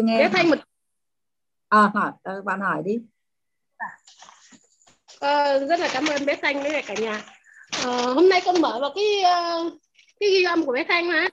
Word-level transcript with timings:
chưa 0.00 0.06
nghe 0.06 0.18
bé 0.18 0.28
thanh 0.28 0.50
một 0.50 0.56
à 1.68 1.90
hỏi 1.94 2.12
à, 2.22 2.34
bạn 2.44 2.60
hỏi 2.60 2.82
đi. 2.84 2.98
À, 5.20 5.58
rất 5.58 5.80
là 5.80 5.88
cảm 5.92 6.06
ơn 6.06 6.26
bé 6.26 6.36
thanh 6.42 6.62
với 6.62 6.82
cả 6.86 6.94
nhà. 6.94 7.24
À, 7.70 8.02
hôm 8.14 8.28
nay 8.28 8.42
con 8.44 8.60
mở 8.60 8.78
vào 8.80 8.92
cái 8.94 9.04
cái 10.20 10.30
ghi 10.30 10.44
âm 10.44 10.66
của 10.66 10.72
bé 10.72 10.84
thanh 10.88 11.08
mà 11.08 11.28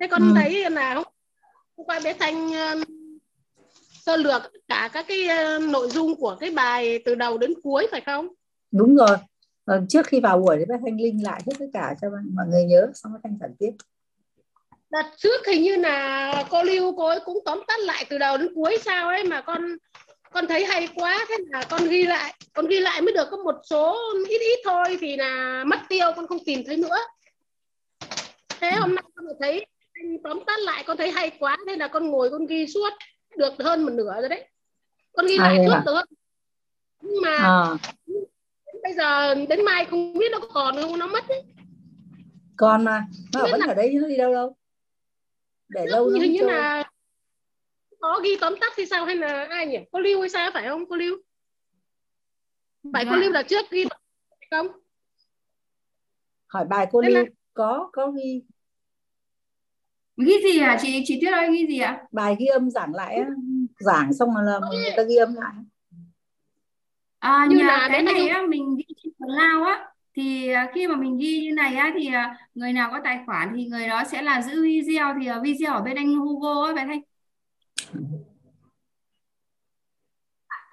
thế 0.00 0.06
con 0.10 0.22
ừ. 0.22 0.32
thấy 0.36 0.70
là 0.70 0.94
hôm, 0.94 1.04
qua 1.74 2.00
bé 2.04 2.12
thanh 2.12 2.50
sơ 4.06 4.16
lược 4.16 4.42
cả 4.68 4.90
các 4.92 5.06
cái 5.08 5.28
nội 5.60 5.90
dung 5.90 6.16
của 6.16 6.36
cái 6.40 6.50
bài 6.50 7.02
từ 7.04 7.14
đầu 7.14 7.38
đến 7.38 7.54
cuối 7.62 7.86
phải 7.90 8.00
không? 8.00 8.28
Đúng 8.70 8.96
rồi. 8.96 9.16
Trước 9.88 10.06
khi 10.06 10.20
vào 10.20 10.38
buổi 10.38 10.56
thì 10.58 10.64
bé 10.64 10.74
thanh 10.84 11.00
linh 11.00 11.24
lại 11.24 11.42
hết 11.46 11.52
tất 11.58 11.66
cả 11.72 11.94
cho 12.00 12.08
mọi 12.34 12.46
người 12.46 12.64
nhớ 12.64 12.90
xong 12.94 13.12
bé 13.12 13.18
thanh 13.22 13.38
giảng 13.40 13.54
tiếp 13.58 13.70
đợt 14.90 15.06
trước 15.16 15.46
hình 15.46 15.62
như 15.62 15.76
là 15.76 16.44
cô 16.50 16.62
lưu 16.62 16.96
cô 16.96 17.06
ấy 17.06 17.20
cũng 17.24 17.38
tóm 17.44 17.62
tắt 17.68 17.80
lại 17.80 18.06
từ 18.08 18.18
đầu 18.18 18.36
đến 18.38 18.48
cuối 18.54 18.78
sao 18.84 19.08
ấy 19.08 19.24
mà 19.24 19.40
con 19.40 19.76
con 20.32 20.46
thấy 20.46 20.64
hay 20.64 20.88
quá 20.94 21.26
thế 21.28 21.36
là 21.48 21.64
con 21.70 21.88
ghi 21.88 22.02
lại 22.02 22.34
con 22.54 22.66
ghi 22.66 22.80
lại 22.80 23.02
mới 23.02 23.12
được 23.12 23.28
có 23.30 23.36
một 23.36 23.54
số 23.64 23.96
ít 24.28 24.38
ít 24.38 24.60
thôi 24.64 24.98
thì 25.00 25.16
là 25.16 25.64
mất 25.66 25.78
tiêu 25.88 26.12
con 26.16 26.26
không 26.26 26.38
tìm 26.44 26.62
thấy 26.66 26.76
nữa 26.76 26.96
thế 28.60 28.72
hôm 28.72 28.94
nay 28.94 29.04
con 29.14 29.24
thấy 29.40 29.66
anh 29.92 30.18
tóm 30.24 30.40
tắt 30.46 30.60
lại 30.60 30.84
con 30.86 30.96
thấy 30.96 31.10
hay 31.10 31.30
quá 31.38 31.56
nên 31.66 31.78
là 31.78 31.88
con 31.88 32.10
ngồi 32.10 32.30
con 32.30 32.46
ghi 32.46 32.66
suốt 32.66 32.90
được 33.36 33.52
hơn 33.58 33.82
một 33.82 33.92
nửa 33.92 34.14
rồi 34.20 34.28
đấy 34.28 34.48
con 35.12 35.26
ghi 35.26 35.38
lại 35.38 35.58
à, 35.58 35.64
suốt 35.66 35.72
à? 35.72 35.82
được 35.86 36.02
nhưng 37.00 37.22
mà 37.22 37.36
à. 37.36 37.76
bây 38.82 38.92
giờ 38.92 39.34
đến 39.34 39.64
mai 39.64 39.84
không 39.84 40.18
biết 40.18 40.32
nó 40.32 40.38
còn 40.54 40.82
không 40.82 40.98
nó 40.98 41.06
mất 41.06 41.28
ấy. 41.28 41.42
còn 42.56 42.84
mà 42.84 43.04
nó 43.34 43.42
vẫn 43.50 43.60
là... 43.60 43.66
ở 43.66 43.74
đây 43.74 43.94
nó 43.94 44.08
đi 44.08 44.16
đâu 44.16 44.32
đâu 44.34 44.56
để 45.68 45.86
lâu 45.86 46.08
hình 46.08 46.32
như 46.32 46.40
là 46.46 46.90
có 48.00 48.20
ghi 48.24 48.36
tóm 48.40 48.54
tắt 48.60 48.72
thì 48.76 48.86
sao 48.86 49.04
hay 49.04 49.16
là 49.16 49.46
ai 49.50 49.66
nhỉ? 49.66 49.78
Cô 49.92 50.00
lưu 50.00 50.20
hay 50.20 50.28
sao? 50.28 50.50
Phải 50.54 50.68
không 50.68 50.88
cô 50.88 50.96
lưu? 50.96 51.16
Phải 52.92 53.04
dạ. 53.04 53.10
cô 53.10 53.16
lưu 53.16 53.32
là 53.32 53.42
trước 53.42 53.70
ghi 53.70 53.84
không? 54.50 54.66
Hỏi 56.46 56.64
bài 56.64 56.86
cô 56.92 57.00
lưu 57.00 57.14
là... 57.14 57.24
có 57.54 57.90
có 57.92 58.10
ghi. 58.10 58.42
Ghi 60.16 60.34
gì 60.42 60.60
à 60.60 60.78
chị? 60.82 61.02
Chị 61.04 61.18
tuyết 61.20 61.32
ơi 61.32 61.48
ghi 61.52 61.66
gì 61.66 61.78
ạ? 61.78 62.04
Bài 62.12 62.36
ghi 62.38 62.46
âm 62.46 62.70
giảng 62.70 62.94
lại 62.94 63.18
giảng 63.78 64.12
xong 64.12 64.34
mà 64.34 64.42
là 64.42 64.60
người 64.70 64.90
ta 64.96 65.02
ghi 65.02 65.16
âm 65.16 65.34
lại. 65.34 65.54
À 67.18 67.46
nhà 67.50 67.88
cái 67.92 68.02
này 68.02 68.28
á 68.28 68.42
mình 68.48 68.76
ghi 68.76 68.94
trên 68.96 69.12
phần 69.18 69.28
lao 69.28 69.64
á 69.64 69.92
thì 70.16 70.48
à, 70.48 70.70
khi 70.74 70.86
mà 70.86 70.96
mình 70.96 71.18
ghi 71.18 71.40
như 71.40 71.52
này 71.52 71.76
á 71.76 71.92
thì 71.98 72.08
à, 72.12 72.36
người 72.54 72.72
nào 72.72 72.90
có 72.92 73.00
tài 73.04 73.18
khoản 73.26 73.52
thì 73.56 73.64
người 73.64 73.88
đó 73.88 74.02
sẽ 74.12 74.22
là 74.22 74.42
giữ 74.42 74.62
video. 74.62 75.14
Thì 75.20 75.26
à, 75.26 75.40
video 75.44 75.74
ở 75.74 75.80
bên 75.80 75.96
anh 75.96 76.14
Hugo 76.14 76.66
á 76.66 76.74
bạn 76.74 76.88
Thanh 76.88 77.00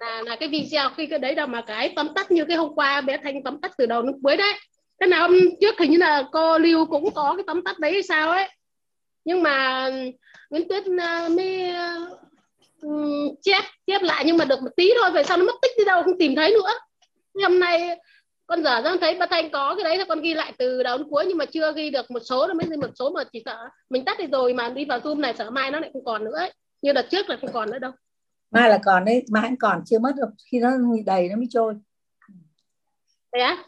là, 0.00 0.22
là 0.22 0.36
cái 0.40 0.48
video 0.48 0.90
khi 0.96 1.06
cái 1.06 1.18
đấy 1.18 1.34
đâu 1.34 1.46
mà 1.46 1.62
cái 1.66 1.92
tóm 1.96 2.08
tắt 2.14 2.30
như 2.30 2.44
cái 2.44 2.56
hôm 2.56 2.74
qua 2.74 3.00
bé 3.00 3.18
Thanh 3.22 3.42
tóm 3.42 3.60
tắt 3.60 3.72
từ 3.78 3.86
đầu 3.86 4.02
đến 4.02 4.14
cuối 4.22 4.36
đấy. 4.36 4.52
Cái 4.98 5.08
nào 5.08 5.28
hôm 5.28 5.38
trước 5.60 5.78
hình 5.78 5.90
như 5.90 5.98
là 5.98 6.22
cô 6.32 6.58
Lưu 6.58 6.86
cũng 6.86 7.14
có 7.14 7.34
cái 7.36 7.44
tóm 7.46 7.64
tắt 7.64 7.78
đấy 7.78 7.92
hay 7.92 8.02
sao 8.02 8.30
ấy. 8.30 8.48
Nhưng 9.24 9.42
mà 9.42 9.88
Nguyễn 10.50 10.68
Tuyết 10.68 10.86
mới 10.86 11.74
chép 13.42 13.64
chép 13.86 14.02
lại 14.02 14.24
nhưng 14.26 14.36
mà 14.36 14.44
được 14.44 14.62
một 14.62 14.70
tí 14.76 14.90
thôi 15.00 15.10
về 15.10 15.24
sau 15.24 15.36
nó 15.36 15.44
mất 15.44 15.54
tích 15.62 15.70
đi 15.78 15.84
đâu 15.84 16.02
không 16.02 16.18
tìm 16.18 16.34
thấy 16.36 16.50
nữa. 16.50 16.72
Hôm 17.42 17.60
nay 17.60 17.98
con 18.46 18.62
dở 18.62 18.82
ra 18.82 18.96
thấy 19.00 19.16
bà 19.20 19.26
thanh 19.30 19.50
có 19.50 19.74
cái 19.74 19.84
đấy 19.84 19.98
là 19.98 20.04
con 20.08 20.20
ghi 20.20 20.34
lại 20.34 20.52
từ 20.58 20.82
đầu 20.82 20.98
đến 20.98 21.06
cuối 21.10 21.24
nhưng 21.28 21.38
mà 21.38 21.44
chưa 21.44 21.72
ghi 21.72 21.90
được 21.90 22.10
một 22.10 22.20
số 22.20 22.46
nó 22.46 22.54
mới 22.54 22.66
ghi 22.70 22.76
một 22.76 22.90
số 22.94 23.10
mà 23.10 23.24
chỉ 23.32 23.42
sợ 23.44 23.58
mình 23.90 24.04
tắt 24.04 24.18
đi 24.18 24.26
rồi 24.26 24.54
mà 24.54 24.68
đi 24.68 24.84
vào 24.84 24.98
zoom 24.98 25.20
này 25.20 25.34
sợ 25.38 25.50
mai 25.50 25.70
nó 25.70 25.80
lại 25.80 25.90
không 25.92 26.04
còn 26.04 26.24
nữa 26.24 26.36
ấy. 26.36 26.52
như 26.82 26.92
đợt 26.92 27.06
trước 27.10 27.28
là 27.28 27.36
không 27.40 27.52
còn 27.52 27.70
nữa 27.70 27.78
đâu. 27.78 27.92
Mai 28.50 28.70
là 28.70 28.78
còn 28.84 29.04
đấy 29.04 29.24
mai 29.30 29.42
vẫn 29.42 29.56
còn 29.56 29.82
chưa 29.86 29.98
mất 29.98 30.12
được 30.16 30.28
khi 30.52 30.58
nó 30.58 30.70
đầy 31.06 31.28
nó 31.28 31.36
mới 31.36 31.46
trôi. 31.50 31.74
Thế 33.32 33.40
á? 33.40 33.64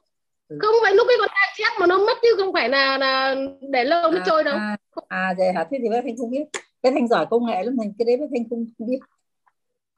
Ừ. 0.48 0.58
không 0.60 0.74
phải 0.82 0.94
lúc 0.94 1.06
cái 1.08 1.16
con 1.20 1.28
đang 1.28 1.54
chép 1.56 1.80
mà 1.80 1.86
nó 1.86 1.98
mất 1.98 2.18
chứ 2.22 2.28
không 2.36 2.52
phải 2.52 2.68
là 2.68 2.98
là 2.98 3.34
để 3.70 3.84
lâu 3.84 4.10
nó 4.10 4.18
à, 4.20 4.24
trôi 4.26 4.44
đâu. 4.44 4.56
à, 4.56 4.76
à 5.08 5.34
vậy 5.38 5.52
hả? 5.52 5.66
Thế 5.70 5.78
thì 5.82 5.88
bé 5.88 6.02
thanh 6.02 6.16
không 6.16 6.30
biết. 6.30 6.44
Bé 6.82 6.90
thanh 6.90 7.08
giỏi 7.08 7.26
công 7.30 7.46
nghệ 7.46 7.62
lắm 7.62 7.76
thành 7.78 7.92
cái 7.98 8.06
đấy 8.06 8.16
bé 8.16 8.26
thanh 8.34 8.48
không, 8.50 8.66
không 8.78 8.88
biết 8.88 8.98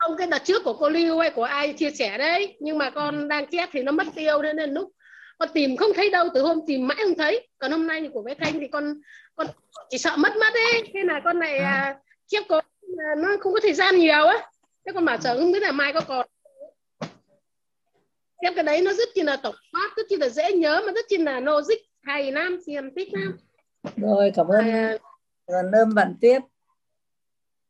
không 0.09 0.17
cái 0.17 0.27
đợt 0.27 0.45
trước 0.45 0.65
của 0.65 0.73
cô 0.73 0.89
lưu 0.89 1.19
hay 1.19 1.31
của 1.31 1.43
ai 1.43 1.73
chia 1.73 1.91
sẻ 1.91 2.19
đấy. 2.19 2.57
Nhưng 2.61 2.79
mà 2.79 2.91
con 2.91 3.29
đang 3.29 3.47
chép 3.47 3.69
thì 3.73 3.83
nó 3.83 3.93
mất 3.93 4.07
tiêu 4.15 4.43
nên, 4.43 4.57
nên 4.57 4.71
lúc 4.71 4.93
con 5.39 5.49
tìm 5.55 5.77
không 5.77 5.91
thấy 5.95 6.11
đâu 6.11 6.29
từ 6.35 6.43
hôm 6.43 6.61
tìm 6.67 6.87
mãi 6.87 6.99
không 7.05 7.15
thấy. 7.15 7.49
Còn 7.59 7.71
hôm 7.73 7.87
nay 7.87 8.01
thì 8.01 8.09
của 8.13 8.23
bé 8.23 8.35
thanh 8.35 8.61
thì 8.61 8.69
con 8.69 9.01
con 9.35 9.47
chỉ 9.91 9.99
sợ 9.99 10.17
mất 10.17 10.37
mất 10.37 10.53
đấy 10.55 10.83
thế 10.95 11.01
là 11.05 11.21
con 11.25 11.39
này 11.39 11.59
à. 11.59 11.71
À, 11.71 11.97
chép 12.27 12.45
có 12.49 12.63
nó 13.19 13.29
không 13.41 13.53
có 13.53 13.61
thời 13.63 13.75
gian 13.75 13.97
nhiều 13.97 14.27
á. 14.27 14.51
Thế 14.87 14.93
con 14.93 15.05
bảo 15.05 15.19
sợ 15.21 15.39
không 15.39 15.53
biết 15.53 15.63
là 15.63 15.73
mai 15.73 15.93
có 15.93 16.01
còn. 16.01 16.27
Chép 18.43 18.53
cái 18.55 18.65
đấy 18.65 18.83
nó 18.83 18.93
rất 18.93 19.09
chi 19.15 19.23
là 19.23 19.37
tổng 19.37 19.55
quát 19.73 19.89
rất 19.97 20.03
chi 20.09 20.17
là 20.17 20.29
dễ 20.29 20.53
nhớ 20.53 20.83
mà 20.87 20.93
rất 20.93 21.05
chi 21.09 21.17
là 21.17 21.41
logic 21.41 21.79
hay 22.03 22.33
lắm 22.33 22.59
xiêm 22.67 22.95
tích 22.95 23.09
lắm 23.13 23.37
rồi 23.97 24.33
cảm 24.35 24.49
ơn 24.49 24.71
à, 24.71 24.99
cảm 25.47 25.73
ơn 25.73 25.95
bạn 25.95 26.15
tuyết 26.21 26.43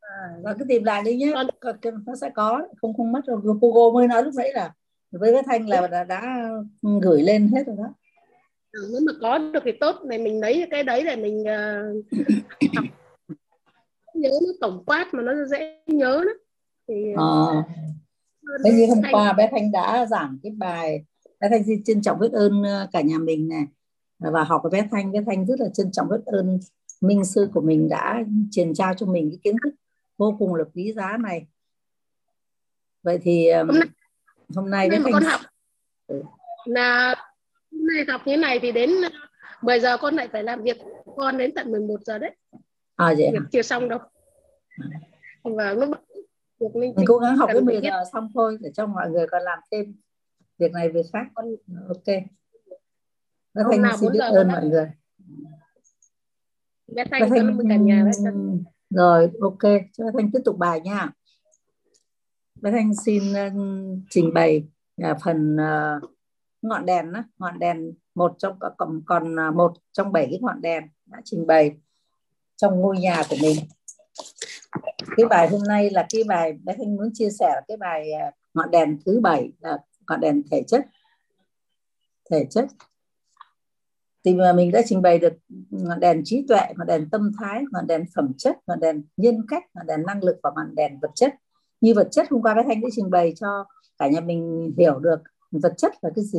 à, 0.08 0.30
và 0.42 0.54
cứ 0.58 0.64
tìm 0.64 0.84
lại 0.84 1.02
đi 1.02 1.16
nhé. 1.16 1.32
Còn 1.34 1.76
nó 2.06 2.16
sẽ 2.16 2.30
có. 2.34 2.62
Không 2.80 2.96
không 2.96 3.12
mất 3.12 3.20
rồi 3.26 3.40
Google 3.42 3.94
mới 3.94 4.08
nói 4.08 4.24
lúc 4.24 4.34
nãy 4.36 4.52
là 4.52 4.72
với 5.10 5.32
cái 5.32 5.42
thanh 5.46 5.68
là 5.68 5.86
đã, 5.86 6.04
đã 6.04 6.50
gửi 7.02 7.22
lên 7.22 7.48
hết 7.54 7.66
rồi 7.66 7.76
đó. 7.78 7.94
Ừ, 8.72 8.88
nếu 8.92 9.00
mà 9.06 9.12
có 9.20 9.38
được 9.38 9.62
thì 9.64 9.72
tốt. 9.80 9.96
Này 10.04 10.18
mình 10.18 10.40
lấy 10.40 10.66
cái 10.70 10.82
đấy 10.82 11.04
để 11.04 11.16
mình 11.16 11.40
uh, 11.40 12.04
nhớ 14.14 14.30
nó 14.30 14.52
tổng 14.60 14.84
quát 14.86 15.08
mà 15.12 15.22
nó 15.22 15.32
dễ 15.44 15.82
nhớ 15.86 16.24
đó 16.26 16.32
thì 16.88 16.94
à. 17.16 17.26
thế 18.64 18.70
như 18.72 18.86
hôm 18.86 19.02
qua 19.12 19.32
bé 19.32 19.48
thanh 19.50 19.72
đã 19.72 20.06
giảng 20.06 20.38
cái 20.42 20.52
bài 20.52 21.04
bé 21.40 21.48
thanh 21.50 21.64
xin 21.64 21.84
trân 21.84 22.02
trọng 22.02 22.18
biết 22.18 22.32
ơn 22.32 22.62
cả 22.92 23.00
nhà 23.00 23.18
mình 23.18 23.48
này 23.48 23.64
và 24.18 24.44
học 24.44 24.60
với 24.62 24.70
bé 24.70 24.88
thanh. 24.90 25.12
Bé 25.12 25.20
thanh 25.26 25.46
rất 25.46 25.60
là 25.60 25.68
trân 25.68 25.92
trọng 25.92 26.08
biết 26.08 26.24
ơn 26.26 26.58
minh 27.00 27.24
sư 27.24 27.48
của 27.54 27.60
mình 27.60 27.88
đã 27.88 28.24
truyền 28.50 28.74
trao 28.74 28.94
cho 28.94 29.06
mình 29.06 29.30
cái 29.30 29.38
kiến 29.42 29.56
thức 29.64 29.74
vô 30.18 30.36
cùng 30.38 30.54
là 30.54 30.64
quý 30.74 30.92
giá 30.92 31.16
này. 31.20 31.46
Vậy 33.02 33.18
thì 33.22 33.50
hôm 33.52 33.68
nay, 33.68 33.88
hôm 34.54 34.70
nay 34.70 34.90
với 34.90 35.12
con 35.12 35.22
học 35.22 35.40
ừ. 36.06 36.22
là 36.64 37.14
hôm 37.72 37.86
nay 37.86 38.04
học 38.08 38.20
như 38.26 38.36
này 38.36 38.58
thì 38.62 38.72
đến 38.72 38.90
10 39.62 39.80
giờ 39.80 39.96
con 39.96 40.14
lại 40.14 40.28
phải 40.32 40.42
làm 40.42 40.62
việc 40.62 40.76
con 41.16 41.38
đến 41.38 41.52
tận 41.54 41.70
11 41.70 42.00
giờ 42.04 42.18
đấy. 42.18 42.36
À 42.96 43.14
vậy 43.18 43.30
việc 43.32 43.42
chưa 43.52 43.62
xong 43.62 43.88
đâu. 43.88 43.98
Và 45.42 45.74
nó 45.74 45.86
việc 46.60 46.74
mình 46.74 46.94
cố 47.06 47.18
gắng 47.18 47.36
học 47.36 47.50
đến 47.54 47.64
10 47.64 47.80
giờ 47.82 48.04
xong 48.12 48.28
thôi 48.34 48.58
để 48.60 48.70
cho 48.74 48.86
mọi 48.86 49.10
người 49.10 49.26
còn 49.26 49.42
làm 49.42 49.58
thêm 49.72 49.94
việc 50.58 50.72
này 50.72 50.88
việc 50.88 51.06
khác. 51.12 51.26
Ok. 51.88 52.16
Nó 53.54 53.62
thành 53.70 53.98
xin 54.00 54.12
biết 54.12 54.18
ơn 54.18 54.48
mọi 54.48 54.64
người. 54.64 54.90
Bé 56.86 57.04
thanh, 57.10 57.30
thanh 57.30 57.58
cả 57.68 57.76
nhà 57.76 58.04
đấy 58.04 58.32
rồi 58.90 59.30
ok. 59.40 59.72
Cho 59.92 60.04
thanh 60.18 60.30
tiếp 60.32 60.40
tục 60.44 60.56
bài 60.58 60.80
nha. 60.80 61.10
Bé 62.60 62.70
thanh 62.70 62.94
xin 62.94 63.22
uh, 63.32 63.52
trình 64.10 64.34
bày 64.34 64.68
uh, 65.10 65.16
phần 65.24 65.56
uh, 65.56 66.10
ngọn 66.62 66.86
đèn 66.86 67.12
đó, 67.12 67.24
ngọn 67.38 67.58
đèn 67.58 67.92
một 68.14 68.34
trong 68.38 68.58
còn 68.78 69.02
còn 69.06 69.34
uh, 69.48 69.54
một 69.54 69.72
trong 69.92 70.12
bảy 70.12 70.26
cái 70.30 70.38
ngọn 70.42 70.60
đèn 70.60 70.84
đã 71.06 71.20
trình 71.24 71.46
bày 71.46 71.76
trong 72.56 72.80
ngôi 72.80 72.98
nhà 72.98 73.22
của 73.30 73.36
mình. 73.42 73.56
Cái 75.16 75.26
bài 75.26 75.48
hôm 75.48 75.62
nay 75.68 75.90
là 75.90 76.06
cái 76.08 76.24
bài 76.24 76.52
bé 76.52 76.74
thanh 76.78 76.96
muốn 76.96 77.10
chia 77.14 77.30
sẻ 77.30 77.46
là 77.54 77.60
cái 77.68 77.76
bài 77.76 78.10
uh, 78.28 78.34
ngọn 78.54 78.70
đèn 78.70 78.98
thứ 79.06 79.20
bảy 79.20 79.52
là 79.60 79.78
ngọn 80.08 80.20
đèn 80.20 80.42
thể 80.50 80.62
chất. 80.66 80.86
Thể 82.30 82.46
chất 82.50 82.68
thì 84.28 84.34
mà 84.34 84.52
mình 84.52 84.72
đã 84.72 84.82
trình 84.86 85.02
bày 85.02 85.18
được 85.18 85.32
ừ, 85.50 85.56
ngọn 85.70 86.00
đèn 86.00 86.22
trí 86.24 86.44
tuệ, 86.48 86.60
ngọn 86.76 86.86
đèn 86.86 87.10
tâm 87.10 87.32
thái, 87.38 87.62
ngọn 87.70 87.86
đèn 87.86 88.04
phẩm 88.14 88.32
chất, 88.38 88.56
ngọn 88.66 88.80
đèn 88.80 89.02
nhân 89.16 89.46
cách, 89.48 89.64
ngọn 89.74 89.86
đèn 89.86 90.02
năng 90.06 90.24
lực 90.24 90.36
và 90.42 90.50
ngọn 90.56 90.74
đèn 90.74 90.98
vật 91.02 91.10
chất. 91.14 91.34
Như 91.80 91.94
vật 91.94 92.08
chất 92.10 92.26
hôm 92.30 92.42
qua 92.42 92.54
bé 92.54 92.62
thanh 92.66 92.80
đã 92.80 92.88
trình 92.92 93.10
bày 93.10 93.32
cho 93.36 93.64
cả 93.98 94.08
nhà 94.08 94.20
mình 94.20 94.72
hiểu 94.78 94.98
được 94.98 95.22
vật 95.50 95.74
chất 95.76 95.92
là 96.02 96.10
cái 96.14 96.24
gì. 96.24 96.38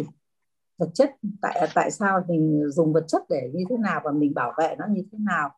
Vật 0.77 0.89
chất 0.93 1.15
tại 1.41 1.59
à, 1.59 1.67
tại 1.75 1.91
sao 1.91 2.21
mình 2.27 2.71
dùng 2.71 2.93
vật 2.93 3.05
chất 3.07 3.21
để 3.29 3.49
như 3.53 3.63
thế 3.69 3.77
nào 3.77 4.01
và 4.03 4.11
mình 4.11 4.33
bảo 4.33 4.53
vệ 4.57 4.75
nó 4.79 4.85
như 4.89 5.03
thế 5.11 5.17
nào. 5.21 5.49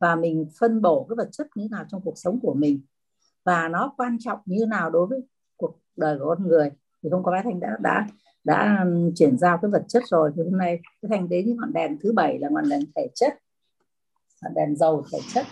Và 0.00 0.16
mình 0.16 0.46
phân 0.60 0.82
bổ 0.82 1.06
cái 1.08 1.16
vật 1.16 1.28
chất 1.32 1.46
như 1.54 1.64
thế 1.64 1.68
nào 1.70 1.84
trong 1.88 2.00
cuộc 2.04 2.18
sống 2.18 2.38
của 2.42 2.54
mình. 2.54 2.80
Và 3.44 3.68
nó 3.68 3.94
quan 3.96 4.16
trọng 4.20 4.38
như 4.44 4.56
thế 4.60 4.66
nào 4.66 4.90
đối 4.90 5.06
với 5.06 5.20
cuộc 5.56 5.78
đời 5.96 6.18
của 6.18 6.34
con 6.38 6.48
người. 6.48 6.70
Thì 7.02 7.10
hôm 7.10 7.22
qua 7.22 7.32
bé 7.32 7.40
thanh 7.44 7.60
đã 7.60 7.76
đã 7.80 8.06
đã 8.44 8.84
chuyển 9.16 9.38
giao 9.38 9.58
cái 9.62 9.70
vật 9.70 9.84
chất 9.88 10.02
rồi 10.10 10.30
thì 10.36 10.42
hôm 10.42 10.58
nay 10.58 10.78
cái 11.02 11.08
thành 11.10 11.28
đến 11.28 11.56
ngọn 11.56 11.72
đèn 11.72 11.98
thứ 12.02 12.12
bảy 12.12 12.38
là 12.38 12.48
ngọn 12.50 12.68
đèn 12.68 12.80
thể 12.96 13.08
chất. 13.14 13.38
Ngọn 14.42 14.54
đèn 14.54 14.76
dầu 14.76 15.04
thể 15.12 15.18
chất. 15.34 15.46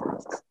ngọn 0.00 0.43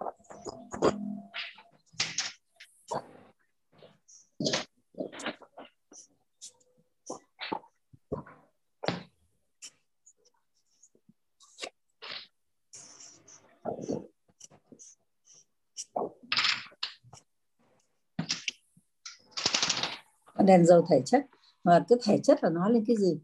đèn 20.46 20.66
giàu 20.66 20.86
thể 20.90 21.02
chất. 21.06 21.26
Mà 21.64 21.86
cái 21.90 22.00
thể 22.08 22.20
chất 22.24 22.44
là 22.44 22.50
nói 22.50 22.72
lên 22.72 22.84
cái 22.88 22.96
gì? 22.96 23.20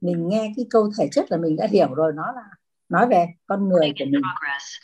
Mình 0.00 0.28
nghe 0.28 0.52
cái 0.56 0.66
câu 0.70 0.90
thể 0.98 1.08
chất 1.12 1.32
là 1.32 1.36
mình 1.36 1.56
đã 1.56 1.66
hiểu 1.70 1.94
rồi 1.94 2.12
nó 2.12 2.32
là 2.32 2.42
nói 2.88 3.06
về 3.08 3.26
con 3.46 3.68
người 3.68 3.92
của 3.98 4.04
mình 4.04 4.22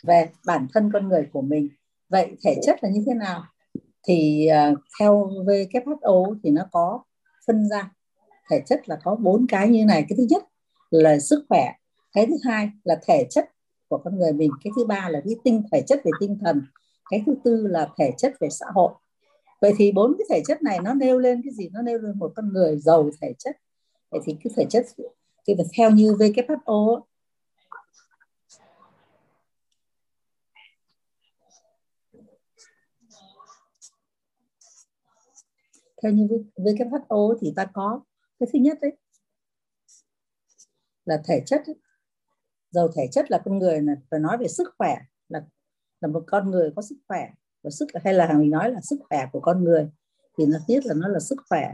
về 0.03 0.29
bản 0.45 0.67
thân 0.73 0.89
con 0.93 1.09
người 1.09 1.29
của 1.33 1.41
mình. 1.41 1.69
Vậy 2.09 2.35
thể 2.45 2.55
chất 2.65 2.83
là 2.83 2.89
như 2.89 3.03
thế 3.05 3.13
nào? 3.13 3.43
Thì 4.07 4.47
uh, 4.71 4.79
theo 4.99 5.29
WHO 5.45 6.35
thì 6.43 6.49
nó 6.49 6.61
có 6.71 7.03
phân 7.47 7.69
ra. 7.69 7.91
Thể 8.49 8.61
chất 8.65 8.89
là 8.89 8.99
có 9.03 9.15
bốn 9.15 9.47
cái 9.47 9.69
như 9.69 9.85
này. 9.85 10.05
Cái 10.09 10.17
thứ 10.17 10.25
nhất 10.29 10.43
là 10.91 11.19
sức 11.19 11.45
khỏe. 11.49 11.71
Cái 12.13 12.25
thứ 12.25 12.33
hai 12.43 12.69
là 12.83 12.99
thể 13.07 13.27
chất 13.29 13.49
của 13.87 13.97
con 13.97 14.19
người 14.19 14.33
mình. 14.33 14.51
Cái 14.63 14.71
thứ 14.75 14.85
ba 14.85 15.09
là 15.09 15.21
cái 15.25 15.35
tinh 15.43 15.63
thể 15.71 15.81
chất 15.87 16.01
về 16.05 16.11
tinh 16.19 16.37
thần. 16.45 16.61
Cái 17.09 17.23
thứ 17.25 17.35
tư 17.43 17.67
là 17.67 17.89
thể 17.97 18.11
chất 18.17 18.33
về 18.39 18.49
xã 18.49 18.65
hội 18.73 18.93
vậy 19.63 19.73
thì 19.77 19.91
bốn 19.91 20.15
cái 20.17 20.25
thể 20.29 20.43
chất 20.47 20.63
này 20.63 20.79
nó 20.83 20.93
nêu 20.93 21.19
lên 21.19 21.41
cái 21.43 21.53
gì? 21.53 21.69
Nó 21.69 21.81
nêu 21.81 21.99
lên 21.99 22.19
một 22.19 22.31
con 22.35 22.53
người 22.53 22.77
giàu 22.77 23.09
thể 23.21 23.33
chất. 23.37 23.57
Vậy 24.09 24.21
thì 24.23 24.37
cái 24.43 24.53
thể 24.55 24.65
chất 24.69 24.85
thì 25.47 25.53
theo 25.77 25.91
như 25.91 26.11
WHO 26.13 27.01
theo 36.03 36.11
như 36.11 36.27
WHO 36.55 37.37
thì 37.41 37.53
ta 37.55 37.65
có 37.73 38.01
cái 38.39 38.49
thứ 38.53 38.59
nhất 38.59 38.77
đấy 38.81 38.97
là 41.05 41.21
thể 41.27 41.43
chất 41.45 41.61
ấy. 41.65 41.75
giàu 42.71 42.87
thể 42.95 43.07
chất 43.11 43.31
là 43.31 43.41
con 43.45 43.57
người 43.57 43.81
này, 43.81 43.95
phải 44.11 44.19
nói 44.19 44.37
về 44.37 44.47
sức 44.47 44.73
khỏe, 44.77 44.95
là 45.29 45.41
là 46.01 46.07
một 46.07 46.23
con 46.27 46.51
người 46.51 46.71
có 46.75 46.81
sức 46.81 46.95
khỏe 47.07 47.29
và 47.63 47.69
sức 47.69 47.87
hay 48.03 48.13
là 48.13 48.33
mình 48.33 48.49
nói 48.49 48.71
là 48.71 48.81
sức 48.81 48.99
khỏe 49.09 49.25
của 49.31 49.39
con 49.39 49.63
người 49.63 49.89
thì 50.37 50.45
nó 50.45 50.57
biết 50.67 50.85
là 50.85 50.93
nó 50.97 51.07
là 51.07 51.19
sức 51.19 51.37
khỏe 51.49 51.73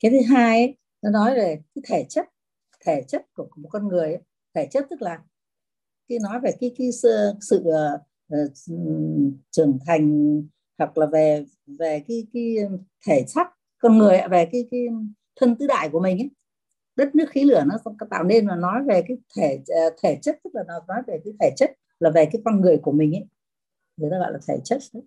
cái 0.00 0.10
thứ 0.10 0.34
hai 0.34 0.58
ấy, 0.58 0.76
nó 1.02 1.10
nói 1.10 1.34
về 1.34 1.60
cái 1.74 1.82
thể 1.88 2.06
chất 2.08 2.26
thể 2.86 3.04
chất 3.08 3.26
của 3.34 3.48
một 3.56 3.68
con 3.68 3.88
người 3.88 4.06
ấy. 4.06 4.22
thể 4.54 4.68
chất 4.70 4.86
tức 4.90 5.02
là 5.02 5.22
khi 6.08 6.18
nói 6.18 6.40
về 6.40 6.52
cái 6.60 6.74
cái 6.78 6.92
sự, 6.92 7.32
sự 7.40 7.64
uh, 7.64 8.52
trưởng 9.50 9.78
thành 9.86 10.42
hoặc 10.78 10.98
là 10.98 11.06
về 11.06 11.44
về 11.66 12.04
cái 12.08 12.26
cái 12.32 12.56
thể 13.06 13.24
xác 13.26 13.50
con 13.78 13.98
người 13.98 14.20
về 14.30 14.48
cái 14.52 14.68
cái 14.70 14.80
thân 15.36 15.56
tứ 15.56 15.66
đại 15.66 15.88
của 15.88 16.00
mình 16.00 16.18
ấy 16.18 16.30
đất 17.00 17.14
nước 17.14 17.30
khí 17.30 17.44
lửa 17.44 17.64
nó 17.66 17.74
tạo 18.10 18.24
nên 18.24 18.46
là 18.46 18.56
nói 18.56 18.82
về 18.88 19.02
cái 19.08 19.16
thể 19.36 19.60
ờ, 19.68 19.96
thể 20.02 20.18
chất 20.22 20.38
tức 20.44 20.50
là 20.54 20.62
nó 20.68 20.74
nói 20.88 21.02
về 21.06 21.20
cái 21.24 21.34
thể 21.40 21.50
chất 21.56 21.70
là 22.00 22.10
về 22.10 22.24
cái 22.32 22.42
con 22.44 22.60
người 22.60 22.78
của 22.82 22.92
mình 22.92 23.12
ấy. 23.14 23.24
Người 23.96 24.10
ta 24.10 24.18
gọi 24.18 24.32
là 24.32 24.38
thể 24.48 24.54
chất 24.64 24.78
đấy. 24.94 25.02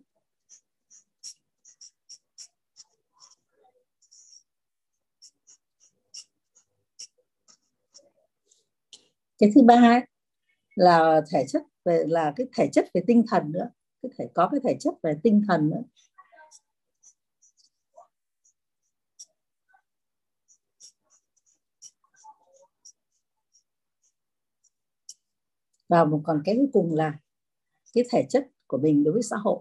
cái 9.40 9.51
thứ 9.56 9.62
ba 9.63 9.75
ấy, 9.75 10.01
là 10.75 11.22
thể 11.34 11.45
chất 11.48 11.63
về 11.86 12.04
là 12.07 12.34
cái 12.36 12.48
thể 12.57 12.69
chất 12.74 12.86
về 12.94 13.01
tinh 13.07 13.24
thần 13.31 13.51
nữa. 13.51 13.69
Cái 14.04 14.12
thể 14.19 14.28
có 14.34 14.50
cái 14.51 14.60
thể 14.63 14.78
chất 14.80 14.94
về 15.04 15.13
tinh 15.24 15.42
thần 15.48 15.69
nữa. 15.69 15.84
Và 25.94 26.06
một 26.06 26.22
còn 26.24 26.42
cái 26.45 26.56
cuối 26.56 26.69
cùng 26.74 26.95
là 26.95 27.19
cái 27.94 28.04
thể 28.12 28.25
chất 28.30 28.48
của 28.68 28.78
mình 28.78 29.04
đối 29.04 29.13
với 29.13 29.24
xã 29.24 29.36
hội. 29.38 29.60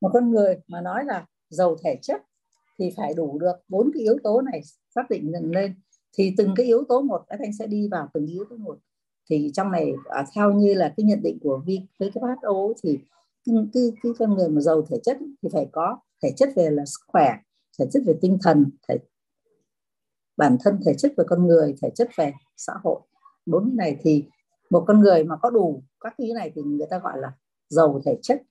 Một 0.00 0.10
con 0.12 0.30
người 0.30 0.60
mà 0.68 0.80
nói 0.80 1.04
là 1.04 1.26
giàu 1.48 1.76
thể 1.84 1.98
chất 2.02 2.22
thì 2.78 2.90
phải 2.96 3.14
đủ 3.14 3.38
được 3.38 3.54
bốn 3.68 3.90
cái 3.94 4.02
yếu 4.02 4.16
tố 4.24 4.40
này 4.40 4.60
xác 4.94 5.10
định 5.10 5.32
dần 5.32 5.50
lên. 5.50 5.74
Thì 6.12 6.34
từng 6.36 6.54
cái 6.56 6.66
yếu 6.66 6.84
tố 6.88 7.00
một 7.00 7.24
các 7.28 7.40
anh 7.40 7.52
sẽ 7.58 7.66
đi 7.66 7.88
vào 7.88 8.08
từng 8.14 8.26
yếu 8.26 8.44
tố 8.50 8.56
một. 8.56 8.78
Thì 9.30 9.50
trong 9.54 9.70
này 9.70 9.92
à, 10.04 10.24
theo 10.34 10.52
như 10.52 10.74
là 10.74 10.94
cái 10.96 11.04
nhận 11.04 11.22
định 11.22 11.38
của 11.42 11.62
WHO 11.98 12.72
thì 12.82 12.98
cái, 13.46 13.54
cái, 13.72 13.92
cái 14.02 14.12
con 14.18 14.34
người 14.34 14.48
mà 14.48 14.60
giàu 14.60 14.82
thể 14.82 14.96
chất 15.02 15.18
thì 15.42 15.48
phải 15.52 15.68
có 15.72 15.98
thể 16.22 16.32
chất 16.36 16.48
về 16.56 16.70
là 16.70 16.84
sức 16.86 17.00
khỏe, 17.06 17.36
thể 17.78 17.86
chất 17.92 18.02
về 18.06 18.14
tinh 18.20 18.38
thần, 18.42 18.70
thể 18.88 18.98
bản 20.36 20.56
thân, 20.64 20.80
thể 20.86 20.94
chất 20.98 21.12
về 21.16 21.24
con 21.28 21.46
người, 21.46 21.74
thể 21.82 21.90
chất 21.94 22.08
về 22.16 22.32
xã 22.56 22.72
hội. 22.84 23.00
Bốn 23.46 23.64
cái 23.64 23.74
này 23.76 23.96
thì 24.02 24.24
một 24.70 24.84
con 24.86 25.00
người 25.00 25.24
mà 25.24 25.36
có 25.36 25.50
đủ 25.50 25.82
các 26.00 26.14
cái 26.18 26.28
này 26.34 26.52
thì 26.54 26.62
người 26.62 26.86
ta 26.90 26.98
gọi 26.98 27.12
là 27.16 27.32
giàu 27.68 28.02
thể 28.06 28.18
chất. 28.22 28.42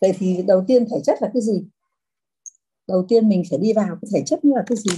Vậy 0.00 0.12
thì 0.18 0.42
đầu 0.42 0.64
tiên 0.68 0.86
thể 0.90 1.00
chất 1.04 1.18
là 1.20 1.30
cái 1.34 1.42
gì? 1.42 1.64
Đầu 2.88 3.04
tiên 3.08 3.28
mình 3.28 3.42
phải 3.50 3.58
đi 3.58 3.72
vào 3.72 3.98
cái 4.02 4.08
thể 4.14 4.22
chất 4.26 4.44
như 4.44 4.52
là 4.54 4.64
cái 4.66 4.76
gì? 4.76 4.96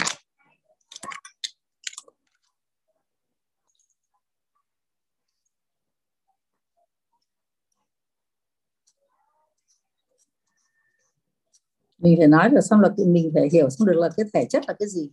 Mình 11.99 12.15
phải 12.19 12.29
nói 12.29 12.49
được 12.51 12.61
xong 12.61 12.81
là 12.81 12.89
mình 13.07 13.31
phải 13.35 13.49
hiểu 13.53 13.71
xong 13.71 13.87
được 13.87 13.97
là 13.97 14.09
cái 14.17 14.27
thể 14.35 14.47
chất 14.51 14.63
là 14.69 14.75
cái 14.79 14.89
gì. 14.89 15.11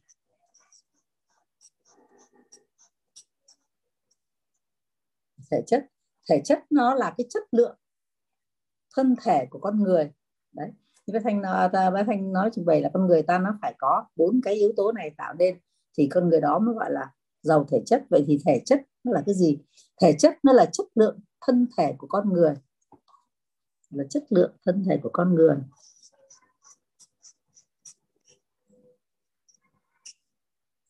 Thể 5.51 5.63
chất 5.67 5.85
thể 6.29 6.41
chất 6.45 6.59
nó 6.69 6.95
là 6.95 7.13
cái 7.17 7.27
chất 7.29 7.43
lượng 7.51 7.77
thân 8.95 9.15
thể 9.23 9.45
của 9.49 9.59
con 9.59 9.83
người. 9.83 10.11
Đấy, 10.51 10.69
như 11.05 11.13
bác 11.13 11.19
thanh 11.23 11.41
ta 11.43 11.89
bác 11.89 12.03
thanh 12.07 12.33
nói 12.33 12.49
trình 12.53 12.65
bày 12.65 12.81
là 12.81 12.89
con 12.93 13.07
người 13.07 13.23
ta 13.23 13.37
nó 13.37 13.57
phải 13.61 13.75
có 13.77 14.05
bốn 14.15 14.41
cái 14.43 14.53
yếu 14.53 14.73
tố 14.77 14.91
này 14.91 15.11
tạo 15.17 15.33
nên, 15.33 15.59
thì 15.97 16.07
con 16.11 16.29
người 16.29 16.41
đó 16.41 16.59
mới 16.59 16.75
gọi 16.75 16.91
là 16.91 17.11
giàu 17.41 17.65
thể 17.71 17.81
chất. 17.85 18.03
Vậy 18.09 18.23
thì 18.27 18.39
thể 18.45 18.61
chất 18.65 18.81
nó 19.03 19.11
là 19.11 19.23
cái 19.25 19.35
gì? 19.35 19.57
Thể 20.01 20.15
chất 20.19 20.33
nó 20.43 20.53
là 20.53 20.65
chất 20.65 20.87
lượng 20.95 21.19
thân 21.47 21.67
thể 21.77 21.93
của 21.97 22.07
con 22.07 22.33
người. 22.33 22.53
Là 23.89 24.03
chất 24.09 24.23
lượng 24.29 24.55
thân 24.65 24.83
thể 24.89 24.99
của 25.03 25.09
con 25.13 25.35
người. 25.35 25.55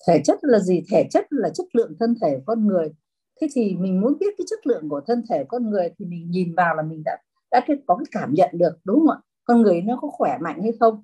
Thể 0.07 0.21
chất 0.23 0.39
là 0.41 0.59
gì? 0.59 0.83
Thể 0.91 1.07
chất 1.11 1.25
là 1.29 1.49
chất 1.49 1.65
lượng 1.73 1.93
thân 1.99 2.15
thể 2.21 2.35
của 2.35 2.43
con 2.45 2.67
người. 2.67 2.93
Thế 3.41 3.47
thì 3.53 3.75
mình 3.75 4.01
muốn 4.01 4.17
biết 4.19 4.33
cái 4.37 4.45
chất 4.49 4.67
lượng 4.67 4.89
của 4.89 5.01
thân 5.07 5.23
thể 5.29 5.43
con 5.47 5.69
người 5.69 5.89
thì 5.99 6.05
mình 6.05 6.31
nhìn 6.31 6.55
vào 6.55 6.75
là 6.75 6.83
mình 6.83 7.01
đã 7.05 7.17
đã 7.51 7.65
có 7.87 7.95
cái 7.95 8.05
cảm 8.11 8.33
nhận 8.33 8.49
được 8.53 8.77
đúng 8.83 8.99
không 8.99 9.09
ạ? 9.09 9.17
Con 9.43 9.61
người 9.61 9.81
nó 9.81 9.97
có 10.01 10.07
khỏe 10.11 10.37
mạnh 10.41 10.61
hay 10.61 10.71
không? 10.79 11.03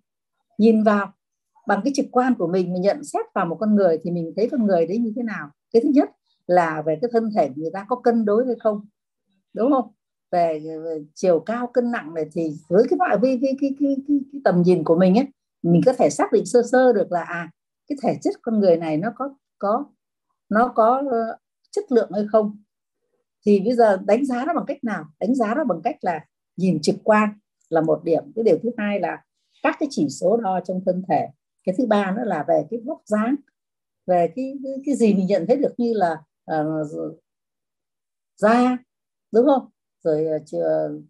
Nhìn 0.58 0.84
vào 0.84 1.14
bằng 1.68 1.82
cái 1.84 1.94
trực 1.96 2.06
quan 2.12 2.36
của 2.36 2.48
mình 2.48 2.74
mình 2.74 2.82
nhận 2.82 3.04
xét 3.04 3.26
vào 3.36 3.46
một 3.46 3.58
con 3.60 3.76
người 3.76 3.98
thì 4.04 4.12
mình 4.12 4.34
thấy 4.36 4.50
con 4.52 4.66
người 4.66 4.88
đấy 4.88 4.98
như 4.98 5.14
thế 5.16 5.24
nào? 5.24 5.50
Cái 5.74 5.82
thứ 5.82 5.90
nhất 5.90 6.10
là 6.48 6.84
về 6.86 6.98
cái 7.02 7.10
thân 7.14 7.30
thể 7.36 7.50
người 7.56 7.72
ta 7.74 7.86
có 7.90 7.96
cân 7.96 8.26
đối 8.26 8.46
hay 8.46 8.56
không? 8.60 8.86
Đúng 9.54 9.72
không? 9.72 9.92
Về, 10.32 10.60
về 10.60 11.04
chiều 11.14 11.40
cao 11.40 11.68
cân 11.68 11.92
nặng 11.92 12.14
này 12.14 12.26
thì 12.34 12.52
với 12.70 12.84
cái 12.90 12.98
loại 12.98 13.18
vi 13.22 13.40
cái, 13.42 13.58
cái, 13.62 13.76
cái, 13.80 13.96
cái, 14.08 14.20
cái 14.32 14.42
tầm 14.44 14.62
nhìn 14.62 14.84
của 14.84 14.96
mình 14.96 15.18
ấy 15.18 15.28
mình 15.64 15.82
có 15.86 15.94
thể 15.94 16.10
xác 16.10 16.32
định 16.32 16.46
sơ 16.46 16.62
sơ 16.72 16.94
được 16.94 17.12
là 17.12 17.22
à 17.22 17.50
cái 17.88 17.98
thể 18.04 18.18
chất 18.22 18.36
con 18.42 18.60
người 18.60 18.78
này 18.78 18.98
nó 18.98 19.10
có 19.16 19.36
có 19.60 19.86
nó 20.50 20.74
có 20.76 21.04
ờ, 21.12 21.38
chất 21.72 21.92
lượng 21.92 22.12
hay 22.14 22.26
không? 22.32 22.64
Thì 23.46 23.60
bây 23.60 23.76
giờ 23.76 23.98
đánh 24.06 24.26
giá 24.26 24.46
nó 24.46 24.54
bằng 24.54 24.66
cách 24.68 24.84
nào? 24.84 25.06
Đánh 25.20 25.36
giá 25.36 25.56
nó 25.56 25.64
bằng 25.64 25.82
cách 25.84 25.96
là 26.02 26.26
nhìn 26.58 26.82
trực 26.82 26.96
quan 27.04 27.30
là 27.70 27.82
một 27.82 28.04
điểm. 28.04 28.24
Cái 28.36 28.44
điều 28.44 28.58
thứ 28.64 28.70
hai 28.78 29.00
là 29.00 29.24
các 29.64 29.76
cái 29.80 29.88
chỉ 29.92 30.08
số 30.10 30.38
đo 30.38 30.60
trong 30.66 30.82
thân 30.86 31.04
thể. 31.10 31.28
Cái 31.64 31.76
thứ 31.78 31.86
ba 31.86 32.12
nữa 32.12 32.24
là 32.26 32.46
về 32.48 32.66
cái 32.70 32.80
vóc 32.86 33.02
dáng 33.06 33.36
về 34.08 34.32
cái, 34.36 34.54
cái 34.64 34.74
cái 34.86 34.96
gì 34.96 35.14
mình 35.14 35.28
nhận 35.28 35.46
thấy 35.48 35.58
được 35.58 35.74
như 35.78 35.94
là 35.94 36.18
uh, 36.52 37.18
da 38.36 38.78
đúng 39.32 39.46
không? 39.46 39.70
Rồi 40.04 40.26
uh, 40.40 41.04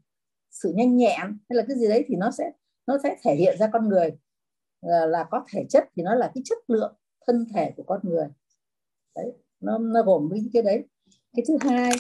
sự 0.52 0.74
nhanh 0.76 0.98
nhẹn 0.98 1.22
hay 1.22 1.58
là 1.58 1.64
cái 1.68 1.78
gì 1.78 1.88
đấy 1.88 2.06
thì 2.08 2.16
nó 2.16 2.32
sẽ 2.32 2.52
nó 2.88 2.98
sẽ 3.04 3.18
thể 3.24 3.36
hiện 3.36 3.58
ra 3.60 3.70
con 3.74 3.90
người. 3.90 4.12
Ờ, 4.82 5.06
là 5.06 5.28
có 5.32 5.46
thể 5.50 5.66
chất 5.70 5.84
thì 5.96 6.04
nó 6.04 6.16
là 6.16 6.32
cái 6.36 6.42
chất 6.46 6.58
lượng 6.68 6.96
thân 7.28 7.46
thể 7.56 7.74
của 7.78 7.84
con 7.84 8.00
người. 8.04 8.28
Đấy, 9.16 9.34
nó 9.60 9.78
nó 9.78 10.04
gồm 10.04 10.30
những 10.34 10.50
cái 10.54 10.62
đấy. 10.62 10.86
Cái 11.34 11.46
thứ 11.48 11.58
hai 11.62 11.92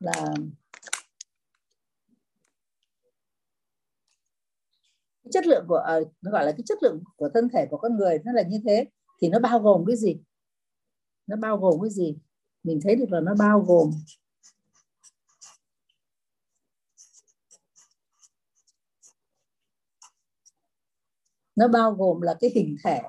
là 0.00 0.34
chất 5.32 5.46
lượng 5.46 5.64
của 5.68 5.76
ờ, 5.76 6.04
nó 6.22 6.30
gọi 6.30 6.46
là 6.46 6.52
cái 6.52 6.62
chất 6.66 6.82
lượng 6.82 7.02
của 7.16 7.28
thân 7.34 7.48
thể 7.48 7.66
của 7.70 7.76
con 7.76 7.96
người 7.96 8.18
nó 8.24 8.32
là 8.32 8.42
như 8.42 8.60
thế, 8.64 8.86
thì 9.22 9.28
nó 9.28 9.38
bao 9.38 9.58
gồm 9.60 9.84
cái 9.86 9.96
gì? 9.96 10.20
Nó 11.26 11.36
bao 11.36 11.56
gồm 11.56 11.80
cái 11.82 11.90
gì? 11.90 12.18
Mình 12.62 12.80
thấy 12.84 12.96
được 12.96 13.12
là 13.12 13.20
nó 13.20 13.34
bao 13.38 13.60
gồm 13.60 13.90
nó 21.56 21.68
bao 21.68 21.92
gồm 21.92 22.20
là 22.20 22.34
cái 22.40 22.50
hình 22.54 22.76
thể. 22.84 23.00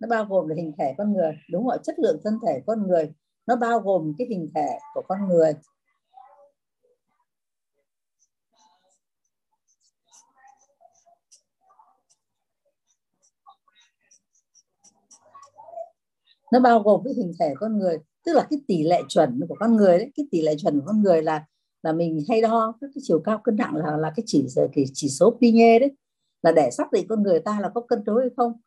Nó 0.00 0.08
bao 0.08 0.24
gồm 0.24 0.48
là 0.48 0.54
hình 0.56 0.72
thể 0.78 0.94
con 0.98 1.12
người. 1.12 1.32
Đúng 1.50 1.66
rồi, 1.66 1.78
chất 1.82 1.98
lượng 1.98 2.20
thân 2.24 2.38
thể 2.46 2.60
con 2.66 2.86
người. 2.88 3.12
Nó 3.46 3.56
bao 3.56 3.80
gồm 3.80 4.12
cái 4.18 4.26
hình 4.30 4.50
thể 4.54 4.78
của 4.94 5.02
con 5.08 5.28
người. 5.28 5.52
Nó 16.52 16.60
bao 16.60 16.80
gồm 16.80 17.00
cái 17.04 17.14
hình 17.14 17.32
thể 17.40 17.54
con 17.60 17.78
người. 17.78 17.98
Tức 18.26 18.32
là 18.32 18.46
cái 18.50 18.58
tỷ 18.68 18.82
lệ 18.82 19.02
chuẩn 19.08 19.40
của 19.48 19.56
con 19.60 19.76
người 19.76 19.98
đấy, 19.98 20.10
cái 20.16 20.26
tỷ 20.30 20.42
lệ 20.42 20.54
chuẩn 20.56 20.80
của 20.80 20.86
con 20.86 21.02
người 21.02 21.22
là 21.22 21.44
là 21.82 21.92
mình 21.92 22.24
hay 22.28 22.40
đo 22.40 22.74
các 22.80 22.90
cái 22.94 23.02
chiều 23.04 23.20
cao 23.24 23.40
cân 23.44 23.56
nặng 23.56 23.76
là 23.76 23.96
là 23.96 24.12
cái 24.16 24.24
chỉ 24.26 24.46
cái 24.72 24.84
chỉ 24.94 25.08
số 25.08 25.38
Pinye 25.40 25.78
đấy 25.78 25.90
là 26.42 26.52
để 26.52 26.70
xác 26.70 26.92
định 26.92 27.06
con 27.08 27.22
người 27.22 27.40
ta 27.40 27.60
là 27.60 27.68
có 27.74 27.80
cân 27.80 28.04
đối 28.04 28.22
hay 28.22 28.30
không 28.36 28.60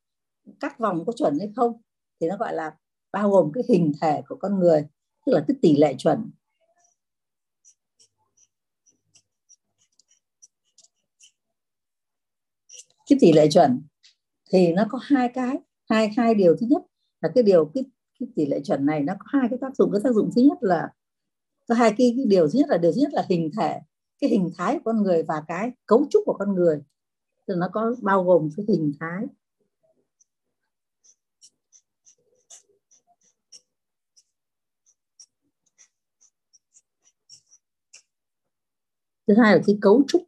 các 0.59 0.79
vòng 0.79 1.05
có 1.05 1.13
chuẩn 1.13 1.39
hay 1.39 1.51
không 1.55 1.81
thì 2.19 2.27
nó 2.27 2.37
gọi 2.37 2.53
là 2.53 2.77
bao 3.11 3.29
gồm 3.29 3.51
cái 3.53 3.63
hình 3.69 3.91
thể 4.01 4.21
của 4.27 4.35
con 4.35 4.59
người 4.59 4.87
tức 5.25 5.33
là 5.33 5.43
cái 5.47 5.57
tỷ 5.61 5.75
lệ 5.75 5.95
chuẩn. 5.97 6.31
Cái 13.09 13.17
tỷ 13.21 13.33
lệ 13.33 13.47
chuẩn 13.49 13.81
thì 14.51 14.73
nó 14.73 14.85
có 14.89 14.99
hai 15.01 15.29
cái 15.33 15.57
hai 15.89 16.09
hai 16.17 16.35
điều 16.35 16.55
thứ 16.59 16.67
nhất 16.69 16.81
là 17.21 17.29
cái 17.35 17.43
điều 17.43 17.71
cái, 17.73 17.85
cái 18.19 18.29
tỷ 18.35 18.45
lệ 18.45 18.59
chuẩn 18.63 18.85
này 18.85 18.99
nó 18.99 19.13
có 19.19 19.25
hai 19.25 19.49
cái 19.49 19.59
tác 19.61 19.75
dụng. 19.75 19.91
Cái 19.91 20.01
tác 20.03 20.13
dụng 20.13 20.29
thứ 20.35 20.41
nhất 20.41 20.57
là 20.61 20.89
có 21.67 21.75
hai 21.75 21.89
cái, 21.97 22.13
cái 22.17 22.25
điều 22.25 22.47
thứ 22.47 22.59
nhất 22.59 22.69
là 22.69 22.77
điều 22.77 22.91
thứ 22.91 23.01
nhất 23.01 23.13
là 23.13 23.25
hình 23.29 23.51
thể 23.57 23.79
cái 24.19 24.29
hình 24.29 24.49
thái 24.57 24.75
của 24.75 24.81
con 24.85 25.03
người 25.03 25.23
và 25.23 25.43
cái 25.47 25.71
cấu 25.85 26.05
trúc 26.09 26.23
của 26.25 26.35
con 26.39 26.55
người 26.55 26.81
thì 27.47 27.53
nó 27.57 27.69
có 27.73 27.95
bao 28.01 28.23
gồm 28.23 28.49
cái 28.57 28.65
hình 28.69 28.93
thái. 28.99 29.25
Thứ 39.27 39.33
hai 39.43 39.55
là 39.55 39.61
cái 39.67 39.77
cấu 39.81 40.03
trúc. 40.07 40.23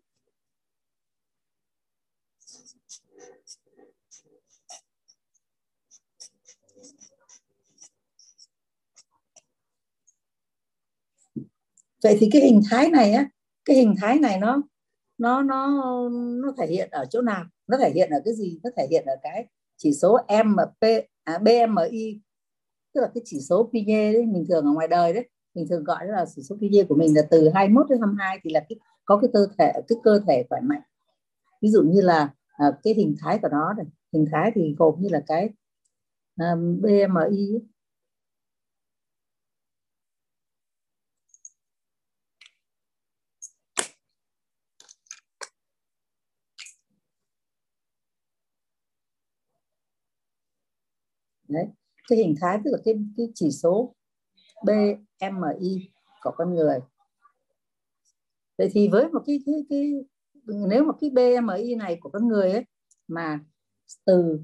Vậy 12.04 12.18
thì 12.20 12.30
cái 12.32 12.42
hình 12.42 12.62
thái 12.70 12.90
này 12.90 13.12
á, 13.12 13.30
cái 13.66 13.76
hình 13.76 13.96
thái 14.02 14.20
này 14.20 14.38
nó 14.40 14.62
nó 15.18 15.42
nó 15.42 15.68
nó 16.44 16.54
thể 16.58 16.68
hiện 16.68 16.90
ở 16.92 17.06
chỗ 17.10 17.22
nào? 17.22 17.44
Nó 17.68 17.78
thể 17.78 17.92
hiện 17.96 18.10
ở 18.10 18.22
cái 18.26 18.34
gì? 18.36 18.60
Nó 18.64 18.70
thể 18.78 18.88
hiện 18.92 19.06
ở 19.06 19.16
cái 19.24 19.48
chỉ 19.78 19.94
số 19.94 20.18
MP 20.28 21.08
à, 21.24 21.38
BMI 21.38 22.22
tức 22.94 23.02
là 23.02 23.12
cái 23.14 23.22
chỉ 23.26 23.40
số 23.40 23.70
Pinye 23.74 24.14
đấy 24.14 24.26
mình 24.26 24.46
thường 24.50 24.66
ở 24.66 24.72
ngoài 24.72 24.88
đời 24.88 25.14
đấy 25.14 25.30
mình 25.56 25.68
thường 25.70 25.84
gọi 25.84 26.08
là 26.08 26.26
chỉ 26.36 26.42
số 26.44 26.56
Pinye 26.62 26.84
của 26.84 26.96
mình 26.96 27.16
là 27.16 27.22
từ 27.32 27.50
21 27.54 27.90
đến 27.90 28.00
22 28.02 28.40
thì 28.44 28.50
là 28.54 28.60
cái, 28.70 28.78
có 29.06 29.18
cái 29.22 29.30
cơ 29.34 29.48
thể 29.60 29.72
cái 29.88 29.98
cơ 30.04 30.20
thể 30.28 30.46
khỏe 30.50 30.60
mạnh. 30.62 30.82
Ví 31.62 31.70
dụ 31.70 31.84
như 31.84 32.02
là 32.02 32.34
à, 32.48 32.66
cái 32.84 32.94
hình 32.94 33.16
thái 33.22 33.40
của 33.42 33.48
nó 33.52 33.74
này 33.74 33.86
hình 34.14 34.26
thái 34.32 34.52
thì 34.56 34.76
gồm 34.78 34.96
như 35.00 35.10
là 35.12 35.22
cái 35.28 35.50
à, 36.38 36.56
BMI 36.82 37.54
ấy 37.54 37.62
đấy. 51.56 51.66
Cái 52.10 52.20
hình 52.20 52.36
thái 52.42 52.60
tức 52.66 52.72
là 52.72 52.78
cái, 52.86 52.94
cái 53.18 53.28
chỉ 53.36 53.52
số 53.52 53.96
BMI 54.66 55.90
của 56.24 56.32
con 56.38 56.56
người. 56.56 56.80
Vậy 58.58 58.70
thì 58.72 58.88
với 58.88 59.10
một 59.10 59.20
cái 59.26 59.40
cái, 59.46 59.56
cái 59.70 59.94
nếu 60.46 60.84
mà 60.84 60.94
cái 61.02 61.10
BMI 61.10 61.76
này 61.76 61.98
của 62.02 62.10
con 62.10 62.28
người 62.28 62.52
ấy 62.52 62.66
mà 63.08 63.40
từ 64.06 64.40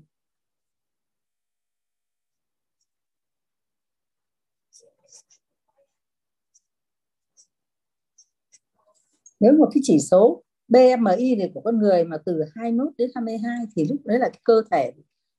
nếu 9.40 9.54
một 9.54 9.70
cái 9.74 9.82
chỉ 9.84 10.00
số 10.00 10.44
BMI 10.68 11.36
này 11.36 11.52
của 11.54 11.62
con 11.62 11.80
người 11.80 12.04
mà 12.04 12.18
từ 12.26 12.44
21 12.56 12.94
đến 12.98 13.10
22 13.16 13.66
thì 13.76 13.86
lúc 13.86 13.98
đấy 14.06 14.20
là 14.20 14.30
cái 14.30 14.40
cơ 14.44 14.62
thể 14.72 14.92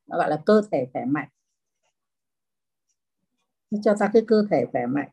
nó 0.07 0.17
gọi 0.17 0.31
là 0.31 0.43
cơ 0.47 0.63
thể 0.73 0.87
khỏe 0.93 1.05
mạnh 1.05 1.29
cho 3.85 3.95
ta 3.99 4.11
cái 4.13 4.23
cơ 4.27 4.45
thể 4.51 4.65
khỏe 4.73 4.87
mạnh. 4.87 5.09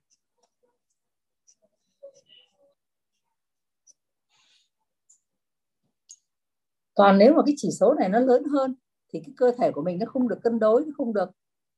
Còn 6.93 7.17
nếu 7.17 7.33
mà 7.33 7.41
cái 7.45 7.55
chỉ 7.57 7.69
số 7.79 7.93
này 7.93 8.09
nó 8.09 8.19
lớn 8.19 8.43
hơn, 8.43 8.75
thì 9.13 9.19
cái 9.25 9.33
cơ 9.37 9.51
thể 9.57 9.71
của 9.71 9.81
mình 9.81 9.99
nó 9.99 10.05
không 10.05 10.27
được 10.27 10.39
cân 10.43 10.59
đối, 10.59 10.85
nó 10.85 10.91
không 10.97 11.13
được 11.13 11.29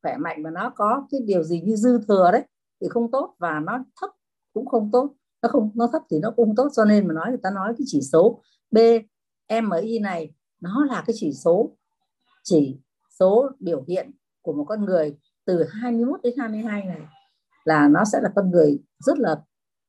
khỏe 0.01 0.17
mạnh 0.17 0.43
mà 0.43 0.50
nó 0.50 0.69
có 0.75 1.07
cái 1.11 1.21
điều 1.25 1.43
gì 1.43 1.61
như 1.61 1.75
dư 1.75 2.00
thừa 2.07 2.29
đấy, 2.31 2.43
thì 2.81 2.88
không 2.89 3.11
tốt 3.11 3.35
và 3.39 3.59
nó 3.59 3.83
thấp 4.01 4.09
cũng 4.53 4.65
không 4.65 4.89
tốt. 4.91 5.13
Nó 5.41 5.50
không, 5.50 5.71
nó 5.75 5.89
thấp 5.91 6.01
thì 6.11 6.19
nó 6.19 6.33
cũng 6.35 6.45
không 6.45 6.55
tốt, 6.55 6.69
cho 6.75 6.85
nên 6.85 7.07
mà 7.07 7.13
nói 7.13 7.29
người 7.29 7.39
ta 7.43 7.50
nói 7.55 7.73
cái 7.77 7.85
chỉ 7.88 8.01
số 8.01 8.41
BMI 8.71 10.00
này, 10.00 10.33
nó 10.59 10.85
là 10.89 11.03
cái 11.07 11.13
chỉ 11.19 11.33
số 11.33 11.77
chỉ 12.43 12.79
số 13.19 13.50
biểu 13.59 13.83
hiện 13.88 14.11
của 14.41 14.53
một 14.53 14.65
con 14.67 14.85
người 14.85 15.17
từ 15.45 15.63
21 15.63 16.19
đến 16.24 16.33
22 16.38 16.86
này 16.86 17.01
là 17.63 17.88
nó 17.88 18.03
sẽ 18.05 18.21
là 18.21 18.29
con 18.36 18.51
người 18.51 18.79
rất 19.00 19.19
là 19.19 19.41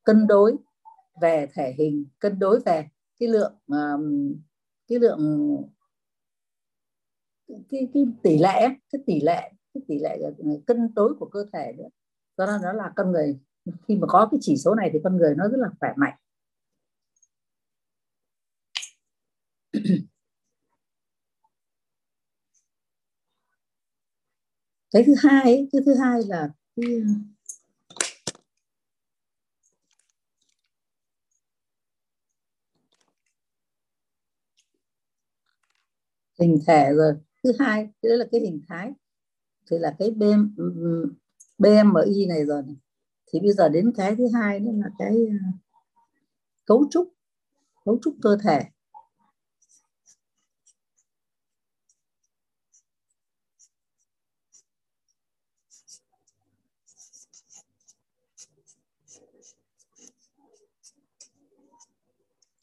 cân 0.04 0.26
đối 0.26 0.56
về 1.20 1.48
thể 1.54 1.74
hình 1.78 2.06
cân 2.18 2.38
đối 2.38 2.60
về 2.60 2.88
cái 3.20 3.28
lượng 3.28 3.54
um, 3.66 4.34
cái 4.88 4.98
lượng 4.98 5.56
cái, 7.48 7.88
cái 7.94 8.06
tỷ 8.22 8.38
lệ 8.38 8.60
cái 8.92 9.02
tỷ 9.06 9.20
lệ 9.20 9.52
cái 9.74 9.82
tỷ 9.88 9.98
lệ 9.98 10.18
cân 10.66 10.94
đối 10.94 11.14
của 11.14 11.26
cơ 11.26 11.46
thể 11.52 11.72
nữa. 11.78 11.88
Do 12.36 12.46
đó 12.46 12.58
nó 12.62 12.72
là 12.72 12.92
con 12.96 13.12
người. 13.12 13.38
Khi 13.88 13.96
mà 13.96 14.06
có 14.06 14.28
cái 14.30 14.38
chỉ 14.40 14.56
số 14.56 14.74
này 14.74 14.90
thì 14.92 14.98
con 15.04 15.16
người 15.16 15.34
nó 15.36 15.48
rất 15.48 15.56
là 15.58 15.68
khỏe 15.80 15.92
mạnh. 15.96 16.14
Cái 24.92 25.04
thứ 25.06 25.14
hai 25.18 25.68
cái 25.72 25.82
thứ 25.86 25.94
hai 25.94 26.20
là 26.28 26.48
cái 26.76 26.86
ờ, 26.94 27.14
hình 36.40 36.58
thể 36.66 36.90
rồi. 36.94 37.12
Thứ 37.44 37.52
hai 37.58 37.84
đó 37.84 38.08
là 38.14 38.24
cái 38.32 38.40
hình 38.40 38.60
thái. 38.68 38.92
Thì 39.70 39.78
là 39.78 39.96
cái 39.98 40.10
BM, 40.10 40.54
ừ, 40.56 40.74
ừ, 40.76 41.14
BMI 41.58 42.26
này 42.28 42.44
rồi 42.46 42.62
này. 42.62 42.76
thì 43.32 43.40
bây 43.40 43.52
giờ 43.52 43.68
đến 43.68 43.92
cái 43.96 44.16
thứ 44.16 44.28
hai 44.34 44.60
nữa 44.60 44.72
là 44.74 44.88
cái 44.98 45.10
ờ, 45.42 45.58
cấu 46.64 46.84
trúc 46.90 47.08
cấu 47.84 47.98
trúc 48.04 48.14
cơ 48.22 48.36
thể. 48.44 48.60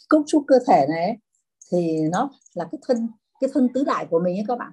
Cấu 0.10 0.24
trúc 0.28 0.44
cơ 0.48 0.60
thể 0.68 0.86
này 0.90 1.18
thì 1.72 2.02
nó 2.12 2.30
là 2.54 2.68
cái 2.72 2.80
thân 2.88 3.08
cái 3.40 3.50
thân 3.54 3.68
tứ 3.74 3.84
đại 3.84 4.08
của 4.10 4.20
mình 4.20 4.38
ấy 4.38 4.46
các 4.48 4.60
bạn. 4.60 4.72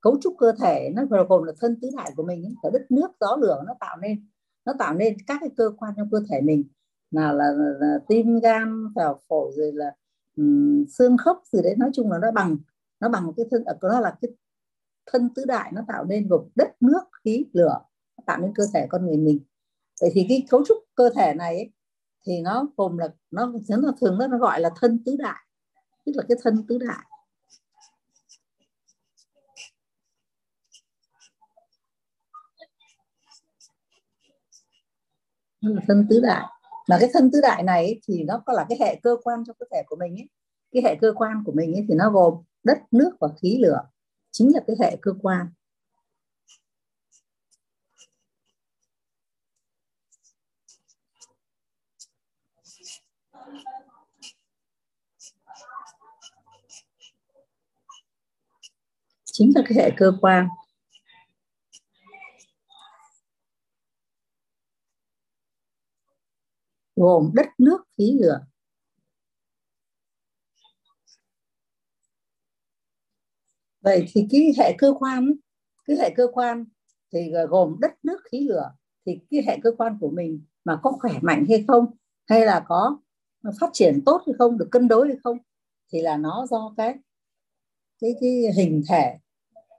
Cấu 0.00 0.18
trúc 0.20 0.34
cơ 0.38 0.52
thể 0.60 0.90
nó 0.94 1.24
gồm 1.28 1.42
là 1.42 1.52
thân 1.60 1.78
tứ 1.82 1.90
đại 1.96 2.12
của 2.16 2.22
mình 2.22 2.54
cả 2.62 2.70
đất 2.72 2.90
nước 2.90 3.10
gió 3.20 3.36
lửa 3.36 3.62
nó 3.66 3.74
tạo 3.80 3.96
nên 3.96 4.26
nó 4.64 4.72
tạo 4.78 4.94
nên 4.94 5.16
các 5.26 5.36
cái 5.40 5.50
cơ 5.56 5.70
quan 5.78 5.94
trong 5.96 6.08
cơ 6.10 6.20
thể 6.30 6.40
mình. 6.40 6.64
Nào 7.10 7.34
là, 7.34 7.50
là, 7.50 7.72
là 7.80 7.98
tim 8.08 8.40
gan 8.40 8.92
vào 8.94 9.20
phổi 9.28 9.52
rồi 9.56 9.72
là 9.74 9.94
um, 10.36 10.84
xương 10.88 11.16
khớp 11.16 11.36
gì 11.52 11.58
đấy 11.62 11.74
nói 11.78 11.90
chung 11.94 12.10
là 12.10 12.18
nó 12.18 12.32
bằng 12.32 12.56
nó 13.00 13.08
bằng 13.08 13.32
cái 13.36 13.46
thân 13.50 13.64
à, 13.64 13.74
nó 13.82 14.00
là 14.00 14.16
cái 14.22 14.30
thân 15.06 15.28
tứ 15.34 15.44
đại 15.44 15.72
nó 15.74 15.82
tạo 15.88 16.04
nên 16.04 16.28
gồm 16.28 16.48
đất 16.54 16.82
nước 16.82 17.04
khí 17.24 17.44
lửa 17.52 17.78
nó 18.18 18.24
tạo 18.26 18.40
nên 18.40 18.52
cơ 18.54 18.64
thể 18.74 18.86
con 18.88 19.06
người 19.06 19.16
mình. 19.16 19.38
Vậy 20.00 20.10
thì 20.14 20.26
cái 20.28 20.46
cấu 20.50 20.64
trúc 20.66 20.78
cơ 20.94 21.10
thể 21.16 21.34
này 21.34 21.56
ấy, 21.56 21.70
thì 22.26 22.40
nó 22.40 22.68
gồm 22.76 22.98
là 22.98 23.08
nó 23.30 23.52
nó 23.68 23.92
thường 24.00 24.18
nó 24.30 24.38
gọi 24.38 24.60
là 24.60 24.70
thân 24.80 25.02
tứ 25.06 25.16
đại, 25.18 25.46
tức 26.06 26.12
là 26.16 26.22
cái 26.28 26.38
thân 26.42 26.64
tứ 26.68 26.78
đại. 26.78 27.06
Thân 35.88 36.06
tứ 36.10 36.20
đại. 36.20 36.46
Mà 36.88 36.96
cái 37.00 37.10
thân 37.12 37.30
tứ 37.32 37.40
đại 37.40 37.62
này 37.62 38.00
thì 38.08 38.24
nó 38.24 38.42
có 38.46 38.52
là 38.52 38.66
cái 38.68 38.78
hệ 38.80 39.00
cơ 39.02 39.16
quan 39.24 39.44
trong 39.46 39.56
cơ 39.58 39.66
thể 39.72 39.82
của 39.86 39.96
mình 39.96 40.16
ấy. 40.16 40.28
Cái 40.72 40.82
hệ 40.82 40.96
cơ 41.00 41.12
quan 41.16 41.42
của 41.46 41.52
mình 41.52 41.72
ấy 41.72 41.84
thì 41.88 41.94
nó 41.94 42.10
gồm 42.10 42.34
đất, 42.64 42.78
nước 42.90 43.10
và 43.20 43.28
khí, 43.42 43.58
lửa. 43.62 43.80
Chính 44.30 44.54
là 44.54 44.60
cái 44.66 44.76
hệ 44.80 44.96
cơ 45.02 45.12
quan. 45.22 45.46
Chính 59.32 59.52
là 59.54 59.62
cái 59.68 59.78
hệ 59.78 59.90
cơ 59.96 60.12
quan. 60.20 60.46
Gồm 66.96 67.30
đất 67.34 67.46
nước, 67.58 67.78
khí, 67.98 68.18
lửa. 68.22 68.40
Vậy 73.80 74.06
thì 74.12 74.26
cái 74.30 74.52
hệ 74.58 74.74
cơ 74.78 74.94
quan, 74.98 75.32
cái 75.84 75.96
hệ 75.96 76.10
cơ 76.16 76.26
quan 76.32 76.64
thì 77.12 77.32
gồm 77.50 77.76
đất 77.80 77.92
nước, 78.02 78.20
khí, 78.32 78.48
lửa, 78.48 78.72
thì 79.06 79.18
cái 79.30 79.42
hệ 79.46 79.58
cơ 79.62 79.70
quan 79.78 79.98
của 80.00 80.10
mình 80.10 80.44
mà 80.64 80.80
có 80.82 80.92
khỏe 80.92 81.12
mạnh 81.22 81.46
hay 81.48 81.64
không, 81.68 81.86
hay 82.26 82.46
là 82.46 82.64
có 82.68 83.00
phát 83.60 83.70
triển 83.72 84.02
tốt 84.06 84.22
hay 84.26 84.34
không, 84.38 84.58
được 84.58 84.68
cân 84.70 84.88
đối 84.88 85.08
hay 85.08 85.16
không, 85.24 85.38
thì 85.92 86.02
là 86.02 86.16
nó 86.16 86.46
do 86.50 86.74
cái 86.76 86.94
cái 88.00 88.14
cái 88.20 88.30
hình 88.56 88.82
thể 88.88 89.18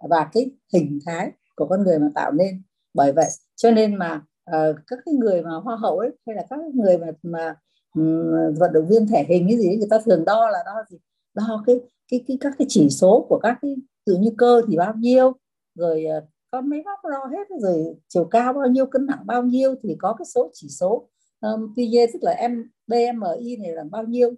và 0.10 0.30
cái 0.34 0.52
hình 0.74 1.00
thái 1.06 1.32
của 1.56 1.68
con 1.68 1.84
người 1.84 2.00
mà 2.00 2.10
tạo 2.16 2.32
nên. 2.32 2.64
Bởi 2.94 3.12
vậy 3.12 3.28
cho 3.56 3.72
nên 3.72 3.96
mà 3.96 4.22
uh, 4.52 4.76
các 4.88 5.00
cái 5.06 5.16
người 5.16 5.42
mà 5.42 5.50
hoa 5.50 5.76
hậu 5.76 6.00
ấy 6.00 6.12
hay 6.28 6.36
là 6.36 6.44
các 6.50 6.60
người 6.74 6.98
mà 6.98 7.08
mà 7.24 7.56
um, 7.96 8.54
vận 8.60 8.74
động 8.74 8.88
viên 8.88 9.08
thể 9.08 9.26
hình 9.30 9.48
cái 9.48 9.58
gì 9.58 9.68
ấy, 9.68 9.78
người 9.78 9.88
ta 9.90 10.00
thường 10.06 10.26
đo 10.26 10.50
là 10.50 10.60
đo 10.66 10.84
gì? 10.90 10.98
Đo 11.34 11.64
cái 11.68 11.80
cái 12.12 12.24
cái 12.28 12.38
các 12.42 12.54
cái 12.58 12.66
chỉ 12.70 12.90
số 12.90 13.26
của 13.30 13.40
các 13.44 13.58
cái 13.62 13.76
tự 14.06 14.18
như 14.18 14.30
cơ 14.38 14.62
thì 14.68 14.78
bao 14.78 14.94
nhiêu 14.96 15.34
rồi 15.76 16.06
uh, 16.18 16.24
có 16.52 16.62
máy 16.62 16.82
móc 16.86 17.00
đo 17.12 17.26
hết 17.32 17.48
rồi 17.62 17.96
chiều 18.08 18.26
cao 18.26 18.54
bao 18.54 18.68
nhiêu 18.68 18.86
cân 18.86 19.06
nặng 19.06 19.24
bao 19.26 19.44
nhiêu 19.44 19.76
thì 19.84 19.96
có 20.00 20.16
cái 20.20 20.26
số 20.26 20.52
chỉ 20.54 20.68
số. 20.70 21.10
Ờ, 21.40 21.52
um, 21.52 21.74
PG 21.74 22.14
tức 22.14 22.20
là 22.22 22.48
M 22.50 22.62
BMI 22.88 23.58
này 23.58 23.72
là 23.72 23.84
bao 23.92 24.04
nhiêu? 24.04 24.32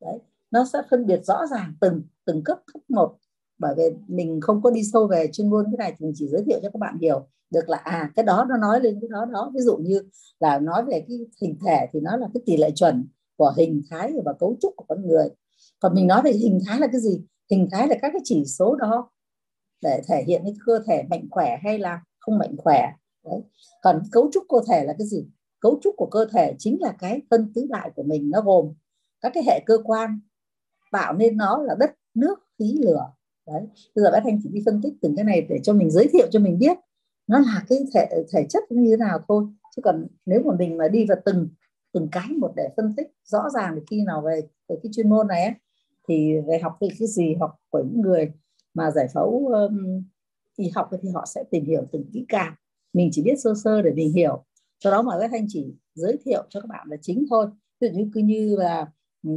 Đấy 0.00 0.18
nó 0.50 0.64
sẽ 0.72 0.82
phân 0.90 1.06
biệt 1.06 1.20
rõ 1.24 1.46
ràng 1.46 1.74
từng 1.80 2.02
từng 2.24 2.44
cấp 2.44 2.58
cấp 2.72 2.82
một 2.88 3.16
bởi 3.60 3.74
vì 3.76 3.84
mình 4.08 4.40
không 4.40 4.62
có 4.62 4.70
đi 4.70 4.82
sâu 4.92 5.06
về 5.06 5.28
chuyên 5.32 5.50
môn, 5.50 5.64
cái 5.64 5.76
này 5.78 5.94
thì 5.98 6.06
mình 6.06 6.14
chỉ 6.16 6.28
giới 6.28 6.42
thiệu 6.46 6.58
cho 6.62 6.70
các 6.72 6.78
bạn 6.78 6.98
hiểu 7.00 7.26
được 7.50 7.68
là 7.68 7.76
à 7.76 8.10
cái 8.16 8.24
đó 8.24 8.46
nó 8.48 8.56
nói 8.56 8.80
lên 8.80 8.98
cái 9.00 9.08
đó 9.08 9.24
đó. 9.24 9.52
Ví 9.54 9.60
dụ 9.60 9.76
như 9.76 10.02
là 10.40 10.58
nói 10.58 10.84
về 10.84 11.04
cái 11.08 11.18
hình 11.42 11.58
thể 11.66 11.86
thì 11.92 12.00
nó 12.00 12.16
là 12.16 12.28
cái 12.34 12.42
tỷ 12.46 12.56
lệ 12.56 12.70
chuẩn 12.74 13.08
của 13.36 13.52
hình 13.56 13.82
thái 13.90 14.12
và 14.24 14.32
cấu 14.32 14.56
trúc 14.60 14.72
của 14.76 14.84
con 14.88 15.06
người. 15.06 15.28
Còn 15.80 15.94
mình 15.94 16.06
nói 16.06 16.22
về 16.24 16.32
hình 16.32 16.60
thái 16.66 16.80
là 16.80 16.86
cái 16.92 17.00
gì? 17.00 17.24
Hình 17.50 17.68
thái 17.72 17.88
là 17.88 17.96
các 18.02 18.10
cái 18.12 18.20
chỉ 18.24 18.44
số 18.44 18.74
đó 18.74 19.10
để 19.82 20.02
thể 20.08 20.24
hiện 20.26 20.42
cái 20.44 20.54
cơ 20.66 20.78
thể 20.86 21.02
mạnh 21.10 21.26
khỏe 21.30 21.58
hay 21.62 21.78
là 21.78 22.02
không 22.18 22.38
mạnh 22.38 22.56
khỏe. 22.58 22.92
Đấy. 23.24 23.40
còn 23.82 24.02
cấu 24.12 24.30
trúc 24.32 24.44
cơ 24.48 24.58
thể 24.68 24.84
là 24.84 24.94
cái 24.98 25.06
gì? 25.06 25.26
Cấu 25.60 25.78
trúc 25.82 25.94
của 25.96 26.06
cơ 26.06 26.26
thể 26.32 26.54
chính 26.58 26.80
là 26.80 26.94
cái 26.98 27.20
thân 27.30 27.52
tứ 27.54 27.66
đại 27.68 27.90
của 27.96 28.02
mình, 28.02 28.30
nó 28.30 28.40
gồm 28.40 28.74
các 29.20 29.32
cái 29.34 29.42
hệ 29.46 29.60
cơ 29.66 29.78
quan, 29.84 30.20
tạo 30.92 31.12
nên 31.12 31.36
nó 31.36 31.62
là 31.62 31.74
đất, 31.78 31.90
nước, 32.14 32.38
khí, 32.58 32.78
lửa 32.82 33.12
đấy. 33.52 33.62
Bây 33.94 34.04
giờ 34.04 34.10
bác 34.12 34.20
thanh 34.24 34.40
chỉ 34.42 34.48
đi 34.52 34.62
phân 34.64 34.80
tích 34.82 34.92
từng 35.02 35.16
cái 35.16 35.24
này 35.24 35.46
để 35.48 35.58
cho 35.62 35.72
mình 35.72 35.90
giới 35.90 36.08
thiệu 36.12 36.26
cho 36.30 36.40
mình 36.40 36.58
biết 36.58 36.76
nó 37.26 37.38
là 37.38 37.64
cái 37.68 37.78
thể 37.94 38.06
thể 38.32 38.46
chất 38.48 38.62
như 38.72 38.90
thế 38.90 38.96
nào 38.96 39.18
thôi. 39.28 39.44
Chứ 39.76 39.82
còn 39.84 40.06
nếu 40.26 40.42
mà 40.44 40.54
mình 40.58 40.76
mà 40.76 40.88
đi 40.88 41.06
vào 41.06 41.18
từng 41.24 41.48
từng 41.92 42.08
cái 42.12 42.28
một 42.38 42.52
để 42.56 42.68
phân 42.76 42.94
tích 42.96 43.06
rõ 43.24 43.50
ràng 43.54 43.74
thì 43.76 43.82
khi 43.90 44.02
nào 44.04 44.22
về 44.22 44.40
về 44.68 44.76
cái 44.82 44.90
chuyên 44.92 45.10
môn 45.10 45.26
này 45.26 45.44
ấy, 45.44 45.54
thì 46.08 46.34
về 46.46 46.58
học 46.58 46.76
về 46.80 46.88
cái 46.98 47.08
gì 47.08 47.34
học 47.40 47.54
của 47.70 47.82
những 47.84 48.00
người 48.00 48.32
mà 48.74 48.90
giải 48.90 49.06
phẫu 49.14 49.48
um, 49.52 50.02
y 50.56 50.68
học 50.74 50.90
thì 51.02 51.08
họ 51.14 51.26
sẽ 51.26 51.44
tìm 51.50 51.64
hiểu 51.64 51.82
từng 51.92 52.10
kỹ 52.12 52.24
càng. 52.28 52.54
Mình 52.92 53.08
chỉ 53.12 53.22
biết 53.22 53.40
sơ 53.40 53.54
sơ 53.64 53.82
để 53.82 53.90
mình 53.92 54.12
hiểu. 54.12 54.44
Do 54.84 54.90
đó 54.90 55.02
mà 55.02 55.20
các 55.20 55.30
thanh 55.30 55.46
chỉ 55.48 55.74
giới 55.94 56.16
thiệu 56.24 56.44
cho 56.48 56.60
các 56.60 56.66
bạn 56.68 56.86
là 56.90 56.96
chính 57.02 57.24
thôi. 57.30 57.46
Ví 57.80 57.88
dụ 57.88 57.98
như 57.98 58.10
cứ 58.14 58.20
như 58.20 58.56
là 58.56 58.86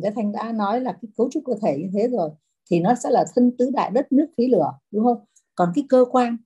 các 0.04 0.14
thanh 0.16 0.32
đã 0.32 0.52
nói 0.52 0.82
là 0.82 0.92
cái 0.92 1.12
cấu 1.18 1.30
trúc 1.32 1.44
cơ 1.46 1.54
thể 1.62 1.78
như 1.78 1.90
thế 1.94 2.08
rồi 2.08 2.30
thì 2.72 2.80
nó 2.80 2.96
sẽ 2.96 3.10
là 3.10 3.26
thân 3.36 3.52
tứ 3.58 3.70
đại 3.74 3.92
đất 3.92 4.12
nước 4.12 4.26
khí 4.38 4.48
lửa 4.48 4.72
đúng 4.92 5.04
không? 5.04 5.26
Còn 5.56 5.72
cái 5.76 5.86
cơ 5.90 6.06
quan 6.12 6.38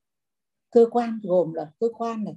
cơ 0.71 0.85
quan 0.91 1.19
gồm 1.23 1.53
là 1.53 1.71
cơ 1.79 1.87
quan 1.97 2.23
này 2.23 2.35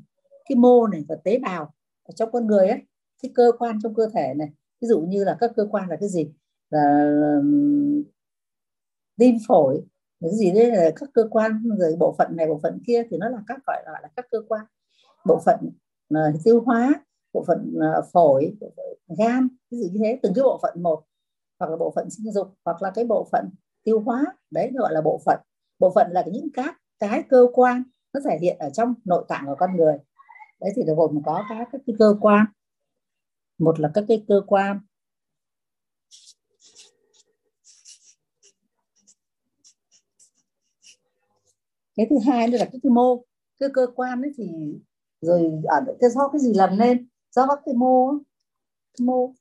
cái 0.49 0.57
mô 0.57 0.87
này 0.87 1.05
và 1.09 1.17
tế 1.25 1.39
bào 1.39 1.75
ở 2.03 2.13
trong 2.17 2.31
con 2.33 2.47
người 2.47 2.69
ấy 2.69 2.83
cái 3.23 3.31
cơ 3.35 3.53
quan 3.59 3.79
trong 3.83 3.95
cơ 3.95 4.09
thể 4.15 4.35
này. 4.35 4.49
Ví 4.81 4.89
dụ 4.89 5.01
như 5.01 5.25
là 5.25 5.37
các 5.41 5.51
cơ 5.57 5.67
quan 5.71 5.89
là 5.89 5.97
cái 6.01 6.09
gì? 6.09 6.33
Là 6.71 7.11
tim 9.19 9.37
phổi 9.49 9.83
cái 10.21 10.31
gì 10.35 10.51
đấy 10.51 10.71
là 10.71 10.91
các 10.97 11.09
cơ 11.15 11.29
quan 11.31 11.63
rồi 11.79 11.97
bộ 11.99 12.15
phận 12.19 12.37
này 12.37 12.47
bộ 12.47 12.61
phận 12.63 12.83
kia 12.87 13.03
thì 13.11 13.17
nó 13.17 13.29
là 13.29 13.39
các 13.47 13.59
gọi 13.67 13.83
là, 13.87 13.93
là 14.03 14.09
các 14.17 14.27
cơ 14.31 14.39
quan. 14.49 14.65
Bộ 15.27 15.41
phận 15.45 15.71
uh, 16.15 16.45
tiêu 16.45 16.61
hóa 16.61 17.05
bộ 17.33 17.45
phận 17.47 17.75
uh, 17.77 18.05
phổi 18.13 18.57
bộ 18.61 18.73
phận 18.77 19.17
gan 19.19 19.49
ví 19.71 19.79
dụ 19.79 19.89
như 19.93 20.01
thế 20.05 20.19
từng 20.23 20.33
cái 20.35 20.43
bộ 20.43 20.59
phận 20.63 20.83
một 20.83 21.03
hoặc 21.59 21.71
là 21.71 21.77
bộ 21.77 21.93
phận 21.97 22.11
sinh 22.11 22.33
dục 22.33 22.55
hoặc 22.65 22.83
là 22.83 22.91
cái 22.95 23.05
bộ 23.05 23.29
phận 23.33 23.51
tiêu 23.85 24.01
hóa 24.01 24.25
đấy 24.51 24.71
gọi 24.75 24.93
là 24.93 25.01
bộ 25.01 25.21
phận. 25.27 25.41
Bộ 25.79 25.93
phận 25.95 26.07
là 26.11 26.25
những 26.33 26.49
các 26.55 26.81
cái 26.99 27.23
cơ 27.29 27.47
quan 27.53 27.83
nó 28.13 28.21
thể 28.25 28.39
hiện 28.41 28.59
ở 28.59 28.71
trong 28.71 28.95
nội 29.05 29.25
tạng 29.29 29.47
của 29.47 29.57
con 29.59 29.77
người. 29.77 29.99
Đấy 30.61 30.73
thì 30.77 30.83
gồm 30.97 31.23
có 31.25 31.45
các 31.49 31.69
các 31.73 31.81
cái 31.87 31.97
cơ 31.99 32.15
quan. 32.21 32.47
Một 33.59 33.81
là 33.81 33.91
các 33.95 34.05
cái 34.09 34.25
cơ 34.29 34.43
quan. 34.47 34.81
Cái 41.97 42.07
thứ 42.11 42.17
hai 42.27 42.49
nữa 42.49 42.59
là 42.59 42.65
cái, 42.65 42.81
cái 42.83 42.91
mô. 42.91 43.25
Cái 43.59 43.69
cơ 43.75 43.87
quan 43.95 44.23
ấy 44.23 44.33
thì 44.37 44.51
rồi 45.21 45.53
à, 45.65 45.77
ở 45.87 45.97
cái 46.01 46.11
do 46.11 46.29
cái 46.29 46.41
gì 46.41 46.55
làm 46.55 46.79
nên? 46.79 47.09
Do 47.31 47.47
các 47.47 47.59
cái 47.67 47.75
mô 47.75 48.13
cái 48.99 49.07
mô. 49.07 49.35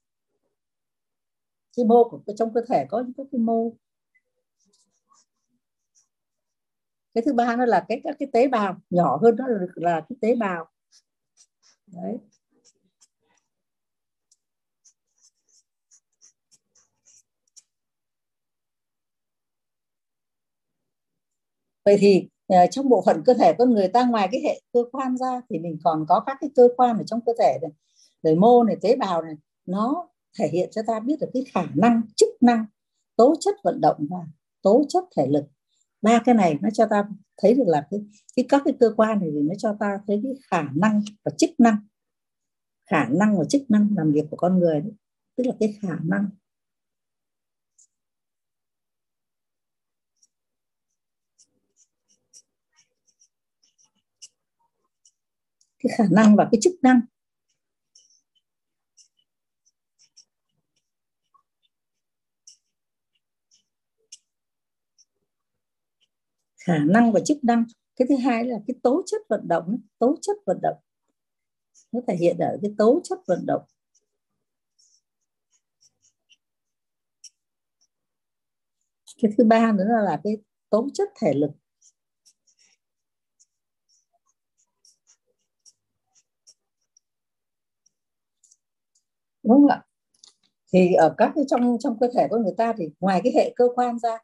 Cái 1.78 1.86
mô 1.86 2.10
của 2.10 2.34
trong 2.38 2.54
cơ 2.54 2.62
thể 2.70 2.86
có 2.90 3.04
những 3.08 3.28
cái 3.32 3.40
mô. 3.40 3.72
Cái 7.14 7.24
thứ 7.26 7.34
ba 7.34 7.56
nó 7.56 7.66
là 7.66 7.86
cái 7.90 8.02
các 8.04 8.16
cái 8.20 8.30
tế 8.34 8.48
bào 8.48 8.76
nhỏ 8.90 9.18
hơn 9.22 9.36
đó 9.36 9.46
là, 9.48 9.60
là 9.76 10.02
cái 10.10 10.16
tế 10.22 10.36
bào. 10.36 10.66
Đấy. 11.88 12.18
Vậy 21.86 21.98
thì 22.00 22.28
ờ, 22.48 22.58
trong 22.72 22.90
bộ 22.90 23.04
phận 23.06 23.22
cơ 23.26 23.34
thể 23.34 23.54
con 23.58 23.70
người 23.74 23.88
ta 23.88 24.06
ngoài 24.06 24.28
cái 24.32 24.42
hệ 24.44 24.62
cơ 24.74 24.84
quan 24.92 25.18
ra 25.18 25.42
thì 25.50 25.60
mình 25.60 25.78
còn 25.84 26.06
có 26.10 26.24
các 26.26 26.38
cái 26.42 26.50
cơ 26.56 26.68
quan 26.78 26.98
ở 26.98 27.04
trong 27.04 27.20
cơ 27.26 27.34
thể 27.40 27.58
này 27.62 27.72
rồi 28.24 28.36
mô 28.36 28.64
này 28.64 28.78
tế 28.82 28.96
bào 28.96 29.22
này 29.22 29.34
nó 29.66 30.08
thể 30.40 30.48
hiện 30.48 30.70
cho 30.72 30.82
ta 30.88 31.00
biết 31.00 31.16
được 31.22 31.28
cái 31.34 31.44
khả 31.54 31.64
năng 31.76 32.02
chức 32.16 32.30
năng 32.42 32.66
tố 33.16 33.36
chất 33.40 33.56
vận 33.64 33.82
động 33.82 33.98
và 34.10 34.18
tố 34.62 34.84
chất 34.90 35.04
thể 35.18 35.28
lực 35.28 35.46
ba 36.02 36.22
cái 36.26 36.36
này 36.36 36.58
nó 36.62 36.70
cho 36.74 36.86
ta 36.90 37.04
thấy 37.42 37.54
được 37.54 37.64
là 37.68 37.88
cái, 37.92 38.00
cái 38.36 38.46
các 38.50 38.62
cái 38.66 38.74
cơ 38.80 38.94
quan 38.98 39.20
này 39.20 39.30
thì 39.34 39.40
nó 39.42 39.56
cho 39.58 39.76
ta 39.80 40.00
thấy 40.08 40.22
cái 40.24 40.34
khả 40.52 40.70
năng 40.76 41.02
và 41.26 41.32
chức 41.38 41.50
năng 41.58 41.78
khả 42.90 43.10
năng 43.10 43.38
và 43.38 43.46
chức 43.50 43.62
năng 43.72 43.90
làm 43.98 44.12
việc 44.12 44.24
của 44.32 44.38
con 44.38 44.60
người 44.60 44.82
đấy. 44.82 44.94
tức 45.36 45.44
là 45.48 45.54
cái 45.60 45.74
khả 45.82 45.96
năng 46.04 46.30
cái 55.80 55.92
khả 55.98 56.04
năng 56.12 56.36
và 56.36 56.50
cái 56.52 56.60
chức 56.62 56.74
năng 56.82 57.02
khả 66.70 66.78
năng 66.86 67.12
và 67.12 67.20
chức 67.26 67.44
năng. 67.44 67.66
Cái 67.96 68.06
thứ 68.10 68.16
hai 68.16 68.46
là 68.46 68.56
cái 68.68 68.76
tố 68.84 69.02
chất 69.06 69.22
vận 69.30 69.48
động 69.48 69.78
tố 70.00 70.16
chất 70.22 70.38
vận 70.46 70.60
động. 70.62 70.78
Nó 71.92 72.00
thể 72.08 72.16
hiện 72.16 72.38
ở 72.38 72.58
cái 72.62 72.72
tố 72.78 73.02
chất 73.04 73.20
vận 73.28 73.46
động. 73.48 73.62
Cái 79.22 79.32
thứ 79.38 79.44
ba 79.44 79.72
nữa 79.72 79.84
là 80.06 80.22
cái 80.24 80.38
tố 80.70 80.88
chất 80.94 81.10
thể 81.22 81.34
lực. 81.34 81.52
Đúng 89.44 89.54
không 89.54 89.68
ạ? 89.68 89.84
Thì 90.74 90.94
ở 90.94 91.16
các 91.18 91.32
cái 91.36 91.44
trong 91.48 91.78
trong 91.80 92.00
cơ 92.00 92.08
thể 92.16 92.28
của 92.30 92.38
người 92.38 92.54
ta 92.58 92.74
thì 92.78 92.90
ngoài 93.00 93.22
cái 93.24 93.34
hệ 93.36 93.54
cơ 93.56 93.66
quan 93.76 94.00
ra 94.00 94.18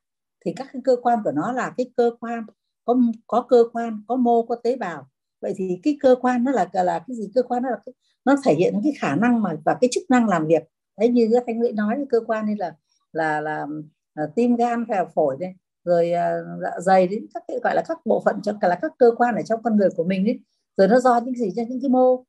thì 0.46 0.54
các 0.56 0.68
cái 0.74 0.82
cơ 0.86 0.96
quan 1.02 1.20
của 1.24 1.32
nó 1.32 1.52
là 1.52 1.74
cái 1.78 1.92
cơ 1.98 2.12
quan 2.20 2.46
có 2.86 2.96
có 3.28 3.46
cơ 3.50 3.64
quan 3.74 4.04
có 4.08 4.16
mô 4.16 4.44
có 4.44 4.56
tế 4.56 4.76
bào. 4.76 5.08
Vậy 5.42 5.54
thì 5.58 5.80
cái 5.84 5.98
cơ 6.02 6.16
quan 6.22 6.44
nó 6.44 6.52
là 6.52 6.70
là 6.74 7.00
cái 7.08 7.18
gì? 7.18 7.32
Cơ 7.36 7.44
quan 7.44 7.64
nó 7.64 7.70
là 7.70 7.78
cái, 7.86 7.94
nó 8.26 8.36
thể 8.46 8.54
hiện 8.54 8.82
cái 8.84 8.94
khả 9.00 9.16
năng 9.16 9.42
mà 9.42 9.56
và 9.66 9.78
cái 9.82 9.90
chức 9.92 10.04
năng 10.10 10.28
làm 10.28 10.48
việc. 10.48 10.64
Đấy 11.00 11.10
như 11.10 11.30
các 11.34 11.44
thanh 11.48 11.58
nguyễn 11.60 11.76
nói 11.76 12.06
cơ 12.10 12.20
quan 12.28 12.46
như 12.46 12.56
là 12.60 12.76
là 13.14 13.42
là, 13.42 13.68
là 14.16 14.28
tim 14.36 14.56
gan 14.56 14.86
và 14.86 15.06
phổi 15.16 15.38
đây 15.40 15.54
rồi 15.84 16.12
à, 16.12 16.36
dạ 16.62 16.72
dày 16.80 17.08
đến 17.08 17.26
các 17.34 17.44
cái 17.48 17.60
gọi 17.64 17.76
là 17.76 17.84
các 17.88 18.06
bộ 18.06 18.22
phận 18.26 18.42
cho 18.42 18.54
cả 18.62 18.68
là 18.68 18.80
các 18.82 18.92
cơ 19.00 19.12
quan 19.18 19.36
ở 19.36 19.42
trong 19.42 19.64
con 19.64 19.78
người 19.78 19.90
của 19.98 20.04
mình 20.04 20.26
ấy 20.26 20.40
rồi 20.78 20.88
nó 20.88 21.00
do 21.00 21.20
những 21.26 21.36
gì? 21.36 21.54
Cho 21.56 21.64
những 21.70 21.82
cái 21.82 21.90
mô 21.90 22.26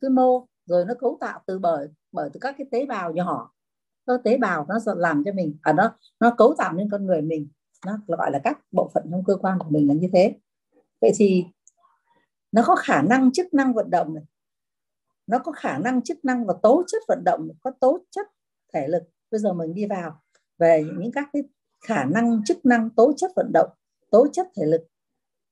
cái 0.00 0.10
mô 0.10 0.46
rồi 0.66 0.84
nó 0.84 0.94
cấu 0.94 1.18
tạo 1.20 1.40
từ 1.46 1.58
bởi 1.58 1.88
bởi 2.12 2.30
từ 2.32 2.40
các 2.40 2.54
cái 2.58 2.66
tế 2.70 2.86
bào 2.86 3.12
nhỏ 3.12 3.51
các 4.06 4.20
tế 4.24 4.38
bào 4.38 4.66
nó 4.68 4.94
làm 4.96 5.22
cho 5.24 5.32
mình 5.32 5.56
à 5.62 5.72
nó 5.72 5.96
nó 6.20 6.34
cấu 6.38 6.54
tạo 6.58 6.72
nên 6.72 6.90
con 6.90 7.06
người 7.06 7.22
mình. 7.22 7.48
Nó 7.86 7.98
gọi 8.06 8.30
là 8.30 8.40
các 8.44 8.58
bộ 8.72 8.90
phận 8.94 9.08
trong 9.10 9.24
cơ 9.24 9.36
quan 9.36 9.58
của 9.58 9.70
mình 9.70 9.88
là 9.88 9.94
như 9.94 10.08
thế. 10.12 10.36
Vậy 11.00 11.12
thì 11.16 11.44
nó 12.52 12.62
có 12.66 12.76
khả 12.76 13.02
năng 13.02 13.32
chức 13.32 13.54
năng 13.54 13.74
vận 13.74 13.90
động 13.90 14.14
này. 14.14 14.24
Nó 15.26 15.38
có 15.38 15.52
khả 15.52 15.78
năng 15.78 16.02
chức 16.02 16.24
năng 16.24 16.46
và 16.46 16.54
tố 16.62 16.82
chất 16.86 17.02
vận 17.08 17.24
động, 17.24 17.48
có 17.60 17.70
tố 17.80 17.98
chất 18.10 18.26
thể 18.74 18.88
lực. 18.88 19.02
Bây 19.30 19.40
giờ 19.40 19.52
mình 19.52 19.74
đi 19.74 19.86
vào 19.86 20.20
về 20.58 20.84
những 20.98 21.12
các 21.12 21.28
cái 21.32 21.42
khả 21.86 22.04
năng 22.04 22.44
chức 22.44 22.66
năng, 22.66 22.90
tố 22.90 23.12
chất 23.16 23.30
vận 23.36 23.50
động, 23.52 23.70
tố 24.10 24.26
chất 24.32 24.48
thể 24.56 24.66
lực 24.66 24.86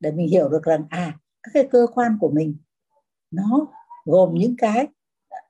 để 0.01 0.13
mình 0.13 0.29
hiểu 0.29 0.49
được 0.49 0.63
rằng 0.63 0.85
à 0.91 1.19
các 1.43 1.51
cái 1.55 1.69
cơ 1.73 1.87
quan 1.95 2.19
của 2.21 2.31
mình 2.31 2.57
nó 3.31 3.67
gồm 4.05 4.35
những 4.35 4.55
cái, 4.59 4.89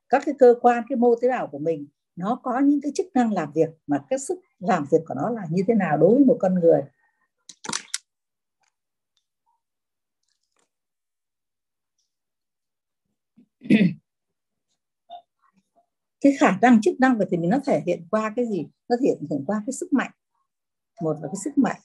các 0.09 0.23
cái 0.27 0.35
cơ 0.39 0.55
quan, 0.63 0.85
cái 0.89 0.97
mô 0.97 1.15
tế 1.15 1.29
bào 1.29 1.47
của 1.47 1.59
mình 1.59 1.87
nó 2.17 2.41
có 2.43 2.59
những 2.59 2.81
cái 2.83 2.93
chức 2.95 3.07
năng 3.15 3.33
làm 3.33 3.53
việc 3.53 3.69
mà 3.87 4.05
cái 4.11 4.19
sức 4.19 4.39
làm 4.59 4.85
việc 4.91 4.99
của 5.07 5.15
nó 5.15 5.31
là 5.31 5.43
như 5.51 5.63
thế 5.69 5.75
nào 5.75 5.97
đối 5.97 6.15
với 6.15 6.25
một 6.25 6.37
con 6.41 6.55
người. 6.55 6.83
Cái 16.21 16.33
khả 16.41 16.59
năng 16.63 16.81
chức 16.81 17.01
năng 17.01 17.19
của 17.19 17.25
thì 17.31 17.37
mình 17.37 17.51
nó 17.51 17.59
thể 17.67 17.83
hiện 17.87 18.07
qua 18.11 18.33
cái 18.37 18.47
gì? 18.47 18.67
Nó 18.89 18.97
thể 19.03 19.17
hiện 19.31 19.45
qua 19.47 19.63
cái 19.67 19.73
sức 19.73 19.93
mạnh. 19.93 20.11
Một 21.03 21.17
là 21.23 21.29
cái 21.29 21.37
sức 21.45 21.59
mạnh. 21.59 21.81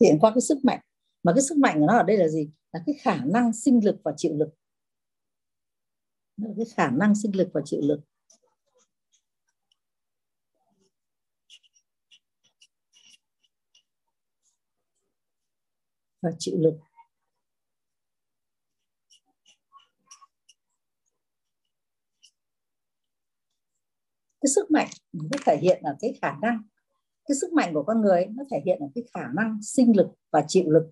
Hiện 0.00 0.18
qua 0.20 0.30
cái 0.30 0.40
sức 0.40 0.58
mạnh. 0.64 0.80
Mà 1.22 1.32
cái 1.32 1.42
sức 1.42 1.58
mạnh 1.58 1.80
của 1.80 1.86
nó 1.86 1.96
ở 1.96 2.02
đây 2.02 2.16
là 2.16 2.28
gì? 2.28 2.50
Là 2.72 2.80
cái 2.86 2.94
khả 3.02 3.24
năng 3.24 3.52
sinh 3.52 3.84
lực 3.84 3.96
và 4.04 4.12
chịu 4.16 4.32
lực. 4.34 4.48
Cái 6.56 6.66
khả 6.74 6.90
năng 6.90 7.14
sinh 7.14 7.36
lực 7.36 7.50
và 7.54 7.60
chịu 7.64 7.80
lực. 7.82 8.00
Và 16.22 16.30
chịu 16.38 16.54
lực. 16.58 16.74
Cái 24.40 24.50
sức 24.54 24.70
mạnh 24.70 24.88
nó 25.12 25.38
thể 25.46 25.56
hiện 25.62 25.82
ở 25.82 25.96
cái 26.00 26.18
khả 26.22 26.36
năng 26.42 26.62
cái 27.30 27.36
sức 27.36 27.52
mạnh 27.52 27.74
của 27.74 27.82
con 27.82 28.00
người 28.00 28.26
nó 28.30 28.44
thể 28.50 28.62
hiện 28.66 28.78
ở 28.80 28.86
cái 28.94 29.04
khả 29.14 29.28
năng 29.34 29.62
sinh 29.62 29.96
lực 29.96 30.06
và 30.30 30.44
chịu 30.48 30.64
lực. 30.70 30.90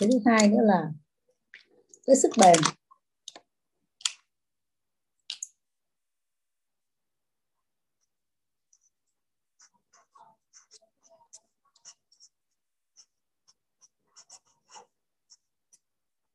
Cái 0.00 0.08
thứ 0.12 0.18
hai 0.26 0.48
nữa 0.48 0.62
là 0.62 0.92
cái 2.06 2.16
sức 2.16 2.30
bền. 2.40 2.56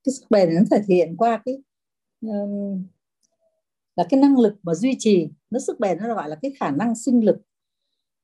Cái 0.04 0.14
sức 0.14 0.26
bền 0.30 0.56
nó 0.56 0.62
thể 0.72 0.84
hiện 0.88 1.18
qua 1.18 1.42
cái 1.46 1.58
um, 2.22 2.88
là 3.96 4.06
cái 4.10 4.20
năng 4.20 4.40
lực 4.40 4.56
mà 4.64 4.74
duy 4.74 4.96
trì. 5.00 5.30
Nó 5.50 5.60
sức 5.60 5.80
bền 5.80 5.98
nó 5.98 6.16
gọi 6.16 6.30
là 6.30 6.36
cái 6.42 6.54
khả 6.60 6.72
năng 6.72 6.96
sinh 6.96 7.26
lực 7.26 7.38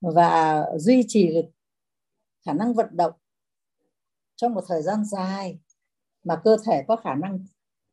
và 0.01 0.65
duy 0.77 1.03
trì 1.07 1.33
được 1.33 1.49
khả 2.45 2.53
năng 2.53 2.73
vận 2.73 2.87
động 2.91 3.13
trong 4.35 4.53
một 4.53 4.61
thời 4.67 4.81
gian 4.81 5.05
dài 5.05 5.59
mà 6.23 6.41
cơ 6.43 6.57
thể 6.65 6.83
có 6.87 6.95
khả 6.95 7.15
năng 7.15 7.45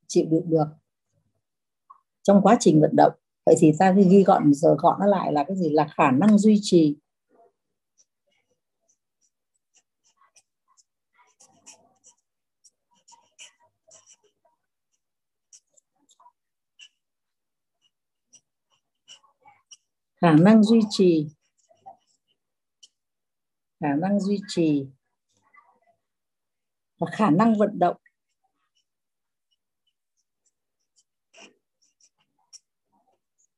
chịu 0.06 0.26
đựng 0.30 0.50
được 0.50 0.66
trong 2.22 2.42
quá 2.42 2.56
trình 2.60 2.80
vận 2.80 2.96
động. 2.96 3.12
Vậy 3.46 3.54
thì 3.58 3.72
ta 3.78 3.90
ghi 3.92 4.22
gọn, 4.22 4.54
giờ 4.54 4.76
gọn 4.78 5.00
nó 5.00 5.06
lại 5.06 5.32
là 5.32 5.44
cái 5.44 5.56
gì? 5.56 5.70
Là 5.70 5.88
khả 5.96 6.10
năng 6.10 6.38
duy 6.38 6.58
trì. 6.62 6.96
Khả 20.20 20.32
năng 20.32 20.62
duy 20.62 20.80
trì 20.90 21.37
khả 23.80 23.94
năng 23.94 24.20
duy 24.20 24.40
trì 24.48 24.86
và 26.98 27.06
khả 27.12 27.30
năng 27.30 27.58
vận 27.58 27.78
động. 27.78 27.96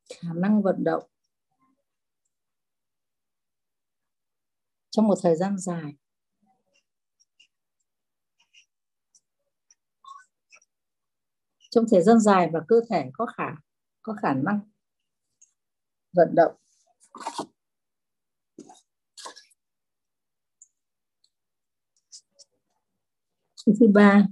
Khả 0.08 0.32
năng 0.34 0.62
vận 0.62 0.84
động. 0.84 1.10
Trong 4.90 5.08
một 5.08 5.18
thời 5.22 5.36
gian 5.36 5.58
dài. 5.58 5.94
Trong 11.70 11.84
thời 11.90 12.02
gian 12.02 12.20
dài 12.20 12.48
và 12.52 12.60
cơ 12.68 12.80
thể 12.90 13.10
có 13.12 13.26
khả 13.26 13.54
có 14.02 14.16
khả 14.22 14.34
năng 14.34 14.60
vận 16.12 16.34
động. 16.34 16.56
Thứ 23.80 23.86
ba. 23.94 24.26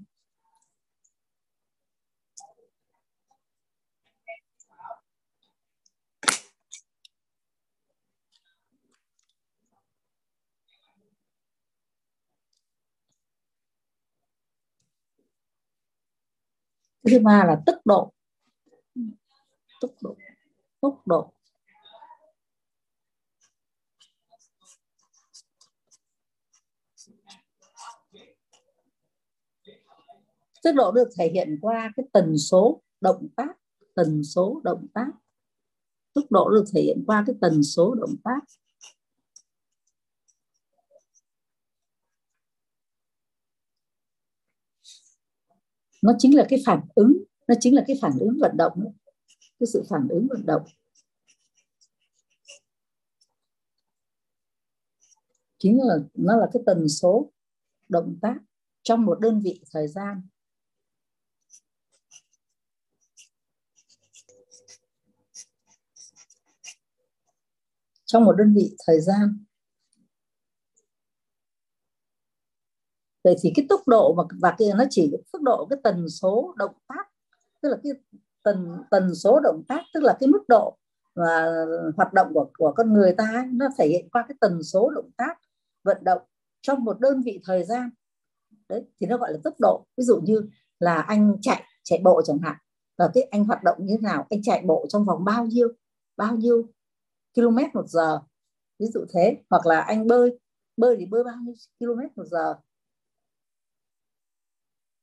Thứ 17.10 17.18
ba 17.18 17.44
là 17.44 17.60
tốc 17.66 17.76
độ. 17.84 18.12
Tốc 19.80 19.90
độ. 20.02 20.16
Tốc 20.80 21.02
độ. 21.06 21.37
Tốc 30.62 30.74
độ 30.74 30.92
được 30.92 31.08
thể 31.18 31.30
hiện 31.34 31.58
qua 31.60 31.92
cái 31.96 32.06
tần 32.12 32.38
số 32.38 32.82
động 33.00 33.28
tác, 33.36 33.58
tần 33.94 34.24
số 34.24 34.60
động 34.64 34.86
tác. 34.94 35.10
Tốc 36.14 36.24
độ 36.30 36.50
được 36.50 36.64
thể 36.74 36.82
hiện 36.82 37.04
qua 37.06 37.24
cái 37.26 37.36
tần 37.40 37.62
số 37.62 37.94
động 37.94 38.14
tác. 38.24 38.40
Nó 46.02 46.12
chính 46.18 46.36
là 46.36 46.46
cái 46.48 46.62
phản 46.66 46.80
ứng, 46.94 47.24
nó 47.48 47.54
chính 47.60 47.74
là 47.74 47.84
cái 47.86 47.96
phản 48.02 48.12
ứng 48.20 48.38
vận 48.40 48.56
động 48.56 48.92
cái 49.58 49.66
sự 49.66 49.84
phản 49.88 50.08
ứng 50.08 50.26
vận 50.30 50.46
động. 50.46 50.62
Chính 55.58 55.78
là, 55.82 55.94
nó 56.14 56.36
là 56.36 56.46
cái 56.52 56.62
tần 56.66 56.88
số 56.88 57.32
động 57.88 58.18
tác 58.22 58.36
trong 58.82 59.04
một 59.04 59.20
đơn 59.20 59.40
vị 59.44 59.62
thời 59.70 59.88
gian. 59.88 60.22
Trong 68.08 68.24
một 68.24 68.32
đơn 68.32 68.54
vị 68.54 68.76
thời 68.86 69.00
gian. 69.00 69.44
Vậy 73.24 73.36
thì 73.40 73.52
cái 73.56 73.66
tốc 73.68 73.88
độ 73.88 74.14
và 74.14 74.24
và 74.40 74.54
kia 74.58 74.72
nó 74.76 74.84
chỉ 74.90 75.12
tốc 75.32 75.42
độ 75.42 75.66
cái 75.70 75.78
tần 75.84 76.08
số 76.08 76.54
động 76.56 76.74
tác, 76.88 77.08
tức 77.62 77.68
là 77.68 77.76
cái 77.82 77.92
tần 78.42 78.76
tần 78.90 79.14
số 79.14 79.40
động 79.40 79.62
tác, 79.68 79.82
tức 79.94 80.02
là 80.02 80.16
cái 80.20 80.28
mức 80.28 80.44
độ 80.48 80.78
và 81.14 81.64
hoạt 81.96 82.12
động 82.12 82.30
của 82.34 82.50
của 82.58 82.72
con 82.76 82.92
người 82.92 83.14
ta 83.18 83.46
nó 83.52 83.66
thể 83.78 83.88
hiện 83.88 84.08
qua 84.12 84.24
cái 84.28 84.36
tần 84.40 84.62
số 84.62 84.90
động 84.90 85.10
tác 85.16 85.38
vận 85.84 86.04
động 86.04 86.22
trong 86.60 86.84
một 86.84 87.00
đơn 87.00 87.22
vị 87.22 87.40
thời 87.44 87.64
gian. 87.64 87.90
Đấy, 88.68 88.84
thì 89.00 89.06
nó 89.06 89.16
gọi 89.18 89.32
là 89.32 89.38
tốc 89.44 89.54
độ. 89.60 89.86
Ví 89.96 90.04
dụ 90.04 90.20
như 90.20 90.42
là 90.80 91.00
anh 91.00 91.36
chạy 91.42 91.62
chạy 91.82 92.00
bộ 92.04 92.22
chẳng 92.24 92.38
hạn. 92.38 92.56
Và 92.98 93.10
cái 93.14 93.22
anh 93.22 93.44
hoạt 93.44 93.62
động 93.62 93.76
như 93.80 93.96
thế 93.96 94.02
nào? 94.02 94.26
Anh 94.30 94.42
chạy 94.42 94.62
bộ 94.66 94.86
trong 94.88 95.04
vòng 95.04 95.24
bao 95.24 95.46
nhiêu? 95.46 95.68
Bao 96.16 96.36
nhiêu 96.36 96.68
km 97.38 97.58
một 97.74 97.88
giờ, 97.88 98.20
ví 98.78 98.86
dụ 98.86 99.04
thế. 99.14 99.42
Hoặc 99.50 99.66
là 99.66 99.80
anh 99.80 100.06
bơi 100.06 100.38
bơi 100.76 100.96
thì 100.98 101.06
bơi 101.06 101.24
bao 101.24 101.36
nhiêu 101.44 101.54
km 101.80 102.00
một 102.16 102.26
giờ. 102.26 102.54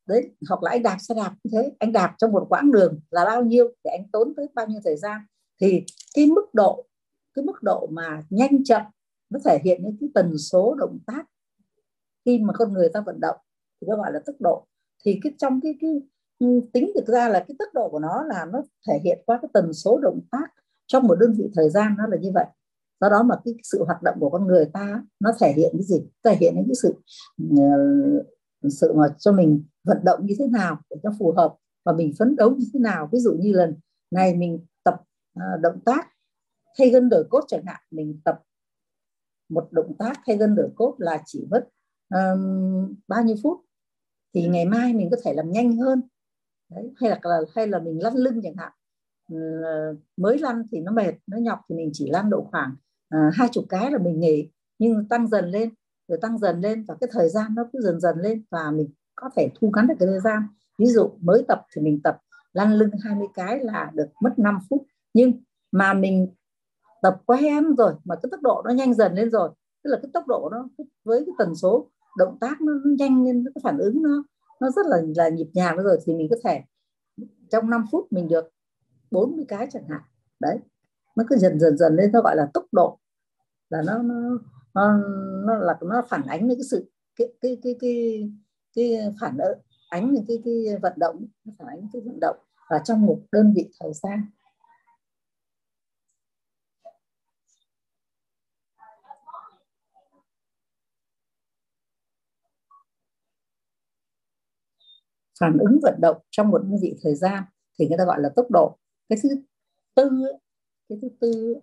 Đấy, 0.06 0.36
hoặc 0.50 0.64
là 0.64 0.72
anh 0.72 0.84
đạp 0.84 0.98
xe 1.00 1.16
đạp 1.16 1.36
như 1.44 1.52
thế. 1.54 1.72
Anh 1.80 1.92
đạp 1.92 2.16
trong 2.18 2.32
một 2.32 2.46
quãng 2.50 2.72
đường 2.72 3.00
là 3.10 3.26
bao 3.26 3.44
nhiêu 3.44 3.68
để 3.84 3.92
anh 3.92 4.10
tốn 4.12 4.34
tới 4.36 4.48
bao 4.54 4.68
nhiêu 4.68 4.80
thời 4.84 4.98
gian. 4.98 5.22
Thì 5.62 5.84
cái 6.14 6.26
mức 6.26 6.54
độ, 6.54 6.86
cái 7.34 7.46
mức 7.46 7.64
độ 7.64 7.88
mà 7.92 8.24
nhanh 8.30 8.64
chậm 8.64 8.82
nó 9.30 9.40
thể 9.46 9.60
hiện 9.64 9.84
những 9.84 9.98
cái 10.00 10.10
tần 10.14 10.38
số 10.38 10.76
động 10.76 11.00
tác 11.08 11.26
khi 12.26 12.40
mà 12.40 12.54
con 12.58 12.74
người 12.74 12.90
ta 12.94 13.02
vận 13.06 13.20
động 13.20 13.38
thì 13.82 13.88
nó 13.88 13.96
gọi 13.96 14.14
là 14.14 14.20
tốc 14.26 14.36
độ. 14.40 14.68
Thì 15.06 15.20
cái 15.24 15.34
trong 15.38 15.62
cái 15.62 15.76
cái 15.82 16.02
ừ, 16.40 16.62
tính 16.74 16.92
thực 16.96 17.08
ra 17.08 17.30
là 17.30 17.46
cái 17.48 17.56
tốc 17.60 17.70
độ 17.74 17.90
của 17.90 18.00
nó 18.00 18.24
là 18.24 18.46
nó 18.46 18.62
thể 18.88 19.00
hiện 19.04 19.24
qua 19.26 19.40
cái 19.42 19.50
tần 19.54 19.74
số 19.74 20.00
động 20.02 20.20
tác 20.32 20.48
trong 20.88 21.08
một 21.08 21.16
đơn 21.20 21.34
vị 21.38 21.50
thời 21.56 21.70
gian 21.70 21.96
nó 21.98 22.08
là 22.08 22.18
như 22.18 22.32
vậy. 22.34 22.46
Do 23.02 23.10
đó 23.10 23.24
mà 23.24 23.36
cái 23.46 23.54
sự 23.64 23.84
hoạt 23.86 24.04
động 24.04 24.16
của 24.20 24.30
con 24.30 24.48
người 24.48 24.66
ta 24.74 25.04
nó 25.20 25.32
thể 25.40 25.54
hiện 25.54 25.72
cái 25.74 25.84
gì? 25.84 26.02
Thể 26.24 26.36
hiện 26.36 26.54
những 26.56 26.66
cái 26.68 26.76
sự 26.76 26.94
ờ, 27.58 28.70
sự 28.70 28.94
mà 28.94 29.08
cho 29.20 29.32
mình 29.32 29.64
vận 29.84 29.98
động 30.04 30.26
như 30.26 30.36
thế 30.40 30.48
nào 30.48 30.78
để 30.90 30.98
cho 31.04 31.12
phù 31.20 31.32
hợp 31.32 31.56
và 31.86 31.94
mình 31.94 32.14
phấn 32.20 32.36
đấu 32.36 32.56
như 32.56 32.66
thế 32.74 32.80
nào. 32.80 33.10
Ví 33.12 33.20
dụ 33.20 33.34
như 33.34 33.54
lần 33.54 33.76
này 34.12 34.36
mình 34.36 34.66
tập 34.84 35.02
ờ, 35.36 35.58
động 35.62 35.80
tác 35.86 36.08
thay 36.78 36.90
gân 36.90 37.10
đổi 37.10 37.24
cốt 37.30 37.44
chẳng 37.48 37.64
hạn 37.66 37.82
mình 37.92 38.20
tập 38.26 38.42
một 39.50 39.68
động 39.72 39.96
tác 40.00 40.20
thay 40.26 40.38
gân 40.38 40.56
đổi 40.56 40.70
cốt 40.76 40.96
là 40.98 41.24
chỉ 41.26 41.48
mất 41.52 41.68
um, 42.10 42.96
bao 43.08 43.24
nhiêu 43.24 43.36
phút 43.44 43.62
thì 44.34 44.48
ngày 44.48 44.66
mai 44.66 44.94
mình 44.94 45.10
có 45.12 45.18
thể 45.24 45.34
làm 45.34 45.52
nhanh 45.52 45.78
hơn. 45.78 46.02
Đấy, 46.70 46.92
hay 46.98 47.10
là 47.10 47.20
hay 47.56 47.68
là 47.68 47.80
mình 47.80 48.04
lăn 48.04 48.14
lưng 48.16 48.40
chẳng 48.44 48.56
hạn. 48.58 48.72
Ờ, 49.32 49.38
mới 50.18 50.38
lăn 50.40 50.64
thì 50.72 50.80
nó 50.80 50.92
mệt 50.92 51.14
nó 51.28 51.38
nhọc 51.38 51.60
thì 51.70 51.76
mình 51.76 51.90
chỉ 51.94 52.10
lăn 52.10 52.30
độ 52.30 52.48
khoảng 52.52 52.76
ờ, 53.10 53.20
hai 53.34 53.48
chục 53.52 53.66
cái 53.70 53.92
là 53.92 53.98
mình 53.98 54.20
nghỉ. 54.20 54.50
Nhưng 54.80 55.08
tăng 55.10 55.28
dần 55.28 55.46
lên 55.52 55.70
rồi 56.08 56.20
tăng 56.22 56.38
dần 56.38 56.62
lên 56.62 56.86
và 56.88 56.96
cái 57.02 57.10
thời 57.12 57.30
gian 57.30 57.56
nó 57.56 57.64
cứ 57.74 57.82
dần 57.82 58.00
dần 58.00 58.18
lên 58.20 58.44
và 58.52 58.72
mình 58.72 58.90
có 59.16 59.30
thể 59.36 59.50
thu 59.56 59.72
ngắn 59.76 59.88
được 59.88 59.96
cái 60.00 60.08
thời 60.08 60.20
gian. 60.20 60.44
Ví 60.80 60.86
dụ 60.86 61.10
mới 61.22 61.46
tập 61.48 61.66
thì 61.76 61.82
mình 61.82 62.02
tập 62.04 62.18
lăn 62.54 62.74
lưng 62.74 62.90
20 63.04 63.28
cái 63.34 63.60
là 63.60 63.92
được 63.94 64.08
mất 64.22 64.40
5 64.40 64.60
phút. 64.70 64.84
Nhưng 65.14 65.32
mà 65.72 65.94
mình 65.94 66.28
tập 67.02 67.22
quen 67.26 67.76
rồi 67.76 67.94
mà 68.06 68.16
cái 68.16 68.30
tốc 68.32 68.42
độ 68.42 68.62
nó 68.66 68.72
nhanh 68.72 68.94
dần 68.94 69.14
lên 69.16 69.32
rồi 69.32 69.50
tức 69.84 69.90
là 69.90 70.00
cái 70.02 70.10
tốc 70.14 70.28
độ 70.28 70.50
nó 70.52 70.68
với 71.04 71.24
cái 71.26 71.36
tần 71.38 71.56
số 71.56 71.90
động 72.18 72.38
tác 72.42 72.62
nó, 72.62 72.74
nhanh 72.98 73.26
lên 73.26 73.46
cái 73.56 73.62
phản 73.64 73.78
ứng 73.78 74.04
nó 74.04 74.24
nó 74.62 74.70
rất 74.70 74.86
là 74.86 74.98
là 75.16 75.30
nhịp 75.30 75.48
nhàng 75.54 75.78
rồi 75.78 75.98
thì 76.06 76.14
mình 76.14 76.28
có 76.30 76.36
thể 76.44 76.62
trong 77.52 77.70
5 77.70 77.86
phút 77.92 78.08
mình 78.12 78.28
được 78.28 78.50
40 79.12 79.46
cái 79.48 79.68
chẳng 79.72 79.88
hạn. 79.90 80.02
Đấy. 80.40 80.60
Nó 81.16 81.24
cứ 81.30 81.38
dần 81.38 81.60
dần 81.60 81.78
dần 81.78 81.96
lên 81.96 82.12
nó 82.12 82.22
gọi 82.22 82.36
là 82.36 82.50
tốc 82.54 82.66
độ. 82.72 83.00
Là 83.70 83.82
nó 83.82 83.98
nó 83.98 84.16
nó, 84.74 84.98
nó 85.46 85.54
là 85.56 85.78
nó 85.82 86.02
phản 86.10 86.24
ánh 86.28 86.48
những 86.48 86.58
cái 86.58 86.64
sự 86.72 86.92
cái 87.16 87.28
cái 87.42 87.58
cái 87.64 87.76
cái, 87.80 88.30
cái 88.76 89.14
phản 89.22 89.38
ánh 89.90 90.14
những 90.14 90.26
cái 90.28 90.42
cái 90.46 90.78
vận 90.82 90.94
động 90.98 91.26
nó 91.46 91.54
phản 91.60 91.68
ánh 91.68 91.88
cái 91.94 92.02
vận 92.06 92.20
động 92.20 92.38
và 92.70 92.80
trong 92.80 93.02
một 93.06 93.22
đơn 93.32 93.54
vị 93.56 93.70
thời 93.80 93.94
gian. 93.94 94.22
Phản 105.40 105.58
ứng 105.58 105.80
vận 105.84 105.96
động 106.02 106.18
trong 106.32 106.50
một 106.50 106.58
đơn 106.58 106.78
vị 106.82 106.96
thời 107.04 107.16
gian 107.16 107.44
thì 107.80 107.88
người 107.88 107.98
ta 107.98 108.06
gọi 108.06 108.22
là 108.22 108.30
tốc 108.36 108.48
độ 108.52 108.78
cái 109.10 109.20
thứ 109.24 109.30
tư 109.96 110.10
cái 110.90 110.98
thứ 111.02 111.10
tư 111.22 111.62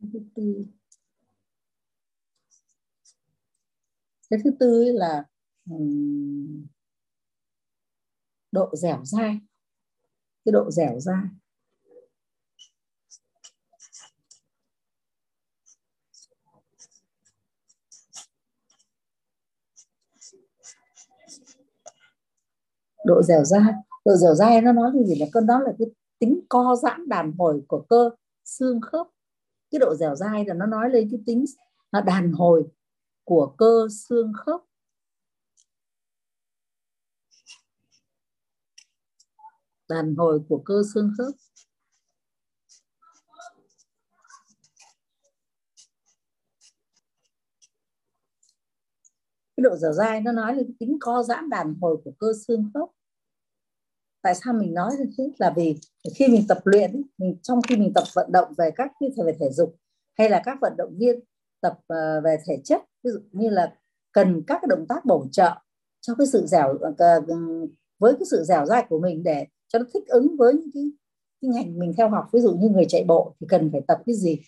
cái 0.00 0.10
thứ 0.12 0.20
tư. 0.34 0.66
Cái 4.30 4.40
thứ 4.44 4.50
tư 4.60 4.84
là 4.94 5.24
um, 5.70 6.66
độ 8.52 8.76
dẻo 8.76 9.04
dai. 9.04 9.40
Cái 10.44 10.52
độ 10.52 10.70
dẻo 10.70 11.00
dai. 11.00 11.22
Độ 23.06 23.22
dẻo 23.22 23.44
dai. 23.44 23.72
Độ 24.04 24.14
dẻo 24.16 24.34
dai 24.34 24.60
nó 24.60 24.72
nói 24.72 24.90
gì 25.06 25.14
là 25.20 25.26
cơn 25.32 25.46
đó 25.46 25.60
là 25.60 25.72
cái 25.78 25.88
tính 26.18 26.40
co 26.48 26.76
giãn 26.82 27.08
đàn 27.08 27.32
hồi 27.38 27.62
của 27.68 27.86
cơ 27.88 28.10
xương 28.44 28.80
khớp. 28.80 29.06
Cái 29.70 29.78
độ 29.78 29.94
dẻo 29.94 30.14
dai 30.14 30.44
là 30.44 30.54
nó 30.54 30.66
nói 30.66 30.90
lên 30.90 31.08
cái 31.10 31.20
tính 31.26 31.44
à, 31.90 32.00
đàn 32.00 32.32
hồi 32.32 32.64
của 33.24 33.54
cơ 33.58 33.88
xương 33.90 34.32
khớp. 34.36 34.60
Đàn 39.88 40.14
hồi 40.16 40.40
của 40.48 40.62
cơ 40.64 40.82
xương 40.94 41.12
khớp. 41.18 41.34
Cái 49.56 49.62
độ 49.62 49.76
dẻo 49.76 49.92
dai 49.92 50.20
nó 50.20 50.32
nói 50.32 50.54
lên 50.54 50.76
tính 50.78 50.96
co 51.00 51.22
giãn 51.22 51.50
đàn 51.50 51.74
hồi 51.80 51.96
của 52.04 52.12
cơ 52.18 52.32
xương 52.46 52.70
khớp. 52.74 52.88
Tại 54.22 54.34
sao 54.34 54.54
mình 54.54 54.74
nói 54.74 54.92
như 54.98 55.04
thế? 55.18 55.30
Là 55.38 55.52
vì 55.56 55.76
khi 56.14 56.28
mình 56.28 56.44
tập 56.48 56.58
luyện 56.64 57.02
mình 57.18 57.38
trong 57.42 57.62
khi 57.62 57.76
mình 57.76 57.92
tập 57.94 58.04
vận 58.14 58.32
động 58.32 58.52
về 58.58 58.70
các 58.76 58.92
như 59.00 59.08
thể 59.16 59.22
về 59.26 59.36
thể 59.40 59.50
dục 59.50 59.76
hay 60.18 60.30
là 60.30 60.42
các 60.44 60.58
vận 60.60 60.72
động 60.78 60.98
viên 60.98 61.20
tập 61.60 61.78
ờ, 61.86 62.20
về 62.20 62.36
thể 62.46 62.60
chất 62.64 62.82
ví 63.04 63.10
dụ 63.10 63.20
như 63.32 63.48
là 63.48 63.74
cần 64.12 64.42
các 64.46 64.58
cái 64.62 64.66
động 64.68 64.86
tác 64.88 65.04
bổ 65.04 65.26
trợ 65.32 65.50
cho 66.00 66.14
cái 66.14 66.26
sự 66.26 66.46
dẻo 66.46 66.78
ờ, 66.98 67.20
ừ, 67.26 67.66
với 67.98 68.12
cái 68.12 68.26
sự 68.30 68.44
dẻo 68.44 68.66
dai 68.66 68.86
của 68.88 68.98
mình 68.98 69.22
để 69.22 69.46
cho 69.68 69.78
nó 69.78 69.84
thích 69.94 70.06
ứng 70.06 70.36
với 70.36 70.54
những 70.54 70.70
cái, 70.74 70.90
cái 71.42 71.50
ngành 71.50 71.78
mình 71.78 71.94
theo 71.96 72.08
học. 72.08 72.28
Ví 72.32 72.40
dụ 72.40 72.54
như 72.54 72.68
người 72.68 72.86
chạy 72.88 73.04
bộ 73.04 73.34
thì 73.40 73.46
cần 73.50 73.68
phải 73.72 73.80
tập 73.88 74.02
cái 74.06 74.14
gì? 74.14 74.40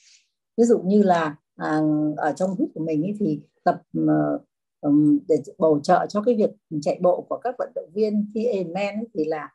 Ví 0.56 0.64
dụ 0.64 0.78
như 0.78 1.02
là 1.02 1.36
à, 1.56 1.80
ở 2.16 2.32
trong 2.32 2.54
group 2.54 2.70
của 2.74 2.84
mình 2.84 3.02
ấy 3.02 3.14
thì 3.20 3.40
tập 3.64 3.82
uh, 3.98 4.42
để 5.28 5.36
bổ 5.58 5.80
trợ 5.82 6.06
cho 6.08 6.22
cái 6.22 6.34
việc 6.34 6.50
chạy 6.82 6.98
bộ 7.02 7.26
của 7.28 7.38
các 7.44 7.54
vận 7.58 7.72
động 7.74 7.90
viên 7.94 8.30
khi 8.34 8.46
Ironman 8.46 9.04
thì 9.14 9.24
là 9.24 9.48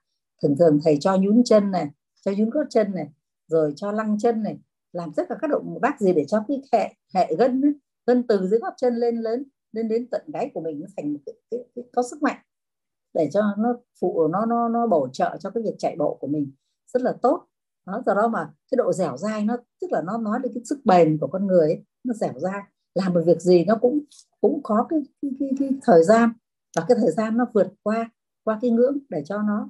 thường 0.44 0.56
thường 0.60 0.80
thầy 0.84 0.98
cho 1.00 1.18
nhún 1.18 1.42
chân 1.46 1.72
này 1.72 1.88
cho 2.26 2.32
nhún 2.38 2.50
gót 2.50 2.66
chân 2.70 2.92
này 2.96 3.08
rồi 3.48 3.74
cho 3.76 3.92
lăn 3.92 4.18
chân 4.20 4.44
này 4.44 4.58
làm 4.92 5.14
tất 5.16 5.24
cả 5.30 5.36
các 5.42 5.50
động 5.50 5.80
tác 5.82 6.00
gì 6.00 6.14
để 6.14 6.26
cho 6.28 6.44
cái 6.48 6.62
hệ 6.74 6.94
hệ 7.16 7.36
gân 7.36 7.80
gân 8.06 8.28
từ 8.28 8.48
dưới 8.48 8.60
gót 8.60 8.74
chân 8.78 8.96
lên 8.96 9.18
lớn 9.18 9.44
lên 9.72 9.88
đến 9.88 10.08
tận 10.12 10.22
gáy 10.34 10.52
của 10.54 10.62
mình 10.62 10.80
nó 10.80 10.88
thành 10.98 11.14
một 11.14 11.20
cái, 11.26 11.36
cái, 11.52 11.60
cái, 11.76 11.86
có 11.92 12.04
sức 12.04 12.22
mạnh 12.24 12.38
để 13.14 13.30
cho 13.34 13.42
nó 13.58 13.76
phụ 14.02 14.28
nó 14.28 14.46
nó 14.46 14.70
nó 14.70 14.88
bổ 14.88 15.08
trợ 15.14 15.38
cho 15.40 15.50
cái 15.50 15.64
việc 15.64 15.76
chạy 15.78 15.96
bộ 16.00 16.18
của 16.22 16.28
mình. 16.28 16.52
Rất 16.94 17.02
là 17.02 17.14
tốt. 17.22 17.46
Đó 17.86 18.04
do 18.06 18.14
đó 18.14 18.28
mà 18.28 18.54
cái 18.72 18.76
độ 18.78 18.94
dẻo 18.94 19.18
dai 19.18 19.46
nó 19.46 19.58
tức 19.82 19.92
là 19.92 20.02
nó 20.02 20.18
nói 20.18 20.40
đến 20.44 20.52
cái 20.56 20.64
sức 20.66 20.80
bền 20.86 21.18
của 21.18 21.28
con 21.28 21.48
người 21.48 21.68
ấy, 21.68 21.84
nó 22.04 22.14
dẻo 22.14 22.34
dai 22.40 22.62
làm 22.96 23.14
một 23.14 23.22
việc 23.26 23.42
gì 23.42 23.66
nó 23.66 23.76
cũng 23.82 24.00
cũng 24.42 24.64
có 24.64 24.86
cái, 24.90 25.00
cái, 25.22 25.32
cái, 25.40 25.50
cái 25.60 25.70
thời 25.84 26.04
gian 26.04 26.30
và 26.76 26.86
cái 26.88 26.98
thời 27.02 27.12
gian 27.12 27.38
nó 27.38 27.46
vượt 27.54 27.68
qua 27.84 28.12
qua 28.44 28.60
cái 28.62 28.72
ngưỡng 28.72 28.98
để 29.10 29.24
cho 29.26 29.42
nó 29.42 29.70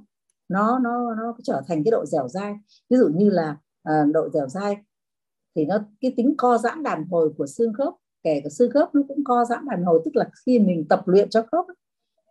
nó 0.50 0.80
nó 0.80 1.16
nó 1.16 1.38
trở 1.44 1.62
thành 1.68 1.84
cái 1.84 1.92
độ 1.92 2.06
dẻo 2.06 2.28
dai. 2.28 2.56
Ví 2.90 2.98
dụ 2.98 3.08
như 3.16 3.30
là 3.30 3.58
uh, 3.90 4.14
độ 4.14 4.30
dẻo 4.30 4.48
dai 4.48 4.78
thì 5.56 5.66
nó 5.66 5.78
cái 6.02 6.14
tính 6.18 6.34
co 6.38 6.58
giãn 6.58 6.84
đàn 6.84 7.06
hồi 7.12 7.34
của 7.38 7.48
xương 7.48 7.74
khớp 7.74 7.94
kể 8.24 8.42
cả 8.44 8.50
xương 8.50 8.72
khớp 8.72 8.96
nó 8.96 9.02
cũng 9.08 9.24
co 9.24 9.46
giãn 9.46 9.66
đàn 9.70 9.84
hồi 9.84 10.02
tức 10.06 10.16
là 10.16 10.30
khi 10.46 10.60
mình 10.60 10.86
tập 10.90 11.08
luyện 11.08 11.30
cho 11.30 11.46
khớp 11.52 11.66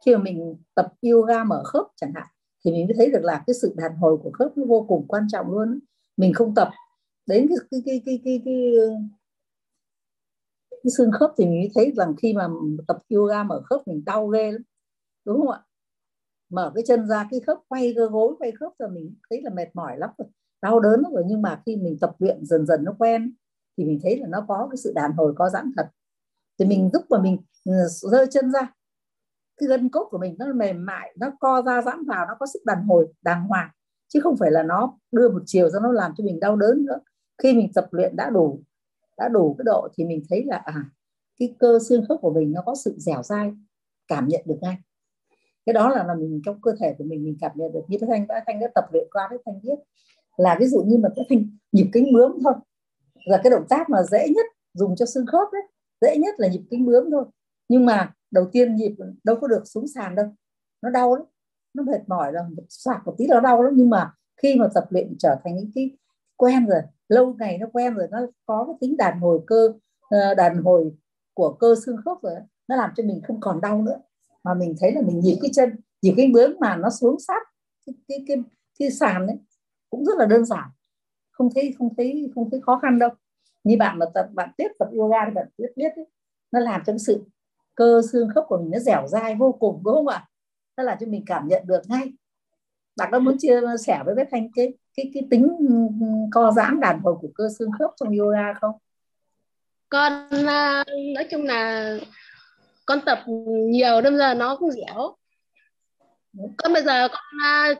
khi 0.06 0.16
mà 0.16 0.22
mình 0.22 0.56
tập 0.74 0.92
yoga 1.02 1.44
mở 1.44 1.62
khớp 1.64 1.86
chẳng 1.96 2.12
hạn 2.14 2.26
thì 2.64 2.72
mình 2.72 2.86
mới 2.86 2.94
thấy 2.96 3.10
được 3.10 3.22
là 3.22 3.42
cái 3.46 3.54
sự 3.62 3.74
đàn 3.76 3.96
hồi 3.96 4.16
của 4.22 4.30
khớp 4.32 4.58
nó 4.58 4.64
vô 4.64 4.84
cùng 4.88 5.04
quan 5.08 5.26
trọng 5.32 5.50
luôn 5.50 5.78
mình 6.16 6.32
không 6.34 6.54
tập 6.54 6.70
đến 7.26 7.48
cái 7.48 7.58
cái 7.70 7.82
cái 7.86 8.02
cái 8.06 8.20
cái, 8.24 8.42
cái, 8.44 8.72
cái 10.82 10.90
xương 10.96 11.12
khớp 11.12 11.30
thì 11.38 11.44
mình 11.46 11.60
mới 11.60 11.70
thấy 11.74 11.92
rằng 11.96 12.14
khi 12.22 12.32
mà 12.34 12.48
tập 12.88 12.98
yoga 13.14 13.42
mở 13.42 13.62
khớp 13.64 13.88
mình 13.88 14.04
đau 14.04 14.26
ghê 14.26 14.52
lắm, 14.52 14.62
đúng 15.24 15.38
không 15.38 15.50
ạ? 15.50 15.60
Mở 16.50 16.72
cái 16.74 16.84
chân 16.86 17.08
ra, 17.08 17.28
cái 17.30 17.40
khớp 17.46 17.58
quay 17.68 17.92
cơ 17.96 18.08
gối, 18.08 18.34
quay 18.38 18.52
khớp 18.52 18.72
rồi 18.78 18.90
mình 18.90 19.14
thấy 19.30 19.42
là 19.42 19.50
mệt 19.50 19.68
mỏi 19.74 19.98
lắm 19.98 20.10
rồi, 20.18 20.28
đau 20.62 20.80
đớn 20.80 21.00
lắm 21.00 21.12
rồi. 21.12 21.24
Nhưng 21.26 21.42
mà 21.42 21.62
khi 21.66 21.76
mình 21.76 21.98
tập 22.00 22.14
luyện 22.18 22.44
dần 22.44 22.66
dần 22.66 22.84
nó 22.84 22.92
quen 22.98 23.34
thì 23.78 23.84
mình 23.84 24.00
thấy 24.02 24.18
là 24.18 24.26
nó 24.28 24.44
có 24.48 24.68
cái 24.70 24.76
sự 24.76 24.92
đàn 24.94 25.12
hồi, 25.12 25.32
có 25.36 25.48
giãn 25.50 25.72
thật. 25.76 25.88
Thì 26.58 26.64
mình 26.64 26.90
lúc 26.92 27.02
mà 27.10 27.18
mình 27.22 27.38
ừ, 27.64 27.72
rơi 27.88 28.26
chân 28.30 28.52
ra, 28.52 28.72
cái 29.60 29.68
gân 29.68 29.88
cốt 29.88 30.08
của 30.10 30.18
mình 30.18 30.36
nó 30.38 30.52
mềm 30.52 30.86
mại, 30.86 31.14
nó 31.18 31.30
co 31.40 31.62
ra, 31.62 31.82
giãn 31.82 32.04
vào, 32.04 32.26
nó 32.26 32.34
có 32.40 32.46
sức 32.46 32.60
đàn 32.64 32.84
hồi, 32.86 33.08
đàng 33.22 33.46
hoàng. 33.46 33.70
Chứ 34.08 34.20
không 34.20 34.36
phải 34.36 34.50
là 34.50 34.62
nó 34.62 34.98
đưa 35.12 35.28
một 35.28 35.42
chiều 35.46 35.70
ra 35.70 35.80
nó 35.82 35.92
làm 35.92 36.12
cho 36.16 36.24
mình 36.24 36.40
đau 36.40 36.56
đớn 36.56 36.86
nữa. 36.86 36.98
Khi 37.42 37.54
mình 37.54 37.72
tập 37.74 37.88
luyện 37.90 38.16
đã 38.16 38.30
đủ 38.30 38.62
đã 39.18 39.28
đủ 39.28 39.54
cái 39.58 39.64
độ 39.64 39.88
thì 39.96 40.04
mình 40.04 40.22
thấy 40.28 40.44
là 40.44 40.56
à 40.56 40.84
cái 41.38 41.54
cơ 41.58 41.78
xương 41.88 42.04
khớp 42.08 42.18
của 42.20 42.32
mình 42.32 42.52
nó 42.52 42.62
có 42.66 42.74
sự 42.74 42.94
dẻo 42.98 43.22
dai, 43.22 43.52
cảm 44.08 44.28
nhận 44.28 44.40
được 44.44 44.58
ngay. 44.60 44.76
Cái 45.66 45.72
đó 45.72 45.88
là 45.88 46.04
là 46.04 46.14
mình 46.14 46.40
trong 46.44 46.60
cơ 46.62 46.72
thể 46.80 46.94
của 46.98 47.04
mình 47.04 47.24
mình 47.24 47.36
cảm 47.40 47.50
nhận 47.54 47.72
được. 47.72 47.80
Như 47.88 47.98
thế 48.00 48.06
thanh 48.06 48.26
đã 48.26 48.44
thanh 48.46 48.60
đã 48.60 48.66
tập 48.74 48.84
luyện 48.92 49.08
qua 49.12 49.26
với 49.30 49.38
thanh 49.46 49.60
biết. 49.62 49.78
Là 50.36 50.56
ví 50.60 50.66
dụ 50.66 50.82
như 50.82 50.98
mà 50.98 51.08
cái 51.16 51.26
thanh 51.28 51.56
nhịp 51.72 51.90
kính 51.92 52.12
bướm 52.14 52.32
thôi, 52.44 52.54
là 53.24 53.40
cái 53.44 53.50
động 53.50 53.64
tác 53.68 53.90
mà 53.90 54.02
dễ 54.02 54.28
nhất 54.28 54.46
dùng 54.74 54.96
cho 54.96 55.06
xương 55.06 55.26
khớp 55.26 55.48
đấy, 55.52 55.62
dễ 56.00 56.16
nhất 56.16 56.34
là 56.38 56.48
nhịp 56.48 56.62
kính 56.70 56.86
bướm 56.86 57.10
thôi. 57.10 57.24
Nhưng 57.68 57.86
mà 57.86 58.14
đầu 58.30 58.48
tiên 58.52 58.76
nhịp 58.76 58.94
đâu 59.24 59.36
có 59.40 59.46
được 59.46 59.62
xuống 59.64 59.88
sàn 59.88 60.14
đâu, 60.14 60.26
nó 60.82 60.90
đau 60.90 61.14
lắm, 61.14 61.24
nó 61.74 61.82
mệt 61.82 62.00
mỏi 62.06 62.32
là 62.32 62.40
soạt 62.68 62.96
một 63.04 63.14
tí 63.18 63.26
nó 63.26 63.40
đau 63.40 63.62
lắm. 63.62 63.72
Nhưng 63.76 63.90
mà 63.90 64.12
khi 64.36 64.56
mà 64.56 64.68
tập 64.74 64.84
luyện 64.90 65.14
trở 65.18 65.36
thành 65.44 65.56
những 65.56 65.70
cái 65.74 65.90
quen 66.36 66.66
rồi 66.66 66.80
lâu 67.12 67.34
ngày 67.38 67.58
nó 67.58 67.66
quen 67.72 67.94
rồi 67.94 68.08
nó 68.10 68.18
có 68.46 68.64
cái 68.66 68.76
tính 68.80 68.96
đàn 68.96 69.20
hồi 69.20 69.40
cơ 69.46 69.72
ờ, 70.00 70.34
đàn 70.34 70.62
hồi 70.62 70.92
của 71.34 71.52
cơ 71.52 71.74
xương 71.84 71.96
khớp 72.04 72.22
rồi 72.22 72.34
nó 72.68 72.76
làm 72.76 72.90
cho 72.96 73.02
mình 73.02 73.20
không 73.26 73.40
còn 73.40 73.60
đau 73.60 73.82
nữa. 73.82 74.00
Mà 74.44 74.54
mình 74.54 74.74
thấy 74.80 74.92
là 74.92 75.00
mình 75.00 75.20
nhịp 75.20 75.38
cái 75.42 75.50
chân 75.54 75.76
nhịp 76.02 76.14
cái 76.16 76.30
bướng 76.34 76.60
mà 76.60 76.76
nó 76.76 76.90
xuống 76.90 77.20
sát 77.20 77.42
cái 77.86 77.94
cái 78.08 78.24
cái, 78.28 78.36
cái 78.78 78.90
sàn 78.90 79.26
đấy 79.26 79.36
cũng 79.90 80.04
rất 80.04 80.18
là 80.18 80.26
đơn 80.26 80.44
giản. 80.44 80.68
Không 81.30 81.48
thấy 81.54 81.74
không 81.78 81.94
thấy 81.96 82.30
không 82.34 82.50
thấy 82.50 82.60
khó 82.60 82.78
khăn 82.82 82.98
đâu. 82.98 83.10
Như 83.64 83.76
bạn 83.78 83.98
mà 83.98 84.06
tập 84.14 84.28
bạn 84.34 84.50
tiếp 84.56 84.68
tập 84.78 84.88
yoga 84.98 85.18
thì 85.26 85.34
bạn 85.34 85.48
biết 85.58 85.68
biết 85.76 85.92
ấy, 85.96 86.06
nó 86.52 86.60
làm 86.60 86.80
cho 86.86 86.92
cái 86.92 86.98
sự 86.98 87.24
cơ 87.74 88.02
xương 88.12 88.28
khớp 88.34 88.44
của 88.48 88.58
mình 88.58 88.70
nó 88.70 88.78
dẻo 88.78 89.06
dai 89.08 89.34
vô 89.34 89.52
cùng 89.52 89.82
đúng 89.84 89.94
không 89.94 90.08
ạ? 90.08 90.28
Nó 90.76 90.82
làm 90.82 90.98
cho 91.00 91.06
mình 91.06 91.22
cảm 91.26 91.48
nhận 91.48 91.66
được 91.66 91.82
ngay. 91.88 92.12
Bạn 92.96 93.08
có 93.12 93.18
muốn 93.18 93.36
chia 93.38 93.60
sẻ 93.86 94.02
với 94.06 94.14
bếp 94.14 94.28
Thanh 94.30 94.48
cái 94.54 94.74
cái 94.96 95.10
cái 95.14 95.22
tính 95.30 95.56
co 96.32 96.52
giãn 96.52 96.80
đàn 96.80 97.00
hồi 97.00 97.14
của 97.20 97.28
cơ 97.34 97.48
xương 97.58 97.70
khớp 97.78 97.90
trong 98.00 98.18
yoga 98.18 98.54
không? 98.60 98.74
Con 99.88 100.12
à, 100.46 100.84
nói 101.14 101.26
chung 101.30 101.44
là 101.44 101.94
con 102.86 103.00
tập 103.00 103.24
nhiều 103.70 104.00
đâm 104.00 104.16
ra 104.16 104.34
nó 104.34 104.56
cũng 104.56 104.70
dẻo. 104.70 105.16
Con 106.56 106.72
bây 106.72 106.82
giờ 106.82 107.08
con 107.08 107.24
à, 107.42 107.74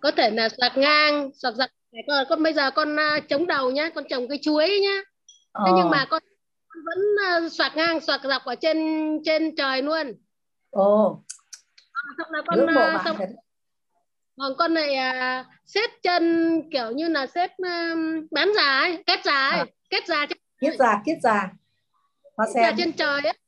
có 0.00 0.10
thể 0.10 0.30
là 0.30 0.48
sạc 0.48 0.78
ngang, 0.78 1.30
sạc 1.34 1.54
dọc 1.54 1.70
con, 2.06 2.26
con 2.28 2.42
bây 2.42 2.52
giờ 2.52 2.70
con 2.70 2.94
uh, 2.94 3.28
chống 3.28 3.46
đầu 3.46 3.70
nhá, 3.70 3.90
con 3.94 4.04
trồng 4.10 4.28
cây 4.28 4.38
chuối 4.42 4.80
nhá. 4.82 5.02
Thế 5.66 5.72
nhưng 5.76 5.86
ờ. 5.86 5.90
mà 5.90 6.06
con 6.10 6.22
vẫn 6.86 6.98
uh, 7.44 7.52
soạt 7.52 7.76
ngang, 7.76 8.00
soạt 8.00 8.20
dọc 8.24 8.44
ở 8.44 8.54
trên 8.54 8.78
trên 9.24 9.56
trời 9.56 9.82
luôn. 9.82 10.12
Ồ. 10.70 11.22
Xong 12.18 12.32
là 12.32 12.42
con 12.46 12.66
xong, 13.04 13.16
còn 14.36 14.52
con 14.58 14.74
này 14.74 14.94
à, 14.94 15.44
xếp 15.66 15.90
chân 16.02 16.62
kiểu 16.70 16.90
như 16.90 17.08
là 17.08 17.26
xếp 17.26 17.50
um, 17.58 18.26
bán 18.30 18.52
già 18.56 18.78
ấy, 18.78 19.02
kết 19.06 19.20
già 19.24 19.48
ấy, 19.48 19.58
à. 19.58 19.66
kết 19.90 20.06
già 20.06 20.26
trên 20.26 20.38
kết 20.60 20.76
già 20.78 21.02
kết 21.04 21.18
già. 21.22 21.50
Kết 22.36 22.50
già 22.54 22.72
trên 22.78 22.92
trời 22.92 23.20
ấy. 23.20 23.38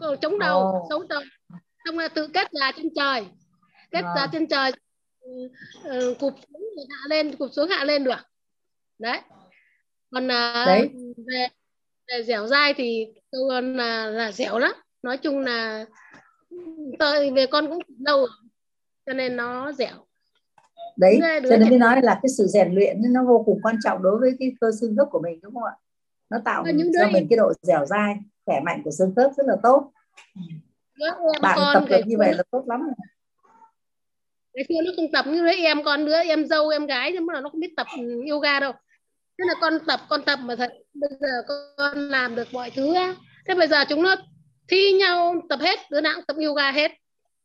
Còn 0.00 0.18
chống 0.20 0.38
đầu 0.38 0.60
oh. 0.60 0.86
sống 0.90 1.08
đầu 1.08 1.22
xong 1.84 1.98
là 1.98 2.08
tự 2.08 2.26
kết 2.26 2.48
già 2.52 2.72
trên 2.76 2.88
trời. 2.96 3.26
Kết 3.90 4.04
à. 4.04 4.12
già 4.16 4.26
trên 4.32 4.48
trời 4.48 4.72
uh, 5.24 6.18
cụp 6.18 6.34
xuống 6.52 6.86
hạ 6.90 6.98
lên 7.08 7.36
cụp 7.36 7.50
xuống 7.52 7.68
hạ 7.68 7.84
lên 7.84 8.04
được. 8.04 8.20
Đấy. 8.98 9.20
Còn 10.10 10.28
là 10.28 10.64
đấy. 10.66 10.88
về 11.26 11.48
về 12.08 12.22
dẻo 12.22 12.46
dai 12.46 12.74
thì 12.74 13.06
con 13.48 13.76
là 13.76 14.06
là 14.06 14.32
dẻo 14.32 14.58
lắm. 14.58 14.72
Nói 15.02 15.16
chung 15.16 15.38
là 15.38 15.84
tôi 16.98 17.30
về 17.30 17.46
con 17.46 17.66
cũng 17.68 17.78
lâu 18.06 18.26
cho 19.06 19.12
nên 19.12 19.36
nó 19.36 19.72
dẻo. 19.72 20.06
Đấy 20.96 21.20
cho 21.22 21.56
nên 21.56 21.68
mới 21.68 21.78
nói 21.78 22.02
là 22.02 22.18
cái 22.22 22.30
sự 22.38 22.46
rèn 22.46 22.74
luyện 22.74 23.12
nó 23.12 23.24
vô 23.24 23.42
cùng 23.46 23.60
quan 23.62 23.76
trọng 23.84 24.02
đối 24.02 24.18
với 24.18 24.36
cái 24.38 24.52
cơ 24.60 24.70
xương 24.80 24.96
khớp 24.96 25.08
của 25.10 25.20
mình 25.22 25.40
đúng 25.42 25.54
không 25.54 25.64
ạ? 25.64 25.74
Nó 26.30 26.38
tạo 26.44 26.64
những 26.74 26.90
cho 27.00 27.08
mình 27.12 27.26
cái 27.30 27.36
độ 27.36 27.52
dẻo 27.62 27.86
dai 27.86 28.16
khỏe 28.46 28.60
mạnh 28.60 28.82
của 28.84 28.90
xương 28.90 29.12
khớp 29.16 29.30
rất 29.36 29.46
là 29.46 29.56
tốt. 29.62 29.92
Bạn 31.42 31.58
tập 31.74 31.84
được 31.88 32.00
như 32.06 32.16
vậy 32.18 32.34
là 32.34 32.42
tốt 32.50 32.64
lắm 32.66 32.80
ngày 34.54 34.64
xưa 34.68 34.74
nó 34.84 34.90
không 34.96 35.12
tập 35.12 35.26
như 35.28 35.44
đấy 35.44 35.64
em 35.64 35.84
con 35.84 36.04
đứa 36.04 36.16
em 36.16 36.46
dâu 36.46 36.68
em 36.68 36.86
gái 36.86 37.12
nhưng 37.12 37.26
mà 37.26 37.40
nó 37.40 37.48
không 37.48 37.60
biết 37.60 37.72
tập 37.76 37.86
yoga 38.30 38.60
đâu. 38.60 38.72
Thế 39.38 39.44
là 39.48 39.54
con 39.60 39.72
tập 39.86 40.00
con 40.08 40.22
tập 40.22 40.38
mà 40.42 40.56
thật 40.56 40.72
bây 40.94 41.10
giờ 41.20 41.42
con 41.78 42.08
làm 42.08 42.34
được 42.34 42.48
mọi 42.52 42.70
thứ 42.70 42.94
á. 42.94 43.14
Thế 43.46 43.54
bây 43.54 43.68
giờ 43.68 43.84
chúng 43.88 44.02
nó 44.02 44.16
thi 44.68 44.92
nhau 44.92 45.34
tập 45.48 45.58
hết 45.62 45.78
đứa 45.90 46.00
nào 46.00 46.12
cũng 46.16 46.24
tập 46.24 46.36
yoga 46.46 46.70
hết. 46.70 46.92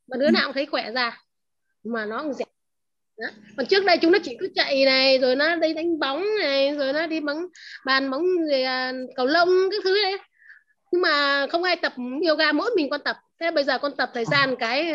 Mà 0.08 0.17
đứa 0.17 0.30
nào 0.30 0.43
cũng 0.45 0.54
thấy 0.54 0.65
khỏe 0.65 0.91
ra 0.91 1.17
mà 1.84 2.06
nó 2.06 2.24
cũng 2.24 2.34
đó. 3.17 3.28
còn 3.58 3.65
trước 3.65 3.86
đây 3.86 3.98
chúng 4.02 4.12
nó 4.12 4.20
chỉ 4.24 4.38
cứ 4.39 4.50
chạy 4.56 4.86
này 4.86 5.20
rồi 5.20 5.36
nó 5.36 5.56
đi 5.56 5.74
đánh 5.74 6.00
bóng 6.00 6.26
này 6.39 6.78
rồi 6.78 6.94
nó 6.94 7.08
đi 7.08 7.20
bóng 7.20 7.46
bàn 7.86 8.12
bóng 8.12 8.24
rồi 8.50 8.63
à, 8.63 8.94
cầu 9.15 9.26
lông 9.26 9.50
cái 9.72 9.80
thứ 9.84 10.02
đấy 10.04 10.17
nhưng 10.91 11.02
mà 11.02 11.48
không 11.52 11.63
ai 11.63 11.76
tập 11.82 11.94
yoga 12.28 12.52
mỗi 12.52 12.72
mình 12.76 12.89
con 12.89 13.02
tập 13.04 13.17
thế 13.39 13.52
bây 13.52 13.63
giờ 13.63 13.78
con 13.78 13.96
tập 13.96 14.10
thời 14.13 14.26
gian 14.26 14.56
cái 14.60 14.94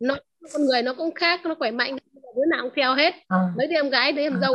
nó 0.00 0.16
con 0.52 0.64
người 0.64 0.82
nó 0.82 0.94
cũng 0.94 1.14
khác 1.14 1.40
nó 1.44 1.54
khỏe 1.58 1.70
mạnh 1.70 1.96
đứa 2.36 2.44
nào 2.50 2.62
cũng 2.62 2.72
theo 2.76 2.94
hết 2.94 3.14
à. 3.28 3.38
mấy 3.56 3.66
đứa 3.66 3.76
em 3.76 3.90
gái 3.90 4.12
đứa 4.12 4.22
em 4.22 4.36
à. 4.36 4.38
dâu 4.40 4.54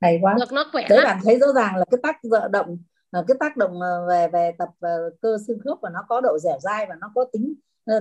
hay 0.00 0.18
quá 0.22 0.36
được 0.40 0.52
nó 0.52 0.68
khỏe 0.72 0.86
lắm. 0.88 1.04
bạn 1.04 1.18
thấy 1.24 1.38
rõ 1.38 1.46
ràng 1.54 1.76
là 1.76 1.84
cái 1.90 1.98
tác 2.02 2.16
động 2.50 2.78
cái 3.12 3.36
tác 3.40 3.56
động 3.56 3.80
về 4.08 4.28
về 4.32 4.52
tập 4.58 4.68
cơ 5.22 5.38
xương 5.46 5.58
khớp 5.64 5.78
và 5.82 5.90
nó 5.90 6.00
có 6.08 6.20
độ 6.20 6.38
dẻo 6.38 6.58
dai 6.62 6.86
và 6.88 6.94
nó 7.00 7.10
có 7.14 7.24
tính 7.32 7.54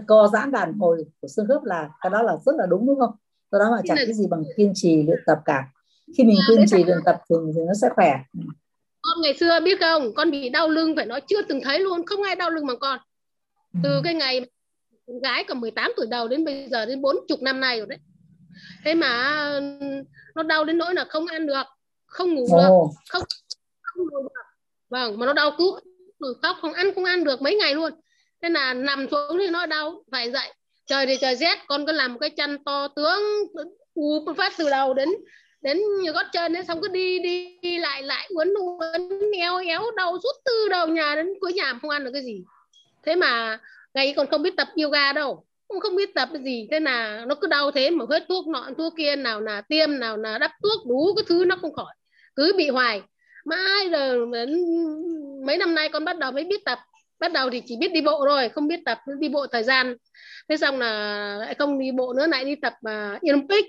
co 0.07 0.29
giãn 0.33 0.51
đàn 0.51 0.73
hồi 0.79 1.05
của 1.21 1.27
xương 1.27 1.47
khớp 1.47 1.63
là 1.63 1.89
cái 2.01 2.09
đó 2.09 2.21
là 2.21 2.37
rất 2.45 2.55
là 2.55 2.65
đúng 2.69 2.87
đúng 2.87 2.99
không? 2.99 3.11
Do 3.51 3.59
đó 3.59 3.71
mà 3.71 3.81
chẳng 3.85 3.97
cái 3.97 4.13
gì 4.13 4.27
bằng 4.29 4.43
kiên 4.57 4.71
trì 4.75 5.03
luyện 5.03 5.19
tập 5.25 5.39
cả. 5.45 5.63
Khi 6.17 6.23
mình 6.23 6.37
kiên 6.47 6.65
trì 6.67 6.83
luyện 6.83 6.97
tập 7.05 7.21
thì, 7.29 7.35
thì 7.55 7.61
nó 7.67 7.73
sẽ 7.81 7.89
khỏe. 7.95 8.19
Con 9.01 9.21
ngày 9.21 9.33
xưa 9.39 9.59
biết 9.59 9.79
không? 9.79 10.13
Con 10.15 10.31
bị 10.31 10.49
đau 10.49 10.69
lưng 10.69 10.95
phải 10.95 11.05
nói 11.05 11.21
chưa 11.27 11.41
từng 11.41 11.61
thấy 11.63 11.79
luôn. 11.79 12.05
Không 12.05 12.23
ai 12.23 12.35
đau 12.35 12.49
lưng 12.49 12.67
bằng 12.67 12.79
con. 12.79 12.99
Từ 13.83 13.89
ừ. 13.89 14.01
cái 14.03 14.13
ngày 14.13 14.49
gái 15.23 15.43
còn 15.43 15.61
18 15.61 15.91
tuổi 15.97 16.07
đầu 16.09 16.27
đến 16.27 16.45
bây 16.45 16.67
giờ 16.71 16.85
đến 16.85 17.01
bốn 17.01 17.15
chục 17.27 17.41
năm 17.41 17.59
nay 17.59 17.77
rồi 17.77 17.87
đấy. 17.87 17.99
Thế 18.85 18.95
mà 18.95 19.43
nó 20.35 20.43
đau 20.43 20.65
đến 20.65 20.77
nỗi 20.77 20.93
là 20.93 21.05
không 21.09 21.25
ăn 21.25 21.47
được 21.47 21.63
không 22.05 22.33
ngủ 22.33 22.45
được 22.51 22.69
không 23.09 23.23
không 23.81 24.07
ngủ 24.11 24.21
được. 24.21 24.29
Vâng 24.89 25.19
mà 25.19 25.25
nó 25.25 25.33
đau 25.33 25.51
cứ 25.57 25.79
khóc 26.41 26.57
không 26.61 26.73
ăn 26.73 26.93
không 26.95 27.05
ăn 27.05 27.23
được 27.23 27.41
mấy 27.41 27.55
ngày 27.55 27.75
luôn 27.75 27.93
thế 28.43 28.49
là 28.49 28.73
nằm 28.73 29.07
xuống 29.11 29.37
thì 29.39 29.47
nó 29.47 29.65
đau 29.65 30.03
phải 30.11 30.31
dậy. 30.31 30.53
Trời 30.85 31.05
thì 31.05 31.17
trời 31.21 31.35
rét 31.35 31.59
con 31.67 31.85
cứ 31.85 31.91
làm 31.91 32.13
một 32.13 32.19
cái 32.19 32.29
chân 32.29 32.63
to 32.63 32.87
tướng 32.87 33.21
u 33.93 34.33
phát 34.37 34.53
từ 34.57 34.69
đầu 34.69 34.93
đến 34.93 35.09
đến 35.61 35.77
gót 36.13 36.25
chân 36.33 36.53
ấy 36.53 36.63
xong 36.63 36.81
cứ 36.81 36.87
đi 36.87 37.19
đi, 37.19 37.57
đi 37.61 37.77
lại 37.77 38.03
lại 38.03 38.29
uốn 38.29 38.53
uốn 38.53 39.31
éo 39.37 39.57
éo 39.57 39.81
đau 39.95 40.17
suốt 40.23 40.41
từ 40.45 40.69
đầu 40.69 40.87
nhà 40.87 41.15
đến 41.15 41.27
cuối 41.41 41.53
nhà 41.53 41.73
không 41.81 41.89
ăn 41.89 42.03
được 42.03 42.11
cái 42.13 42.23
gì. 42.23 42.43
Thế 43.05 43.15
mà 43.15 43.59
ngày 43.93 44.13
còn 44.17 44.27
không 44.27 44.41
biết 44.41 44.57
tập 44.57 44.67
yoga 44.83 45.13
đâu 45.13 45.45
cũng 45.67 45.79
không 45.79 45.95
biết 45.95 46.13
tập 46.15 46.29
cái 46.33 46.43
gì. 46.43 46.67
Thế 46.71 46.79
là 46.79 47.25
nó 47.27 47.35
cứ 47.35 47.47
đau 47.47 47.71
thế 47.71 47.89
mà 47.89 48.05
hết 48.09 48.25
thuốc 48.29 48.47
nọ 48.47 48.69
thuốc 48.77 48.93
kia 48.97 49.15
nào 49.15 49.41
là 49.41 49.61
tiêm 49.61 49.99
nào 49.99 50.17
là 50.17 50.37
đắp 50.37 50.51
thuốc 50.63 50.85
đủ 50.87 51.13
cái 51.15 51.23
thứ 51.27 51.45
nó 51.45 51.55
không 51.61 51.73
khỏi. 51.73 51.93
Cứ 52.35 52.53
bị 52.57 52.69
hoài. 52.69 53.01
Mãi 53.45 53.89
rồi 53.91 54.27
mấy 55.45 55.57
năm 55.57 55.75
nay 55.75 55.89
con 55.89 56.05
bắt 56.05 56.17
đầu 56.17 56.31
mới 56.31 56.43
biết 56.43 56.65
tập 56.65 56.79
bắt 57.19 57.33
đầu 57.33 57.49
thì 57.49 57.61
chỉ 57.65 57.77
biết 57.77 57.93
đi 57.93 58.01
bộ 58.01 58.25
rồi 58.25 58.49
không 58.49 58.67
biết 58.67 58.79
tập 58.85 58.99
đi 59.19 59.29
bộ 59.29 59.47
thời 59.47 59.63
gian. 59.63 59.95
Thế 60.49 60.57
xong 60.57 60.79
là 60.79 61.35
lại 61.39 61.55
không 61.55 61.79
đi 61.79 61.91
bộ 61.91 62.13
nữa 62.13 62.27
lại 62.27 62.45
đi 62.45 62.55
tập 62.55 62.73
uh, 62.89 63.23
Olympic 63.29 63.65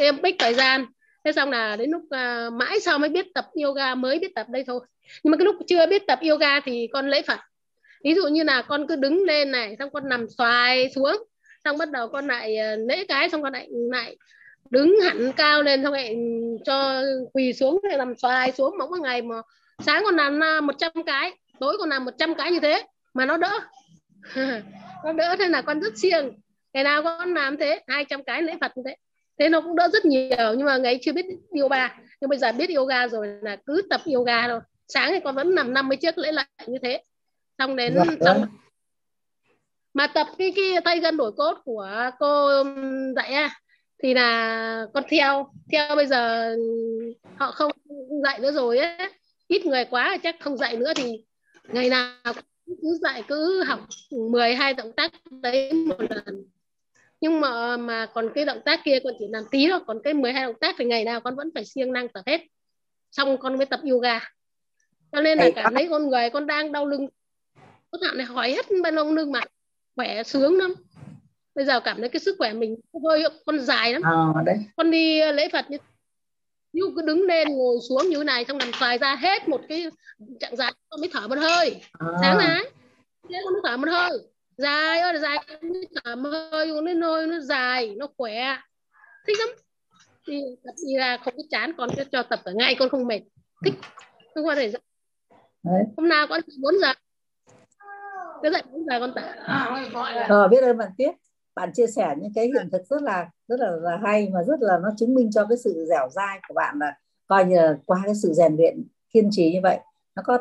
Olympic 0.00 0.36
thời 0.38 0.54
gian. 0.54 0.86
Thế 1.24 1.32
xong 1.32 1.50
là 1.50 1.76
đến 1.76 1.90
lúc 1.90 2.02
uh, 2.02 2.52
mãi 2.52 2.80
sau 2.80 2.98
mới 2.98 3.08
biết 3.08 3.26
tập 3.34 3.46
yoga 3.64 3.94
mới 3.94 4.18
biết 4.18 4.34
tập 4.34 4.46
đây 4.48 4.64
thôi. 4.66 4.80
Nhưng 5.22 5.30
mà 5.30 5.36
cái 5.36 5.44
lúc 5.44 5.56
chưa 5.66 5.86
biết 5.86 6.06
tập 6.06 6.18
yoga 6.28 6.60
thì 6.60 6.88
con 6.92 7.08
lễ 7.08 7.22
phật. 7.22 7.38
Ví 8.04 8.14
dụ 8.14 8.26
như 8.28 8.42
là 8.42 8.62
con 8.62 8.86
cứ 8.86 8.96
đứng 8.96 9.24
lên 9.24 9.50
này 9.50 9.76
xong 9.78 9.90
con 9.90 10.08
nằm 10.08 10.26
xoài 10.28 10.90
xuống 10.94 11.16
xong 11.64 11.78
bắt 11.78 11.90
đầu 11.90 12.08
con 12.08 12.26
lại 12.26 12.56
uh, 12.74 12.88
lễ 12.88 13.04
cái 13.04 13.30
xong 13.30 13.42
con 13.42 13.52
lại 13.52 13.68
lại 13.70 14.16
đứng 14.70 15.00
hẳn 15.00 15.32
cao 15.36 15.62
lên 15.62 15.82
xong 15.82 15.92
lại 15.92 16.16
cho 16.64 17.02
quỳ 17.32 17.52
xuống 17.52 17.80
rồi 17.82 17.98
nằm 17.98 18.14
xoài 18.16 18.52
xuống. 18.52 18.74
Mỗi 18.78 19.00
ngày 19.00 19.22
mà 19.22 19.36
sáng 19.86 20.02
con 20.04 20.16
làm 20.16 20.66
100 20.66 20.92
cái 21.06 21.32
tối 21.60 21.76
con 21.78 21.88
làm 21.88 22.04
100 22.04 22.34
cái 22.34 22.50
như 22.52 22.60
thế 22.60 22.82
mà 23.14 23.26
nó 23.26 23.36
đỡ. 23.36 23.60
Nó 25.04 25.12
đỡ 25.12 25.36
thế 25.38 25.48
là 25.48 25.62
con 25.62 25.80
rất 25.80 25.98
siêng. 25.98 26.30
Ngày 26.72 26.84
nào 26.84 27.02
con 27.02 27.34
làm 27.34 27.56
thế 27.56 27.80
200 27.86 28.24
cái 28.24 28.42
lễ 28.42 28.54
Phật 28.60 28.76
như 28.76 28.82
thế. 28.86 28.96
Thế 29.38 29.48
nó 29.48 29.60
cũng 29.60 29.76
đỡ 29.76 29.88
rất 29.92 30.04
nhiều 30.04 30.54
nhưng 30.56 30.66
mà 30.66 30.76
ngày 30.76 30.98
chưa 31.02 31.12
biết 31.12 31.26
yoga. 31.60 31.98
Nhưng 32.20 32.30
bây 32.30 32.38
giờ 32.38 32.52
biết 32.52 32.70
yoga 32.76 33.08
rồi 33.08 33.28
là 33.42 33.56
cứ 33.66 33.82
tập 33.90 34.00
yoga 34.14 34.48
thôi. 34.48 34.60
Sáng 34.88 35.10
thì 35.12 35.20
con 35.24 35.34
vẫn 35.34 35.54
nằm 35.54 35.72
50 35.72 35.96
chiếc 35.96 36.18
lễ 36.18 36.32
lại 36.32 36.46
như 36.66 36.78
thế. 36.82 37.02
Xong 37.58 37.76
đến 37.76 37.94
dạ, 37.96 38.04
xong 38.20 38.46
mà 39.94 40.06
tập 40.06 40.26
cái 40.38 40.52
cái 40.56 40.80
tay 40.84 41.00
gân 41.00 41.16
đổi 41.16 41.32
cốt 41.32 41.58
của 41.64 42.10
cô 42.18 42.64
dạy 43.16 43.32
à, 43.32 43.50
thì 44.02 44.14
là 44.14 44.86
con 44.94 45.04
theo. 45.08 45.52
Theo 45.72 45.96
bây 45.96 46.06
giờ 46.06 46.56
họ 47.36 47.50
không 47.50 47.72
dạy 48.24 48.38
nữa 48.38 48.52
rồi 48.52 48.78
ấy 48.78 49.10
ít 49.48 49.66
người 49.66 49.84
quá 49.84 50.18
chắc 50.22 50.36
không 50.40 50.56
dạy 50.56 50.76
nữa 50.76 50.92
thì 50.96 51.24
ngày 51.72 51.88
nào 51.88 52.12
cứ 52.66 52.98
dạy 53.02 53.22
cứ 53.28 53.62
học 53.64 53.80
12 54.10 54.74
động 54.74 54.92
tác 54.92 55.12
đấy 55.30 55.72
một 55.72 55.96
lần. 56.10 56.44
Nhưng 57.20 57.40
mà 57.40 57.76
mà 57.76 58.06
còn 58.06 58.28
cái 58.34 58.44
động 58.44 58.60
tác 58.64 58.80
kia 58.84 58.98
con 59.04 59.14
chỉ 59.18 59.26
làm 59.30 59.44
tí 59.50 59.66
thôi 59.70 59.80
còn 59.86 59.98
cái 60.04 60.14
12 60.14 60.44
động 60.46 60.58
tác 60.60 60.74
thì 60.78 60.84
ngày 60.84 61.04
nào 61.04 61.20
con 61.20 61.36
vẫn 61.36 61.50
phải 61.54 61.64
siêng 61.64 61.92
năng 61.92 62.08
tập 62.08 62.22
hết. 62.26 62.40
Xong 63.10 63.38
con 63.38 63.56
mới 63.56 63.66
tập 63.66 63.80
yoga. 63.90 64.20
Cho 65.12 65.20
nên 65.20 65.38
là 65.38 65.50
cảm 65.54 65.74
thấy 65.74 65.88
con 65.90 66.08
người 66.08 66.30
con 66.30 66.46
đang 66.46 66.72
đau 66.72 66.86
lưng. 66.86 67.08
Có 67.90 67.98
thằng 68.02 68.16
này 68.16 68.26
hỏi 68.26 68.50
hết 68.50 68.66
bên 68.82 68.94
lông 68.94 69.14
lưng 69.14 69.32
mà 69.32 69.40
khỏe 69.96 70.22
sướng 70.22 70.58
lắm. 70.58 70.74
Bây 71.54 71.64
giờ 71.64 71.80
cảm 71.80 71.96
thấy 71.98 72.08
cái 72.08 72.20
sức 72.20 72.34
khỏe 72.38 72.52
mình 72.52 72.76
hơi 73.04 73.24
con 73.46 73.60
dài 73.60 73.92
lắm. 73.92 74.02
À, 74.04 74.42
đấy. 74.46 74.56
con 74.76 74.90
đi 74.90 75.32
lễ 75.32 75.48
phật 75.52 75.70
như 75.70 75.78
như 76.78 76.92
cứ 76.96 77.02
đứng 77.02 77.22
lên 77.22 77.48
ngồi 77.48 77.76
xuống 77.88 78.08
như 78.08 78.18
thế 78.18 78.24
này 78.24 78.44
xong 78.44 78.58
nằm 78.58 78.70
xoài 78.80 78.98
ra 78.98 79.16
hết 79.16 79.48
một 79.48 79.60
cái 79.68 79.86
trạng 80.40 80.56
dài 80.56 80.72
con 80.88 81.00
mới 81.00 81.10
thở 81.12 81.28
một 81.28 81.38
hơi. 81.38 81.80
À. 81.98 82.06
sáng 82.22 82.38
này 82.38 82.62
thế 83.28 83.38
con 83.44 83.52
mới 83.52 83.62
thở 83.64 83.76
một 83.76 83.88
hơi. 83.90 84.10
Dài 84.56 85.00
ơi 85.00 85.14
là 85.14 85.20
dài 85.20 85.44
con 85.48 85.72
mới 85.72 85.88
thở 86.04 86.16
một 86.16 86.28
hơi 86.52 86.70
uống 86.70 86.84
lên 86.84 87.02
hơi 87.02 87.26
nó 87.26 87.40
dài 87.40 87.94
nó 87.96 88.06
khỏe. 88.16 88.56
Thích 89.26 89.36
lắm. 89.38 89.48
Đi 90.26 90.40
tập 90.64 90.74
đi 90.86 90.96
ra 90.98 91.16
không 91.24 91.34
có 91.36 91.42
chán 91.50 91.72
con 91.78 91.90
cho, 91.96 92.04
cho 92.12 92.22
tập 92.22 92.40
cả 92.44 92.50
ngày 92.54 92.76
con 92.78 92.88
không 92.88 93.06
mệt. 93.06 93.20
Thích. 93.64 93.74
Không 94.34 94.44
có 94.44 94.54
gian 94.54 94.70
Đấy. 95.62 95.82
hôm 95.96 96.08
nào 96.08 96.26
con 96.26 96.40
4 96.62 96.74
giờ? 96.80 96.92
Cứ 98.42 98.50
dậy 98.50 98.62
4 98.72 98.84
giờ 98.84 99.00
con 99.00 99.12
tập. 99.14 99.24
Ờ, 100.28 100.48
biết 100.48 100.62
ơn 100.62 100.78
bạn 100.78 100.90
tiếp 100.96 101.10
bạn 101.58 101.72
chia 101.72 101.86
sẻ 101.86 102.14
những 102.18 102.32
cái 102.34 102.46
hiện 102.46 102.68
thực 102.72 102.82
rất 102.90 103.02
là 103.02 103.30
rất 103.48 103.60
là, 103.60 103.70
là 103.70 103.98
hay 104.02 104.28
mà 104.28 104.42
rất 104.42 104.60
là 104.60 104.78
nó 104.82 104.88
chứng 104.96 105.14
minh 105.14 105.30
cho 105.32 105.46
cái 105.48 105.58
sự 105.64 105.86
dẻo 105.88 106.08
dai 106.10 106.40
của 106.48 106.54
bạn 106.54 106.78
là 106.78 106.98
coi 107.26 107.44
như 107.44 107.56
là 107.56 107.78
qua 107.86 108.00
cái 108.04 108.14
sự 108.14 108.32
rèn 108.32 108.56
luyện 108.56 108.84
kiên 109.10 109.28
trì 109.32 109.52
như 109.52 109.60
vậy 109.62 109.78
nó 110.14 110.22
có 110.26 110.38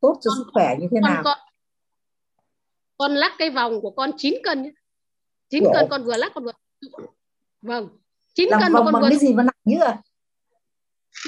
tốt 0.00 0.18
cho 0.20 0.30
sức 0.36 0.44
khỏe 0.52 0.76
như 0.80 0.86
thế 0.90 1.00
nào? 1.00 1.22
con, 1.24 1.38
con 2.98 3.14
lắc 3.14 3.32
cái 3.38 3.50
vòng 3.50 3.80
của 3.80 3.90
con 3.90 4.10
9 4.16 4.34
cân 4.44 4.74
9 5.48 5.64
cân 5.74 5.86
con 5.90 6.04
vừa 6.04 6.16
lắc 6.16 6.32
con 6.34 6.44
vừa 6.44 6.52
vâng 7.62 7.88
9 8.34 8.48
Làm 8.50 8.60
cân 8.60 8.72
vòng 8.72 8.88
con 8.92 9.02
vừa 9.02 9.08
cái 9.08 9.18
gì 9.18 9.34
mà 9.34 9.42
nặng 9.42 9.56
như 9.64 9.80
à 9.80 10.02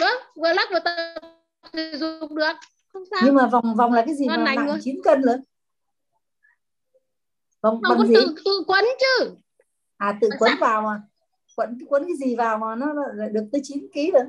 vâng 0.01 0.23
vừa 0.37 0.53
lắc 0.53 0.69
vừa 0.73 0.81
tập 0.85 1.21
dùng 1.73 2.35
được. 2.35 2.53
Không 2.93 3.03
sao. 3.11 3.21
Nhưng 3.25 3.35
mà 3.35 3.47
vòng 3.47 3.75
vòng 3.75 3.93
là 3.93 4.03
cái 4.07 4.15
gì 4.15 4.27
con 4.29 4.45
mà 4.45 4.55
nặng. 4.55 4.79
9 4.83 5.01
cân 5.05 5.21
nữa 5.21 5.37
vòng 7.65 7.81
không 7.83 7.99
bằng 7.99 8.09
gì? 8.09 8.15
tự, 8.15 8.35
tự 8.45 8.65
quấn 8.67 8.85
chứ. 9.01 9.35
À 9.97 10.19
tự 10.21 10.29
quấn 10.39 10.53
vào 10.61 10.83
mà. 10.83 11.03
Quấn 11.57 11.79
quấn 11.89 12.03
cái 12.03 12.17
gì 12.17 12.37
vào 12.37 12.59
mà 12.59 12.75
nó 12.75 12.87
được 13.33 13.49
tới 13.53 13.61
9 13.65 13.87
kg 13.93 14.13
rồi? 14.13 14.25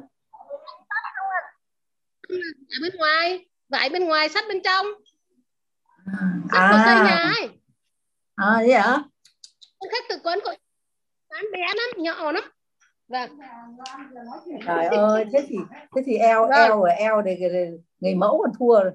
Ở 2.70 2.78
bên 2.82 2.96
ngoài. 2.98 3.46
Vải 3.70 3.90
bên 3.90 4.06
ngoài 4.06 4.30
sắt 4.30 4.46
bên 4.48 4.62
trong. 4.64 4.86
Sắt 6.52 6.62
à. 6.62 6.70
của 6.72 6.78
cây 6.86 6.96
nhà 6.96 7.34
ấy. 7.40 7.50
À 8.36 8.56
vậy 8.58 8.74
hả? 8.74 9.04
Con 9.80 9.90
khách 9.92 10.04
tự 10.10 10.16
quấn 10.24 10.40
con 10.44 10.56
bán 11.30 11.46
bé 11.54 11.60
lắm 11.60 12.04
nhỏ 12.04 12.32
lắm. 12.32 12.44
Vâng 13.08 13.40
trời 14.66 14.86
ơi 14.86 15.26
thế 15.34 15.46
thì 15.48 15.56
thế 15.96 16.02
thì 16.06 16.18
eo 16.18 16.42
vâng. 16.42 16.52
eo 16.52 16.80
rồi 16.80 16.90
eo 16.98 17.22
để 17.22 17.38
người 18.00 18.16
mẫu 18.16 18.42
còn 18.44 18.52
thua 18.60 18.84
rồi 18.84 18.92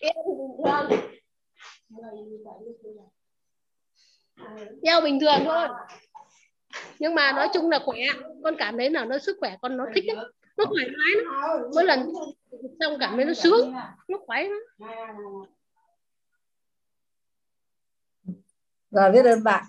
eo 0.00 0.14
bình 0.26 0.54
thường. 0.64 1.00
Nhau 4.82 5.00
bình 5.00 5.20
thường 5.20 5.38
thôi. 5.44 5.68
Nhưng 6.98 7.14
mà 7.14 7.32
nói 7.32 7.48
chung 7.54 7.70
là 7.70 7.78
khỏe. 7.84 7.98
Con 8.44 8.54
cảm 8.58 8.78
thấy 8.78 8.90
là 8.90 9.04
nó 9.04 9.18
sức 9.18 9.36
khỏe 9.40 9.56
con 9.62 9.76
nó 9.76 9.86
thích 9.94 10.04
lắm 10.06 10.26
nó 10.56 10.64
thoải 10.64 10.86
mái 10.86 11.24
lắm. 11.24 11.60
Mỗi 11.74 11.84
lần 11.84 12.12
xong 12.80 12.96
cảm 13.00 13.16
thấy 13.16 13.24
nó 13.24 13.34
sướng. 13.34 13.74
Nó 14.08 14.18
khỏe 14.26 14.42
lắm. 14.42 14.60
Rồi 18.90 19.10
biết 19.12 19.24
ơn 19.24 19.44
bạn. 19.44 19.64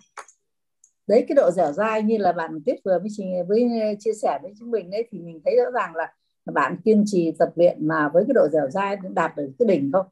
Đấy, 1.08 1.26
cái 1.28 1.36
độ 1.36 1.52
dẻo 1.52 1.72
dai 1.72 2.02
như 2.02 2.18
là 2.18 2.32
bạn 2.32 2.60
tuyết 2.66 2.76
vừa 2.86 3.00
với 3.00 3.10
với, 3.48 3.70
chia 4.00 4.14
sẻ 4.22 4.40
với 4.42 4.54
chúng 4.60 4.72
mình 4.72 4.92
đấy 4.92 5.08
thì 5.12 5.20
mình 5.20 5.42
thấy 5.46 5.56
rõ 5.56 5.72
ràng 5.72 5.96
là 5.96 6.14
bạn 6.46 6.78
kiên 6.86 7.04
trì 7.06 7.32
tập 7.40 7.50
luyện 7.56 7.88
mà 7.88 8.10
với 8.10 8.24
cái 8.28 8.34
độ 8.34 8.48
dẻo 8.52 8.70
dai 8.70 8.98
đạt 9.14 9.36
được 9.36 9.52
cái 9.60 9.68
đỉnh 9.68 9.92
không? 9.94 10.06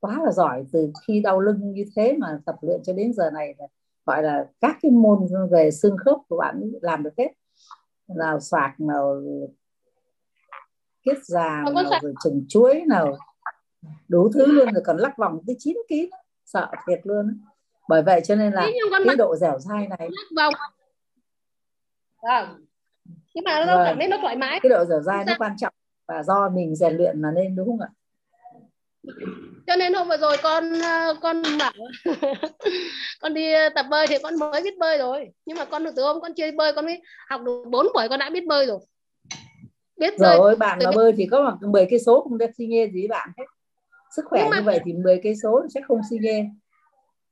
Quá 0.00 0.22
là 0.24 0.32
giỏi 0.32 0.64
từ 0.72 0.92
khi 1.06 1.20
đau 1.20 1.40
lưng 1.40 1.72
như 1.72 1.84
thế 1.96 2.16
mà 2.18 2.40
tập 2.46 2.56
luyện 2.60 2.80
cho 2.82 2.92
đến 2.92 3.12
giờ 3.12 3.30
này 3.30 3.54
là 3.58 3.66
gọi 4.06 4.22
là 4.22 4.46
các 4.60 4.78
cái 4.82 4.90
môn 4.90 5.18
về 5.50 5.70
xương 5.70 5.96
khớp 5.96 6.16
của 6.28 6.36
bạn 6.36 6.70
làm 6.82 7.02
được 7.02 7.14
hết. 7.18 7.28
Nào 8.08 8.40
xoạc 8.40 8.80
nào 8.80 9.22
kết 11.02 11.18
già 11.24 11.64
nào 11.74 11.84
rồi 12.02 12.14
chuối 12.48 12.82
nào 12.86 13.16
đủ 14.08 14.30
thứ 14.34 14.46
luôn 14.46 14.72
rồi 14.72 14.82
còn 14.86 14.96
lắc 14.96 15.18
vòng 15.18 15.40
tới 15.46 15.56
9 15.58 15.76
kg 15.88 15.94
sợ 16.44 16.70
thiệt 16.86 17.00
luôn 17.04 17.40
bởi 17.88 18.02
vậy 18.02 18.20
cho 18.24 18.34
nên 18.34 18.52
là 18.52 18.68
cái 19.06 19.16
độ 19.16 19.36
dẻo 19.36 19.58
dai 19.58 19.88
này 19.88 20.08
vòng. 20.36 20.54
Vâng 22.22 22.64
nhưng 23.38 23.44
mà 23.44 23.64
nó 23.64 23.76
vâng. 23.76 23.84
cảm 23.86 23.98
thấy 23.98 24.08
nó 24.08 24.18
thoải 24.20 24.36
mái. 24.36 24.60
Cái 24.62 24.70
độ 24.70 24.84
dẻo 24.84 25.00
dai 25.00 25.24
nó 25.24 25.32
quan 25.38 25.56
trọng 25.56 25.72
và 26.08 26.22
do 26.22 26.48
mình 26.48 26.76
rèn 26.76 26.96
luyện 26.96 27.22
mà 27.22 27.28
nên 27.34 27.56
đúng 27.56 27.66
không 27.66 27.80
ạ? 27.80 27.88
Cho 29.66 29.76
nên 29.76 29.94
hôm 29.94 30.08
vừa 30.08 30.16
rồi 30.16 30.36
con 30.42 30.80
ờ, 30.80 31.14
con 31.20 31.42
bảo 31.58 31.72
con 33.20 33.34
đi 33.34 33.52
tập 33.74 33.86
bơi 33.90 34.06
thì 34.06 34.16
con 34.22 34.38
mới 34.38 34.62
biết 34.62 34.78
bơi 34.78 34.98
rồi. 34.98 35.28
Nhưng 35.46 35.56
mà 35.56 35.64
con 35.64 35.84
từ 35.96 36.02
hôm 36.02 36.20
con 36.20 36.34
chưa 36.34 36.50
bơi 36.56 36.72
con 36.72 36.84
mới 36.86 37.02
học 37.28 37.40
được 37.42 37.62
4 37.70 37.86
buổi 37.94 38.08
con 38.08 38.18
đã 38.18 38.30
biết 38.30 38.46
bơi 38.46 38.66
rồi. 38.66 38.78
Biết 39.96 40.18
rồi 40.18 40.38
bơi. 40.38 40.56
bạn 40.56 40.78
mà 40.84 40.90
bơi 40.94 41.12
thì 41.16 41.26
có 41.30 41.42
bằng 41.42 41.72
10 41.72 41.86
cây 41.90 41.98
số 41.98 42.20
không 42.20 42.38
được 42.38 42.50
xi 42.58 42.66
nhê 42.66 42.90
gì 42.92 43.08
bạn 43.08 43.28
hết 43.38 43.44
sức 44.16 44.24
khỏe 44.24 44.48
mà... 44.50 44.56
như 44.56 44.62
vậy 44.62 44.80
thì 44.84 44.92
10 44.92 45.20
cây 45.22 45.34
số 45.42 45.66
sẽ 45.74 45.80
không 45.88 46.00
xi 46.10 46.18
nhê 46.18 46.44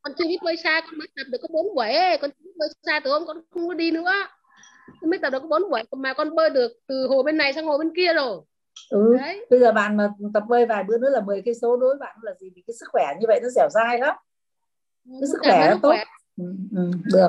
con 0.03 0.13
chưa 0.19 0.25
biết 0.29 0.39
bơi 0.43 0.57
xa 0.57 0.81
con 0.81 0.99
mới 0.99 1.09
tập 1.17 1.25
được 1.31 1.39
có 1.43 1.49
4 1.53 1.75
buổi 1.75 1.89
con 2.21 2.31
chưa 2.31 2.45
biết 2.45 2.55
bơi 2.59 2.69
xa 2.87 3.01
từ 3.05 3.11
hôm 3.11 3.27
con 3.27 3.37
không 3.51 3.69
có 3.69 3.75
đi 3.75 3.91
nữa 3.91 4.13
con 5.01 5.11
mới 5.11 5.19
tập 5.19 5.31
được 5.31 5.41
có 5.43 5.49
4 5.49 5.71
buổi 5.71 5.83
mà 5.93 6.15
con 6.15 6.35
bơi 6.35 6.51
được 6.51 6.73
từ 6.87 7.07
hồ 7.09 7.23
bên 7.23 7.37
này 7.37 7.53
sang 7.53 7.67
hồ 7.67 7.79
bên 7.79 7.91
kia 7.97 8.15
rồi. 8.15 8.41
Ừ. 8.91 9.17
Đấy. 9.21 9.47
bây 9.51 9.61
giờ 9.61 9.73
bạn 9.73 9.97
mà 9.97 10.09
tập 10.35 10.43
bơi 10.49 10.67
vài 10.67 10.85
bữa 10.85 10.99
nữa 10.99 11.11
là 11.11 11.21
10 11.21 11.43
cây 11.45 11.55
số 11.55 11.77
đối 11.77 11.89
với 11.89 11.99
bạn 11.99 12.17
là 12.23 12.33
gì? 12.41 12.51
Vì 12.57 12.63
cái 12.67 12.75
sức 12.81 12.87
khỏe 12.93 13.15
như 13.21 13.25
vậy 13.29 13.41
nó 13.43 13.49
dẻo 13.49 13.69
dai 13.71 13.99
lắm. 13.99 14.17
Ừ, 15.05 15.13
cái 15.21 15.29
sức 15.33 15.39
khỏe 15.41 15.71
nó 15.71 15.79
tốt. 15.83 15.89
khỏe. 15.89 16.05
Ừ, 16.37 16.45
ừ, 16.77 16.91
được. 17.13 17.29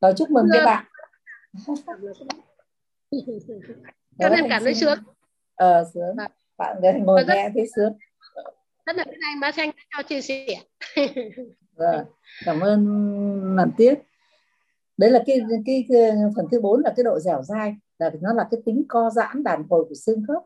Rồi 0.00 0.12
chúc 0.16 0.30
mừng 0.30 0.46
các 0.52 0.64
bạn. 0.64 0.84
Cho 4.18 4.28
nên 4.28 4.48
cảm 4.48 4.64
thấy 4.64 4.74
sướng. 4.74 4.98
Ờ 5.54 5.84
sướng. 5.94 6.16
À. 6.16 6.28
bạn 6.58 6.76
để 6.82 6.92
ngồi 7.04 7.24
nghe 7.28 7.50
thấy 7.54 7.66
sướng. 7.76 7.92
rất 8.86 8.96
là 8.96 9.04
anh 9.20 9.40
má 9.40 9.52
xanh 9.52 9.70
cho 9.96 10.02
chia 10.02 10.20
sẻ. 10.20 10.46
Rồi 11.76 12.04
cảm 12.44 12.60
ơn 12.60 12.86
lần 13.56 13.70
tiếp 13.76 13.94
đấy 15.02 15.10
là 15.10 15.22
cái, 15.26 15.40
cái 15.66 15.86
cái 15.88 16.12
phần 16.36 16.46
thứ 16.50 16.60
bốn 16.60 16.80
là 16.80 16.92
cái 16.96 17.04
độ 17.04 17.18
dẻo 17.18 17.42
dai 17.42 17.76
là 17.98 18.10
nó 18.20 18.32
là 18.32 18.48
cái 18.50 18.60
tính 18.66 18.84
co 18.88 19.10
giãn 19.10 19.42
đàn 19.42 19.64
hồi 19.70 19.84
của 19.88 19.94
xương 19.94 20.22
khớp 20.28 20.42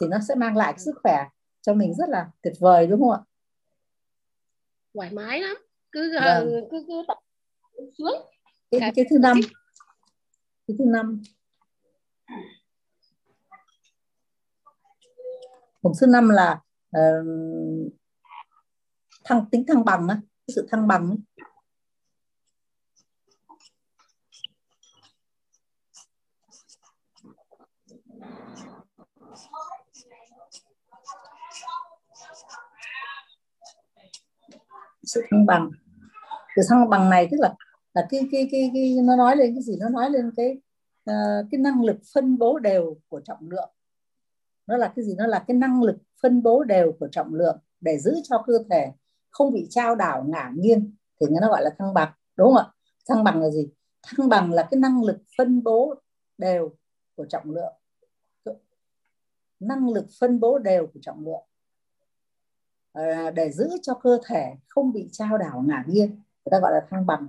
thì 0.00 0.06
nó 0.06 0.18
sẽ 0.28 0.34
mang 0.34 0.56
lại 0.56 0.72
cái 0.72 0.78
sức 0.78 0.94
khỏe 1.02 1.24
cho 1.60 1.74
mình 1.74 1.94
rất 1.94 2.08
là 2.08 2.30
tuyệt 2.42 2.52
vời 2.60 2.86
đúng 2.86 3.00
không 3.00 3.10
ạ? 3.10 3.20
Thoải 4.94 5.10
mái 5.12 5.40
lắm. 5.40 5.56
Cứ 5.92 6.12
vâng. 6.24 6.68
cứ 6.70 6.84
cứ 6.88 7.02
tập 7.08 7.18
xuống. 7.98 8.30
Cái, 8.70 8.92
cái, 8.96 9.04
thứ 9.10 9.18
năm. 9.18 9.40
cái 10.68 10.76
thứ 10.78 10.84
năm. 10.84 11.22
Một 15.82 15.92
thứ 16.00 16.06
năm 16.06 16.28
là 16.28 16.60
uh, 16.96 17.92
thăng 19.24 19.44
tính 19.50 19.64
thăng 19.68 19.84
bằng 19.84 20.08
á 20.08 20.20
sự 20.48 20.66
thăng 20.70 20.88
bằng 20.88 21.10
ấy. 21.10 21.46
Sự 35.02 35.22
thăng 35.30 35.46
bằng. 35.46 35.70
Sự 36.56 36.62
thăng 36.68 36.90
bằng 36.90 37.10
này 37.10 37.28
tức 37.30 37.36
là 37.40 37.54
là 37.94 38.06
cái 38.10 38.28
cái 38.32 38.48
cái, 38.52 38.70
cái 38.74 38.96
nó 39.02 39.16
nói 39.16 39.36
lên 39.36 39.54
cái 39.54 39.62
gì? 39.62 39.76
Nó 39.80 39.88
nói 39.88 40.10
lên 40.10 40.30
cái 40.36 40.58
uh, 41.10 41.46
cái 41.50 41.60
năng 41.60 41.84
lực 41.84 41.96
phân 42.14 42.38
bố 42.38 42.58
đều 42.58 42.96
của 43.08 43.20
trọng 43.20 43.50
lượng. 43.50 43.70
Nó 44.66 44.76
là 44.76 44.92
cái 44.96 45.04
gì? 45.04 45.14
Nó 45.18 45.26
là 45.26 45.44
cái 45.48 45.56
năng 45.56 45.82
lực 45.82 45.96
phân 46.22 46.42
bố 46.42 46.64
đều 46.64 46.92
của 47.00 47.08
trọng 47.08 47.34
lượng 47.34 47.58
để 47.80 47.98
giữ 47.98 48.14
cho 48.24 48.42
cơ 48.46 48.52
thể 48.70 48.92
không 49.30 49.52
bị 49.52 49.66
trao 49.70 49.94
đảo 49.94 50.24
ngả 50.28 50.50
nghiêng 50.56 50.94
thì 51.20 51.26
nó 51.40 51.48
gọi 51.48 51.62
là 51.62 51.70
thăng 51.78 51.94
bằng 51.94 52.12
đúng 52.36 52.46
không 52.46 52.56
ạ? 52.56 52.66
Thăng 53.08 53.24
bằng 53.24 53.42
là 53.42 53.50
gì? 53.50 53.68
Thăng 54.02 54.28
bằng 54.28 54.52
là 54.52 54.68
cái 54.70 54.80
năng 54.80 55.04
lực 55.04 55.18
phân 55.38 55.62
bố 55.62 55.94
đều 56.38 56.70
của 57.16 57.26
trọng 57.26 57.50
lượng. 57.50 57.72
Năng 59.60 59.88
lực 59.88 60.06
phân 60.20 60.40
bố 60.40 60.58
đều 60.58 60.86
của 60.86 61.00
trọng 61.02 61.24
lượng. 61.26 61.44
Ờ, 62.92 63.30
để 63.30 63.50
giữ 63.52 63.68
cho 63.82 63.94
cơ 63.94 64.18
thể 64.26 64.54
không 64.68 64.92
bị 64.92 65.08
trao 65.12 65.38
đảo 65.38 65.64
ngả 65.66 65.84
nghiêng, 65.86 66.10
người 66.10 66.50
ta 66.50 66.58
gọi 66.60 66.72
là 66.72 66.86
thăng 66.90 67.06
bằng. 67.06 67.26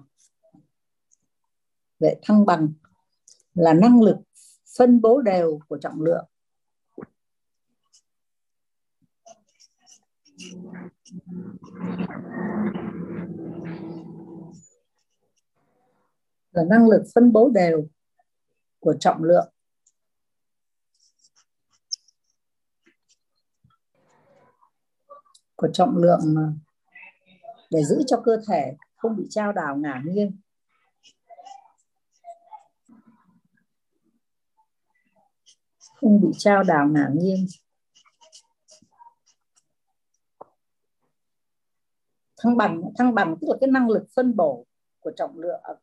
Vậy 2.00 2.20
thăng 2.22 2.46
bằng 2.46 2.74
là 3.54 3.74
năng 3.74 4.02
lực 4.02 4.18
phân 4.78 5.02
bố 5.02 5.22
đều 5.22 5.60
của 5.68 5.78
trọng 5.78 6.02
lượng. 6.02 6.26
Là 16.52 16.64
năng 16.70 16.90
lực 16.90 17.04
phân 17.16 17.32
bố 17.32 17.50
đều 17.50 17.88
của 18.80 18.94
trọng 19.00 19.24
lượng. 19.24 19.51
Của 25.62 25.70
trọng 25.74 25.98
lượng 25.98 26.36
để 27.72 27.84
giữ 27.84 28.04
cho 28.08 28.22
cơ 28.26 28.38
thể 28.48 28.76
không 28.96 29.16
bị 29.16 29.28
trao 29.30 29.52
đảo 29.52 29.78
ngả 29.78 30.02
nghiêng. 30.06 30.32
Không 35.96 36.22
bị 36.22 36.28
trao 36.38 36.64
đảo 36.64 36.88
ngả 36.88 37.10
nghiêng. 37.14 37.46
Thăng 42.44 42.58
bằng 42.58 42.82
thăng 42.98 43.16
bằng 43.16 43.36
tức 43.42 43.48
là 43.50 43.58
cái 43.62 43.70
năng 43.72 43.90
lực 43.90 44.08
phân 44.16 44.36
bổ 44.36 44.66
của 45.00 45.12
trọng 45.16 45.40
lượng 45.40 45.62
à, 45.64 45.74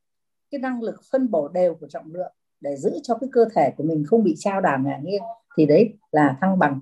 cái 0.50 0.60
năng 0.60 0.82
lực 0.82 1.00
phân 1.12 1.30
bổ 1.30 1.48
đều 1.48 1.74
của 1.74 1.88
trọng 1.88 2.12
lượng 2.12 2.32
để 2.60 2.76
giữ 2.76 2.90
cho 3.02 3.18
cái 3.20 3.28
cơ 3.32 3.44
thể 3.54 3.72
của 3.76 3.84
mình 3.84 4.04
không 4.06 4.24
bị 4.24 4.34
trao 4.38 4.60
đảo 4.60 4.78
ngả 4.78 4.98
nghiêng 5.02 5.22
thì 5.56 5.66
đấy 5.66 5.94
là 6.10 6.36
thăng 6.40 6.58
bằng. 6.58 6.80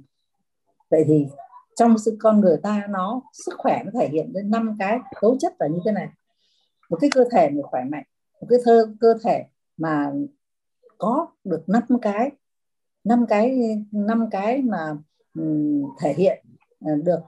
Vậy 0.91 1.05
thì 1.07 1.27
trong 1.77 1.99
sự 1.99 2.17
con 2.21 2.41
người 2.41 2.57
ta 2.63 2.87
nó 2.89 3.23
sức 3.33 3.55
khỏe 3.59 3.83
nó 3.85 3.91
thể 4.01 4.09
hiện 4.09 4.31
lên 4.35 4.51
năm 4.51 4.77
cái 4.79 4.99
cấu 5.21 5.37
chất 5.41 5.55
là 5.59 5.67
như 5.67 5.79
thế 5.85 5.93
này. 5.93 6.09
Một 6.91 6.99
cái 7.01 7.11
cơ 7.15 7.25
thể 7.33 7.51
mà 7.51 7.63
khỏe 7.63 7.85
mạnh 7.85 8.05
một 8.41 8.47
cái 8.51 8.59
thơ 8.65 8.95
cơ 9.01 9.15
thể 9.25 9.45
mà 9.77 10.13
có 10.99 11.29
được 11.45 11.69
năm 11.69 11.83
cái 12.03 12.31
năm 13.05 13.27
cái 13.29 13.59
năm 13.93 14.29
cái 14.31 14.63
mà 14.63 14.97
um, 15.35 15.83
thể 16.01 16.13
hiện 16.13 16.45
ờ, 16.81 16.97
được. 17.05 17.21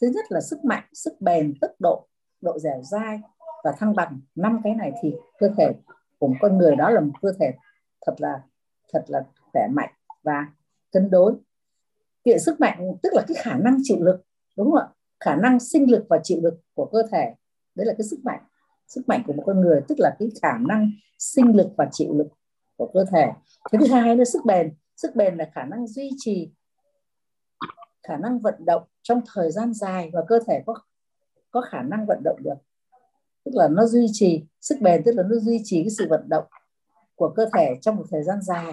Thứ 0.00 0.06
nhất 0.14 0.24
là 0.28 0.40
sức 0.40 0.64
mạnh 0.64 0.84
sức 0.92 1.20
bền 1.20 1.54
tốc 1.60 1.70
độ 1.78 2.06
độ 2.40 2.58
dẻo 2.58 2.82
dai 2.82 3.20
và 3.64 3.72
thăng 3.78 3.94
bằng. 3.94 4.20
Năm 4.34 4.60
cái 4.64 4.74
này 4.74 4.92
thì 5.02 5.14
cơ 5.38 5.48
thể 5.56 5.72
của 6.18 6.28
một 6.28 6.36
con 6.40 6.58
người 6.58 6.76
đó 6.76 6.90
là 6.90 7.00
một 7.00 7.12
cơ 7.22 7.32
thể 7.40 7.52
thật 8.06 8.14
là 8.18 8.42
thật 8.92 9.04
là 9.08 9.24
khỏe 9.52 9.68
mạnh 9.72 9.90
và 10.22 10.46
cân 10.92 11.10
đối 11.10 11.34
kiện 12.24 12.40
sức 12.40 12.60
mạnh, 12.60 12.92
tức 13.02 13.12
là 13.14 13.24
cái 13.28 13.36
khả 13.40 13.56
năng 13.56 13.78
chịu 13.82 13.96
lực, 14.00 14.22
đúng 14.56 14.70
không 14.70 14.80
ạ? 14.80 14.86
Khả 15.20 15.36
năng 15.36 15.60
sinh 15.60 15.90
lực 15.90 16.06
và 16.08 16.20
chịu 16.22 16.38
lực 16.42 16.54
của 16.74 16.86
cơ 16.92 17.02
thể, 17.12 17.34
đấy 17.74 17.86
là 17.86 17.94
cái 17.98 18.06
sức 18.10 18.20
mạnh 18.24 18.40
sức 18.94 19.08
mạnh 19.08 19.22
của 19.26 19.32
một 19.32 19.42
con 19.46 19.60
người, 19.60 19.80
tức 19.88 19.94
là 19.98 20.16
cái 20.18 20.28
khả 20.42 20.58
năng 20.58 20.90
sinh 21.18 21.56
lực 21.56 21.68
và 21.76 21.88
chịu 21.92 22.14
lực 22.14 22.28
của 22.76 22.90
cơ 22.94 23.04
thể. 23.12 23.26
Cái 23.70 23.80
thứ 23.80 23.86
hai 23.86 24.16
là 24.16 24.24
sức 24.24 24.44
bền. 24.44 24.74
Sức 24.96 25.16
bền 25.16 25.36
là 25.36 25.50
khả 25.54 25.64
năng 25.64 25.86
duy 25.86 26.10
trì, 26.16 26.50
khả 28.02 28.16
năng 28.16 28.38
vận 28.38 28.54
động 28.64 28.82
trong 29.02 29.20
thời 29.34 29.50
gian 29.50 29.74
dài 29.74 30.10
và 30.12 30.24
cơ 30.28 30.38
thể 30.46 30.62
có 30.66 30.74
có 31.50 31.60
khả 31.60 31.82
năng 31.82 32.06
vận 32.06 32.22
động 32.24 32.42
được. 32.42 32.54
Tức 33.44 33.52
là 33.54 33.68
nó 33.68 33.86
duy 33.86 34.06
trì, 34.12 34.44
sức 34.60 34.78
bền 34.80 35.02
tức 35.04 35.12
là 35.14 35.22
nó 35.22 35.36
duy 35.36 35.60
trì 35.64 35.82
cái 35.82 35.90
sự 35.98 36.06
vận 36.10 36.28
động 36.28 36.44
của 37.14 37.32
cơ 37.36 37.46
thể 37.56 37.78
trong 37.80 37.96
một 37.96 38.04
thời 38.10 38.22
gian 38.22 38.42
dài 38.42 38.72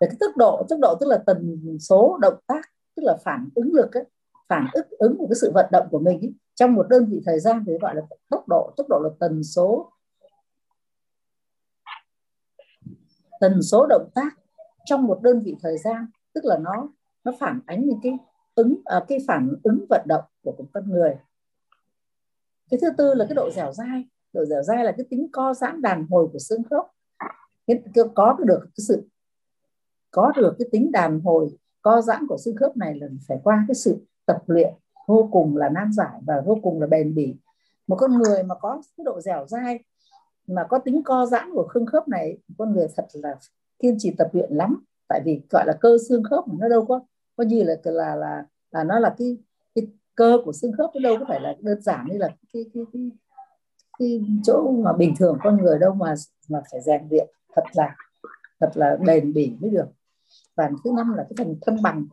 về 0.00 0.06
cái 0.06 0.16
tốc 0.20 0.36
độ 0.36 0.66
tốc 0.68 0.78
độ 0.82 0.96
tức 1.00 1.06
là 1.06 1.18
tần 1.26 1.60
số 1.80 2.18
động 2.20 2.38
tác 2.46 2.62
tức 2.96 3.02
là 3.06 3.16
phản 3.24 3.48
ứng 3.54 3.72
lực 3.72 3.92
ấy, 3.92 4.04
phản 4.48 4.66
ứng 4.72 4.86
ứng 4.98 5.16
của 5.18 5.26
cái 5.26 5.34
sự 5.40 5.50
vận 5.54 5.66
động 5.72 5.88
của 5.90 5.98
mình 5.98 6.20
ấy, 6.20 6.34
trong 6.54 6.74
một 6.74 6.86
đơn 6.88 7.06
vị 7.10 7.22
thời 7.26 7.40
gian 7.40 7.64
thì 7.66 7.72
gọi 7.80 7.94
là 7.94 8.02
tốc 8.28 8.48
độ 8.48 8.72
tốc 8.76 8.86
độ 8.88 9.00
là 9.02 9.10
tần 9.20 9.44
số. 9.44 9.92
Tần 13.40 13.62
số 13.62 13.86
động 13.86 14.10
tác 14.14 14.38
trong 14.84 15.06
một 15.06 15.18
đơn 15.22 15.40
vị 15.40 15.56
thời 15.62 15.78
gian 15.78 16.06
tức 16.32 16.44
là 16.44 16.58
nó 16.58 16.88
nó 17.24 17.32
phản 17.40 17.60
ánh 17.66 17.86
những 17.86 17.98
cái 18.02 18.12
ứng 18.54 18.80
à, 18.84 19.04
cái 19.08 19.18
phản 19.28 19.52
ứng 19.62 19.86
vận 19.88 20.02
động 20.06 20.24
của 20.42 20.52
một 20.58 20.64
con 20.72 20.90
người. 20.90 21.16
Cái 22.70 22.80
thứ 22.82 22.88
tư 22.98 23.14
là 23.14 23.24
cái 23.28 23.34
độ 23.34 23.50
dẻo 23.50 23.72
dai. 23.72 24.04
Độ 24.32 24.44
dẻo 24.44 24.62
dai 24.62 24.84
là 24.84 24.92
cái 24.96 25.06
tính 25.10 25.28
co 25.32 25.54
giãn 25.54 25.82
đàn 25.82 26.06
hồi 26.10 26.28
của 26.32 26.38
xương 26.38 26.62
khớp. 26.70 26.84
Cái, 27.66 27.82
có 28.14 28.36
được 28.44 28.60
cái 28.60 28.84
sự 28.88 29.08
có 30.10 30.32
được 30.36 30.54
cái 30.58 30.68
tính 30.72 30.92
đàn 30.92 31.20
hồi 31.20 31.58
co 31.82 32.00
giãn 32.00 32.26
của 32.26 32.36
xương 32.38 32.56
khớp 32.56 32.76
này 32.76 32.94
là 32.94 33.06
phải 33.28 33.38
qua 33.44 33.64
cái 33.68 33.74
sự 33.74 34.06
tập 34.26 34.42
luyện 34.46 34.74
vô 35.06 35.28
cùng 35.32 35.56
là 35.56 35.68
nan 35.68 35.92
giải 35.92 36.20
và 36.26 36.40
vô 36.46 36.58
cùng 36.62 36.80
là 36.80 36.86
bền 36.86 37.14
bỉ. 37.14 37.36
Một 37.86 37.96
con 37.96 38.18
người 38.18 38.42
mà 38.42 38.54
có 38.54 38.82
cái 38.96 39.04
độ 39.04 39.20
dẻo 39.20 39.46
dai 39.46 39.80
mà 40.46 40.66
có 40.68 40.78
tính 40.78 41.02
co 41.02 41.26
giãn 41.26 41.50
của 41.54 41.68
xương 41.74 41.86
khớp 41.86 42.08
này 42.08 42.38
con 42.58 42.72
người 42.72 42.86
thật 42.96 43.06
là 43.12 43.36
kiên 43.78 43.96
trì 43.98 44.10
tập 44.10 44.28
luyện 44.32 44.52
lắm. 44.52 44.84
Tại 45.08 45.22
vì 45.24 45.40
gọi 45.50 45.64
là 45.66 45.72
cơ 45.80 45.96
xương 46.08 46.22
khớp 46.22 46.44
nó 46.58 46.68
đâu 46.68 46.84
có 46.86 47.00
có 47.36 47.44
gì 47.44 47.64
là 47.64 47.74
là 47.84 48.16
là 48.16 48.44
là 48.70 48.84
nó 48.84 48.98
là 48.98 49.14
cái 49.18 49.38
cái 49.74 49.86
cơ 50.14 50.38
của 50.44 50.52
xương 50.52 50.72
khớp 50.72 50.90
nó 50.94 51.00
đâu 51.00 51.16
có 51.18 51.24
phải 51.28 51.40
là 51.40 51.54
đơn 51.60 51.80
giản 51.80 52.06
như 52.10 52.18
là 52.18 52.28
cái 52.52 52.64
cái 52.74 52.84
cái, 52.92 53.10
cái 53.98 54.20
chỗ 54.44 54.70
mà 54.70 54.92
bình 54.92 55.14
thường 55.18 55.38
con 55.42 55.56
người 55.56 55.78
đâu 55.78 55.94
mà 55.94 56.14
mà 56.48 56.62
phải 56.70 56.80
rèn 56.80 57.02
luyện. 57.10 57.28
Thật 57.54 57.62
là 57.72 57.96
thật 58.60 58.70
là 58.74 58.96
bền 59.06 59.32
bỉ 59.32 59.56
mới 59.60 59.70
được 59.70 59.86
và 60.60 60.70
thứ 60.84 60.90
năm 60.96 61.14
là 61.14 61.22
cái 61.22 61.34
phần 61.38 61.58
thăng 61.66 61.82
bằng. 61.82 62.06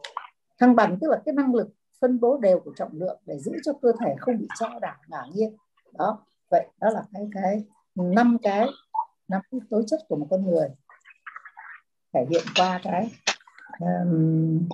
Thăng 0.60 0.76
bằng 0.76 0.98
tức 1.02 1.12
là 1.12 1.22
cái 1.26 1.34
năng 1.34 1.56
lực 1.56 1.70
phân 2.02 2.20
bố 2.20 2.38
đều 2.38 2.60
của 2.60 2.74
trọng 2.76 2.92
lượng 2.94 3.20
để 3.26 3.40
giữ 3.40 3.52
cho 3.64 3.74
cơ 3.82 3.92
thể 4.00 4.16
không 4.20 4.38
bị 4.38 4.48
trao 4.60 4.80
đảo 4.80 4.96
ngả 5.08 5.22
nghiêng. 5.34 5.56
Đó 5.94 6.26
vậy 6.52 6.68
đó 6.80 6.90
là 6.90 7.04
cái 7.14 7.30
cái 7.34 7.64
năm 7.96 8.38
cái 8.42 8.68
năm 9.28 9.42
cái 9.52 9.60
tố 9.70 9.82
chất 9.88 10.00
của 10.10 10.16
một 10.16 10.28
con 10.30 10.46
người. 10.46 10.68
Thể 12.14 12.26
hiện 12.30 12.44
qua 12.56 12.80
cái 12.84 13.10
um, 13.80 14.68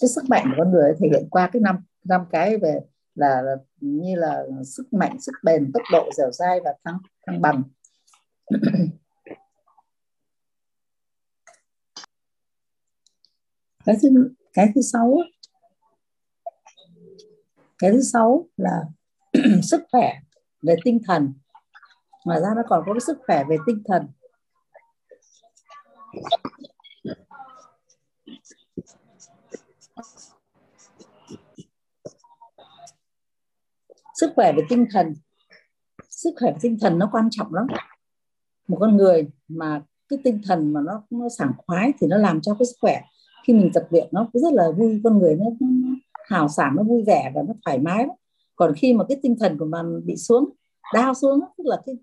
cái 0.00 0.08
sức 0.08 0.24
mạnh 0.28 0.44
của 0.46 0.54
con 0.58 0.72
người 0.72 0.94
thể 1.00 1.08
hiện 1.12 1.28
qua 1.30 1.50
cái 1.52 1.60
năm 1.60 1.84
năm 2.04 2.26
cái 2.30 2.56
về 2.56 2.80
là, 3.14 3.42
là 3.42 3.56
như 3.80 4.14
là 4.16 4.42
sức 4.64 4.92
mạnh 4.92 5.20
sức 5.20 5.32
bền 5.44 5.72
tốc 5.72 5.82
độ 5.92 6.10
dẻo 6.16 6.30
dai 6.30 6.60
và 6.64 6.74
thăng 6.84 6.98
thăng 7.26 7.40
bằng. 7.40 7.62
Cái 13.84 13.96
thứ 14.02 14.08
cái 14.52 14.68
thứ 14.74 14.80
sáu 14.82 15.16
cái 17.78 17.90
thứ 17.92 18.02
sáu 18.02 18.48
là 18.56 18.82
sức 19.62 19.82
khỏe 19.92 20.14
về 20.62 20.76
tinh 20.84 20.98
thần. 21.06 21.34
Ngoài 22.24 22.40
ra 22.40 22.48
nó 22.56 22.62
còn 22.68 22.82
có 22.86 22.92
cái 22.92 23.00
sức 23.00 23.18
khỏe 23.26 23.44
về 23.48 23.56
tinh 23.66 23.82
thần. 23.86 24.06
Sức 34.14 34.32
khỏe 34.36 34.52
về 34.52 34.62
tinh 34.68 34.86
thần. 34.92 35.14
Sức 36.08 36.30
khỏe 36.40 36.50
về 36.50 36.58
tinh 36.62 36.78
thần 36.80 36.98
nó 36.98 37.08
quan 37.12 37.28
trọng 37.30 37.54
lắm. 37.54 37.66
Một 38.68 38.76
con 38.80 38.96
người 38.96 39.28
mà 39.48 39.82
cái 40.08 40.18
tinh 40.24 40.40
thần 40.44 40.72
mà 40.72 40.80
nó 40.84 41.02
nó 41.10 41.28
sảng 41.38 41.52
khoái 41.56 41.92
thì 42.00 42.06
nó 42.06 42.16
làm 42.16 42.40
cho 42.40 42.54
cái 42.58 42.66
sức 42.66 42.76
khỏe 42.80 43.02
khi 43.46 43.52
mình 43.52 43.70
tập 43.74 43.86
luyện 43.90 44.08
nó 44.12 44.28
cũng 44.32 44.42
rất 44.42 44.52
là 44.52 44.70
vui 44.70 45.00
con 45.04 45.18
người 45.18 45.36
nó, 45.36 45.44
nó, 45.60 45.88
hào 46.26 46.48
sảng 46.48 46.76
nó 46.76 46.82
vui 46.82 47.02
vẻ 47.06 47.32
và 47.34 47.42
nó 47.48 47.54
thoải 47.64 47.78
mái 47.78 48.06
còn 48.56 48.74
khi 48.74 48.92
mà 48.92 49.04
cái 49.08 49.18
tinh 49.22 49.36
thần 49.40 49.58
của 49.58 49.64
mình 49.64 50.06
bị 50.06 50.16
xuống 50.16 50.50
đau 50.94 51.14
xuống 51.14 51.40
tức 51.58 51.64
là 51.66 51.76
cái, 51.86 51.94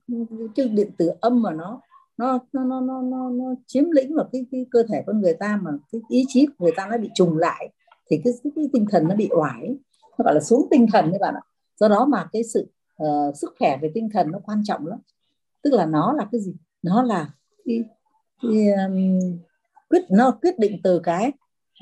cái 0.55 0.67
điện 0.67 0.91
tử 0.97 1.11
âm 1.21 1.41
mà 1.41 1.53
nó 1.53 1.81
nó 2.17 2.39
nó 2.53 2.63
nó 2.63 2.81
nó 2.81 3.01
nó, 3.01 3.29
nó 3.29 3.45
chiếm 3.67 3.91
lĩnh 3.91 4.15
vào 4.15 4.29
cái, 4.31 4.45
cái 4.51 4.65
cơ 4.71 4.83
thể 4.89 5.03
con 5.07 5.21
người 5.21 5.33
ta 5.33 5.59
mà 5.63 5.71
cái 5.91 6.01
ý 6.09 6.25
chí 6.27 6.45
của 6.45 6.65
người 6.65 6.73
ta 6.77 6.87
nó 6.91 6.97
bị 6.97 7.09
trùng 7.15 7.37
lại 7.37 7.69
thì 8.09 8.21
cái, 8.23 8.33
cái, 8.43 8.51
cái 8.55 8.65
tinh 8.73 8.85
thần 8.91 9.07
nó 9.07 9.15
bị 9.15 9.29
oải 9.31 9.75
nó 10.17 10.23
gọi 10.23 10.33
là 10.33 10.41
xuống 10.41 10.67
tinh 10.71 10.85
thần 10.93 11.09
các 11.11 11.21
bạn 11.21 11.33
ạ. 11.35 11.41
Do 11.79 11.87
đó 11.87 12.05
mà 12.05 12.29
cái 12.31 12.43
sự 12.43 12.67
uh, 13.03 13.37
sức 13.37 13.55
khỏe 13.59 13.77
về 13.81 13.91
tinh 13.93 14.09
thần 14.13 14.31
nó 14.31 14.39
quan 14.45 14.61
trọng 14.63 14.87
lắm. 14.87 14.99
Tức 15.61 15.73
là 15.73 15.85
nó 15.85 16.13
là 16.13 16.27
cái 16.31 16.41
gì? 16.41 16.55
Nó 16.81 17.03
là 17.03 17.31
cái, 17.65 17.83
cái 18.41 18.71
um, 18.71 19.19
quyết 19.89 20.01
nó 20.09 20.31
quyết 20.41 20.59
định 20.59 20.81
từ 20.83 21.01
cái 21.03 21.31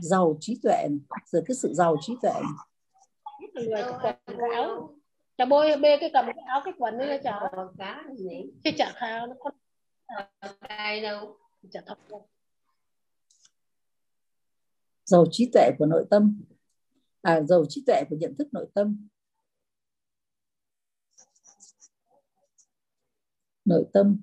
giàu 0.01 0.38
trí 0.39 0.60
tuệ 0.64 0.88
từ 1.32 1.41
cái 1.47 1.55
sự 1.55 1.74
giàu 1.74 1.95
trí 2.01 2.14
tuệ. 2.22 2.41
Người 3.53 3.84
cầm 3.84 3.95
cái 4.01 4.16
áo. 4.55 4.93
Chả 5.38 5.45
bôi 5.45 5.78
bê 5.78 5.97
cái 5.99 6.10
cầm 6.14 6.26
cái 6.26 6.43
áo 6.47 6.62
cái 6.66 6.74
quần 6.78 6.97
đấy 6.97 7.20
chả. 7.24 7.39
Cá 7.78 8.03
gì 8.18 8.30
cái 8.64 8.74
chả 8.78 8.91
khao 8.95 9.28
nó 9.28 9.34
có 9.39 9.51
cái 10.62 11.01
đâu? 11.01 11.38
chả 11.72 11.82
thật 11.86 11.97
đâu 12.10 12.28
giàu 15.08 15.26
trí 15.32 15.49
tuệ 15.53 15.72
của 15.80 15.86
nội 15.86 16.05
tâm. 16.10 16.41
À 17.22 17.41
giàu 17.41 17.66
trí 17.70 17.84
tuệ 17.88 18.03
của 18.10 18.16
nhận 18.20 18.36
thức 18.38 18.47
nội 18.51 18.68
tâm. 18.74 19.08
Nội 23.66 23.86
tâm 23.93 24.22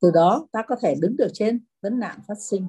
từ 0.00 0.10
đó 0.10 0.48
ta 0.52 0.62
có 0.68 0.76
thể 0.82 0.94
đứng 1.00 1.16
được 1.16 1.28
trên 1.32 1.64
vấn 1.82 1.98
nạn 1.98 2.18
phát 2.28 2.38
sinh. 2.40 2.66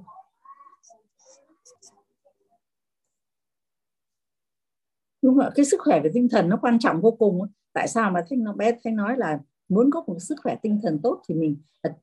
Đúng 5.22 5.38
rồi 5.38 5.50
cái 5.56 5.66
sức 5.66 5.82
khỏe 5.84 6.00
về 6.00 6.12
tinh 6.14 6.30
thần 6.30 6.50
nó 6.50 6.58
quan 6.62 6.80
trọng 6.80 7.02
vô 7.02 7.12
cùng. 7.12 7.40
Tại 7.74 7.88
sao 7.88 8.12
mà 8.12 8.26
thanh 8.30 8.44
nó 8.44 8.54
bé 8.54 8.72
thanh 8.84 8.96
nói 8.96 9.18
là 9.18 9.40
muốn 9.70 9.90
có 9.92 10.04
một 10.08 10.20
sức 10.20 10.36
khỏe 10.44 10.56
tinh 10.62 10.80
thần 10.84 11.00
tốt 11.04 11.22
thì 11.28 11.36
mình 11.36 11.58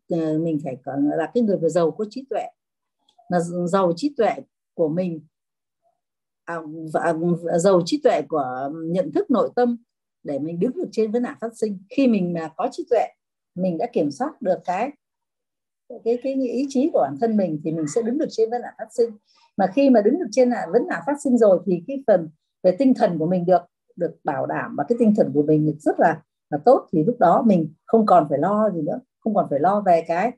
ờ, 0.09 0.39
mình 0.39 0.59
phải 0.65 0.77
là 1.17 1.31
cái 1.35 1.43
người 1.43 1.57
vừa 1.57 1.69
giàu 1.69 1.91
có 1.91 2.05
trí 2.11 2.25
tuệ. 2.31 2.47
Là 3.29 3.41
giàu 3.67 3.93
trí 3.97 4.15
tuệ 4.17 4.35
của 4.75 4.89
mình 4.89 5.21
à, 6.45 6.59
và 6.93 7.15
giàu 7.59 7.83
trí 7.85 8.01
tuệ 8.05 8.23
của 8.29 8.71
nhận 8.75 9.13
thức 9.13 9.31
nội 9.31 9.51
tâm 9.57 9.77
để 10.23 10.39
mình 10.39 10.61
đứng 10.61 10.73
được 10.75 10.89
trên 10.93 11.11
vấn 11.11 11.23
nạn 11.23 11.37
phát 11.41 11.57
sinh. 11.57 11.79
Khi 11.91 12.07
mình 12.07 12.33
mà 12.33 12.51
có 12.57 12.69
trí 12.73 12.85
tuệ 12.91 13.07
mình 13.55 13.79
đã 13.79 13.87
kiểm 13.93 14.11
soát 14.11 14.43
được 14.43 14.59
cái 14.65 14.91
cái 16.05 16.19
cái 16.23 16.35
ý 16.35 16.67
chí 16.69 16.91
của 16.93 17.01
bản 17.01 17.17
thân 17.21 17.37
mình 17.37 17.61
thì 17.65 17.73
mình 17.73 17.87
sẽ 17.95 18.03
đứng 18.03 18.19
được 18.19 18.29
trên 18.31 18.51
vấn 18.51 18.63
nạn 18.63 18.75
phát 18.79 18.89
sinh. 18.91 19.11
Mà 19.57 19.67
khi 19.75 19.91
mà 19.91 20.01
đứng 20.01 20.19
được 20.19 20.29
trên 20.31 20.51
là 20.51 20.67
vấn 20.73 20.87
nạn 20.87 21.03
phát 21.07 21.17
sinh 21.25 21.39
rồi 21.39 21.61
thì 21.67 21.83
cái 21.87 22.03
phần 22.07 22.29
về 22.63 22.77
tinh 22.79 22.95
thần 22.95 23.19
của 23.19 23.27
mình 23.27 23.47
được 23.47 23.63
được 23.97 24.17
bảo 24.25 24.47
đảm 24.47 24.75
và 24.79 24.85
cái 24.89 24.97
tinh 24.99 25.15
thần 25.17 25.31
của 25.35 25.43
mình 25.43 25.77
rất 25.81 26.01
là 26.01 26.23
là 26.51 26.59
tốt 26.65 26.87
thì 26.93 27.05
lúc 27.05 27.17
đó 27.19 27.43
mình 27.47 27.73
không 27.85 28.07
còn 28.07 28.27
phải 28.31 28.39
lo 28.39 28.71
gì 28.71 28.83
nữa 28.83 29.01
không 29.21 29.35
còn 29.35 29.47
phải 29.51 29.61
lo 29.61 29.81
về 29.87 30.05
cái 30.09 30.33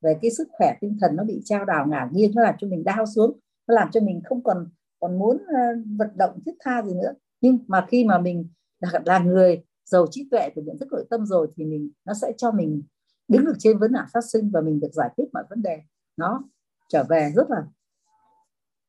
về 0.00 0.16
cái 0.22 0.30
sức 0.30 0.48
khỏe 0.52 0.76
tinh 0.80 0.96
thần 1.00 1.16
nó 1.16 1.24
bị 1.24 1.40
trao 1.44 1.64
đảo 1.64 1.86
ngả 1.88 2.08
nghiêng 2.12 2.34
nó 2.34 2.42
làm 2.42 2.54
cho 2.58 2.66
mình 2.68 2.84
đau 2.84 3.06
xuống 3.06 3.38
nó 3.68 3.74
làm 3.74 3.90
cho 3.90 4.00
mình 4.00 4.20
không 4.24 4.42
còn 4.42 4.68
còn 5.00 5.18
muốn 5.18 5.36
uh, 5.36 5.86
vận 5.98 6.08
động 6.16 6.38
thiết 6.46 6.52
tha 6.60 6.82
gì 6.82 6.94
nữa. 6.94 7.12
Nhưng 7.40 7.58
mà 7.66 7.86
khi 7.88 8.04
mà 8.04 8.18
mình 8.18 8.48
là, 8.80 9.00
là 9.04 9.18
người 9.18 9.64
giàu 9.84 10.06
trí 10.10 10.28
tuệ 10.30 10.50
của 10.54 10.62
nhận 10.62 10.78
thức 10.78 10.88
nội 10.92 11.06
tâm 11.10 11.26
rồi 11.26 11.48
thì 11.56 11.64
mình 11.64 11.90
nó 12.04 12.14
sẽ 12.14 12.32
cho 12.36 12.50
mình 12.50 12.82
đứng 13.28 13.44
được 13.44 13.54
trên 13.58 13.78
vấn 13.78 13.92
nạn 13.92 14.06
phát 14.12 14.24
sinh 14.32 14.50
và 14.50 14.60
mình 14.60 14.80
được 14.80 14.92
giải 14.92 15.10
quyết 15.16 15.24
mọi 15.32 15.44
vấn 15.50 15.62
đề. 15.62 15.82
Nó 16.16 16.42
trở 16.88 17.04
về 17.08 17.32
rất 17.36 17.50
là 17.50 17.64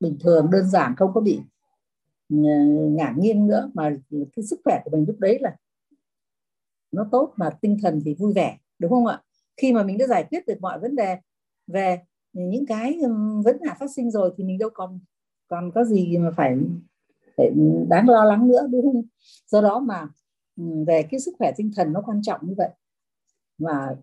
bình 0.00 0.16
thường, 0.20 0.50
đơn 0.50 0.70
giản, 0.70 0.94
không 0.96 1.10
có 1.14 1.20
bị 1.20 1.40
ừ, 2.28 2.36
ngả 2.90 3.14
nghiêng 3.18 3.46
nữa. 3.46 3.70
Mà 3.74 3.96
cái 4.10 4.44
sức 4.44 4.60
khỏe 4.64 4.80
của 4.84 4.90
mình 4.90 5.04
lúc 5.08 5.18
đấy 5.20 5.38
là 5.40 5.56
nó 6.92 7.06
tốt 7.12 7.32
mà 7.36 7.50
tinh 7.60 7.76
thần 7.82 8.00
thì 8.04 8.14
vui 8.14 8.32
vẻ, 8.32 8.58
đúng 8.78 8.90
không 8.90 9.06
ạ? 9.06 9.22
Khi 9.56 9.72
mà 9.72 9.82
mình 9.82 9.98
đã 9.98 10.06
giải 10.06 10.24
quyết 10.30 10.46
được 10.46 10.60
mọi 10.60 10.80
vấn 10.80 10.96
đề 10.96 11.18
về 11.66 12.00
những 12.32 12.66
cái 12.66 12.98
ừ, 13.02 13.40
vấn 13.44 13.56
nạn 13.60 13.76
phát 13.80 13.90
sinh 13.96 14.10
rồi 14.10 14.34
thì 14.36 14.44
mình 14.44 14.58
đâu 14.58 14.70
còn 14.74 15.00
còn 15.48 15.70
có 15.74 15.84
gì 15.84 16.18
mà 16.18 16.30
phải 16.36 16.56
phải 17.36 17.50
đáng 17.88 18.08
lo 18.08 18.24
lắng 18.24 18.48
nữa, 18.48 18.66
đúng 18.70 18.82
không? 18.82 19.02
Do 19.46 19.60
đó 19.60 19.80
mà 19.80 20.08
ừ, 20.56 20.64
về 20.86 21.02
cái 21.10 21.20
sức 21.20 21.34
khỏe 21.38 21.52
tinh 21.56 21.70
thần 21.76 21.92
nó 21.92 22.02
quan 22.06 22.22
trọng 22.22 22.40
như 22.42 22.54
vậy. 22.56 22.70
Và 23.58 23.96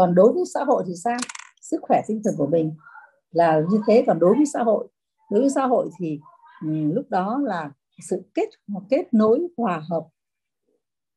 còn 0.00 0.14
đối 0.14 0.32
với 0.32 0.44
xã 0.54 0.64
hội 0.64 0.84
thì 0.86 0.92
sao? 1.04 1.18
Sức 1.60 1.78
khỏe 1.82 2.02
tinh 2.06 2.22
thần 2.24 2.34
của 2.38 2.46
mình 2.46 2.74
là 3.30 3.60
như 3.70 3.80
thế. 3.86 4.04
Còn 4.06 4.18
đối 4.18 4.34
với 4.34 4.46
xã 4.52 4.62
hội 4.62 4.88
đối 5.30 5.40
với 5.40 5.50
xã 5.50 5.66
hội 5.66 5.90
thì 5.98 6.20
um, 6.62 6.90
lúc 6.90 7.10
đó 7.10 7.40
là 7.44 7.70
sự 8.08 8.22
kết 8.34 8.48
kết 8.90 9.14
nối 9.14 9.46
hòa 9.56 9.82
hợp. 9.90 10.06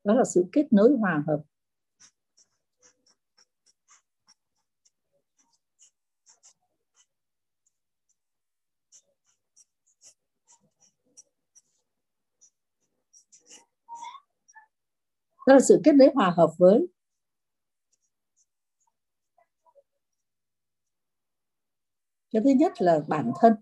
Đó 0.03 0.13
là 0.13 0.23
sự 0.23 0.45
kết 0.51 0.73
nối 0.73 0.95
hòa 0.99 1.23
hợp. 1.27 1.41
Đó 15.47 15.53
là 15.53 15.59
sự 15.59 15.81
kết 15.83 15.95
nối 15.95 16.09
hòa 16.13 16.33
hợp 16.37 16.49
với 16.57 16.87
cái 22.33 22.41
thứ 22.45 22.49
nhất 22.49 22.81
là 22.81 22.99
bản 23.07 23.31
thân. 23.41 23.53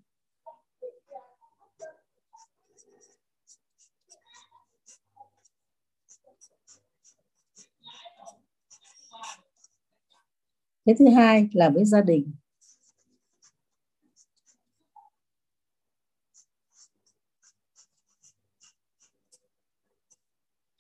Cái 10.85 10.95
thứ 10.99 11.05
hai 11.15 11.49
là 11.53 11.69
với 11.69 11.85
gia 11.85 12.01
đình. 12.01 12.33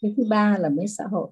Cái 0.01 0.13
thứ 0.17 0.23
ba 0.29 0.57
là 0.57 0.69
với 0.69 0.87
xã 0.87 1.03
hội. 1.11 1.31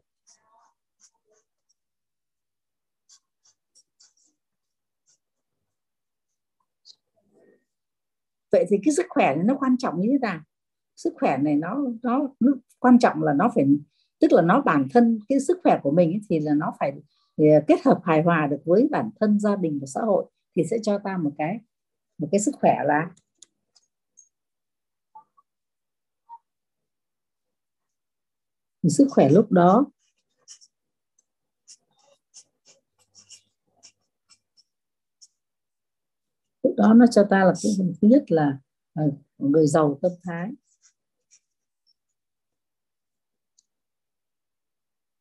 Vậy 8.52 8.66
thì 8.70 8.78
cái 8.84 8.93
sức 8.93 9.06
khỏe 9.10 9.36
này 9.36 9.43
nó 9.45 9.56
quan 9.60 9.78
trọng 9.78 10.02
như 10.02 10.08
thế 10.12 10.18
nào? 10.22 10.39
Sức 10.95 11.14
khỏe 11.20 11.38
này 11.38 11.56
nó 11.56 11.78
nó, 12.04 12.30
nó 12.39 12.52
quan 12.80 13.00
trọng 13.00 13.24
là 13.24 13.34
nó 13.34 13.52
phải 13.56 13.66
tức 14.20 14.32
là 14.32 14.41
nó 14.41 14.62
bản 14.62 14.88
thân 14.93 15.20
cái 15.30 15.39
sức 15.39 15.60
khỏe 15.64 15.80
của 15.84 15.91
mình 15.91 16.10
ấy, 16.12 16.22
thì 16.30 16.39
là 16.39 16.54
nó 16.54 16.74
phải 16.80 16.91
ờ, 17.38 17.45
kết 17.68 17.86
hợp 17.86 18.00
hài 18.04 18.22
hòa 18.22 18.47
được 18.47 18.62
với 18.66 18.88
bản 18.91 19.10
thân 19.20 19.39
gia 19.39 19.56
đình 19.56 19.80
và 19.82 19.86
xã 19.88 20.02
hội 20.02 20.26
thì 20.56 20.64
sẽ 20.70 20.78
cho 20.84 21.00
ta 21.04 21.18
một 21.18 21.32
cái 21.38 21.60
một 22.18 22.28
cái 22.32 22.39
sức 22.39 22.56
khỏe 22.62 22.76
là 22.86 23.10
thì 28.84 28.89
sức 28.89 29.08
khỏe 29.10 29.30
lúc 29.30 29.52
đó 29.52 29.86
lúc 36.64 36.68
đó 36.80 36.93
nó 36.93 37.05
cho 37.11 37.23
ta 37.30 37.43
là 37.45 37.53
cái 37.63 37.71
thứ 38.01 38.07
nhất 38.07 38.23
là 38.27 38.57
ờ, 38.93 39.03
người 39.38 39.67
giàu 39.67 39.99
tâm 40.01 40.11
thái. 40.23 40.51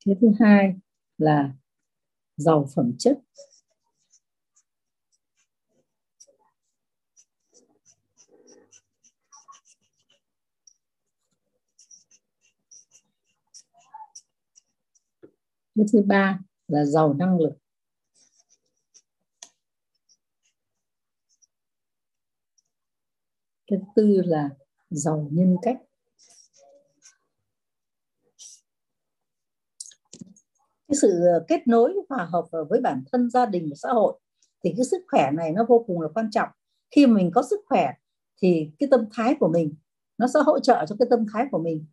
Cái 0.04 0.14
thứ 0.20 0.28
hai 0.40 0.74
là 1.18 1.52
giàu 2.36 2.68
phẩm 2.74 2.92
chất. 2.98 3.18
Cái 15.74 15.86
thứ 15.92 16.02
ba 16.06 16.38
là 16.68 16.84
giàu 16.84 17.14
năng 17.14 17.40
lực. 17.40 17.52
Cái 23.68 23.80
tư 23.94 24.22
là 24.24 24.50
giàu 24.90 25.28
nhân 25.30 25.56
cách. 25.62 25.76
Cái 30.88 30.96
sự 31.02 31.08
ờ, 31.32 31.44
kết 31.48 31.66
nối 31.66 31.94
hòa 32.08 32.28
hợp 32.32 32.44
ờ, 32.50 32.64
với 32.64 32.80
bản 32.80 33.02
thân 33.12 33.30
gia 33.30 33.46
đình 33.46 33.66
và 33.70 33.74
xã 33.76 33.88
hội 33.88 34.18
thì 34.64 34.74
cái 34.76 34.84
sức 34.84 35.02
khỏe 35.08 35.30
này 35.34 35.52
nó 35.52 35.64
vô 35.68 35.84
cùng 35.86 36.00
là 36.00 36.08
quan 36.14 36.30
trọng. 36.30 36.48
Khi 36.90 37.06
mình 37.06 37.30
có 37.34 37.42
sức 37.50 37.60
khỏe 37.66 37.92
thì 38.42 38.70
cái 38.78 38.88
tâm 38.90 39.04
thái 39.12 39.34
của 39.40 39.48
mình 39.48 39.74
nó 40.18 40.26
sẽ 40.34 40.40
hỗ 40.46 40.60
trợ 40.60 40.86
cho 40.88 40.96
cái 40.98 41.08
tâm 41.10 41.26
thái 41.32 41.46
của 41.50 41.58
mình. 41.58 41.86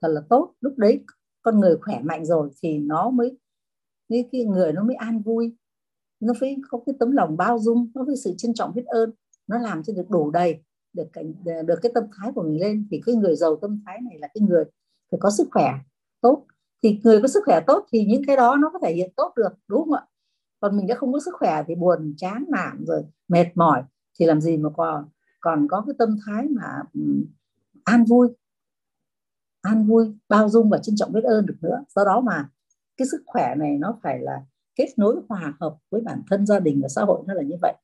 Thật 0.00 0.08
là 0.08 0.20
tốt. 0.28 0.54
Lúc 0.60 0.74
đấy 0.76 1.04
con 1.42 1.60
người 1.60 1.76
khỏe 1.80 2.00
mạnh 2.02 2.24
rồi 2.24 2.50
thì 2.62 2.78
nó 2.78 3.10
mới 3.10 3.38
cái, 4.08 4.28
cái 4.32 4.44
người 4.44 4.72
nó 4.72 4.84
mới 4.84 4.96
an 4.96 5.22
vui. 5.22 5.56
Nó 6.20 6.34
phải 6.40 6.56
có 6.70 6.80
cái 6.86 6.94
tấm 6.98 7.10
lòng 7.10 7.36
bao 7.36 7.58
dung 7.58 7.90
nó 7.94 8.04
phải 8.06 8.16
sự 8.16 8.34
trân 8.38 8.54
trọng 8.54 8.74
biết 8.74 8.86
ơn 8.86 9.12
nó 9.48 9.58
làm 9.58 9.82
cho 9.82 9.92
được 9.96 10.10
đủ 10.10 10.30
đầy, 10.30 10.62
được 10.92 11.08
được 11.66 11.78
cái 11.82 11.92
tâm 11.94 12.04
thái 12.16 12.32
của 12.34 12.42
mình 12.42 12.60
lên. 12.60 12.86
Thì 12.90 13.00
cái 13.06 13.14
người 13.14 13.36
giàu 13.36 13.56
tâm 13.56 13.82
thái 13.86 13.98
này 14.00 14.18
là 14.18 14.28
cái 14.34 14.42
người 14.48 14.64
phải 15.10 15.18
có 15.20 15.30
sức 15.30 15.48
khỏe 15.50 15.74
tốt. 16.20 16.46
Thì 16.82 17.00
người 17.04 17.22
có 17.22 17.28
sức 17.28 17.42
khỏe 17.46 17.60
tốt 17.66 17.86
thì 17.92 18.04
những 18.04 18.22
cái 18.26 18.36
đó 18.36 18.56
nó 18.56 18.70
có 18.72 18.78
thể 18.82 18.94
hiện 18.94 19.12
tốt 19.16 19.32
được, 19.36 19.52
đúng 19.68 19.84
không 19.84 19.92
ạ? 19.92 20.06
Còn 20.60 20.76
mình 20.76 20.86
đã 20.86 20.94
không 20.94 21.12
có 21.12 21.20
sức 21.24 21.34
khỏe 21.38 21.62
thì 21.66 21.74
buồn, 21.74 22.14
chán, 22.16 22.44
nản, 22.48 22.84
rồi 22.86 23.04
mệt 23.28 23.46
mỏi 23.54 23.82
thì 24.18 24.26
làm 24.26 24.40
gì 24.40 24.56
mà 24.56 24.70
còn 24.76 25.08
còn 25.40 25.66
có 25.70 25.84
cái 25.86 25.94
tâm 25.98 26.16
thái 26.26 26.46
mà 26.50 26.82
an 27.84 28.04
vui. 28.04 28.28
An 29.62 29.86
vui, 29.86 30.14
bao 30.28 30.48
dung 30.48 30.70
và 30.70 30.78
trân 30.78 30.96
trọng 30.96 31.12
biết 31.12 31.24
ơn 31.24 31.46
được 31.46 31.56
nữa. 31.60 31.84
Do 31.96 32.04
đó 32.04 32.20
mà 32.20 32.48
cái 32.96 33.08
sức 33.08 33.22
khỏe 33.26 33.54
này 33.58 33.78
nó 33.78 33.98
phải 34.02 34.18
là 34.18 34.42
kết 34.74 34.88
nối 34.96 35.16
hòa 35.28 35.54
hợp 35.60 35.76
với 35.90 36.00
bản 36.00 36.22
thân, 36.30 36.46
gia 36.46 36.60
đình 36.60 36.80
và 36.82 36.88
xã 36.88 37.04
hội 37.04 37.22
nó 37.26 37.34
là 37.34 37.42
như 37.42 37.56
vậy 37.62 37.74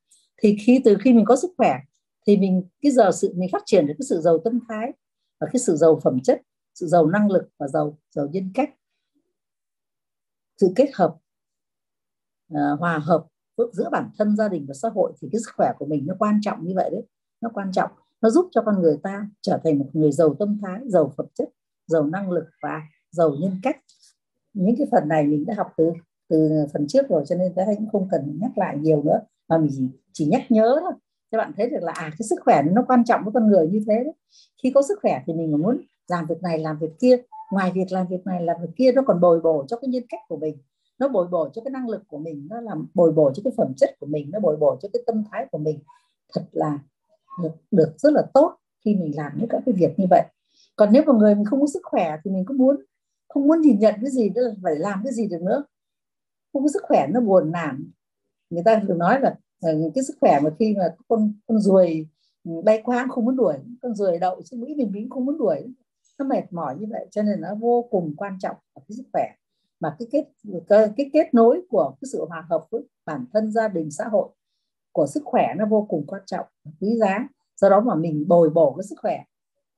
thì 0.44 0.56
khi 0.60 0.80
từ 0.84 0.96
khi 1.00 1.12
mình 1.12 1.24
có 1.24 1.36
sức 1.36 1.50
khỏe 1.56 1.78
thì 2.26 2.36
mình 2.36 2.62
cái 2.82 2.92
giờ 2.92 3.10
sự 3.12 3.32
mình 3.36 3.48
phát 3.52 3.62
triển 3.66 3.86
được 3.86 3.94
cái 3.98 4.06
sự 4.08 4.20
giàu 4.20 4.38
tâm 4.44 4.60
thái 4.68 4.92
và 5.40 5.46
cái 5.52 5.60
sự 5.60 5.76
giàu 5.76 6.00
phẩm 6.04 6.20
chất 6.22 6.42
sự 6.74 6.86
giàu 6.86 7.06
năng 7.06 7.30
lực 7.30 7.48
và 7.58 7.68
giàu 7.68 7.98
giàu 8.10 8.26
nhân 8.26 8.50
cách. 8.54 8.70
Sự 10.60 10.72
kết 10.76 10.90
hợp 10.94 11.16
uh, 12.52 12.80
hòa 12.80 12.98
hợp 12.98 13.26
giữa 13.72 13.90
bản 13.90 14.10
thân 14.18 14.36
gia 14.36 14.48
đình 14.48 14.64
và 14.68 14.74
xã 14.74 14.88
hội 14.88 15.12
thì 15.20 15.28
cái 15.32 15.40
sức 15.40 15.50
khỏe 15.56 15.72
của 15.78 15.86
mình 15.86 16.06
nó 16.06 16.14
quan 16.18 16.38
trọng 16.42 16.66
như 16.66 16.72
vậy 16.74 16.90
đấy. 16.90 17.02
Nó 17.40 17.50
quan 17.54 17.72
trọng. 17.72 17.90
Nó 18.20 18.30
giúp 18.30 18.48
cho 18.50 18.62
con 18.62 18.82
người 18.82 18.98
ta 19.02 19.28
trở 19.40 19.60
thành 19.64 19.78
một 19.78 19.90
người 19.92 20.12
giàu 20.12 20.34
tâm 20.38 20.58
thái 20.62 20.80
giàu 20.86 21.12
phẩm 21.16 21.26
chất 21.34 21.48
giàu 21.86 22.06
năng 22.06 22.30
lực 22.30 22.44
và 22.62 22.82
giàu 23.10 23.30
nhân 23.40 23.60
cách. 23.62 23.76
Những 24.52 24.76
cái 24.78 24.86
phần 24.90 25.08
này 25.08 25.24
mình 25.24 25.44
đã 25.46 25.54
học 25.56 25.72
từ 25.76 25.92
từ 26.28 26.66
phần 26.72 26.86
trước 26.88 27.08
rồi 27.08 27.24
cho 27.26 27.36
nên 27.36 27.54
ta 27.54 27.64
cũng 27.76 27.88
không 27.92 28.08
cần 28.10 28.38
nhắc 28.40 28.58
lại 28.58 28.78
nhiều 28.78 29.02
nữa 29.02 29.20
mà 29.48 29.58
mình 29.58 29.90
chỉ, 30.12 30.26
nhắc 30.26 30.42
nhớ 30.48 30.78
thôi. 30.80 30.92
Cho 31.32 31.38
bạn 31.38 31.52
thấy 31.56 31.70
được 31.70 31.82
là 31.82 31.92
à 31.92 32.10
cái 32.18 32.26
sức 32.30 32.36
khỏe 32.44 32.62
nó 32.62 32.84
quan 32.88 33.04
trọng 33.04 33.24
với 33.24 33.32
con 33.34 33.48
người 33.48 33.68
như 33.68 33.84
thế 33.86 33.94
đấy. 34.04 34.14
Khi 34.62 34.70
có 34.74 34.82
sức 34.82 34.98
khỏe 35.02 35.22
thì 35.26 35.32
mình 35.32 35.62
muốn 35.62 35.80
làm 36.08 36.26
việc 36.26 36.42
này 36.42 36.58
làm 36.58 36.78
việc 36.78 37.00
kia 37.00 37.16
ngoài 37.52 37.72
việc 37.74 37.92
làm 37.92 38.06
việc 38.06 38.26
này 38.26 38.42
làm 38.42 38.56
việc 38.60 38.70
kia 38.76 38.92
nó 38.92 39.02
còn 39.06 39.20
bồi 39.20 39.40
bổ 39.40 39.64
cho 39.68 39.76
cái 39.76 39.88
nhân 39.88 40.02
cách 40.08 40.20
của 40.28 40.36
mình. 40.36 40.58
Nó 40.98 41.08
bồi 41.08 41.26
bổ 41.26 41.48
cho 41.48 41.62
cái 41.64 41.70
năng 41.70 41.88
lực 41.88 42.02
của 42.08 42.18
mình 42.18 42.46
nó 42.50 42.60
làm 42.60 42.86
bồi 42.94 43.12
bổ 43.12 43.32
cho 43.34 43.40
cái 43.44 43.52
phẩm 43.56 43.74
chất 43.76 43.90
của 44.00 44.06
mình 44.06 44.30
nó 44.32 44.40
bồi 44.40 44.56
bổ 44.56 44.76
cho 44.82 44.88
cái 44.92 45.02
tâm 45.06 45.24
thái 45.30 45.46
của 45.50 45.58
mình. 45.58 45.78
Thật 46.34 46.42
là 46.52 46.78
được, 47.42 47.52
được 47.70 47.94
rất 47.98 48.12
là 48.12 48.22
tốt 48.34 48.56
khi 48.84 48.94
mình 48.94 49.16
làm 49.16 49.32
những 49.36 49.48
các 49.48 49.62
cái 49.66 49.72
việc 49.72 49.94
như 49.96 50.06
vậy. 50.10 50.22
Còn 50.76 50.92
nếu 50.92 51.02
mà 51.06 51.12
người 51.12 51.34
mình 51.34 51.44
không 51.44 51.60
có 51.60 51.66
sức 51.66 51.82
khỏe 51.84 52.16
thì 52.24 52.30
mình 52.30 52.44
cũng 52.44 52.56
muốn 52.56 52.76
không 53.28 53.46
muốn 53.46 53.60
nhìn 53.60 53.78
nhận 53.78 53.94
cái 54.00 54.10
gì 54.10 54.30
nữa 54.30 54.54
phải 54.62 54.76
làm 54.76 55.00
cái 55.04 55.12
gì 55.12 55.28
được 55.28 55.42
nữa. 55.42 55.64
Không 56.52 56.62
có 56.62 56.68
sức 56.68 56.82
khỏe 56.88 57.06
nó 57.10 57.20
buồn 57.20 57.52
nản 57.52 57.90
người 58.54 58.62
ta 58.64 58.82
thường 58.88 58.98
nói 58.98 59.20
là 59.20 59.34
ờ, 59.60 59.70
cái 59.94 60.04
sức 60.04 60.16
khỏe 60.20 60.40
mà 60.40 60.50
khi 60.58 60.74
mà 60.78 60.84
con 61.08 61.32
con 61.46 61.58
ruồi 61.58 62.08
ừ, 62.44 62.50
bay 62.64 62.82
qua 62.84 63.06
không 63.10 63.24
muốn 63.24 63.36
đuổi 63.36 63.54
con 63.82 63.94
ruồi 63.94 64.18
đậu 64.18 64.42
trên 64.44 64.60
mũi 64.60 64.74
mình 64.76 64.92
mình 64.92 65.10
không 65.10 65.24
muốn 65.24 65.38
đuổi. 65.38 65.74
Nó 66.18 66.24
mệt 66.24 66.52
mỏi 66.52 66.76
như 66.78 66.86
vậy 66.90 67.06
cho 67.10 67.22
nên 67.22 67.40
nó 67.40 67.54
vô 67.54 67.88
cùng 67.90 68.14
quan 68.16 68.38
trọng 68.40 68.56
ở 68.72 68.82
cái 68.88 68.96
sức 68.96 69.04
khỏe. 69.12 69.22
Mà 69.80 69.96
cái 69.98 70.08
kết 70.12 70.24
cái, 70.68 70.88
cái 70.96 71.10
kết 71.12 71.34
nối 71.34 71.62
của 71.68 71.94
cái 72.00 72.08
sự 72.12 72.24
hòa 72.28 72.46
hợp 72.50 72.66
với 72.70 72.82
bản 73.06 73.24
thân 73.32 73.52
gia 73.52 73.68
đình 73.68 73.90
xã 73.90 74.04
hội 74.12 74.28
của 74.92 75.06
sức 75.06 75.22
khỏe 75.24 75.46
nó 75.56 75.66
vô 75.66 75.86
cùng 75.90 76.06
quan 76.06 76.22
trọng 76.26 76.46
quý 76.80 76.96
giá. 76.96 77.28
Do 77.56 77.68
đó 77.68 77.80
mà 77.80 77.94
mình 77.94 78.24
bồi 78.28 78.50
bổ 78.50 78.74
cái 78.74 78.84
sức 78.84 78.96
khỏe 79.02 79.24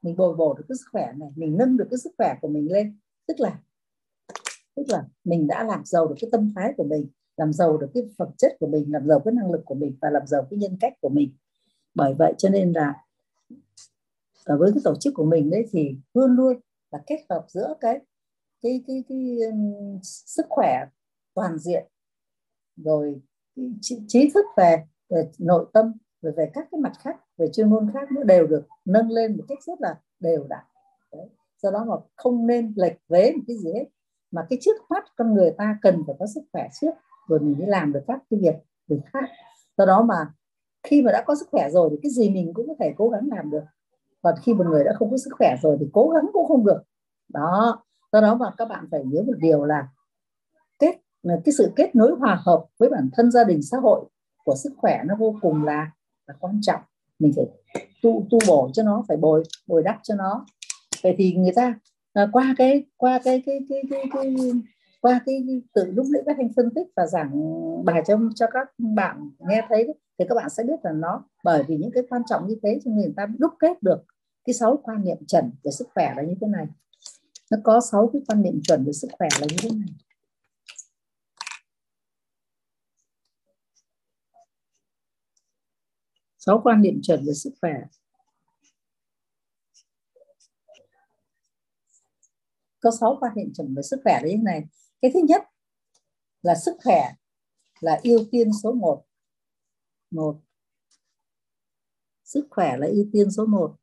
mình 0.06 0.16
bồi 0.16 0.34
bổ 0.34 0.54
được 0.54 0.64
cái 0.68 0.76
sức 0.76 0.86
khỏe 0.92 1.12
này 1.16 1.28
mình 1.36 1.56
nâng 1.58 1.76
được 1.76 1.86
cái 1.90 1.98
sức 1.98 2.10
khỏe 2.18 2.34
của 2.40 2.48
mình 2.48 2.72
lên. 2.72 2.98
Tức 3.28 3.40
là 3.40 3.58
tức 4.76 4.82
là 4.88 5.04
mình 5.24 5.46
đã 5.46 5.64
làm 5.64 5.84
giàu 5.84 6.08
được 6.08 6.14
cái 6.20 6.28
tâm 6.32 6.52
thái 6.56 6.72
của 6.76 6.84
mình 6.84 7.08
làm 7.36 7.52
giàu 7.52 7.76
được 7.76 7.90
cái 7.94 8.02
phẩm 8.18 8.28
chất 8.38 8.56
của 8.60 8.66
mình 8.66 8.92
làm 8.92 9.06
giàu 9.06 9.20
cái 9.20 9.34
năng 9.34 9.50
lực 9.52 9.62
của 9.64 9.74
mình 9.74 9.96
và 10.00 10.10
làm 10.10 10.26
giàu 10.26 10.46
cái 10.50 10.58
nhân 10.58 10.76
cách 10.80 10.92
của 11.00 11.08
mình. 11.08 11.36
Bởi 11.94 12.14
vậy 12.14 12.34
cho 12.38 12.48
nên 12.48 12.72
là 12.72 12.94
ở 14.44 14.58
với 14.58 14.72
cái 14.72 14.80
tổ 14.84 14.94
chức 15.00 15.14
của 15.14 15.24
mình 15.24 15.50
đấy 15.50 15.66
thì 15.70 15.96
luôn 16.14 16.36
luôn 16.36 16.60
là 16.90 17.02
kết 17.06 17.24
hợp 17.30 17.46
giữa 17.48 17.74
cái 17.80 18.00
cái 18.62 18.84
cái 18.86 19.04
cái, 19.08 19.38
cái 19.40 19.52
sức 20.02 20.46
khỏe 20.48 20.84
toàn 21.34 21.58
diện 21.58 21.86
rồi 22.76 23.20
trí 24.08 24.30
thức 24.34 24.44
về, 24.56 24.84
về 25.08 25.30
nội 25.38 25.66
tâm 25.72 25.92
về 26.22 26.30
về 26.36 26.50
các 26.54 26.68
cái 26.70 26.80
mặt 26.80 26.92
khác 26.98 27.16
về 27.36 27.46
chuyên 27.52 27.70
môn 27.70 27.90
khác 27.94 28.08
nó 28.12 28.22
đều 28.22 28.46
được 28.46 28.66
nâng 28.84 29.10
lên 29.10 29.36
một 29.36 29.44
cách 29.48 29.58
rất 29.66 29.80
là 29.80 30.00
đều 30.20 30.46
đặn. 30.48 30.64
Do 31.62 31.70
đó 31.70 31.84
mà 31.84 31.94
không 32.16 32.46
nên 32.46 32.72
lệch 32.76 32.96
vế 33.08 33.32
một 33.32 33.42
cái 33.46 33.56
gì 33.56 33.72
hết 33.74 33.84
mà 34.30 34.46
cái 34.50 34.58
trước 34.62 34.76
mắt 34.90 35.04
con 35.16 35.34
người 35.34 35.50
ta 35.58 35.78
cần 35.82 36.02
phải 36.06 36.16
có 36.18 36.26
sức 36.26 36.40
khỏe 36.52 36.68
trước 36.80 36.90
rồi 37.28 37.40
mình 37.40 37.54
mới 37.58 37.68
làm 37.68 37.92
được 37.92 38.00
các 38.06 38.20
cái 38.30 38.40
việc 38.40 38.54
việc 38.88 39.00
khác 39.12 39.30
do 39.78 39.84
đó 39.84 40.02
mà 40.02 40.32
khi 40.82 41.02
mà 41.02 41.12
đã 41.12 41.22
có 41.26 41.34
sức 41.34 41.48
khỏe 41.50 41.70
rồi 41.70 41.88
thì 41.90 41.96
cái 42.02 42.10
gì 42.10 42.30
mình 42.30 42.52
cũng 42.54 42.68
có 42.68 42.74
thể 42.80 42.94
cố 42.96 43.08
gắng 43.08 43.28
làm 43.36 43.50
được. 43.50 43.64
Còn 44.22 44.34
khi 44.42 44.54
một 44.54 44.66
người 44.66 44.84
đã 44.84 44.92
không 44.98 45.10
có 45.10 45.16
sức 45.16 45.30
khỏe 45.38 45.56
rồi 45.62 45.76
thì 45.80 45.86
cố 45.92 46.08
gắng 46.08 46.30
cũng 46.32 46.46
không 46.46 46.66
được. 46.66 46.82
Đó. 47.28 47.82
Do 48.12 48.20
đó 48.20 48.34
mà 48.34 48.50
các 48.56 48.68
bạn 48.68 48.84
phải 48.90 49.04
nhớ 49.04 49.22
một 49.26 49.38
điều 49.38 49.64
là 49.64 49.88
kết 50.78 50.96
cái 51.22 51.52
sự 51.58 51.72
kết 51.76 51.94
nối 51.94 52.12
hòa 52.18 52.42
hợp 52.44 52.64
với 52.78 52.88
bản 52.88 53.08
thân 53.12 53.30
gia 53.30 53.44
đình 53.44 53.62
xã 53.62 53.78
hội 53.78 54.04
của 54.44 54.54
sức 54.56 54.72
khỏe 54.76 55.02
nó 55.06 55.16
vô 55.18 55.36
cùng 55.40 55.64
là 55.64 55.90
là 56.26 56.34
quan 56.40 56.60
trọng. 56.62 56.80
Mình 57.18 57.32
phải 57.36 57.44
tu 58.02 58.26
tu 58.30 58.38
bổ 58.48 58.70
cho 58.72 58.82
nó 58.82 59.04
phải 59.08 59.16
bồi 59.16 59.42
bồi 59.66 59.82
đắp 59.82 59.98
cho 60.02 60.14
nó. 60.14 60.46
Vậy 61.02 61.14
thì 61.18 61.32
người 61.32 61.52
ta 61.56 61.74
à, 62.12 62.26
qua 62.32 62.54
cái 62.58 62.84
qua 62.96 63.20
cái 63.24 63.42
cái 63.46 63.58
cái 63.68 63.82
cái, 63.90 64.04
cái, 64.12 64.34
cái 64.38 64.52
qua 65.00 65.20
cái, 65.26 65.44
từ 65.46 65.84
tự 65.84 65.90
lúc 65.92 66.06
nãy 66.12 66.22
các 66.26 66.36
anh 66.38 66.48
phân 66.56 66.70
tích 66.74 66.86
và 66.96 67.06
giảng 67.06 67.30
bài 67.84 68.02
cho 68.06 68.18
cho 68.34 68.46
các 68.52 68.68
bạn 68.78 69.30
nghe 69.38 69.66
thấy 69.68 69.84
đấy, 69.84 69.94
thì 70.18 70.24
các 70.28 70.34
bạn 70.34 70.50
sẽ 70.50 70.62
biết 70.64 70.80
là 70.82 70.92
nó 70.92 71.24
bởi 71.44 71.62
vì 71.68 71.76
những 71.76 71.90
cái 71.94 72.02
quan 72.10 72.22
trọng 72.28 72.48
như 72.48 72.56
thế 72.62 72.80
cho 72.84 72.90
người 72.90 73.12
ta 73.16 73.26
đúc 73.38 73.52
kết 73.58 73.82
được 73.82 74.04
cái 74.44 74.54
sáu 74.54 74.80
quan 74.82 75.04
niệm 75.04 75.16
chuẩn 75.26 75.50
về 75.64 75.70
sức 75.70 75.88
khỏe 75.94 76.14
là 76.16 76.22
như 76.22 76.34
thế 76.40 76.46
này. 76.46 76.66
Nó 77.50 77.58
có 77.64 77.80
sáu 77.80 78.10
cái 78.12 78.22
quan 78.28 78.42
niệm 78.42 78.60
chuẩn 78.62 78.84
về 78.84 78.92
sức 78.92 79.08
khỏe 79.12 79.28
là 79.40 79.46
như 79.50 79.56
thế 79.62 79.70
này. 79.70 79.88
Sáu 86.38 86.60
quan 86.64 86.82
niệm 86.82 87.00
chuẩn 87.02 87.26
về 87.26 87.32
sức 87.34 87.50
khỏe. 87.60 87.74
Có 92.80 92.90
sáu 93.00 93.16
quan 93.20 93.32
niệm 93.36 93.52
chuẩn 93.54 93.74
về 93.74 93.82
sức 93.82 94.00
khỏe 94.04 94.12
là 94.22 94.28
như 94.28 94.36
thế 94.36 94.42
này 94.42 94.64
cái 95.06 95.12
thứ 95.14 95.26
nhất 95.28 95.42
là 96.42 96.54
sức 96.54 96.76
khỏe 96.84 97.12
là 97.80 98.00
ưu 98.02 98.24
tiên 98.30 98.50
số 98.62 98.72
1 98.72 99.04
một. 100.10 100.40
Sức 102.24 102.46
khỏe 102.50 102.76
là 102.76 102.86
ưu 102.86 103.04
tiên 103.12 103.30
số 103.30 103.46
1 103.46 103.76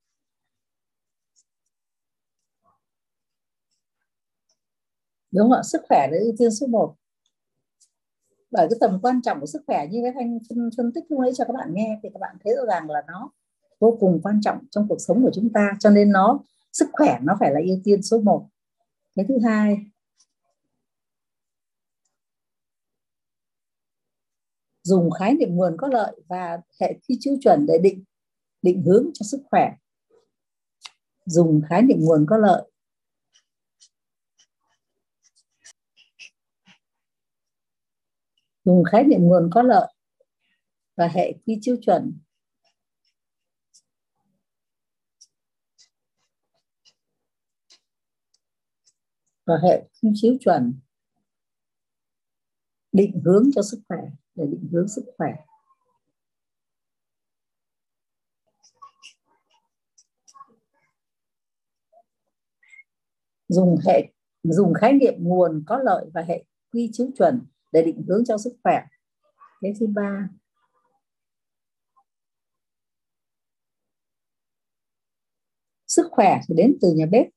đúng 5.31 5.43
không 5.43 5.51
ạ? 5.51 5.61
Sức 5.63 5.81
khỏe 5.89 6.07
là 6.11 6.17
ưu 6.17 6.33
tiên 6.37 6.51
số 6.51 6.67
1 6.67 6.95
bởi 8.51 8.67
cái 8.69 8.77
tầm 8.79 8.99
quan 9.01 9.21
trọng 9.21 9.39
của 9.39 9.45
sức 9.45 9.61
khỏe 9.67 9.87
như 9.91 9.99
cái 10.03 10.11
thanh 10.15 10.39
phân, 10.49 10.69
phân 10.77 10.91
tích 10.93 11.03
lúc 11.09 11.19
nãy 11.19 11.31
cho 11.35 11.45
các 11.45 11.53
bạn 11.53 11.73
nghe 11.73 11.99
thì 12.03 12.09
các 12.13 12.19
bạn 12.19 12.35
thấy 12.43 12.55
rõ 12.55 12.65
ràng 12.67 12.89
là 12.89 13.03
nó 13.07 13.31
vô 13.79 13.97
cùng 13.99 14.19
quan 14.23 14.41
trọng 14.41 14.57
trong 14.71 14.87
cuộc 14.89 14.99
sống 14.99 15.23
của 15.23 15.31
chúng 15.33 15.49
ta 15.53 15.71
cho 15.79 15.89
nên 15.89 16.11
nó 16.11 16.39
sức 16.73 16.89
khỏe 16.93 17.19
nó 17.21 17.37
phải 17.39 17.51
là 17.51 17.59
ưu 17.65 17.77
tiên 17.83 18.01
số 18.01 18.21
1 18.21 18.49
cái 19.15 19.25
thứ 19.27 19.37
hai 19.43 19.92
dùng 24.83 25.11
khái 25.11 25.33
niệm 25.33 25.49
nguồn 25.55 25.75
có 25.77 25.87
lợi 25.87 26.21
và 26.27 26.61
hệ 26.81 26.99
quy 27.07 27.17
chiếu 27.19 27.37
chuẩn 27.41 27.65
để 27.65 27.77
định 27.83 28.03
định 28.61 28.83
hướng 28.85 29.09
cho 29.13 29.23
sức 29.23 29.41
khỏe. 29.51 29.75
Dùng 31.25 31.61
khái 31.69 31.81
niệm 31.81 31.97
nguồn 31.99 32.25
có 32.29 32.37
lợi. 32.37 32.71
Dùng 38.65 38.83
khái 38.91 39.03
niệm 39.03 39.21
nguồn 39.21 39.49
có 39.53 39.61
lợi 39.61 39.93
và 40.95 41.07
hệ 41.07 41.33
quy 41.45 41.57
chiếu 41.61 41.77
chuẩn. 41.81 42.19
Và 49.45 49.55
hệ 49.63 49.89
quy 50.01 50.09
chiếu 50.13 50.37
chuẩn 50.39 50.79
định 52.91 53.21
hướng 53.25 53.49
cho 53.55 53.61
sức 53.61 53.81
khỏe 53.87 53.99
để 54.35 54.45
định 54.45 54.69
hướng 54.71 54.87
sức 54.87 55.05
khỏe. 55.17 55.29
Dùng 63.47 63.75
hệ, 63.87 64.11
dùng 64.43 64.73
khái 64.73 64.93
niệm 64.93 65.13
nguồn 65.17 65.63
có 65.67 65.77
lợi 65.83 66.05
và 66.13 66.21
hệ 66.21 66.45
quy 66.71 66.89
chiếu 66.93 67.07
chuẩn 67.17 67.45
để 67.71 67.83
định 67.83 68.03
hướng 68.07 68.25
cho 68.25 68.37
sức 68.37 68.53
khỏe. 68.63 68.83
Cái 69.61 69.73
thứ 69.79 69.87
ba. 69.87 70.29
Sức 75.87 76.07
khỏe 76.11 76.39
thì 76.47 76.55
đến 76.55 76.77
từ 76.81 76.93
nhà 76.95 77.05
bếp. 77.11 77.27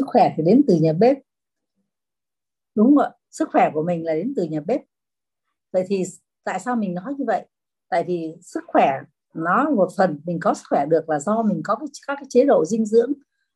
Sức 0.00 0.06
khỏe 0.06 0.34
thì 0.36 0.42
đến 0.42 0.62
từ 0.68 0.74
nhà 0.74 0.92
bếp. 0.92 1.18
Đúng 2.74 2.86
không 2.86 2.98
ạ 2.98 3.10
sức 3.30 3.48
khỏe 3.52 3.70
của 3.74 3.82
mình 3.82 4.04
là 4.04 4.14
đến 4.14 4.32
từ 4.36 4.44
nhà 4.44 4.60
bếp. 4.60 4.80
Vậy 5.72 5.84
thì 5.88 6.04
tại 6.44 6.60
sao 6.60 6.76
mình 6.76 6.94
nói 6.94 7.14
như 7.18 7.24
vậy? 7.26 7.46
Tại 7.88 8.04
vì 8.04 8.34
sức 8.42 8.64
khỏe 8.66 9.00
nó 9.34 9.70
một 9.70 9.88
phần 9.96 10.20
mình 10.24 10.38
có 10.40 10.54
sức 10.54 10.64
khỏe 10.70 10.86
được 10.86 11.08
là 11.08 11.18
do 11.18 11.42
mình 11.42 11.60
có 11.64 11.76
các 12.06 12.14
cái 12.14 12.24
chế 12.28 12.44
độ 12.44 12.64
dinh 12.64 12.86
dưỡng 12.86 13.12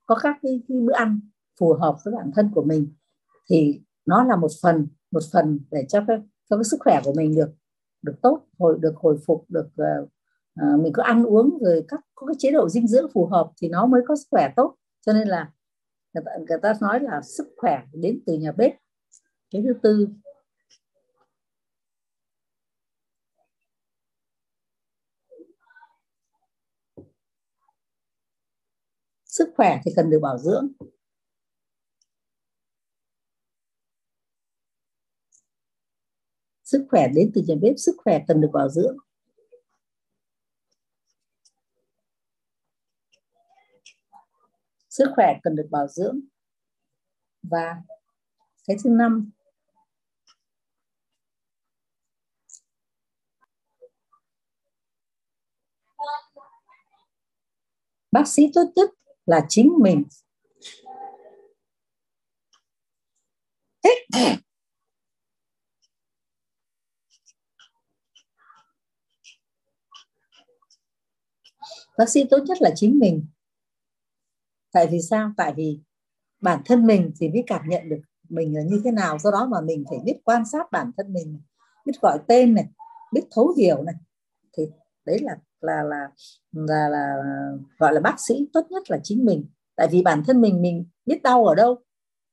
có 0.07 0.15
các 0.23 0.37
cái, 0.43 0.61
cái 0.69 0.79
bữa 0.81 0.93
ăn 0.93 1.21
phù 1.61 1.73
hợp 1.73 1.97
với 2.05 2.15
bản 2.15 2.31
thân 2.35 2.51
của 2.55 2.63
mình. 2.63 2.95
Thì 3.51 3.81
nó 4.07 4.25
là 4.25 4.37
một 4.37 4.51
phần 4.63 4.87
một 5.11 5.23
phần 5.33 5.61
để 5.71 5.87
cho 5.89 6.05
cái 6.09 6.17
cho 6.51 6.57
cái 6.57 6.65
sức 6.65 6.77
khỏe 6.81 7.01
của 7.05 7.13
mình 7.17 7.35
được 7.35 7.51
được 8.03 8.15
tốt 8.23 8.47
hồi 8.59 8.79
được 8.81 8.95
hồi 8.97 9.19
phục 9.27 9.45
được 9.49 9.69
uh, 9.83 10.81
mình 10.81 10.93
có 10.93 11.03
ăn 11.03 11.25
uống 11.25 11.59
rồi 11.61 11.85
các 11.89 12.01
có 12.15 12.27
cái 12.27 12.37
chế 12.39 12.51
độ 12.51 12.69
dinh 12.69 12.87
dưỡng 12.87 13.11
phù 13.15 13.27
hợp 13.27 13.51
thì 13.57 13.69
nó 13.69 13.87
mới 13.87 14.01
có 14.09 14.17
sức 14.17 14.27
khỏe 14.31 14.53
tốt. 14.57 14.77
Cho 15.07 15.13
nên 15.13 15.29
là 15.29 15.53
người 16.15 16.23
ta, 16.27 16.33
người 16.49 16.59
ta 16.63 16.75
nói 16.81 17.01
là 17.01 17.23
sức 17.23 17.55
khỏe 17.57 17.83
đến 17.93 18.23
từ 18.27 18.35
nhà 18.35 18.53
bếp. 18.53 18.73
Cái 19.51 19.63
thứ 19.67 19.75
tư. 19.83 20.09
Sức 29.25 29.53
khỏe 29.57 29.81
thì 29.85 29.93
cần 29.97 30.11
được 30.11 30.19
bảo 30.23 30.39
dưỡng. 30.39 30.69
Sức 36.65 36.87
khỏe 36.91 37.09
đến 37.15 37.31
từ 37.35 37.43
nhà 37.47 37.55
bếp 37.63 37.75
sức 37.77 37.97
khỏe 38.05 38.25
cần 38.29 38.41
được 38.41 38.51
bảo 38.53 38.69
dưỡng. 38.69 38.97
Sức 44.95 45.11
khỏe 45.17 45.39
cần 45.43 45.57
được 45.57 45.69
bảo 45.71 45.89
dưỡng. 45.89 46.21
Và 47.43 47.83
cái 48.67 48.77
thứ 48.85 48.91
năm, 48.91 49.31
bác 58.13 58.29
sĩ 58.29 58.43
tốt 58.55 58.65
nhất 58.77 58.91
là 59.27 59.47
chính 59.49 59.73
mình. 59.79 60.05
Bác 71.99 72.09
sĩ 72.09 72.25
tốt 72.31 72.39
nhất 72.47 72.59
là 72.61 72.71
chính 72.77 72.99
mình 72.99 73.27
tại 74.75 74.87
vì 74.87 75.01
sao? 75.01 75.33
Tại 75.37 75.55
vì 75.57 75.81
bản 76.41 76.63
thân 76.65 76.87
mình 76.87 77.13
thì 77.21 77.29
mới 77.29 77.45
cảm 77.47 77.69
nhận 77.69 77.89
được 77.89 78.01
mình 78.29 78.57
là 78.57 78.63
như 78.63 78.81
thế 78.85 78.91
nào. 78.91 79.19
Do 79.19 79.31
đó 79.31 79.47
mà 79.47 79.61
mình 79.61 79.85
phải 79.91 79.99
biết 80.05 80.21
quan 80.25 80.43
sát 80.53 80.73
bản 80.73 80.91
thân 80.97 81.13
mình 81.13 81.41
biết 81.87 81.93
gọi 82.01 82.19
tên 82.29 82.55
này, 82.55 82.67
biết 83.13 83.23
thấu 83.31 83.55
hiểu 83.59 83.83
này. 83.83 83.95
Thì 84.57 84.67
đấy 85.07 85.19
là 85.23 85.37
là 85.61 85.83
là 85.83 86.09
là 86.53 86.89
là, 86.89 87.15
gọi 87.79 87.95
là 87.95 88.01
bác 88.01 88.21
sĩ 88.21 88.49
tốt 88.53 88.67
nhất 88.71 88.91
là 88.91 89.01
chính 89.03 89.25
mình. 89.25 89.45
Tại 89.77 89.89
vì 89.91 90.03
bản 90.03 90.23
thân 90.27 90.41
mình 90.41 90.63
mình 90.63 90.87
biết 91.07 91.23
đau 91.23 91.47
ở 91.47 91.55
đâu, 91.55 91.77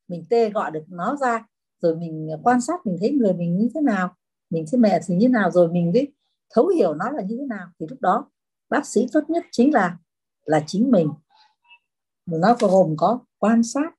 mình 0.07 0.25
tê 0.29 0.49
gọi 0.49 0.71
được 0.71 0.83
nó 0.87 1.15
ra, 1.15 1.45
rồi 1.81 1.95
mình 1.95 2.29
quan 2.43 2.61
sát, 2.61 2.85
mình 2.85 2.97
thấy 2.99 3.11
người 3.11 3.33
mình 3.33 3.57
như 3.57 3.69
thế 3.73 3.81
nào, 3.81 4.15
mình 4.49 4.65
thấy 4.71 4.79
mẹ 4.79 4.99
thì 5.07 5.15
như 5.15 5.27
thế 5.27 5.31
nào, 5.31 5.51
rồi 5.51 5.71
mình 5.71 5.91
biết 5.91 6.11
thấu 6.53 6.67
hiểu 6.67 6.93
nó 6.93 7.09
là 7.11 7.23
như 7.23 7.37
thế 7.39 7.45
nào. 7.45 7.67
Thì 7.79 7.85
lúc 7.89 8.01
đó 8.01 8.31
bác 8.69 8.85
sĩ 8.85 9.07
tốt 9.11 9.29
nhất 9.29 9.45
chính 9.51 9.73
là 9.73 9.97
là 10.45 10.63
chính 10.67 10.91
mình 10.91 11.09
nó 12.37 12.55
gồm 12.59 12.95
có 12.97 13.19
quan 13.37 13.63
sát. 13.63 13.91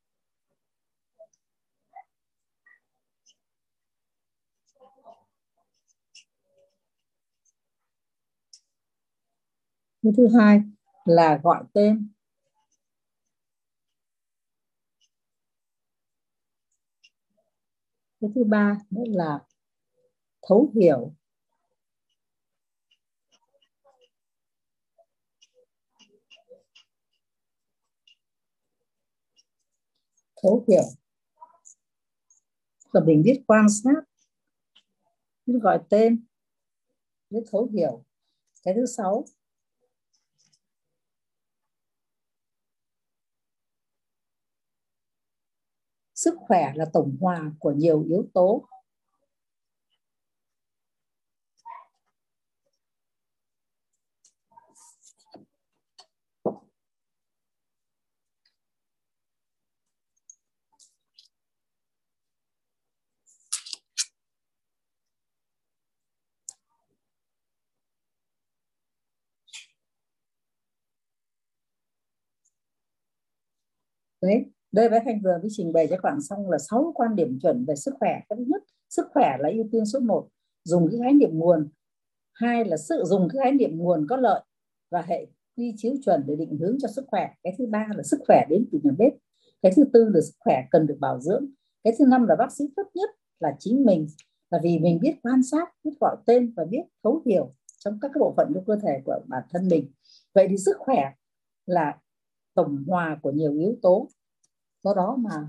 Cái 10.03 10.13
thứ 10.17 10.29
hai 10.39 10.63
là 11.05 11.41
gọi 11.43 11.65
tên. 11.73 12.09
Cái 18.21 18.31
thứ 18.35 18.45
ba 18.45 18.79
nữa 18.91 19.03
là 19.07 19.39
thấu 20.49 20.71
hiểu. 20.75 21.13
Thấu 30.43 30.65
hiểu. 30.69 30.83
Và 32.93 33.01
mình 33.07 33.23
biết 33.23 33.43
quan 33.47 33.67
sát 33.69 34.03
biết 35.47 35.59
gọi 35.63 35.81
tên 35.91 36.25
biết 37.31 37.43
thấu 37.51 37.69
hiểu. 37.73 38.05
Cái 38.63 38.75
thứ 38.75 38.87
sáu. 38.87 39.25
Sức 46.15 46.35
khỏe 46.39 46.73
là 46.75 46.85
tổng 46.93 47.17
hòa 47.21 47.53
của 47.59 47.73
nhiều 47.73 48.05
yếu 48.05 48.27
tố. 48.35 48.69
Đấy, 74.23 74.45
đây 74.73 74.89
với 74.89 75.01
Thanh 75.05 75.21
vừa 75.23 75.39
mới 75.39 75.49
trình 75.51 75.73
bày 75.73 75.87
cho 75.87 75.97
các 75.97 76.03
bạn 76.05 76.21
xong 76.21 76.51
là 76.51 76.59
sáu 76.59 76.93
quan 76.95 77.17
điểm 77.17 77.39
chuẩn 77.43 77.65
về 77.65 77.75
sức 77.77 77.95
khỏe. 78.01 78.21
Cái 78.29 78.37
thứ 78.37 78.45
nhất, 78.49 78.63
sức 78.91 79.07
khỏe 79.15 79.37
là 79.41 79.49
ưu 79.49 79.65
tiên 79.73 79.87
số 79.87 80.01
1 80.01 80.29
dùng 80.65 80.89
cái 80.91 81.01
khái 81.03 81.13
niệm 81.13 81.31
nguồn. 81.33 81.69
Hai 82.33 82.65
là 82.65 82.77
sự 82.77 83.03
dùng 83.07 83.29
cái 83.33 83.43
khái 83.43 83.53
niệm 83.53 83.79
nguồn 83.79 84.07
có 84.09 84.17
lợi 84.17 84.43
và 84.91 85.03
hệ 85.03 85.27
quy 85.57 85.75
chiếu 85.77 85.95
chuẩn 86.05 86.25
để 86.27 86.37
định 86.37 86.59
hướng 86.61 86.77
cho 86.81 86.89
sức 86.89 87.05
khỏe. 87.09 87.31
Cái 87.43 87.55
thứ 87.59 87.67
ba 87.67 87.89
là 87.97 88.03
sức 88.03 88.21
khỏe 88.27 88.47
đến 88.51 88.69
từ 88.73 88.79
nhà 88.83 88.91
bếp. 88.99 89.13
Cái 89.63 89.73
thứ 89.77 89.85
tư 89.93 90.11
là 90.15 90.21
sức 90.21 90.35
khỏe 90.39 90.65
cần 90.71 90.87
được 90.87 90.97
bảo 91.01 91.21
dưỡng. 91.21 91.47
Cái 91.85 91.95
thứ 91.99 92.05
năm 92.09 92.27
là 92.27 92.37
bác 92.37 92.53
sĩ 92.53 92.65
tốt 92.77 92.87
nhất 92.95 93.11
là 93.41 93.57
chính 93.59 93.85
mình. 93.85 94.07
Là 94.51 94.59
vì 94.63 94.79
mình 94.79 94.99
biết 95.03 95.15
quan 95.23 95.43
sát, 95.43 95.69
biết 95.85 95.91
gọi 96.01 96.17
tên 96.27 96.53
và 96.57 96.65
biết 96.65 96.83
thấu 97.05 97.23
hiểu 97.27 97.51
trong 97.79 97.99
các 98.01 98.11
cái 98.15 98.19
bộ 98.21 98.35
phận 98.37 98.53
của 98.55 98.63
cơ 98.67 98.77
thể 98.83 99.01
của 99.05 99.21
bản 99.27 99.43
thân 99.51 99.69
mình. 99.69 99.91
Vậy 100.35 100.47
thì 100.51 100.57
sức 100.57 100.77
khỏe 100.79 101.13
là 101.67 101.99
tổng 102.55 102.85
hòa 102.89 103.19
của 103.23 103.31
nhiều 103.31 103.53
yếu 103.53 103.79
tố. 103.83 104.09
Do 104.83 104.95
đó 104.95 105.17
mà 105.19 105.49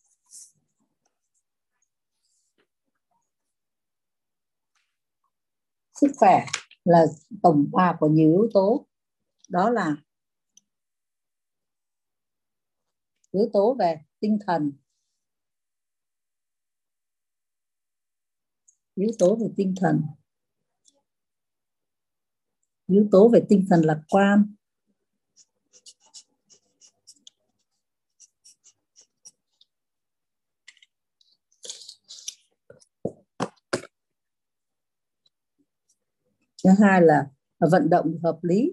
sức 6.01 6.11
khỏe 6.17 6.45
là 6.85 7.05
tổng 7.43 7.69
hòa 7.73 7.97
của 7.99 8.07
nhiều 8.07 8.31
yếu 8.31 8.49
tố. 8.53 8.87
Đó 9.49 9.69
là 9.69 9.95
yếu 13.31 13.49
tố 13.53 13.75
về 13.79 13.99
tinh 14.19 14.37
thần 14.47 14.71
yếu 18.95 19.09
tố 19.19 19.35
về 19.35 19.47
tinh 19.57 19.73
thần. 19.81 20.01
Yếu 22.87 23.07
tố 23.11 23.29
về 23.29 23.45
tinh 23.49 23.65
thần 23.69 23.81
lạc 23.81 24.01
quan. 24.09 24.55
Thứ 36.63 36.69
hai 36.79 37.01
là 37.01 37.29
vận 37.71 37.89
động 37.89 38.19
hợp 38.23 38.39
lý. 38.41 38.71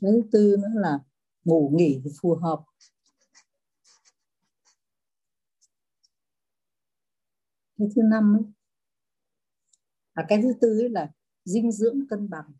Thứ 0.00 0.22
tư 0.32 0.56
nữa 0.58 0.68
là 0.74 0.98
ngủ 1.44 1.72
nghỉ 1.74 2.02
phù 2.20 2.34
hợp. 2.34 2.64
Cái 7.78 7.88
thứ 7.96 8.02
năm 8.02 8.36
ấy 8.36 8.42
à, 10.12 10.26
cái 10.28 10.42
thứ 10.42 10.52
tư 10.60 10.80
ấy 10.80 10.88
là 10.88 11.10
dinh 11.44 11.72
dưỡng 11.72 12.06
cân 12.10 12.30
bằng. 12.30 12.52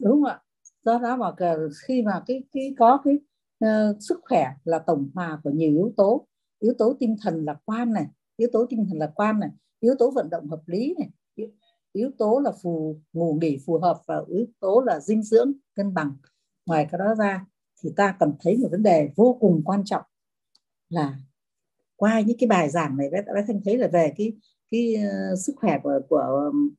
Đúng 0.00 0.12
không 0.12 0.24
ạ? 0.24 0.40
Do 0.82 0.98
đó 0.98 1.16
mà 1.16 1.32
khi 1.86 2.02
mà 2.02 2.22
cái 2.26 2.42
cái 2.52 2.74
có 2.78 3.00
cái 3.04 3.14
uh, 3.64 3.96
sức 4.00 4.20
khỏe 4.22 4.54
là 4.64 4.78
tổng 4.78 5.10
hòa 5.14 5.40
của 5.44 5.50
nhiều 5.50 5.72
yếu 5.72 5.92
tố. 5.96 6.26
Yếu 6.58 6.74
tố 6.78 6.96
tinh 7.00 7.16
thần 7.22 7.44
lạc 7.44 7.58
quan 7.64 7.92
này 7.92 8.06
yếu 8.36 8.48
tố 8.52 8.66
tinh 8.70 8.86
thần 8.88 8.98
lạc 8.98 9.12
quan 9.14 9.40
này 9.40 9.50
yếu 9.80 9.94
tố 9.98 10.10
vận 10.10 10.30
động 10.30 10.48
hợp 10.48 10.62
lý 10.66 10.94
này 10.98 11.10
yếu 11.92 12.10
tố 12.18 12.40
là 12.44 12.52
phù 12.62 13.00
ngủ 13.12 13.38
nghỉ 13.40 13.58
phù 13.66 13.78
hợp 13.78 14.02
và 14.06 14.22
yếu 14.28 14.46
tố 14.60 14.82
là 14.86 15.00
dinh 15.00 15.22
dưỡng 15.22 15.52
cân 15.74 15.94
bằng. 15.94 16.16
Ngoài 16.66 16.88
cái 16.90 16.98
đó 16.98 17.14
ra 17.14 17.46
thì 17.84 17.90
ta 17.96 18.16
cần 18.20 18.32
thấy 18.40 18.56
một 18.56 18.68
vấn 18.70 18.82
đề 18.82 19.10
vô 19.16 19.36
cùng 19.40 19.62
quan 19.64 19.84
trọng 19.84 20.02
là 20.88 21.16
qua 21.96 22.20
những 22.20 22.38
cái 22.38 22.46
bài 22.46 22.70
giảng 22.70 22.96
này 22.96 23.10
bé, 23.10 23.22
bé 23.22 23.44
thanh 23.46 23.60
thấy 23.64 23.78
là 23.78 23.88
về 23.88 24.14
cái 24.16 24.32
cái 24.70 24.94
uh, 24.96 25.38
sức 25.38 25.52
khỏe 25.56 25.80
của 25.82 26.00
của 26.08 26.50
um, 26.52 26.70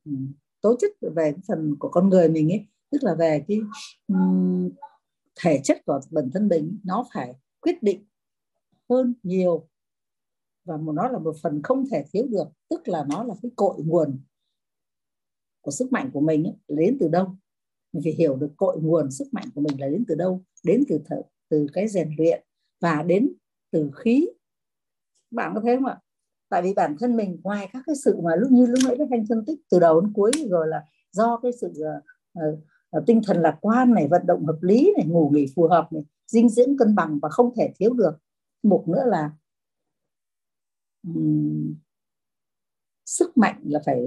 tố 0.60 0.76
chất 0.80 0.90
về 1.00 1.32
cái 1.32 1.40
phần 1.48 1.76
của 1.78 1.88
con 1.88 2.08
người 2.08 2.28
mình 2.28 2.52
ấy 2.52 2.66
tức 2.90 2.98
là 3.02 3.14
về 3.14 3.44
cái 3.48 3.60
um, 4.08 4.70
thể 5.40 5.60
chất 5.64 5.78
của 5.86 6.00
bản 6.10 6.30
thân 6.34 6.48
mình 6.48 6.78
nó 6.84 7.06
phải 7.14 7.34
quyết 7.60 7.82
định 7.82 8.06
hơn 8.90 9.14
nhiều 9.22 9.68
và 10.64 10.76
một 10.76 10.92
nó 10.92 11.08
là 11.08 11.18
một 11.18 11.36
phần 11.42 11.62
không 11.62 11.84
thể 11.90 12.04
thiếu 12.12 12.26
được 12.30 12.48
tức 12.68 12.88
là 12.88 13.04
nó 13.08 13.24
là 13.24 13.34
cái 13.42 13.50
cội 13.56 13.82
nguồn 13.84 14.20
của 15.60 15.70
sức 15.70 15.92
mạnh 15.92 16.10
của 16.12 16.20
mình 16.20 16.44
ấy, 16.44 16.54
đến 16.68 16.96
từ 17.00 17.08
đâu? 17.08 17.36
Mình 17.96 18.02
phải 18.04 18.12
hiểu 18.12 18.36
được 18.36 18.52
cội 18.56 18.76
nguồn 18.80 19.10
sức 19.10 19.28
mạnh 19.32 19.44
của 19.54 19.60
mình 19.60 19.80
là 19.80 19.88
đến 19.88 20.04
từ 20.08 20.14
đâu 20.14 20.42
đến 20.64 20.84
từ 20.88 21.00
thở, 21.04 21.22
từ 21.48 21.66
cái 21.72 21.88
rèn 21.88 22.10
luyện 22.18 22.44
và 22.80 23.02
đến 23.02 23.32
từ 23.70 23.90
khí. 23.96 24.28
Bạn 25.30 25.52
có 25.54 25.60
thấy 25.60 25.76
không 25.76 25.86
ạ? 25.86 25.98
Tại 26.48 26.62
vì 26.62 26.74
bản 26.74 26.96
thân 27.00 27.16
mình 27.16 27.40
ngoài 27.44 27.68
các 27.72 27.82
cái 27.86 27.96
sự 28.04 28.20
mà 28.20 28.36
lúc 28.36 28.50
như 28.50 28.66
lúc 28.66 28.78
nãy 28.84 28.94
các 28.98 29.08
anh 29.10 29.24
phân 29.28 29.44
tích 29.46 29.60
từ 29.70 29.80
đầu 29.80 30.00
đến 30.00 30.12
cuối 30.12 30.30
rồi 30.50 30.68
là 30.68 30.84
do 31.12 31.40
cái 31.42 31.52
sự 31.60 31.72
uh, 32.38 32.58
uh, 32.98 33.06
tinh 33.06 33.20
thần 33.26 33.36
lạc 33.36 33.58
quan 33.60 33.94
này 33.94 34.08
vận 34.08 34.26
động 34.26 34.46
hợp 34.46 34.58
lý 34.60 34.92
này 34.96 35.06
ngủ 35.06 35.30
nghỉ 35.34 35.46
phù 35.56 35.68
hợp 35.68 35.88
này 35.92 36.02
dinh 36.26 36.48
dưỡng 36.48 36.76
cân 36.78 36.94
bằng 36.94 37.18
và 37.22 37.28
không 37.28 37.54
thể 37.56 37.72
thiếu 37.78 37.94
được. 37.94 38.12
Một 38.62 38.84
nữa 38.88 39.02
là 39.06 39.30
um, 41.06 41.74
sức 43.06 43.36
mạnh 43.36 43.62
là 43.64 43.80
phải 43.86 44.00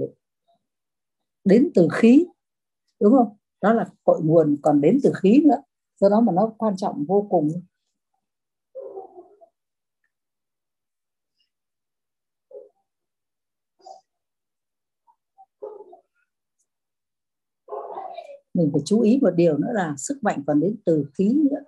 đến 1.44 1.70
từ 1.74 1.88
khí 1.92 2.26
đúng 3.00 3.12
không? 3.12 3.36
Đó 3.62 3.72
là 3.72 3.86
cội 4.04 4.20
nguồn 4.22 4.56
còn 4.62 4.80
đến 4.80 4.98
từ 5.02 5.12
khí 5.22 5.42
nữa. 5.44 5.62
Do 6.00 6.08
đó 6.08 6.20
mà 6.20 6.32
nó 6.32 6.52
quan 6.58 6.76
trọng 6.76 7.04
vô 7.08 7.26
cùng. 7.30 7.48
Mình 18.54 18.70
phải 18.72 18.82
chú 18.84 19.00
ý 19.00 19.18
một 19.22 19.30
điều 19.30 19.58
nữa 19.58 19.70
là 19.72 19.94
sức 19.98 20.18
mạnh 20.22 20.42
còn 20.46 20.60
đến 20.60 20.76
từ 20.84 21.04
khí 21.14 21.38
nữa. 21.50 21.60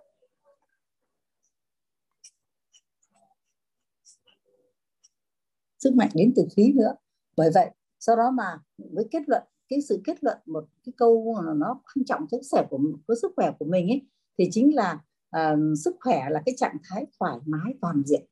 Sức 5.79 5.95
mạnh 5.95 6.11
đến 6.15 6.33
từ 6.37 6.43
khí 6.57 6.73
nữa. 6.77 6.95
Bởi 7.37 7.51
vậy 7.55 7.71
sau 7.99 8.17
đó 8.17 8.31
mà 8.31 8.59
với 8.79 9.09
kết 9.11 9.23
luận 9.27 9.43
cái 9.73 9.83
sự 9.83 10.01
kết 10.05 10.25
luận 10.25 10.39
một 10.47 10.65
cái 10.85 10.93
câu 10.97 11.37
nó 11.55 11.81
quan 11.95 12.05
trọng 12.05 12.27
tới 12.31 12.41
sức 12.43 12.61
của 12.71 12.81
với 13.07 13.17
sức 13.23 13.33
khỏe 13.37 13.53
của 13.59 13.65
mình 13.65 13.89
ấy 13.89 14.03
thì 14.39 14.49
chính 14.51 14.75
là 14.75 14.99
uh, 15.37 15.59
sức 15.85 15.97
khỏe 16.01 16.27
là 16.31 16.43
cái 16.47 16.55
trạng 16.59 16.77
thái 16.85 17.07
thoải 17.19 17.39
mái 17.47 17.75
toàn 17.81 18.03
diện 18.07 18.23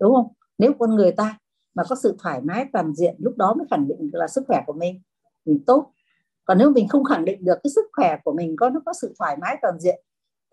đúng 0.00 0.14
không? 0.14 0.32
Nếu 0.58 0.72
con 0.78 0.94
người 0.94 1.12
ta 1.12 1.38
mà 1.74 1.82
có 1.88 1.96
sự 1.96 2.16
thoải 2.18 2.40
mái 2.40 2.66
toàn 2.72 2.94
diện 2.94 3.16
lúc 3.18 3.36
đó 3.36 3.54
mới 3.54 3.66
khẳng 3.70 3.88
định 3.88 4.10
là 4.12 4.28
sức 4.28 4.44
khỏe 4.46 4.62
của 4.66 4.72
mình 4.72 5.00
mình 5.44 5.64
tốt. 5.66 5.92
Còn 6.44 6.58
nếu 6.58 6.70
mình 6.70 6.88
không 6.88 7.04
khẳng 7.04 7.24
định 7.24 7.44
được 7.44 7.58
cái 7.64 7.70
sức 7.74 7.84
khỏe 7.92 8.16
của 8.24 8.32
mình 8.32 8.56
có 8.56 8.70
nó 8.70 8.80
có 8.86 8.92
sự 8.92 9.14
thoải 9.18 9.36
mái 9.40 9.56
toàn 9.62 9.80
diện 9.80 10.02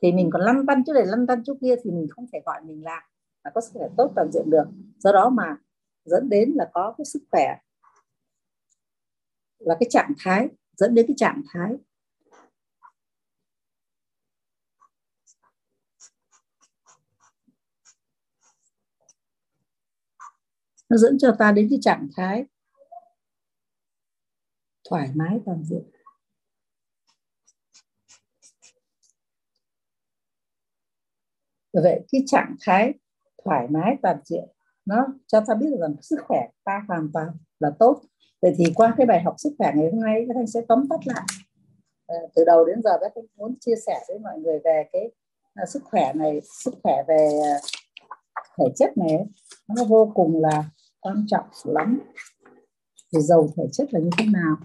thì 0.01 0.11
mình 0.11 0.29
còn 0.33 0.41
lăn 0.41 0.65
tăn 0.65 0.83
chỗ 0.85 0.93
này 0.93 1.05
lăn 1.05 1.27
tăn 1.27 1.43
chỗ 1.45 1.53
kia 1.61 1.75
thì 1.83 1.91
mình 1.91 2.07
không 2.09 2.25
thể 2.33 2.39
gọi 2.45 2.61
mình 2.61 2.83
là 2.83 3.01
là 3.43 3.51
có 3.55 3.61
sức 3.61 3.71
khỏe 3.73 3.87
tốt 3.97 4.11
toàn 4.15 4.31
diện 4.31 4.49
được. 4.49 4.65
Do 4.97 5.11
đó 5.11 5.29
mà 5.29 5.57
dẫn 6.05 6.29
đến 6.29 6.51
là 6.55 6.69
có 6.73 6.93
cái 6.97 7.05
sức 7.05 7.23
khỏe 7.31 7.57
là 9.59 9.75
cái 9.79 9.87
trạng 9.89 10.13
thái, 10.19 10.47
dẫn 10.77 10.95
đến 10.95 11.05
cái 11.07 11.15
trạng 11.17 11.41
thái. 11.53 11.75
Nó 20.89 20.97
dẫn 20.97 21.17
cho 21.19 21.35
ta 21.39 21.51
đến 21.51 21.67
cái 21.69 21.79
trạng 21.81 22.07
thái 22.15 22.45
thoải 24.89 25.11
mái 25.15 25.39
toàn 25.45 25.63
diện. 25.63 25.83
Vậy, 31.73 32.05
cái 32.11 32.23
trạng 32.27 32.55
thái 32.61 32.93
thoải 33.45 33.67
mái 33.69 33.95
toàn 34.01 34.19
diện, 34.25 34.43
nó 34.85 35.07
cho 35.27 35.43
ta 35.47 35.53
biết 35.55 35.67
rằng 35.79 35.95
sức 36.01 36.19
khỏe 36.27 36.47
ta 36.63 36.85
hoàn 36.87 37.09
toàn 37.13 37.27
là 37.59 37.71
tốt 37.79 38.01
vậy 38.41 38.55
thì 38.57 38.65
qua 38.75 38.93
cái 38.97 39.07
bài 39.07 39.21
học 39.21 39.35
sức 39.37 39.49
khỏe 39.57 39.71
ngày 39.75 39.89
hôm 39.91 40.01
nay 40.01 40.25
các 40.27 40.35
anh 40.39 40.47
sẽ 40.47 40.61
tóm 40.67 40.87
tắt 40.89 40.99
lại. 41.05 41.25
À, 42.07 42.15
từ 42.35 42.43
đầu 42.45 42.65
đến 42.65 42.81
giờ 42.83 42.97
các 43.01 43.11
anh 43.15 43.25
muốn 43.35 43.55
chia 43.59 43.75
sẻ 43.85 43.99
với 44.07 44.19
mọi 44.19 44.39
người 44.39 44.59
về 44.63 44.83
cái 44.93 45.11
à, 45.53 45.65
sức 45.65 45.83
khỏe 45.83 46.13
này 46.13 46.41
sức 46.63 46.73
khỏe 46.83 47.03
về 47.07 47.29
à, 47.43 47.55
thể 48.57 48.65
chất 48.75 48.97
này 48.97 49.25
nó 49.67 49.83
vô 49.83 50.11
cùng 50.15 50.41
là 50.41 50.63
quan 50.99 51.25
trọng 51.27 51.45
lắm. 51.63 51.99
Thì 53.13 53.21
giàu 53.21 53.47
thể 53.57 53.63
chất 53.71 53.93
là 53.93 53.99
như 53.99 54.09
thế 54.17 54.25
nào? 54.33 54.55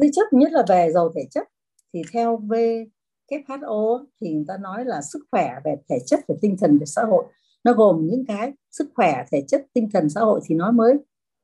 Thứ 0.00 0.08
chất 0.12 0.32
nhất 0.32 0.52
là 0.52 0.62
về 0.68 0.92
giàu 0.92 1.12
thể 1.16 1.22
chất 1.30 1.48
thì 1.94 2.02
theo 2.12 2.38
WHO 2.38 4.04
thì 4.20 4.32
người 4.32 4.44
ta 4.48 4.56
nói 4.56 4.84
là 4.84 5.02
sức 5.02 5.18
khỏe 5.30 5.54
về 5.64 5.74
thể 5.88 5.98
chất 6.06 6.20
về 6.28 6.34
tinh 6.42 6.56
thần 6.60 6.78
về 6.78 6.86
xã 6.86 7.02
hội 7.02 7.24
nó 7.64 7.72
gồm 7.72 8.06
những 8.06 8.24
cái 8.26 8.52
sức 8.70 8.88
khỏe, 8.94 9.24
thể 9.32 9.44
chất, 9.48 9.66
tinh 9.74 9.88
thần, 9.92 10.10
xã 10.10 10.20
hội 10.20 10.40
thì 10.44 10.54
nó 10.54 10.70
mới 10.70 10.94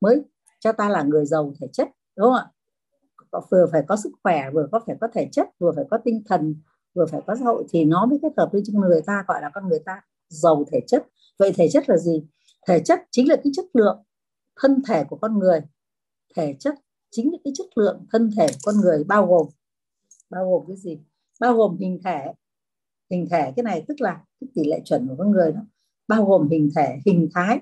mới 0.01 0.21
cho 0.59 0.71
ta 0.71 0.89
là 0.89 1.03
người 1.03 1.25
giàu 1.25 1.53
thể 1.61 1.67
chất, 1.73 1.87
đúng 2.15 2.25
không 2.25 2.33
ạ? 2.33 2.45
Vừa 3.51 3.65
phải 3.71 3.81
có 3.87 3.95
sức 3.95 4.11
khỏe, 4.23 4.49
vừa 4.53 4.67
có 4.71 4.79
phải 4.87 4.95
có 5.01 5.07
thể 5.13 5.29
chất, 5.31 5.47
vừa 5.59 5.71
phải 5.75 5.85
có 5.91 5.97
tinh 5.97 6.23
thần, 6.25 6.55
vừa 6.95 7.05
phải 7.05 7.21
có 7.27 7.35
xã 7.35 7.45
hội 7.45 7.65
thì 7.69 7.85
nó 7.85 8.05
mới 8.05 8.19
kết 8.21 8.29
hợp 8.37 8.49
với 8.51 8.61
trong 8.65 8.81
người 8.81 9.01
ta, 9.01 9.23
gọi 9.27 9.41
là 9.41 9.49
con 9.53 9.69
người 9.69 9.79
ta 9.85 10.01
giàu 10.29 10.63
thể 10.71 10.79
chất. 10.87 11.07
Vậy 11.39 11.53
thể 11.55 11.69
chất 11.69 11.89
là 11.89 11.97
gì? 11.97 12.27
Thể 12.67 12.79
chất 12.79 12.99
chính 13.11 13.29
là 13.29 13.35
cái 13.35 13.51
chất 13.55 13.65
lượng 13.73 14.03
thân 14.61 14.81
thể 14.87 15.03
của 15.03 15.15
con 15.15 15.39
người. 15.39 15.61
Thể 16.35 16.55
chất 16.59 16.75
chính 17.11 17.31
là 17.31 17.37
cái 17.43 17.53
chất 17.55 17.67
lượng 17.75 18.05
thân 18.11 18.31
thể 18.37 18.47
của 18.47 18.59
con 18.65 18.75
người 18.81 19.03
bao 19.03 19.25
gồm 19.27 19.47
bao 20.29 20.51
gồm 20.51 20.67
cái 20.67 20.77
gì? 20.77 20.99
Bao 21.39 21.53
gồm 21.53 21.77
hình 21.77 21.99
thể. 22.03 22.33
Hình 23.11 23.27
thể 23.31 23.53
cái 23.55 23.63
này 23.63 23.85
tức 23.87 24.01
là 24.01 24.23
cái 24.41 24.47
tỷ 24.55 24.63
lệ 24.63 24.81
chuẩn 24.85 25.07
của 25.07 25.15
con 25.17 25.31
người 25.31 25.51
đó 25.51 25.61
bao 26.09 26.25
gồm 26.25 26.49
hình 26.49 26.69
thể 26.75 26.99
hình 27.05 27.29
thái. 27.33 27.59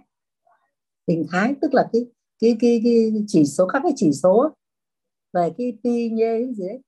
Hình 1.08 1.26
thái 1.32 1.56
tức 1.62 1.74
là 1.74 1.90
cái 1.94 2.06
cái 2.40 2.58
cái, 2.60 2.82
cái 2.84 3.12
chỉ 3.28 3.46
số 3.46 3.68
các 3.68 3.80
cái 3.84 3.92
chỉ 3.96 4.12
số 4.12 4.50
về 5.34 5.52
cái 5.58 5.78
pi 5.84 6.10
nhê 6.10 6.54
gì 6.54 6.68
đấy. 6.68 6.80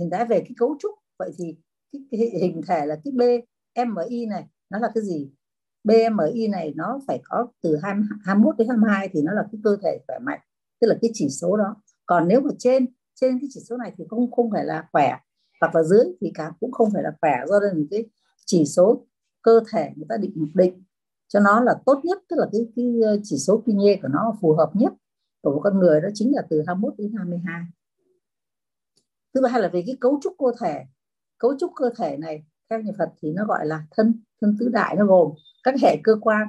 Hình 0.00 0.10
thái 0.10 0.24
về 0.24 0.40
cái 0.40 0.52
cấu 0.56 0.76
trúc. 0.80 0.94
Vậy 1.18 1.30
thì 1.38 1.56
cái, 1.92 2.02
cái 2.10 2.40
hình 2.40 2.62
thể 2.68 2.86
là 2.86 3.00
cái 3.04 3.12
b 3.12 3.22
mi 3.96 4.26
này 4.26 4.44
nó 4.70 4.78
là 4.78 4.90
cái 4.94 5.04
gì? 5.04 5.30
BMI 5.84 6.48
này 6.48 6.72
nó 6.76 7.00
phải 7.06 7.20
có 7.24 7.46
từ 7.62 7.76
21 8.24 8.56
đến 8.58 8.68
22 8.68 9.08
thì 9.12 9.22
nó 9.22 9.32
là 9.32 9.42
cái 9.52 9.60
cơ 9.64 9.76
thể 9.82 9.98
khỏe 10.06 10.18
mạnh 10.18 10.40
tức 10.80 10.88
là 10.88 10.98
cái 11.02 11.10
chỉ 11.14 11.28
số 11.28 11.56
đó. 11.56 11.76
Còn 12.06 12.28
nếu 12.28 12.40
mà 12.40 12.50
trên 12.58 12.86
trên 13.14 13.38
cái 13.40 13.48
chỉ 13.52 13.60
số 13.68 13.76
này 13.76 13.92
thì 13.98 14.04
không 14.10 14.30
không 14.30 14.50
phải 14.50 14.64
là 14.64 14.88
khỏe. 14.92 15.16
Hoặc 15.60 15.74
là 15.74 15.82
dưới 15.82 16.04
thì 16.20 16.30
cả 16.34 16.52
cũng 16.60 16.72
không 16.72 16.90
phải 16.92 17.02
là 17.02 17.12
khỏe. 17.20 17.32
Do 17.46 17.60
nên 17.60 17.88
cái 17.90 18.04
chỉ 18.46 18.64
số 18.64 19.06
cơ 19.42 19.60
thể 19.72 19.90
người 19.96 20.06
ta 20.08 20.16
định 20.16 20.32
mục 20.34 20.48
định 20.54 20.82
cho 21.28 21.40
nó 21.40 21.60
là 21.60 21.74
tốt 21.86 22.00
nhất 22.04 22.18
tức 22.28 22.36
là 22.38 22.46
cái, 22.52 22.60
cái 22.76 23.00
ờ, 23.04 23.20
chỉ 23.22 23.36
số 23.38 23.62
quy 23.66 23.74
nhê 23.74 23.98
của 24.02 24.08
nó 24.08 24.36
phù 24.40 24.54
hợp 24.54 24.70
nhất 24.74 24.92
của 25.42 25.50
một 25.54 25.60
con 25.64 25.78
người 25.78 26.00
đó 26.00 26.08
chính 26.14 26.34
là 26.34 26.42
từ 26.50 26.62
21 26.66 26.94
đến 26.98 27.12
22 27.16 27.62
thứ 29.34 29.40
ba 29.40 29.58
là 29.58 29.68
về 29.68 29.82
cái 29.86 29.96
cấu 30.00 30.20
trúc 30.22 30.34
cơ 30.38 30.46
thể. 30.60 30.84
Cấu 31.38 31.58
trúc 31.58 31.72
cơ 31.76 31.90
thể 31.96 32.16
này 32.16 32.44
theo 32.70 32.80
nhà 32.80 32.92
Phật 32.98 33.12
thì 33.22 33.32
nó 33.32 33.44
gọi 33.44 33.66
là 33.66 33.86
thân 33.90 34.22
thân 34.40 34.56
tứ 34.60 34.68
đại 34.68 34.96
nó 34.96 35.06
gồm 35.06 35.32
các 35.62 35.74
hệ 35.82 35.96
cơ 36.04 36.16
quan 36.20 36.48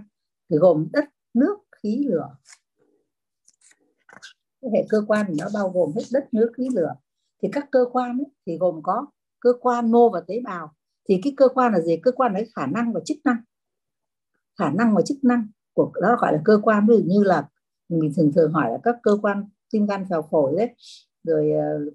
thì 0.49 0.57
gồm 0.57 0.87
đất 0.93 1.05
nước 1.33 1.57
khí 1.83 2.05
lửa. 2.09 2.35
Cái 4.61 4.71
hệ 4.73 4.85
cơ 4.89 5.01
quan 5.07 5.25
thì 5.27 5.33
nó 5.37 5.45
bao 5.53 5.69
gồm 5.69 5.91
hết 5.95 6.03
đất 6.11 6.33
nước 6.33 6.51
khí 6.57 6.69
lửa. 6.73 6.95
Thì 7.41 7.49
các 7.51 7.67
cơ 7.71 7.85
quan 7.91 8.17
ấy, 8.17 8.25
thì 8.45 8.57
gồm 8.57 8.79
có 8.83 9.07
cơ 9.39 9.49
quan 9.61 9.91
mô 9.91 10.09
và 10.09 10.21
tế 10.27 10.41
bào 10.43 10.73
thì 11.09 11.19
cái 11.23 11.33
cơ 11.37 11.47
quan 11.47 11.73
là 11.73 11.79
gì? 11.79 11.97
Cơ 12.03 12.11
quan 12.11 12.33
đấy 12.33 12.49
khả 12.55 12.65
năng 12.65 12.93
và 12.93 12.99
chức 13.05 13.17
năng. 13.23 13.37
Khả 14.59 14.69
năng 14.69 14.95
và 14.95 15.01
chức 15.01 15.23
năng 15.23 15.47
của 15.73 15.91
đó 16.01 16.17
gọi 16.21 16.33
là 16.33 16.41
cơ 16.45 16.59
quan. 16.63 16.87
Ví 16.87 16.95
dụ 16.95 17.03
như 17.05 17.23
là 17.23 17.47
mình 17.89 18.11
thường 18.15 18.31
thường 18.35 18.51
hỏi 18.51 18.71
là 18.71 18.77
các 18.83 18.95
cơ 19.03 19.17
quan 19.21 19.49
tim 19.71 19.85
gan 19.85 20.05
phèo 20.09 20.21
phổi 20.31 20.53
đấy 20.57 20.75
rồi 21.23 21.51
uh, 21.87 21.93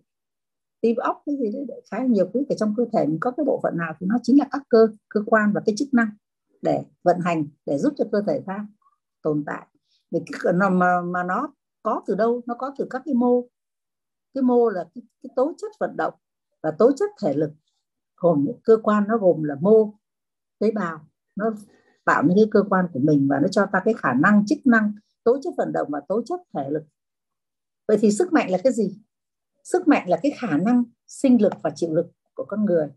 tim 0.80 0.96
óc 0.96 1.22
cái 1.26 1.36
gì 1.36 1.50
đấy 1.68 1.82
khá 1.90 2.04
nhiều 2.04 2.30
thứ 2.34 2.44
ở 2.48 2.54
trong 2.58 2.74
cơ 2.76 2.84
thể 2.92 3.06
mình. 3.06 3.18
Có 3.20 3.30
cái 3.30 3.44
bộ 3.44 3.60
phận 3.62 3.76
nào 3.76 3.94
thì 4.00 4.06
nó 4.06 4.16
chính 4.22 4.38
là 4.38 4.48
các 4.50 4.62
cơ 4.68 4.88
cơ 5.08 5.20
quan 5.26 5.52
và 5.54 5.60
cái 5.66 5.74
chức 5.78 5.88
năng 5.92 6.08
để 6.62 6.82
vận 7.02 7.20
hành 7.20 7.46
để 7.66 7.78
giúp 7.78 7.92
cho 7.96 8.04
cơ 8.12 8.22
thể 8.26 8.42
ta 8.46 8.66
tồn 9.22 9.44
tại. 9.46 9.66
Vì 10.10 10.20
cái 10.26 10.52
mà 10.52 11.00
mà 11.00 11.22
nó 11.22 11.52
có 11.82 12.02
từ 12.06 12.14
đâu? 12.14 12.42
Nó 12.46 12.54
có 12.54 12.74
từ 12.78 12.86
các 12.90 13.02
cái 13.04 13.14
mô. 13.14 13.48
Cái 14.34 14.42
mô 14.42 14.70
là 14.70 14.84
cái, 14.94 15.02
cái 15.22 15.30
tố 15.36 15.54
chất 15.58 15.72
vận 15.80 15.96
động 15.96 16.14
và 16.62 16.70
tố 16.70 16.92
chất 16.96 17.10
thể 17.22 17.34
lực 17.34 17.50
gồm 18.16 18.44
những 18.44 18.60
cơ 18.64 18.76
quan 18.82 19.04
nó 19.08 19.18
gồm 19.18 19.42
là 19.42 19.54
mô, 19.60 19.94
tế 20.58 20.70
bào, 20.70 21.00
nó 21.36 21.54
tạo 22.04 22.22
những 22.22 22.36
cái 22.36 22.46
cơ 22.50 22.62
quan 22.70 22.86
của 22.92 23.00
mình 23.00 23.28
và 23.30 23.40
nó 23.42 23.48
cho 23.48 23.66
ta 23.72 23.82
cái 23.84 23.94
khả 23.94 24.12
năng, 24.12 24.46
chức 24.46 24.58
năng, 24.64 24.92
tố 25.24 25.38
chất 25.42 25.54
vận 25.56 25.72
động 25.72 25.88
và 25.90 26.00
tố 26.08 26.22
chất 26.26 26.40
thể 26.54 26.70
lực. 26.70 26.82
Vậy 27.88 27.98
thì 28.00 28.10
sức 28.10 28.32
mạnh 28.32 28.50
là 28.50 28.58
cái 28.64 28.72
gì? 28.72 28.98
Sức 29.64 29.88
mạnh 29.88 30.08
là 30.08 30.18
cái 30.22 30.32
khả 30.38 30.58
năng 30.58 30.84
sinh 31.06 31.42
lực 31.42 31.52
và 31.62 31.70
chịu 31.74 31.94
lực 31.94 32.06
của 32.34 32.44
con 32.44 32.64
người. 32.64 32.88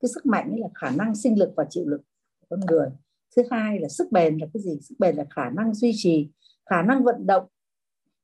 Cái 0.00 0.08
sức 0.14 0.26
mạnh 0.26 0.54
là 0.56 0.68
khả 0.74 0.90
năng 0.90 1.14
sinh 1.14 1.38
lực 1.38 1.52
và 1.56 1.66
chịu 1.70 1.84
lực 1.86 2.02
của 2.40 2.46
con 2.50 2.60
người. 2.60 2.88
Thứ 3.36 3.42
hai 3.50 3.80
là 3.80 3.88
sức 3.88 4.12
bền 4.12 4.38
là 4.38 4.46
cái 4.54 4.62
gì? 4.62 4.78
Sức 4.82 4.94
bền 4.98 5.16
là 5.16 5.24
khả 5.30 5.50
năng 5.50 5.74
duy 5.74 5.92
trì, 5.94 6.30
khả 6.66 6.82
năng 6.82 7.04
vận 7.04 7.26
động. 7.26 7.46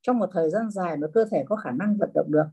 Trong 0.02 0.18
một 0.18 0.30
thời 0.32 0.50
gian 0.50 0.70
dài 0.70 0.96
mà 0.96 1.06
cơ 1.14 1.24
thể 1.30 1.44
có 1.48 1.56
khả 1.56 1.70
năng 1.70 1.96
vận 1.96 2.10
động 2.14 2.32
được, 2.32 2.46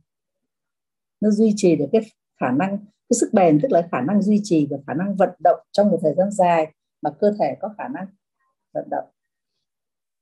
nó 1.22 1.30
duy 1.30 1.54
trì 1.56 1.76
được 1.76 1.86
cái 1.92 2.02
khả 2.44 2.52
năng, 2.52 2.78
cái 2.78 3.18
sức 3.20 3.30
bền, 3.34 3.60
tức 3.62 3.72
là 3.72 3.88
khả 3.92 4.02
năng 4.02 4.22
duy 4.22 4.42
trì 4.44 4.68
và 4.72 4.78
khả 4.88 4.94
năng 4.94 5.16
vận 5.16 5.30
động 5.40 5.60
trong 5.72 5.90
một 5.90 6.00
thời 6.02 6.14
gian 6.18 6.32
dài 6.32 6.74
mà 7.02 7.10
cơ 7.20 7.32
thể 7.40 7.58
có 7.62 7.70
khả 7.78 7.88
năng 7.88 8.08
vận 8.74 8.88
động. 8.90 9.10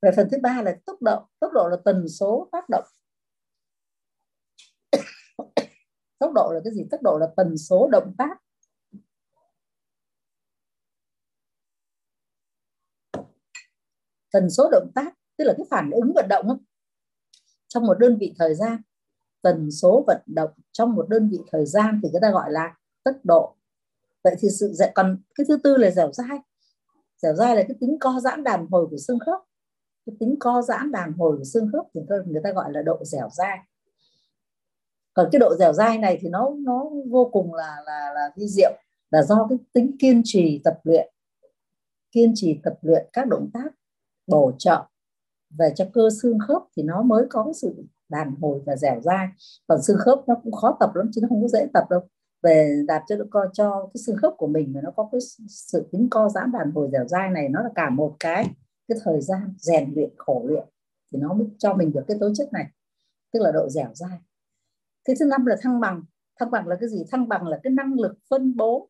Về 0.02 0.12
phần 0.16 0.28
thứ 0.32 0.38
ba 0.42 0.62
là 0.62 0.76
tốc 0.86 1.02
độ. 1.02 1.28
Tốc 1.40 1.52
độ 1.54 1.68
là 1.68 1.78
tần 1.86 2.10
số 2.10 2.50
tác 2.52 2.70
động. 2.70 2.84
Tốc 6.20 6.32
độ 6.36 6.52
là 6.54 6.60
cái 6.64 6.74
gì? 6.74 6.88
Tốc 6.92 7.02
độ 7.02 7.18
là 7.18 7.28
tần 7.38 7.58
số 7.58 7.90
động 7.92 8.16
tác. 8.18 8.38
Tần 14.32 14.50
số 14.50 14.70
động 14.72 14.92
tác, 14.96 15.14
tức 15.38 15.46
là 15.46 15.54
cái 15.58 15.66
phản 15.70 15.92
ứng 15.92 16.12
vận 16.16 16.26
động 16.30 16.58
trong 17.68 17.86
một 17.86 18.00
đơn 18.00 18.18
vị 18.20 18.34
thời 18.40 18.56
gian 18.56 18.82
tần 19.42 19.72
số 19.72 20.04
vận 20.08 20.22
động 20.26 20.50
trong 20.72 20.96
một 20.96 21.10
đơn 21.10 21.30
vị 21.30 21.40
thời 21.52 21.66
gian 21.66 22.00
thì 22.04 22.10
người 22.12 22.22
ta 22.22 22.32
gọi 22.32 22.52
là 22.52 22.76
tốc 23.04 23.16
độ. 23.24 23.56
Vậy 24.24 24.36
thì 24.40 24.50
sự 24.60 24.74
dạy, 24.74 24.92
còn 24.96 25.18
cái 25.36 25.46
thứ 25.48 25.58
tư 25.64 25.78
là 25.78 25.92
dẻo 25.92 26.12
dai. 26.12 26.40
Dẻo 27.18 27.34
dai 27.34 27.56
là 27.56 27.64
cái 27.64 27.78
tính 27.80 27.98
co 28.00 28.20
giãn 28.20 28.44
đàn 28.44 28.68
hồi 28.68 28.88
của 28.92 28.98
xương 28.98 29.20
khớp. 29.20 29.40
Cái 30.06 30.16
tính 30.20 30.36
co 30.40 30.62
giãn 30.62 30.92
đàn 30.92 31.14
hồi 31.14 31.38
của 31.38 31.44
xương 31.44 31.70
khớp 31.74 31.86
thì 31.94 32.02
người 32.26 32.42
ta 32.44 32.52
gọi 32.52 32.72
là 32.74 32.82
độ 32.82 33.04
dẻo 33.04 33.30
dai. 33.32 33.58
Còn 35.14 35.30
cái 35.32 35.40
độ 35.40 35.56
dẻo 35.60 35.74
dai 35.74 35.98
này 35.98 36.18
thì 36.22 36.30
nó 36.30 36.50
nó 36.58 36.86
vô 37.10 37.30
cùng 37.34 37.54
là 37.54 37.78
là 37.86 38.12
là 38.16 38.32
vi 38.36 38.48
diệu, 38.48 38.72
là 39.12 39.24
do 39.24 39.48
cái 39.50 39.58
tính 39.74 39.96
kiên 40.00 40.22
trì 40.26 40.62
tập 40.64 40.80
luyện. 40.84 41.14
Kiên 42.12 42.32
trì 42.36 42.60
tập 42.64 42.74
luyện 42.82 43.08
các 43.14 43.28
động 43.28 43.50
tác 43.54 43.70
bổ 44.28 44.52
trợ 44.58 44.86
về 45.50 45.74
cho 45.76 45.86
cơ 45.94 46.10
xương 46.22 46.38
khớp 46.48 46.62
thì 46.78 46.84
nó 46.84 47.02
mới 47.02 47.26
có 47.30 47.54
sự 47.62 47.84
đàn 48.12 48.36
hồi 48.42 48.62
và 48.66 48.76
dẻo 48.76 49.02
dai. 49.02 49.28
Còn 49.68 49.82
xương 49.82 49.98
khớp 49.98 50.20
nó 50.28 50.36
cũng 50.44 50.52
khó 50.52 50.78
tập 50.80 50.92
lắm 50.96 51.10
chứ 51.14 51.22
nó 51.22 51.28
không 51.28 51.42
có 51.42 51.48
dễ 51.48 51.68
tập 51.74 51.84
đâu. 51.90 52.02
Về 52.44 52.84
đạt 52.88 53.04
cho 53.08 53.16
co 53.32 53.46
cho 53.54 53.90
cái 53.94 54.02
xương 54.06 54.18
khớp 54.18 54.34
của 54.38 54.48
mình 54.48 54.74
mà 54.74 54.82
nó 54.84 54.92
có 54.92 55.10
cái 55.12 55.22
sự 55.48 55.90
tính 55.92 56.08
co 56.12 56.30
giãn 56.30 56.52
đàn 56.52 56.72
hồi 56.72 56.90
dẻo 56.92 57.08
dai 57.08 57.30
này, 57.30 57.50
nó 57.50 57.62
là 57.62 57.70
cả 57.76 57.90
một 57.90 58.16
cái 58.20 58.46
cái 58.88 58.98
thời 59.04 59.22
gian 59.22 59.54
rèn 59.58 59.94
luyện 59.96 60.10
khổ 60.18 60.46
luyện 60.48 60.66
thì 61.14 61.20
nó 61.20 61.34
mới 61.34 61.48
cho 61.58 61.74
mình 61.74 61.92
được 61.94 62.04
cái 62.08 62.18
tố 62.20 62.34
chất 62.34 62.54
này, 62.54 62.66
tức 63.34 63.40
là 63.40 63.52
độ 63.52 63.70
dẻo 63.70 63.90
dai. 63.94 64.18
Cái 65.06 65.16
thứ 65.20 65.26
năm 65.26 65.46
là 65.46 65.56
thăng 65.62 65.80
bằng. 65.80 66.04
Thăng 66.40 66.52
bằng 66.52 66.68
là 66.68 66.76
cái 66.80 66.90
gì? 66.90 67.06
Thăng 67.12 67.28
bằng 67.28 67.48
là 67.48 67.60
cái 67.64 67.74
năng 67.74 67.94
lực 67.94 68.14
phân 68.30 68.58
bố 68.58 68.90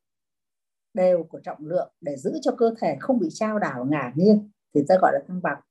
đều 0.93 1.23
của 1.23 1.39
trọng 1.39 1.67
lượng 1.67 1.91
để 2.01 2.17
giữ 2.17 2.33
cho 2.41 2.51
cơ 2.57 2.73
thể 2.81 2.97
không 2.99 3.19
bị 3.19 3.27
trao 3.31 3.59
đảo 3.59 3.85
ngả 3.85 4.11
nghiêng 4.15 4.49
thì 4.75 4.81
ta 4.87 4.95
gọi 5.01 5.11
là 5.13 5.19
thăng 5.27 5.41
bằng. 5.41 5.61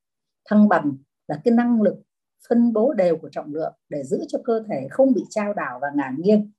Thăng 0.48 0.68
bằng 0.68 0.96
là 1.28 1.40
cái 1.44 1.54
năng 1.54 1.82
lực 1.82 2.02
phân 2.48 2.72
bố 2.72 2.92
đều 2.92 3.16
của 3.16 3.28
trọng 3.28 3.54
lượng 3.54 3.72
để 3.88 4.02
giữ 4.04 4.24
cho 4.28 4.38
cơ 4.44 4.62
thể 4.68 4.88
không 4.90 5.12
bị 5.14 5.22
trao 5.30 5.54
đảo 5.54 5.78
và 5.82 5.88
ngả 5.94 6.10
nghiêng. 6.18 6.50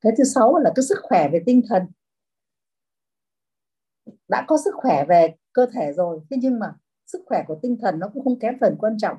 Cái 0.00 0.12
thứ 0.18 0.24
sáu 0.24 0.58
là 0.58 0.72
cái 0.74 0.82
sức 0.82 0.98
khỏe 1.02 1.28
về 1.32 1.42
tinh 1.46 1.62
thần. 1.68 1.82
Đã 4.28 4.44
có 4.48 4.58
sức 4.64 4.74
khỏe 4.74 5.04
về 5.08 5.34
cơ 5.52 5.66
thể 5.74 5.92
rồi, 5.92 6.20
thế 6.30 6.36
nhưng 6.40 6.58
mà 6.58 6.74
sức 7.06 7.22
khỏe 7.26 7.44
của 7.46 7.58
tinh 7.62 7.76
thần 7.82 7.98
nó 7.98 8.08
cũng 8.14 8.24
không 8.24 8.38
kém 8.38 8.54
phần 8.60 8.76
quan 8.78 8.98
trọng. 8.98 9.16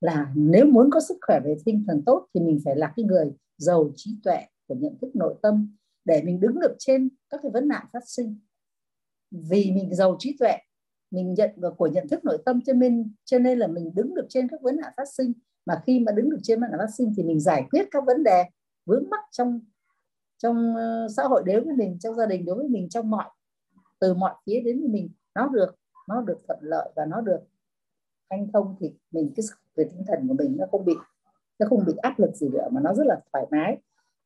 Là 0.00 0.32
nếu 0.34 0.66
muốn 0.66 0.90
có 0.90 1.00
sức 1.00 1.18
khỏe 1.26 1.40
về 1.44 1.56
tinh 1.64 1.84
thần 1.86 2.02
tốt 2.06 2.28
thì 2.34 2.40
mình 2.40 2.60
phải 2.64 2.76
là 2.76 2.92
cái 2.96 3.04
người 3.04 3.32
giàu 3.56 3.90
trí 3.96 4.18
tuệ 4.24 4.46
của 4.66 4.74
nhận 4.74 4.98
thức 5.00 5.10
nội 5.14 5.34
tâm 5.42 5.76
để 6.04 6.22
mình 6.24 6.40
đứng 6.40 6.60
được 6.60 6.74
trên 6.78 7.08
các 7.30 7.40
cái 7.42 7.50
vấn 7.52 7.68
nạn 7.68 7.86
phát 7.92 8.02
sinh. 8.06 8.38
Vì 9.30 9.72
mình 9.72 9.94
giàu 9.94 10.16
trí 10.18 10.36
tuệ, 10.38 10.58
mình 11.10 11.34
nhận 11.34 11.50
của 11.76 11.86
nhận 11.86 12.08
thức 12.08 12.24
nội 12.24 12.38
tâm 12.44 12.60
cho 12.60 12.72
nên 12.72 13.12
cho 13.24 13.38
nên 13.38 13.58
là 13.58 13.66
mình 13.66 13.94
đứng 13.94 14.14
được 14.14 14.26
trên 14.28 14.48
các 14.48 14.62
vấn 14.62 14.76
nạn 14.76 14.92
phát 14.96 15.08
sinh. 15.16 15.32
Mà 15.66 15.82
khi 15.86 16.00
mà 16.00 16.12
đứng 16.12 16.30
được 16.30 16.40
trên 16.42 16.60
vấn 16.60 16.70
nạn 16.70 16.80
phát 16.80 16.94
sinh 16.98 17.12
thì 17.16 17.22
mình 17.22 17.40
giải 17.40 17.66
quyết 17.70 17.88
các 17.90 18.04
vấn 18.06 18.22
đề, 18.22 18.44
vướng 18.86 19.04
mắc 19.10 19.20
trong 19.30 19.60
trong 20.38 20.76
ờ, 20.76 21.08
xã 21.16 21.22
hội 21.22 21.42
đối 21.46 21.60
với 21.60 21.74
mình, 21.74 21.98
trong 22.00 22.14
gia 22.14 22.26
đình 22.26 22.44
đối 22.44 22.56
với 22.56 22.68
mình, 22.68 22.88
trong 22.88 23.10
mọi, 23.10 23.30
từ 24.00 24.14
mọi 24.14 24.34
phía 24.46 24.60
đến 24.60 24.80
với 24.80 24.88
mình. 24.88 25.10
Nó 25.34 25.48
được 25.48 25.74
nó 26.08 26.20
được 26.20 26.38
thuận 26.46 26.58
lợi 26.62 26.92
và 26.96 27.04
nó 27.04 27.20
được 27.20 27.40
hanh 28.30 28.52
thông 28.52 28.76
thì 28.80 28.94
mình 29.10 29.32
cái 29.36 29.44
về 29.76 29.84
tinh 29.84 30.04
thần 30.06 30.28
của 30.28 30.34
mình, 30.34 30.56
nó 30.58 30.66
không 30.70 30.84
bị, 30.84 30.94
nó 31.58 31.66
không 31.68 31.84
bị 31.86 31.92
áp 32.02 32.18
lực 32.18 32.34
gì 32.34 32.48
nữa, 32.48 32.68
mà 32.72 32.80
nó 32.80 32.94
rất 32.94 33.06
là 33.06 33.20
thoải 33.32 33.46
mái. 33.50 33.76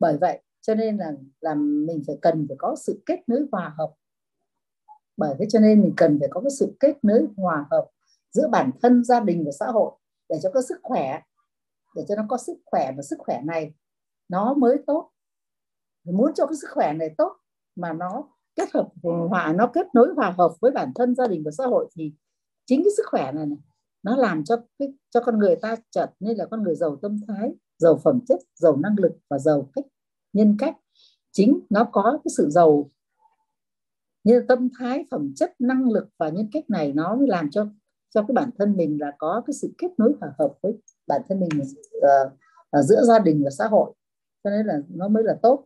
Bởi 0.00 0.16
vậy 0.20 0.40
cho 0.60 0.74
nên 0.74 0.96
là 0.96 1.12
là 1.40 1.54
mình 1.54 2.02
phải 2.06 2.18
cần 2.22 2.46
phải 2.48 2.56
có 2.58 2.76
sự 2.76 3.02
kết 3.06 3.20
nối 3.26 3.46
hòa 3.52 3.74
hợp. 3.78 3.94
Bởi 5.16 5.34
thế 5.38 5.46
cho 5.48 5.60
nên 5.60 5.82
mình 5.82 5.92
cần 5.96 6.18
phải 6.20 6.28
có 6.30 6.40
cái 6.40 6.50
sự 6.50 6.76
kết 6.80 7.04
nối 7.04 7.26
hòa 7.36 7.66
hợp 7.70 7.88
giữa 8.32 8.48
bản 8.48 8.70
thân 8.82 9.04
gia 9.04 9.20
đình 9.20 9.44
và 9.44 9.52
xã 9.60 9.66
hội 9.66 9.92
để 10.28 10.38
cho 10.42 10.50
có 10.54 10.62
sức 10.62 10.78
khỏe 10.82 11.20
để 11.96 12.04
cho 12.08 12.16
nó 12.16 12.26
có 12.28 12.36
sức 12.36 12.58
khỏe 12.64 12.92
và 12.96 13.02
sức 13.02 13.18
khỏe 13.18 13.40
này 13.44 13.74
nó 14.28 14.54
mới 14.54 14.76
tốt. 14.86 15.10
Muốn 16.04 16.34
cho 16.34 16.46
cái 16.46 16.56
sức 16.56 16.68
khỏe 16.70 16.92
này 16.92 17.14
tốt 17.18 17.32
mà 17.76 17.92
nó 17.92 18.28
kết 18.56 18.68
hợp 18.74 18.88
hòa 19.28 19.52
nó 19.52 19.70
kết 19.74 19.86
nối 19.94 20.08
hòa 20.16 20.34
hợp 20.38 20.54
với 20.60 20.70
bản 20.70 20.92
thân 20.94 21.14
gia 21.14 21.26
đình 21.26 21.42
và 21.44 21.50
xã 21.50 21.66
hội 21.66 21.88
thì 21.96 22.12
chính 22.66 22.82
cái 22.84 22.90
sức 22.96 23.06
khỏe 23.06 23.32
này, 23.32 23.46
này 23.46 23.58
nó 24.02 24.16
làm 24.16 24.44
cho 24.44 24.56
cái 24.78 24.92
cho 25.10 25.20
con 25.20 25.38
người 25.38 25.56
ta 25.56 25.76
trở 25.90 26.06
nên 26.20 26.36
là 26.36 26.46
con 26.46 26.62
người 26.62 26.74
giàu 26.74 26.96
tâm 27.02 27.16
thái 27.28 27.54
giàu 27.78 28.00
phẩm 28.04 28.20
chất 28.28 28.40
giàu 28.54 28.76
năng 28.76 28.94
lực 28.98 29.12
và 29.30 29.38
giàu 29.38 29.70
cách 29.74 29.84
nhân 30.32 30.56
cách. 30.58 30.76
Chính 31.32 31.60
nó 31.70 31.88
có 31.92 32.18
cái 32.24 32.32
sự 32.36 32.48
giàu 32.50 32.90
như 34.24 34.44
tâm 34.48 34.68
thái 34.78 35.04
phẩm 35.10 35.32
chất 35.36 35.54
năng 35.58 35.90
lực 35.90 36.08
và 36.18 36.28
nhân 36.28 36.48
cách 36.52 36.70
này 36.70 36.92
nó 36.92 37.16
làm 37.20 37.50
cho 37.50 37.66
cho 38.10 38.22
cái 38.22 38.34
bản 38.34 38.50
thân 38.58 38.76
mình 38.76 38.98
là 39.00 39.12
có 39.18 39.42
cái 39.46 39.54
sự 39.54 39.74
kết 39.78 39.88
nối 39.98 40.12
hòa 40.20 40.32
hợp 40.38 40.54
với 40.62 40.72
bản 41.06 41.22
thân 41.28 41.40
mình 41.40 41.48
uh, 41.96 42.32
giữa 42.84 43.04
gia 43.04 43.18
đình 43.18 43.44
và 43.44 43.50
xã 43.50 43.66
hội. 43.66 43.94
Cho 44.44 44.50
nên 44.50 44.66
là 44.66 44.74
nó 44.88 45.08
mới 45.08 45.22
là 45.22 45.38
tốt. 45.42 45.64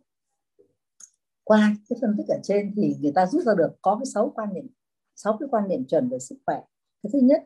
Qua 1.43 1.75
cái 1.89 1.97
phân 2.01 2.15
tích 2.17 2.27
ở 2.27 2.39
trên 2.43 2.73
thì 2.75 2.95
người 3.01 3.11
ta 3.11 3.25
rút 3.25 3.43
ra 3.43 3.53
được 3.57 3.71
có 3.81 3.95
cái 3.95 4.05
sáu 4.05 4.31
quan 4.35 4.53
niệm 4.53 4.67
sáu 5.15 5.37
cái 5.39 5.49
quan 5.51 5.67
niệm 5.67 5.85
chuẩn 5.85 6.09
về 6.09 6.19
sức 6.19 6.35
khỏe. 6.45 6.61
Cái 7.03 7.09
thứ 7.13 7.19
nhất 7.19 7.43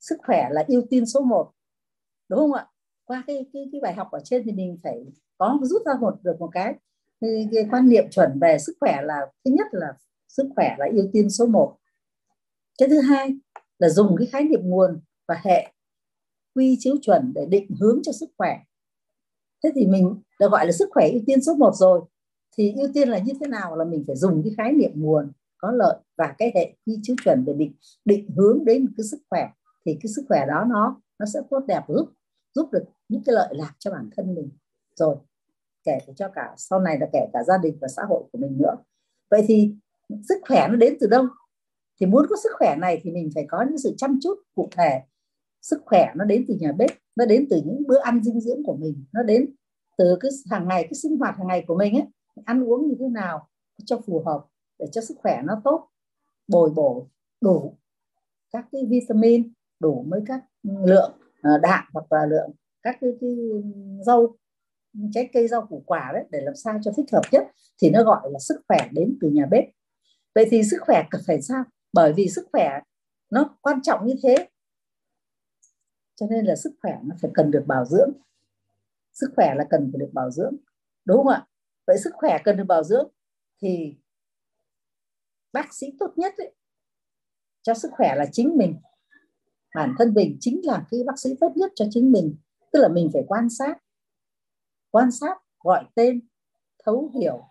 sức 0.00 0.16
khỏe 0.26 0.48
là 0.50 0.64
ưu 0.68 0.82
tiên 0.90 1.06
số 1.06 1.20
1 1.20 1.52
đúng 2.28 2.38
không 2.38 2.52
ạ? 2.52 2.66
Qua 3.04 3.24
cái 3.26 3.46
cái, 3.52 3.68
cái 3.72 3.80
bài 3.80 3.94
học 3.94 4.08
ở 4.10 4.20
trên 4.24 4.42
thì 4.44 4.52
mình 4.52 4.78
phải 4.82 5.04
có 5.38 5.58
rút 5.62 5.82
ra 5.86 5.92
một 6.00 6.14
được 6.22 6.36
một 6.38 6.48
cái, 6.52 6.74
cái, 7.20 7.48
cái 7.52 7.66
quan 7.70 7.88
niệm 7.88 8.04
chuẩn 8.10 8.38
về 8.40 8.58
sức 8.58 8.76
khỏe 8.80 9.02
là 9.02 9.20
thứ 9.44 9.50
nhất 9.50 9.66
là 9.72 9.92
sức 10.28 10.48
khỏe 10.56 10.76
là 10.78 10.86
ưu 10.92 11.08
tiên 11.12 11.30
số 11.30 11.46
1 11.46 11.76
cái 12.78 12.88
thứ 12.88 13.00
hai 13.00 13.36
là 13.78 13.88
dùng 13.88 14.16
cái 14.18 14.26
khái 14.26 14.44
niệm 14.44 14.60
nguồn 14.62 15.00
và 15.28 15.40
hệ 15.44 15.72
quy 16.54 16.76
chiếu 16.78 16.96
chuẩn 17.02 17.32
để 17.34 17.46
định 17.46 17.70
hướng 17.80 18.00
cho 18.02 18.12
sức 18.12 18.30
khỏe. 18.38 18.58
Thế 19.64 19.70
thì 19.74 19.86
mình 19.86 20.22
đã 20.40 20.48
gọi 20.48 20.66
là 20.66 20.72
sức 20.72 20.88
khỏe 20.92 21.08
ưu 21.08 21.20
tiên 21.26 21.42
số 21.42 21.54
1 21.54 21.70
rồi 21.74 22.00
thì 22.56 22.72
ưu 22.76 22.88
tiên 22.94 23.08
là 23.08 23.18
như 23.18 23.32
thế 23.40 23.46
nào 23.46 23.76
là 23.76 23.84
mình 23.84 24.04
phải 24.06 24.16
dùng 24.16 24.42
cái 24.44 24.52
khái 24.56 24.72
niệm 24.72 24.90
nguồn 24.94 25.32
có 25.58 25.70
lợi 25.70 25.96
và 26.16 26.34
cái 26.38 26.52
hệ 26.54 26.76
quy 26.86 26.98
chiếu 27.02 27.16
chuẩn 27.24 27.44
để 27.44 27.52
định 27.52 27.74
định 28.04 28.30
hướng 28.36 28.64
đến 28.64 28.86
cái 28.96 29.04
sức 29.10 29.18
khỏe. 29.30 29.48
Thì 29.86 29.98
cái 30.02 30.12
sức 30.16 30.24
khỏe 30.28 30.46
đó 30.48 30.64
nó 30.68 31.00
nó 31.18 31.26
sẽ 31.26 31.40
tốt 31.50 31.60
đẹp 31.66 31.82
giúp 31.88 32.08
giúp 32.54 32.68
được 32.72 32.84
những 33.08 33.22
cái 33.24 33.34
lợi 33.34 33.54
lạc 33.54 33.74
cho 33.78 33.90
bản 33.90 34.10
thân 34.16 34.34
mình. 34.34 34.50
Rồi, 34.96 35.16
kể 35.84 35.98
cho 36.16 36.28
cả, 36.28 36.54
sau 36.56 36.80
này 36.80 36.98
là 37.00 37.08
kể 37.12 37.26
cả 37.32 37.42
gia 37.46 37.58
đình 37.58 37.78
và 37.80 37.88
xã 37.88 38.02
hội 38.08 38.24
của 38.32 38.38
mình 38.38 38.58
nữa. 38.58 38.76
Vậy 39.30 39.44
thì 39.48 39.74
sức 40.28 40.38
khỏe 40.48 40.68
nó 40.68 40.76
đến 40.76 40.96
từ 41.00 41.06
đâu? 41.06 41.24
Thì 42.00 42.06
muốn 42.06 42.26
có 42.30 42.36
sức 42.42 42.52
khỏe 42.58 42.76
này 42.76 43.00
thì 43.02 43.10
mình 43.10 43.30
phải 43.34 43.44
có 43.48 43.64
những 43.68 43.78
sự 43.78 43.94
chăm 43.96 44.18
chút 44.22 44.34
cụ 44.54 44.68
thể. 44.76 45.00
Sức 45.62 45.82
khỏe 45.86 46.12
nó 46.16 46.24
đến 46.24 46.44
từ 46.48 46.54
nhà 46.60 46.72
bếp, 46.72 46.90
nó 47.16 47.26
đến 47.26 47.46
từ 47.50 47.62
những 47.64 47.82
bữa 47.86 47.98
ăn 47.98 48.22
dinh 48.22 48.40
dưỡng 48.40 48.62
của 48.64 48.76
mình, 48.76 49.04
nó 49.12 49.22
đến 49.22 49.54
từ 49.98 50.16
cái 50.20 50.30
hàng 50.50 50.68
ngày, 50.68 50.82
cái 50.82 50.94
sinh 50.94 51.16
hoạt 51.16 51.36
hàng 51.38 51.46
ngày 51.46 51.64
của 51.66 51.76
mình 51.76 51.94
ấy. 51.94 52.06
Ăn 52.44 52.64
uống 52.64 52.88
như 52.88 52.94
thế 52.98 53.08
nào 53.08 53.48
cho 53.84 54.00
phù 54.06 54.22
hợp 54.26 54.44
để 54.78 54.86
cho 54.92 55.00
sức 55.00 55.14
khỏe 55.18 55.42
nó 55.44 55.60
tốt, 55.64 55.88
bồi 56.48 56.70
bổ 56.70 57.08
đủ 57.40 57.76
các 58.50 58.66
cái 58.72 58.86
vitamin, 58.86 59.52
đủ 59.80 60.06
với 60.08 60.20
các 60.26 60.44
ừ, 60.62 60.70
lượng 60.86 61.12
Ờ, 61.42 61.58
đạm 61.62 61.84
hoặc 61.92 62.12
là 62.12 62.26
lượng 62.26 62.50
các 62.82 62.96
cái, 63.00 63.10
cái 63.20 63.30
rau 64.06 64.36
trái 65.12 65.28
cây 65.32 65.48
rau 65.48 65.66
củ 65.66 65.82
quả 65.86 66.10
đấy 66.14 66.24
để 66.30 66.40
làm 66.40 66.54
sao 66.54 66.78
cho 66.82 66.92
thích 66.96 67.06
hợp 67.12 67.22
nhất 67.32 67.42
thì 67.82 67.90
nó 67.90 68.04
gọi 68.04 68.30
là 68.32 68.38
sức 68.38 68.60
khỏe 68.68 68.88
đến 68.92 69.18
từ 69.20 69.30
nhà 69.30 69.46
bếp. 69.50 69.64
Vậy 70.34 70.46
thì 70.50 70.62
sức 70.62 70.78
khỏe 70.80 71.04
cần 71.10 71.22
phải 71.26 71.42
sao? 71.42 71.64
Bởi 71.92 72.12
vì 72.12 72.28
sức 72.28 72.48
khỏe 72.52 72.80
nó 73.30 73.58
quan 73.60 73.82
trọng 73.82 74.06
như 74.06 74.14
thế. 74.22 74.48
Cho 76.16 76.26
nên 76.30 76.44
là 76.44 76.56
sức 76.56 76.72
khỏe 76.82 76.98
nó 77.04 77.16
phải 77.22 77.30
cần 77.34 77.50
được 77.50 77.64
bảo 77.66 77.84
dưỡng. 77.84 78.12
Sức 79.12 79.32
khỏe 79.36 79.54
là 79.56 79.64
cần 79.70 79.90
phải 79.92 79.98
được 79.98 80.10
bảo 80.12 80.30
dưỡng 80.30 80.56
đúng 81.04 81.16
không 81.16 81.28
ạ? 81.28 81.46
Vậy 81.86 81.98
sức 81.98 82.10
khỏe 82.14 82.38
cần 82.44 82.56
được 82.56 82.64
bảo 82.68 82.84
dưỡng 82.84 83.08
thì 83.62 83.96
bác 85.52 85.74
sĩ 85.74 85.86
tốt 85.98 86.12
nhất 86.16 86.34
ấy, 86.38 86.54
cho 87.62 87.74
sức 87.74 87.90
khỏe 87.92 88.14
là 88.16 88.26
chính 88.32 88.56
mình 88.56 88.76
bản 89.74 89.94
thân 89.98 90.14
mình 90.14 90.36
chính 90.40 90.60
là 90.64 90.84
cái 90.90 91.00
bác 91.06 91.18
sĩ 91.18 91.30
tốt 91.40 91.52
nhất 91.56 91.72
cho 91.74 91.84
chính 91.90 92.12
mình. 92.12 92.36
Tức 92.72 92.80
là 92.80 92.88
mình 92.88 93.10
phải 93.12 93.22
quan 93.28 93.50
sát. 93.50 93.78
Quan 94.90 95.10
sát, 95.10 95.38
gọi 95.64 95.84
tên, 95.94 96.20
thấu 96.84 97.10
hiểu 97.14 97.44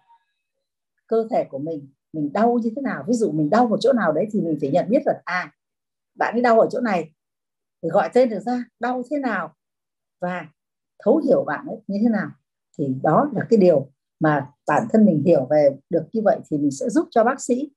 cơ 1.07 1.27
thể 1.31 1.45
của 1.49 1.57
mình. 1.57 1.87
Mình 2.13 2.33
đau 2.33 2.59
như 2.63 2.69
thế 2.75 2.81
nào? 2.81 3.03
Ví 3.07 3.13
dụ 3.13 3.31
mình 3.31 3.49
đau 3.49 3.67
một 3.67 3.77
chỗ 3.81 3.93
nào 3.93 4.11
đấy 4.11 4.27
thì 4.31 4.41
mình 4.41 4.57
phải 4.61 4.71
nhận 4.71 4.85
biết 4.89 5.01
là 5.05 5.21
à 5.25 5.51
bạn 6.15 6.33
ấy 6.33 6.41
đau 6.41 6.59
ở 6.59 6.67
chỗ 6.71 6.79
này. 6.79 7.13
Thì 7.83 7.89
gọi 7.89 8.09
tên 8.13 8.29
được 8.29 8.39
ra, 8.39 8.63
đau 8.79 9.03
thế 9.11 9.17
nào? 9.17 9.55
Và 10.19 10.47
thấu 11.03 11.17
hiểu 11.17 11.43
bạn 11.43 11.65
ấy 11.65 11.77
như 11.87 11.99
thế 12.01 12.09
nào? 12.09 12.29
Thì 12.77 12.95
đó 13.03 13.29
là 13.33 13.45
cái 13.49 13.59
điều 13.59 13.91
mà 14.19 14.51
bản 14.67 14.87
thân 14.91 15.05
mình 15.05 15.23
hiểu 15.25 15.47
về 15.49 15.69
được 15.89 16.03
như 16.13 16.21
vậy 16.21 16.39
thì 16.49 16.57
mình 16.57 16.71
sẽ 16.71 16.89
giúp 16.89 17.07
cho 17.11 17.23
bác 17.23 17.41
sĩ, 17.41 17.71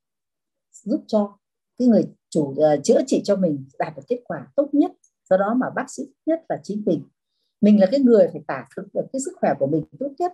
giúp 0.73 1.05
cho 1.07 1.39
cái 1.79 1.89
người 1.89 2.15
chủ 2.35 2.43
uh, 2.43 2.85
chữa 2.85 3.01
trị 3.07 3.21
cho 3.25 3.37
mình 3.37 3.65
đạt 3.79 3.97
được 3.97 4.03
kết 4.09 4.21
quả 4.25 4.47
tốt 4.57 4.69
nhất. 4.73 4.93
Do 5.31 5.37
đó 5.37 5.55
mà 5.55 5.71
bác 5.71 5.91
sĩ 5.91 6.03
nhất 6.27 6.45
là 6.49 6.61
chính 6.63 6.83
mình. 6.87 7.03
Mình 7.61 7.81
là 7.81 7.87
cái 7.91 8.01
người 8.01 8.29
phải 8.33 8.43
tả 8.47 8.65
thực 8.77 8.95
được 8.95 9.07
cái 9.13 9.21
sức 9.21 9.33
khỏe 9.41 9.55
của 9.59 9.67
mình 9.67 9.85
tốt 9.99 10.11
nhất. 10.19 10.33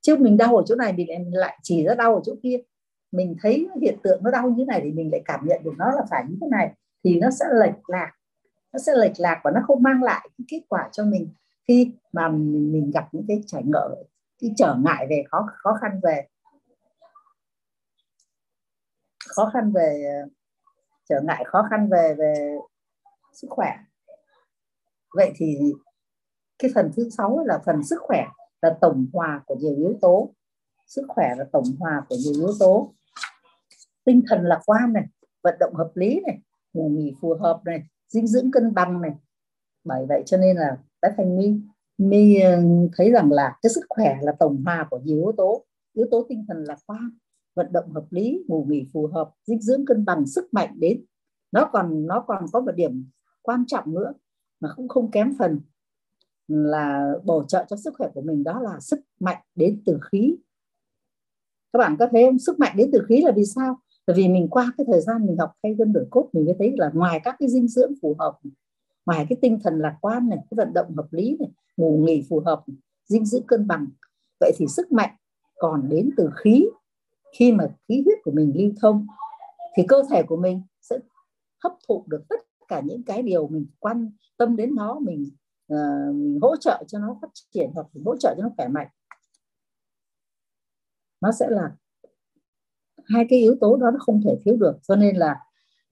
Chứ 0.00 0.16
mình 0.16 0.36
đau 0.36 0.56
ở 0.56 0.62
chỗ 0.66 0.74
này 0.74 0.92
mình 0.92 1.36
lại 1.36 1.58
chỉ 1.62 1.84
ra 1.84 1.94
đau 1.94 2.14
ở 2.14 2.20
chỗ 2.24 2.34
kia. 2.42 2.56
Mình 3.12 3.36
thấy 3.42 3.68
hiện 3.80 3.98
tượng 4.02 4.22
nó 4.24 4.30
đau 4.30 4.50
như 4.50 4.54
thế 4.58 4.64
này 4.64 4.80
thì 4.84 4.92
mình 4.92 5.10
lại 5.12 5.22
cảm 5.24 5.40
nhận 5.46 5.62
được 5.64 5.72
nó 5.78 5.90
là 5.90 6.02
phải 6.10 6.24
như 6.28 6.36
thế 6.40 6.46
này. 6.50 6.72
Thì 7.04 7.20
nó 7.20 7.30
sẽ 7.30 7.44
lệch 7.60 7.88
lạc. 7.88 8.12
Nó 8.72 8.78
sẽ 8.78 8.92
lệch 8.96 9.20
lạc 9.20 9.40
và 9.44 9.50
nó 9.50 9.60
không 9.66 9.82
mang 9.82 10.02
lại 10.02 10.28
cái 10.38 10.44
kết 10.48 10.60
quả 10.68 10.88
cho 10.92 11.04
mình. 11.04 11.28
Khi 11.68 11.92
mà 12.12 12.28
mình, 12.28 12.72
mình 12.72 12.90
gặp 12.94 13.08
những 13.12 13.24
cái 13.28 13.42
trải 13.46 13.62
ngợ 13.64 14.04
cái 14.40 14.50
trở 14.56 14.76
ngại 14.84 15.06
về 15.10 15.24
khó 15.30 15.46
khó 15.62 15.78
khăn 15.80 16.00
về 16.02 16.26
khó 19.28 19.50
khăn 19.54 19.72
về 19.72 20.04
trở 21.08 21.20
ngại 21.20 21.44
khó 21.46 21.66
khăn 21.70 21.88
về 21.90 22.14
về 22.18 22.58
sức 23.32 23.48
khỏe. 23.50 23.76
Vậy 25.14 25.32
thì 25.36 25.58
cái 26.58 26.70
phần 26.74 26.90
thứ 26.96 27.08
sáu 27.10 27.44
là 27.46 27.62
phần 27.66 27.84
sức 27.84 27.98
khỏe 28.00 28.26
là 28.62 28.76
tổng 28.80 29.06
hòa 29.12 29.42
của 29.46 29.54
nhiều 29.54 29.74
yếu 29.76 29.98
tố. 30.00 30.34
Sức 30.86 31.02
khỏe 31.08 31.34
là 31.38 31.44
tổng 31.52 31.64
hòa 31.78 32.02
của 32.08 32.16
nhiều 32.24 32.34
yếu 32.34 32.54
tố. 32.58 32.94
Tinh 34.04 34.22
thần 34.28 34.42
lạc 34.42 34.60
quan 34.66 34.92
này, 34.92 35.04
vận 35.42 35.54
động 35.60 35.74
hợp 35.74 35.90
lý 35.94 36.20
này, 36.26 36.38
ngủ 36.72 36.88
nghỉ 36.88 37.14
phù 37.20 37.34
hợp 37.34 37.60
này, 37.64 37.82
dinh 38.08 38.26
dưỡng 38.26 38.50
cân 38.50 38.74
bằng 38.74 39.00
này. 39.00 39.12
Bởi 39.84 40.06
vậy 40.08 40.22
cho 40.26 40.36
nên 40.36 40.56
là 40.56 40.76
bé 41.02 41.08
thành 41.16 41.36
mi 41.36 41.60
mi 41.98 42.40
ờ, 42.40 42.62
thấy 42.96 43.10
rằng 43.10 43.32
là 43.32 43.56
cái 43.62 43.70
sức 43.70 43.84
khỏe 43.88 44.16
là 44.20 44.32
tổng 44.38 44.62
hòa 44.64 44.86
của 44.90 44.98
nhiều 44.98 45.16
yếu 45.16 45.32
tố 45.36 45.64
yếu 45.92 46.06
tố 46.10 46.26
tinh 46.28 46.44
thần 46.48 46.64
lạc 46.64 46.78
quan 46.86 47.10
vận 47.54 47.72
động 47.72 47.92
hợp 47.92 48.06
lý 48.10 48.44
ngủ 48.48 48.66
nghỉ 48.68 48.86
phù 48.92 49.06
hợp, 49.06 49.30
dinh 49.44 49.60
dưỡng 49.60 49.84
cân 49.84 50.04
bằng, 50.04 50.26
sức 50.26 50.54
mạnh 50.54 50.74
đến. 50.78 51.04
Nó 51.52 51.70
còn 51.72 52.06
nó 52.06 52.24
còn 52.26 52.44
có 52.52 52.60
một 52.60 52.72
điểm 52.76 53.04
quan 53.42 53.64
trọng 53.66 53.94
nữa 53.94 54.12
mà 54.60 54.68
cũng 54.76 54.88
không 54.88 55.10
kém 55.10 55.34
phần 55.38 55.60
là 56.48 57.14
bổ 57.24 57.44
trợ 57.44 57.64
cho 57.68 57.76
sức 57.76 57.94
khỏe 57.98 58.08
của 58.14 58.20
mình, 58.20 58.44
đó 58.44 58.60
là 58.60 58.80
sức 58.80 59.00
mạnh 59.20 59.42
đến 59.54 59.82
từ 59.86 59.98
khí. 60.12 60.36
Các 61.72 61.78
bạn 61.78 61.96
có 61.98 62.08
thấy 62.12 62.24
không? 62.24 62.38
Sức 62.38 62.58
mạnh 62.58 62.76
đến 62.76 62.90
từ 62.92 63.04
khí 63.08 63.22
là 63.22 63.32
vì 63.36 63.44
sao? 63.44 63.78
Bởi 64.06 64.16
vì 64.16 64.28
mình 64.28 64.48
qua 64.50 64.72
cái 64.78 64.86
thời 64.92 65.00
gian 65.00 65.26
mình 65.26 65.36
học 65.38 65.52
thay 65.62 65.74
gân 65.74 65.92
đổi 65.92 66.06
cốt, 66.10 66.28
mình 66.32 66.44
mới 66.44 66.54
thấy 66.58 66.74
là 66.76 66.90
ngoài 66.94 67.20
các 67.24 67.36
cái 67.38 67.48
dinh 67.48 67.68
dưỡng 67.68 67.92
phù 68.02 68.16
hợp, 68.18 68.38
ngoài 69.06 69.26
cái 69.28 69.36
tinh 69.42 69.58
thần 69.64 69.78
lạc 69.78 69.96
quan 70.00 70.28
này, 70.28 70.38
cái 70.50 70.56
vận 70.56 70.72
động 70.72 70.94
hợp 70.96 71.12
lý 71.12 71.36
này 71.40 71.48
ngủ 71.76 72.02
nghỉ 72.06 72.26
phù 72.28 72.40
hợp, 72.40 72.64
dinh 73.06 73.24
dưỡng 73.24 73.46
cân 73.46 73.66
bằng, 73.66 73.86
vậy 74.40 74.52
thì 74.56 74.66
sức 74.66 74.92
mạnh 74.92 75.10
còn 75.56 75.88
đến 75.88 76.10
từ 76.16 76.30
khí 76.36 76.66
khi 77.32 77.52
mà 77.52 77.66
khí 77.88 78.02
huyết 78.04 78.18
của 78.24 78.30
mình 78.30 78.52
lưu 78.54 78.70
thông 78.80 79.06
thì 79.76 79.82
cơ 79.88 80.02
thể 80.10 80.22
của 80.22 80.36
mình 80.36 80.62
sẽ 80.80 80.98
hấp 81.64 81.72
thụ 81.88 82.04
được 82.08 82.22
tất 82.28 82.40
cả 82.68 82.80
những 82.84 83.02
cái 83.02 83.22
điều 83.22 83.48
mình 83.48 83.66
quan 83.78 84.10
tâm 84.36 84.56
đến 84.56 84.74
nó 84.74 84.98
mình, 84.98 85.30
uh, 85.74 86.14
mình 86.14 86.38
hỗ 86.42 86.56
trợ 86.56 86.84
cho 86.86 86.98
nó 86.98 87.18
phát 87.22 87.28
triển 87.50 87.70
hoặc 87.74 87.86
hỗ 88.04 88.16
trợ 88.16 88.34
cho 88.36 88.42
nó 88.42 88.50
khỏe 88.56 88.68
mạnh. 88.68 88.88
Nó 91.20 91.32
sẽ 91.32 91.46
là 91.50 91.76
hai 93.04 93.26
cái 93.28 93.38
yếu 93.38 93.56
tố 93.60 93.76
đó 93.76 93.90
nó 93.90 93.98
không 94.00 94.20
thể 94.24 94.36
thiếu 94.44 94.56
được 94.56 94.78
cho 94.82 94.96
nên 94.96 95.16
là 95.16 95.36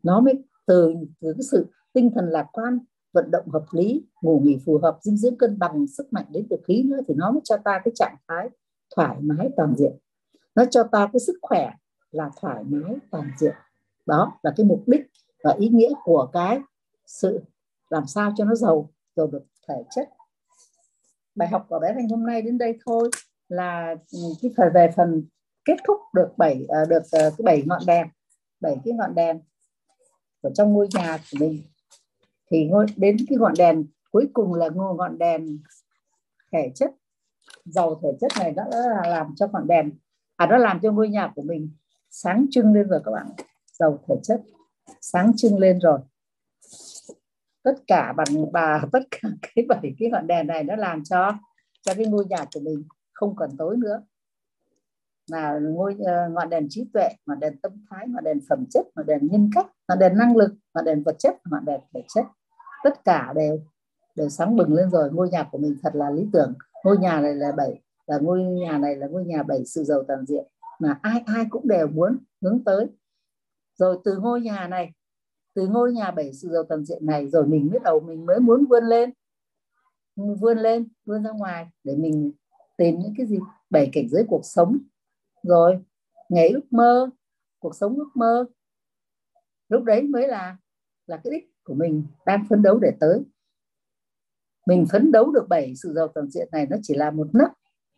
nó 0.03 0.21
mới 0.21 0.35
từ 0.67 0.95
từ 1.21 1.33
cái 1.33 1.43
sự 1.51 1.67
tinh 1.93 2.11
thần 2.15 2.25
lạc 2.29 2.47
quan 2.53 2.79
vận 3.13 3.31
động 3.31 3.49
hợp 3.49 3.65
lý 3.73 4.07
ngủ 4.23 4.41
nghỉ 4.45 4.59
phù 4.67 4.79
hợp 4.79 4.99
dinh 5.03 5.17
dưỡng 5.17 5.37
cân 5.37 5.59
bằng 5.59 5.87
sức 5.87 6.13
mạnh 6.13 6.27
đến 6.31 6.47
từ 6.51 6.57
khí 6.69 6.83
nữa 6.83 6.99
thì 7.09 7.15
nó 7.17 7.31
mới 7.31 7.41
cho 7.45 7.57
ta 7.57 7.81
cái 7.85 7.93
trạng 7.95 8.17
thái 8.29 8.49
thoải 8.97 9.17
mái 9.21 9.49
toàn 9.57 9.75
diện 9.77 9.93
nó 10.55 10.65
cho 10.71 10.85
ta 10.93 11.09
cái 11.13 11.21
sức 11.21 11.39
khỏe 11.43 11.71
là 12.11 12.31
thoải 12.41 12.65
mái, 12.65 12.97
toàn 13.11 13.31
diện. 13.39 13.55
Đó 14.07 14.39
là 14.43 14.53
cái 14.57 14.67
mục 14.67 14.83
đích 14.87 15.03
và 15.45 15.55
ý 15.59 15.69
nghĩa 15.69 15.91
của 16.05 16.31
cái 16.33 16.61
sự 17.07 17.41
làm 17.91 18.07
sao 18.07 18.33
cho 18.37 18.45
nó 18.45 18.55
giàu 18.55 18.91
giàu 19.17 19.27
được 19.27 19.45
thể 19.69 19.75
chất. 19.91 20.09
Bài 21.35 21.49
học 21.49 21.67
của 21.69 21.79
bé 21.79 21.93
Thanh 21.95 22.09
hôm 22.09 22.27
nay 22.27 22.43
đến 22.43 22.59
đây 22.59 22.79
thôi 22.87 23.11
là 23.49 23.95
ừ, 24.13 24.19
cái 24.43 24.51
phần 24.57 24.69
về 24.75 24.91
phần 24.97 25.25
kết 25.65 25.77
thúc 25.87 26.01
được 26.15 26.29
bảy 26.37 26.67
à, 26.69 26.85
được 26.89 27.03
à, 27.13 27.21
cái 27.21 27.43
bảy 27.45 27.63
ngọn 27.67 27.83
đèn, 27.87 28.07
bảy 28.61 28.77
cái 28.85 28.95
ngọn 28.95 29.15
đèn 29.15 29.41
ở 30.43 30.51
trong 30.55 30.73
ngôi 30.73 30.89
nhà 30.95 31.19
của 31.19 31.37
mình. 31.41 31.63
Thì 32.51 32.65
ngôi, 32.65 32.87
đến 32.97 33.17
cái 33.29 33.39
ngọn 33.39 33.53
đèn 33.59 33.87
cuối 34.11 34.29
cùng 34.33 34.55
là 34.55 34.69
ngôi 34.69 34.95
ngọn 34.95 35.19
đèn 35.19 35.59
thể 36.53 36.73
chất. 36.75 36.91
Giàu 37.65 38.01
thể 38.03 38.09
chất 38.21 38.31
này 38.41 38.53
đã 38.53 38.65
làm 39.07 39.35
cho 39.37 39.49
ngọn 39.53 39.67
đèn 39.67 39.91
à 40.41 40.47
nó 40.47 40.59
làm 40.59 40.81
cho 40.83 40.93
ngôi 40.93 41.09
nhà 41.09 41.33
của 41.35 41.43
mình 41.43 41.71
sáng 42.11 42.47
trưng 42.51 42.73
lên 42.73 42.89
rồi 42.89 43.01
các 43.05 43.11
bạn. 43.11 43.27
Giàu 43.73 43.99
thể 44.09 44.15
chất, 44.23 44.41
sáng 45.01 45.33
trưng 45.37 45.59
lên 45.59 45.79
rồi. 45.79 45.99
Tất 47.63 47.75
cả 47.87 48.13
bằng 48.17 48.53
bà, 48.53 48.83
tất 48.93 48.99
cả 49.11 49.29
cái 49.55 49.65
bảy 49.69 49.95
cái 49.99 50.11
ngọn 50.11 50.27
đèn 50.27 50.47
này 50.47 50.65
nó 50.65 50.77
làm 50.77 51.05
cho 51.05 51.33
cho 51.83 51.95
cái 51.95 52.07
ngôi 52.07 52.25
nhà 52.25 52.45
của 52.55 52.61
mình 52.61 52.85
không 53.13 53.37
còn 53.37 53.51
tối 53.59 53.77
nữa. 53.77 54.03
Là 55.31 55.59
ngôi 55.63 55.97
ờ, 56.07 56.29
ngọn 56.29 56.51
đèn 56.51 56.67
trí 56.71 56.85
tuệ, 56.93 57.09
ngọn 57.27 57.41
đèn 57.41 57.61
tâm 57.61 57.73
thái, 57.91 58.09
ngọn 58.09 58.25
đèn 58.25 58.39
phẩm 58.49 58.65
chất, 58.71 58.87
ngọn 58.97 59.07
đèn 59.07 59.29
nhân 59.31 59.51
cách, 59.55 59.67
ngọn 59.89 59.99
đèn 59.99 60.19
năng 60.19 60.37
lực, 60.37 60.55
ngọn 60.75 60.85
đèn 60.85 61.03
vật 61.03 61.17
chất, 61.19 61.35
ngọn 61.51 61.65
đèn 61.65 61.81
thể 61.95 62.03
chất. 62.15 62.25
Tất 62.85 63.05
cả 63.05 63.33
đều 63.37 63.61
đều 64.15 64.29
sáng 64.29 64.57
bừng 64.57 64.75
lên 64.75 64.91
rồi. 64.91 65.11
Ngôi 65.13 65.29
nhà 65.29 65.49
của 65.53 65.59
mình 65.59 65.77
thật 65.83 65.95
là 65.95 66.11
lý 66.11 66.27
tưởng. 66.33 66.55
Ngôi 66.85 66.99
nhà 66.99 67.21
này 67.21 67.35
là 67.35 67.53
bảy 67.53 67.81
là 68.07 68.19
ngôi 68.19 68.43
nhà 68.43 68.79
này 68.79 68.97
là 68.97 69.07
ngôi 69.07 69.25
nhà 69.25 69.43
bảy 69.43 69.65
sự 69.67 69.85
giàu 69.85 70.03
toàn 70.09 70.27
diện 70.27 70.45
mà 70.79 70.99
ai 71.03 71.23
ai 71.27 71.45
cũng 71.51 71.69
đều 71.69 71.89
muốn 71.89 72.19
hướng 72.43 72.65
tới. 72.65 72.87
Rồi 73.77 73.99
từ 74.05 74.17
ngôi 74.19 74.41
nhà 74.41 74.69
này, 74.69 74.93
từ 75.55 75.69
ngôi 75.69 75.93
nhà 75.93 76.11
bảy 76.11 76.33
sự 76.33 76.49
giàu 76.49 76.63
toàn 76.69 76.85
diện 76.85 77.07
này, 77.07 77.31
rồi 77.31 77.47
mình 77.47 77.71
biết 77.73 77.83
đầu 77.85 78.01
mình 78.01 78.27
mới 78.27 78.41
muốn 78.41 78.67
vươn 78.67 78.85
lên 78.85 79.11
vươn 80.17 80.59
lên, 80.59 80.89
vươn 81.05 81.23
ra 81.25 81.31
ngoài 81.31 81.71
để 81.85 81.97
mình 81.97 82.33
tìm 82.77 82.99
những 82.99 83.15
cái 83.17 83.27
gì? 83.27 83.39
Bảy 83.71 83.91
cảnh 83.93 84.09
giới 84.09 84.25
cuộc 84.29 84.45
sống. 84.45 84.79
Rồi 85.43 85.85
nghề 86.29 86.49
ước 86.49 86.73
mơ, 86.73 87.11
cuộc 87.59 87.75
sống 87.75 87.97
ước 87.97 88.11
mơ. 88.15 88.45
Lúc 89.69 89.85
đấy 89.85 90.03
mới 90.03 90.29
là 90.29 90.57
là 91.07 91.21
cái 91.25 91.31
đích 91.31 91.51
của 91.65 91.75
mình 91.75 92.05
đang 92.27 92.45
phấn 92.49 92.63
đấu 92.63 92.79
để 92.79 92.93
tới. 93.01 93.23
Mình 94.67 94.87
phấn 94.93 95.13
đấu 95.13 95.31
được 95.31 95.47
bảy 95.49 95.75
sự 95.77 95.93
giàu 95.93 96.09
toàn 96.09 96.31
diện 96.31 96.49
này 96.53 96.67
nó 96.71 96.77
chỉ 96.83 96.95
là 96.95 97.11
một 97.11 97.29
nấc 97.33 97.51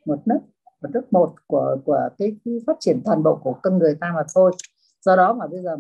một 0.07 0.23
nấc 0.27 0.43
một 0.83 0.89
nấc 0.95 1.13
một 1.13 1.35
của 1.47 1.77
của 1.85 2.09
cái, 2.19 2.37
cái 2.45 2.55
phát 2.67 2.77
triển 2.81 3.03
toàn 3.05 3.23
bộ 3.23 3.41
của 3.43 3.55
con 3.63 3.79
người 3.79 3.95
ta 4.01 4.13
mà 4.15 4.23
thôi. 4.35 4.53
Do 5.01 5.17
đó 5.17 5.33
mà 5.33 5.47
bây 5.47 5.63
giờ 5.63 5.77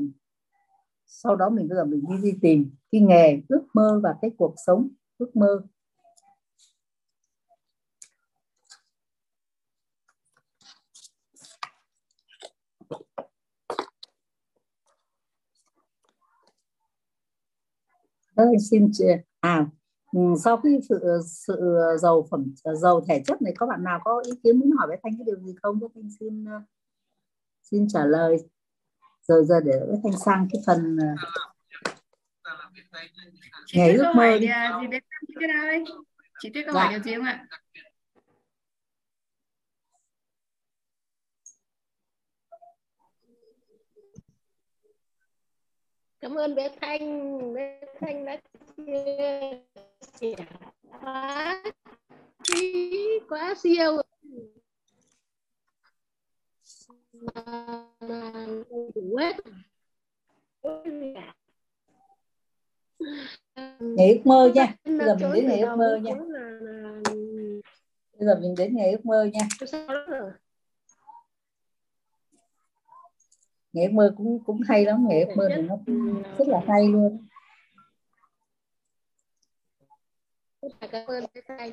sau 1.06 1.36
đó 1.36 1.48
mình 1.50 1.68
bây 1.68 1.76
giờ 1.76 1.84
mình 1.84 2.04
đi 2.08 2.16
đi 2.22 2.38
tìm 2.42 2.70
cái 2.92 3.00
nghề 3.00 3.40
ước 3.48 3.66
mơ 3.74 4.00
và 4.02 4.14
cái 4.22 4.30
cuộc 4.38 4.54
sống 4.66 4.88
ước 5.18 5.36
mơ. 5.36 5.62
Ơi 18.34 18.56
xin 18.70 18.90
à 19.40 19.66
ừ, 20.12 20.20
sau 20.44 20.56
khi 20.56 20.80
sự 20.88 21.20
sự 21.26 21.76
giàu 21.98 22.26
phẩm 22.30 22.54
giàu 22.74 23.00
thể 23.08 23.22
chất 23.26 23.42
này 23.42 23.52
có 23.56 23.66
bạn 23.66 23.84
nào 23.84 24.00
có 24.04 24.22
ý 24.26 24.32
kiến 24.44 24.58
muốn 24.58 24.70
hỏi 24.70 24.86
với 24.88 24.96
thanh 25.02 25.12
cái 25.18 25.24
điều 25.26 25.36
gì 25.36 25.54
không? 25.62 25.80
Thanh 25.94 26.10
xin 26.20 26.44
xin 27.62 27.88
trả 27.88 28.04
lời. 28.04 28.36
Rồi 29.28 29.44
giờ 29.44 29.60
để 29.64 29.80
với 29.88 29.96
thanh 30.02 30.12
sang 30.24 30.48
cái 30.52 30.62
phần 30.66 30.96
nghề 33.74 33.92
ước 33.92 34.12
mơ 34.16 34.38
đi. 34.38 34.48
chị 36.40 36.50
tuyết 36.54 36.66
câu 36.66 36.74
hỏi 36.74 36.88
điều 36.90 37.02
gì 37.02 37.14
không 37.14 37.24
ạ 37.24 37.46
cảm 46.22 46.34
ơn 46.34 46.54
bé 46.54 46.68
thanh. 46.80 47.54
Bé 47.54 47.80
thanh 48.00 48.24
đã 48.24 48.40
chia 48.76 49.04
sẻ 50.00 50.34
quá 51.00 51.62
quá 53.28 53.54
siêu. 53.58 54.02
Đủ 58.94 59.16
hết. 59.18 59.36
Ngày 63.80 64.14
ước 64.14 64.20
mơ 64.24 64.50
nha. 64.54 64.76
Bây 64.84 64.98
giờ 64.98 65.14
mình 65.14 65.32
đến 65.34 65.46
ngày 65.46 65.60
ước 65.60 65.76
mơ 65.76 65.98
nha. 66.02 66.14
bây 68.18 68.26
giờ 68.26 68.38
mình 68.40 68.54
đến 68.58 68.76
ngày 68.76 68.90
ước 68.90 69.06
mơ 69.06 69.28
nha 69.32 69.48
ước 73.72 73.92
mơ 73.92 74.14
cũng 74.16 74.44
cũng 74.44 74.60
hay 74.68 74.84
lắm 74.84 75.06
ước 75.10 75.36
mơ 75.36 75.48
thì 75.56 75.62
nó 75.62 75.76
cũng 75.86 76.22
rất 76.38 76.48
là 76.48 76.60
hay 76.68 76.88
luôn. 76.88 77.26
Cảm 80.80 81.06
ơn 81.06 81.24
anh. 81.46 81.72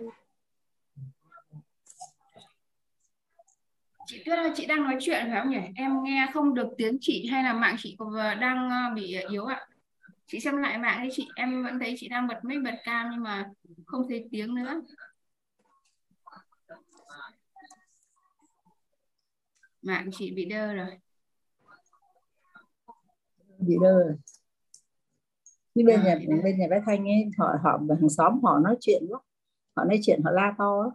Chị 4.05 4.23
Tuyết 4.25 4.37
ơi 4.37 4.51
chị 4.55 4.65
đang 4.65 4.83
nói 4.83 4.97
chuyện 4.99 5.25
phải 5.31 5.41
không 5.41 5.49
nhỉ? 5.49 5.57
Em 5.75 6.03
nghe 6.03 6.27
không 6.33 6.53
được 6.53 6.67
tiếng 6.77 6.97
chị 7.01 7.27
hay 7.31 7.43
là 7.43 7.53
mạng 7.53 7.75
chị 7.79 7.97
đang 8.39 8.69
ờ, 8.69 8.95
bị 8.95 9.17
yếu 9.29 9.45
ạ? 9.45 9.67
Chị 10.27 10.39
xem 10.39 10.57
lại 10.57 10.77
mạng 10.77 11.03
đi 11.03 11.09
chị 11.11 11.27
em 11.35 11.63
vẫn 11.63 11.79
thấy 11.79 11.95
chị 11.97 12.07
đang 12.09 12.27
bật 12.27 12.39
mic 12.43 12.63
bật 12.63 12.75
cam 12.83 13.09
nhưng 13.11 13.23
mà 13.23 13.45
không 13.85 14.05
thấy 14.09 14.27
tiếng 14.31 14.55
nữa. 14.55 14.81
Mạng 19.81 20.09
chị 20.11 20.31
bị 20.31 20.45
đơ 20.45 20.73
rồi 20.73 20.99
gì 23.59 23.77
đâu 23.81 23.93
rồi 23.93 24.15
như 25.75 25.83
bên 25.87 26.03
nhà 26.03 26.15
bên 26.43 26.57
nhà 26.59 26.67
bé 26.69 26.81
thanh 26.85 27.05
ấy, 27.05 27.29
họ 27.37 27.45
họ 27.63 27.79
hàng 28.01 28.09
xóm 28.09 28.43
họ 28.43 28.59
nói 28.59 28.77
chuyện 28.81 29.03
quá. 29.09 29.19
Họ 29.75 29.83
nói 29.83 29.99
chuyện, 30.03 30.21
họ 30.23 30.31
la 30.31 30.55
to 30.57 30.81
á 30.81 30.89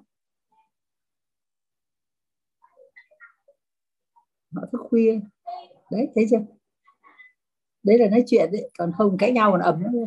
họ 4.55 4.63
thức 4.73 4.81
khuya. 4.91 5.21
Đấy, 5.91 6.09
thấy 6.15 6.27
chưa? 6.31 6.39
Đấy 7.83 7.99
là 7.99 8.09
nói 8.11 8.25
chuyện 8.27 8.51
đấy, 8.53 8.71
còn 8.79 8.93
không 8.99 9.19
cãi 9.19 9.33
nhau 9.33 9.51
còn 9.51 9.61
ấm 9.61 9.83
nữa 9.83 10.05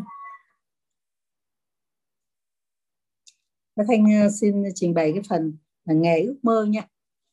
bé 3.78 3.84
thanh 3.88 4.06
ờ, 4.22 4.30
xin 4.30 4.64
trình 4.76 4.94
bày 4.94 5.12
cái 5.14 5.22
phần 5.30 5.58
là 5.86 5.94
nghề 5.94 6.22
ước 6.22 6.36
mơ 6.44 6.66
nha. 6.66 6.88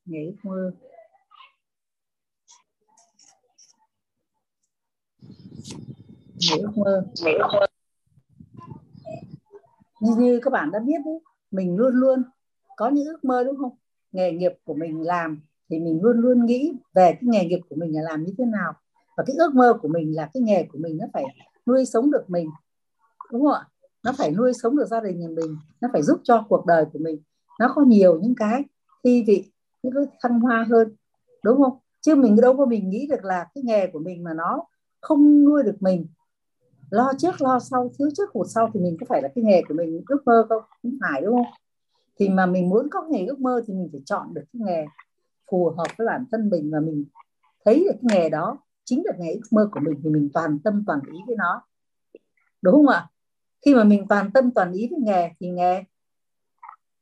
Nghề 0.04 0.24
ước 0.24 0.36
mơ. 0.42 0.72
Nghề 6.50 6.58
ước 6.58 6.70
mơ 6.76 7.06
như, 10.00 10.14
như 10.18 10.40
các 10.42 10.50
bạn 10.50 10.70
đã 10.70 10.78
biết 10.78 10.98
đấy 11.04 11.20
mình 11.50 11.76
luôn 11.76 11.94
luôn 11.94 12.22
có 12.76 12.88
những 12.88 13.06
ước 13.06 13.24
mơ 13.24 13.44
đúng 13.44 13.56
không? 13.56 13.76
Nghề 14.12 14.32
nghiệp 14.32 14.52
của 14.64 14.74
mình 14.74 15.02
làm 15.02 15.40
thì 15.70 15.78
mình 15.78 16.00
luôn 16.02 16.20
luôn 16.20 16.46
nghĩ 16.46 16.72
về 16.94 17.12
cái 17.12 17.22
nghề 17.22 17.44
nghiệp 17.44 17.60
của 17.68 17.76
mình 17.76 17.94
là 17.94 18.02
làm 18.02 18.24
như 18.24 18.34
thế 18.38 18.44
nào. 18.44 18.72
Và 19.16 19.24
cái 19.26 19.36
ước 19.38 19.54
mơ 19.54 19.78
của 19.82 19.88
mình 19.88 20.16
là 20.16 20.30
cái 20.34 20.42
nghề 20.42 20.66
của 20.72 20.78
mình 20.78 20.98
nó 20.98 21.06
phải 21.12 21.24
nuôi 21.66 21.84
sống 21.86 22.10
được 22.10 22.24
mình. 22.28 22.48
Đúng 23.32 23.42
không 23.42 23.52
ạ? 23.52 23.68
Nó 24.04 24.12
phải 24.18 24.30
nuôi 24.30 24.52
sống 24.62 24.76
được 24.76 24.86
gia 24.86 25.00
đình 25.00 25.20
nhà 25.20 25.28
mình 25.28 25.56
nó 25.80 25.88
phải 25.92 26.02
giúp 26.02 26.20
cho 26.22 26.46
cuộc 26.48 26.66
đời 26.66 26.84
của 26.92 26.98
mình 26.98 27.22
nó 27.60 27.72
có 27.74 27.82
nhiều 27.82 28.20
những 28.20 28.34
cái 28.34 28.62
thi 29.04 29.24
vị 29.26 29.52
những 29.82 29.92
cái 29.94 30.04
thăng 30.20 30.40
hoa 30.40 30.66
hơn. 30.70 30.96
Đúng 31.44 31.62
không? 31.62 31.78
Chứ 32.00 32.14
mình 32.14 32.36
đâu 32.42 32.56
có 32.56 32.66
mình 32.66 32.90
nghĩ 32.90 33.06
được 33.10 33.24
là 33.24 33.46
cái 33.54 33.64
nghề 33.64 33.86
của 33.86 33.98
mình 33.98 34.24
mà 34.24 34.34
nó 34.34 34.64
không 35.00 35.44
nuôi 35.44 35.62
được 35.62 35.76
mình 35.80 36.06
lo 36.90 37.12
trước, 37.18 37.40
lo 37.40 37.58
sau 37.58 37.90
thiếu 37.98 38.08
trước 38.16 38.30
hụt 38.34 38.46
sau 38.54 38.70
thì 38.74 38.80
mình 38.80 38.96
có 39.00 39.06
phải 39.08 39.22
là 39.22 39.28
cái 39.34 39.44
nghề 39.44 39.62
của 39.68 39.74
mình 39.74 40.02
ước 40.08 40.22
mơ 40.26 40.46
không? 40.48 40.62
Không 40.82 40.98
phải, 41.00 41.22
đúng 41.22 41.34
không? 41.34 41.54
Thì 42.18 42.28
mà 42.28 42.46
mình 42.46 42.68
muốn 42.68 42.88
có 42.90 43.02
nghề 43.10 43.26
ước 43.26 43.40
mơ 43.40 43.62
thì 43.66 43.74
mình 43.74 43.88
phải 43.92 44.00
chọn 44.04 44.34
được 44.34 44.44
cái 44.52 44.60
nghề 44.66 44.86
phù 45.50 45.70
hợp 45.76 45.86
với 45.98 46.06
bản 46.06 46.24
thân 46.32 46.50
mình 46.50 46.70
và 46.70 46.80
mình 46.80 47.04
thấy 47.64 47.84
được 47.84 47.96
cái 48.02 48.18
nghề 48.18 48.28
đó 48.28 48.58
chính 48.84 49.02
là 49.04 49.12
nghề 49.18 49.32
ước 49.32 49.48
mơ 49.50 49.68
của 49.72 49.80
mình 49.80 50.00
thì 50.04 50.10
mình 50.10 50.28
toàn 50.34 50.58
tâm 50.58 50.84
toàn 50.86 51.00
ý 51.12 51.18
với 51.26 51.36
nó. 51.36 51.62
Đúng 52.62 52.74
không 52.74 52.88
ạ? 52.88 53.08
Khi 53.64 53.74
mà 53.74 53.84
mình 53.84 54.06
toàn 54.08 54.30
tâm 54.30 54.50
toàn 54.50 54.72
ý 54.72 54.88
với 54.90 54.98
nghề 55.00 55.30
thì 55.40 55.48
nghề 55.48 55.82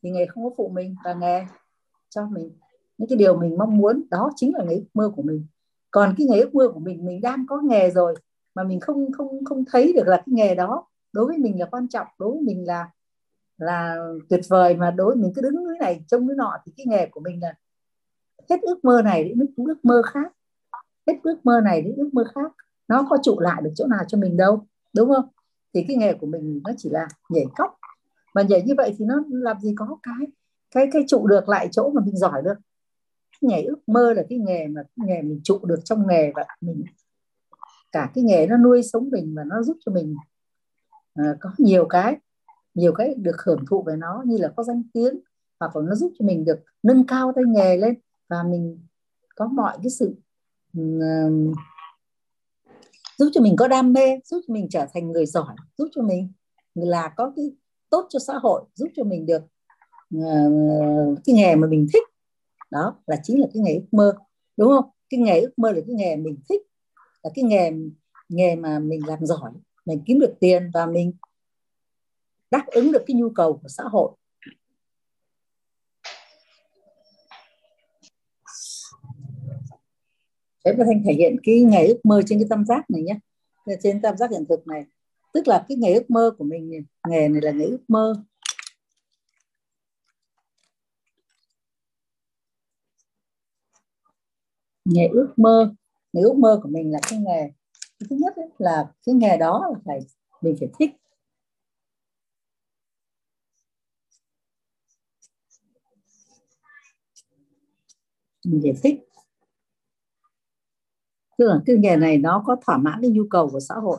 thì 0.02 0.10
nghề 0.10 0.26
không 0.26 0.44
có 0.44 0.50
phụ 0.56 0.68
mình 0.68 0.96
và 1.04 1.14
nghề 1.14 1.46
cho 2.08 2.26
mình. 2.26 2.50
Những 2.98 3.08
cái 3.08 3.16
điều 3.16 3.36
mình 3.36 3.58
mong 3.58 3.76
muốn 3.76 4.02
đó 4.10 4.30
chính 4.36 4.54
là 4.54 4.64
nghề 4.64 4.74
ước 4.74 4.86
mơ 4.94 5.12
của 5.16 5.22
mình. 5.22 5.46
Còn 5.90 6.14
cái 6.18 6.26
nghề 6.26 6.40
ước 6.40 6.54
mơ 6.54 6.70
của 6.74 6.80
mình 6.80 7.04
mình 7.04 7.20
đang 7.20 7.46
có 7.46 7.60
nghề 7.60 7.90
rồi 7.90 8.14
mà 8.54 8.64
mình 8.64 8.80
không 8.80 9.12
không 9.12 9.44
không 9.44 9.64
thấy 9.70 9.92
được 9.92 10.06
là 10.06 10.16
cái 10.16 10.32
nghề 10.32 10.54
đó 10.54 10.86
đối 11.12 11.26
với 11.26 11.38
mình 11.38 11.60
là 11.60 11.66
quan 11.66 11.88
trọng 11.88 12.06
đối 12.18 12.30
với 12.30 12.40
mình 12.40 12.66
là 12.66 12.90
là 13.58 13.96
tuyệt 14.28 14.40
vời. 14.48 14.76
Mà 14.76 14.90
đối 14.90 15.06
với 15.06 15.16
mình 15.16 15.32
cứ 15.34 15.42
đứng 15.42 15.54
núi 15.54 15.78
này 15.80 16.04
trông 16.08 16.26
núi 16.26 16.36
nọ 16.36 16.58
thì 16.64 16.72
cái 16.76 16.86
nghề 16.86 17.06
của 17.06 17.20
mình 17.20 17.42
là 17.42 17.54
hết 18.50 18.62
ước 18.62 18.84
mơ 18.84 19.02
này 19.04 19.24
đến 19.24 19.38
ước, 19.38 19.64
ước 19.66 19.84
mơ 19.84 20.02
khác. 20.04 20.32
Hết 21.06 21.14
ước 21.22 21.46
mơ 21.46 21.60
này 21.64 21.82
đến 21.82 21.96
ước 21.96 22.10
mơ 22.12 22.24
khác. 22.34 22.52
Nó 22.88 23.06
có 23.10 23.18
trụ 23.22 23.40
lại 23.40 23.62
được 23.62 23.72
chỗ 23.74 23.86
nào 23.86 24.04
cho 24.08 24.18
mình 24.18 24.36
đâu 24.36 24.66
đúng 24.92 25.08
không? 25.14 25.28
Thì 25.74 25.84
cái 25.88 25.96
nghề 25.96 26.14
của 26.14 26.26
mình 26.26 26.60
nó 26.64 26.70
chỉ 26.76 26.90
là 26.90 27.08
nhảy 27.28 27.44
cóc. 27.56 27.78
Mà 28.34 28.42
nhảy 28.42 28.62
như 28.62 28.74
vậy 28.76 28.94
thì 28.98 29.04
nó 29.04 29.22
làm 29.28 29.60
gì 29.60 29.74
có 29.76 29.98
cái 30.02 30.26
cái 30.70 30.88
cái 30.92 31.04
trụ 31.08 31.26
được 31.26 31.48
lại 31.48 31.68
chỗ 31.72 31.90
mà 31.90 32.02
mình 32.04 32.16
giỏi 32.16 32.42
được. 32.42 32.54
Nhảy 33.40 33.62
ước 33.64 33.88
mơ 33.88 34.12
là 34.12 34.22
cái 34.28 34.38
nghề 34.38 34.66
mà 34.66 34.82
cái 34.96 35.06
nghề 35.06 35.22
mình 35.22 35.40
trụ 35.44 35.58
được 35.62 35.80
trong 35.84 36.06
nghề 36.06 36.32
và 36.34 36.44
mình 36.60 36.84
cả 37.92 38.10
cái 38.14 38.24
nghề 38.24 38.46
nó 38.46 38.56
nuôi 38.56 38.82
sống 38.82 39.08
mình 39.10 39.34
và 39.36 39.44
nó 39.44 39.62
giúp 39.62 39.76
cho 39.86 39.92
mình 39.92 40.14
uh, 41.20 41.36
có 41.40 41.50
nhiều 41.58 41.86
cái 41.86 42.16
nhiều 42.74 42.92
cái 42.92 43.14
được 43.14 43.42
hưởng 43.44 43.64
thụ 43.70 43.82
về 43.82 43.96
nó 43.96 44.22
như 44.26 44.36
là 44.36 44.52
có 44.56 44.62
danh 44.62 44.82
tiếng 44.94 45.20
hoặc 45.60 45.76
là 45.76 45.82
nó 45.88 45.94
giúp 45.94 46.12
cho 46.18 46.26
mình 46.26 46.44
được 46.44 46.58
nâng 46.82 47.06
cao 47.06 47.32
tay 47.36 47.44
nghề 47.46 47.76
lên 47.76 47.94
và 48.28 48.42
mình 48.42 48.86
có 49.36 49.46
mọi 49.46 49.76
cái 49.82 49.90
sự 49.90 50.14
uh, 50.78 51.56
giúp 53.18 53.30
cho 53.32 53.40
mình 53.40 53.56
có 53.56 53.68
đam 53.68 53.92
mê 53.92 54.18
giúp 54.24 54.40
cho 54.46 54.54
mình 54.54 54.68
trở 54.70 54.86
thành 54.94 55.12
người 55.12 55.26
giỏi 55.26 55.54
giúp 55.78 55.88
cho 55.92 56.02
mình 56.02 56.32
là 56.74 57.12
có 57.16 57.32
cái 57.36 57.52
tốt 57.90 58.06
cho 58.08 58.18
xã 58.18 58.34
hội 58.38 58.62
giúp 58.74 58.88
cho 58.96 59.04
mình 59.04 59.26
được 59.26 59.42
uh, 60.16 61.18
cái 61.24 61.36
nghề 61.36 61.56
mà 61.56 61.66
mình 61.66 61.86
thích. 61.92 62.02
Đó 62.70 62.96
là 63.06 63.16
chính 63.22 63.40
là 63.40 63.46
cái 63.54 63.62
nghề 63.62 63.74
ước 63.74 63.86
mơ 63.92 64.14
đúng 64.56 64.68
không? 64.68 64.90
Cái 65.10 65.20
nghề 65.20 65.40
ước 65.40 65.58
mơ 65.58 65.72
là 65.72 65.80
cái 65.86 65.94
nghề 65.94 66.16
mình 66.16 66.36
thích 66.48 66.62
là 67.22 67.30
cái 67.34 67.44
nghề 67.44 67.72
nghề 68.28 68.56
mà 68.56 68.78
mình 68.78 69.06
làm 69.06 69.26
giỏi, 69.26 69.52
mình 69.84 70.02
kiếm 70.06 70.18
được 70.18 70.34
tiền 70.40 70.70
và 70.74 70.86
mình 70.86 71.12
đáp 72.50 72.66
ứng 72.66 72.92
được 72.92 73.04
cái 73.06 73.14
nhu 73.16 73.30
cầu 73.30 73.58
của 73.62 73.68
xã 73.68 73.82
hội. 73.82 74.12
Thế 80.64 80.72
và 80.78 80.84
Thanh 80.84 81.02
thể 81.06 81.12
hiện 81.12 81.36
cái 81.42 81.60
nghề 81.60 81.86
ước 81.86 82.00
mơ 82.04 82.22
trên 82.26 82.38
cái 82.38 82.46
tam 82.50 82.64
giác 82.64 82.90
này 82.90 83.02
nhé. 83.02 83.18
Trên 83.82 84.02
tam 84.02 84.16
giác 84.16 84.30
hiện 84.30 84.44
thực 84.48 84.66
này. 84.66 84.84
Tức 85.34 85.48
là 85.48 85.64
cái 85.68 85.76
nghề 85.76 85.94
ước 85.94 86.10
mơ 86.10 86.34
của 86.38 86.44
mình, 86.44 86.84
nghề 87.08 87.28
này 87.28 87.42
là 87.42 87.50
nghề 87.50 87.64
ước 87.64 87.84
mơ. 87.88 88.24
Nghề 94.84 95.06
ước 95.06 95.32
mơ 95.36 95.74
nếu 96.12 96.24
ước 96.24 96.36
mơ 96.38 96.60
của 96.62 96.68
mình 96.68 96.92
là 96.92 96.98
cái 97.10 97.18
nghề 97.18 97.50
thứ 98.00 98.16
nhất 98.16 98.36
ấy, 98.36 98.48
là 98.58 98.92
cái 99.06 99.14
nghề 99.14 99.36
đó 99.38 99.68
là 99.72 99.78
phải 99.84 100.00
mình 100.42 100.56
phải 100.60 100.68
thích. 100.78 100.90
Mình 108.44 108.60
phải 108.62 108.72
thích. 108.82 109.00
Tức 111.38 111.46
là 111.48 111.60
cái 111.66 111.76
nghề 111.76 111.96
này 111.96 112.18
nó 112.18 112.42
có 112.46 112.56
thỏa 112.66 112.78
mãn 112.78 112.98
cái 113.02 113.10
nhu 113.10 113.22
cầu 113.30 113.50
của 113.50 113.60
xã 113.60 113.74
hội. 113.74 113.98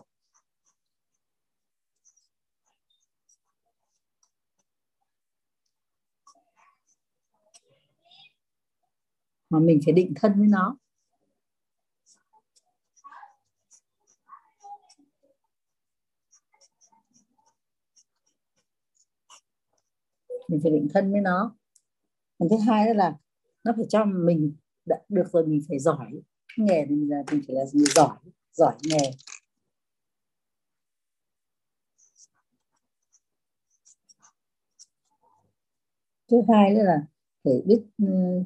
Mà 9.50 9.60
mình 9.60 9.80
phải 9.86 9.94
định 9.94 10.14
thân 10.16 10.34
với 10.38 10.48
nó. 10.48 10.78
Mình 20.48 20.60
phải 20.64 20.72
định 20.72 20.88
thân 20.94 21.12
với 21.12 21.22
nó. 21.22 21.56
Còn 22.40 22.50
thứ 22.50 22.58
hai 22.58 22.88
đó 22.88 22.94
là 22.94 23.18
nó 23.64 23.74
phải 23.76 23.86
cho 23.90 24.06
mình 24.06 24.56
đã 24.86 25.02
được 25.10 25.30
rồi 25.34 25.48
mình 25.48 25.62
phải 25.68 25.80
giỏi. 25.80 26.22
Nghề 26.58 26.86
mình 26.86 27.10
là 27.10 27.24
mình 27.32 27.42
phải 27.48 27.56
là 27.56 27.64
người 27.74 27.86
giỏi 27.96 28.18
giỏi 28.54 28.76
nghề. 28.84 29.12
Thứ 36.32 36.38
hai 36.50 36.74
nữa 36.74 36.84
là 36.84 37.08
phải 37.44 37.54
biết 37.66 37.82
uh, 38.04 38.46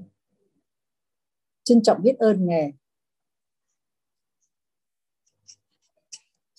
trân 1.63 1.81
trọng 1.83 2.03
biết 2.03 2.15
ơn 2.19 2.45
nghề. 2.45 2.71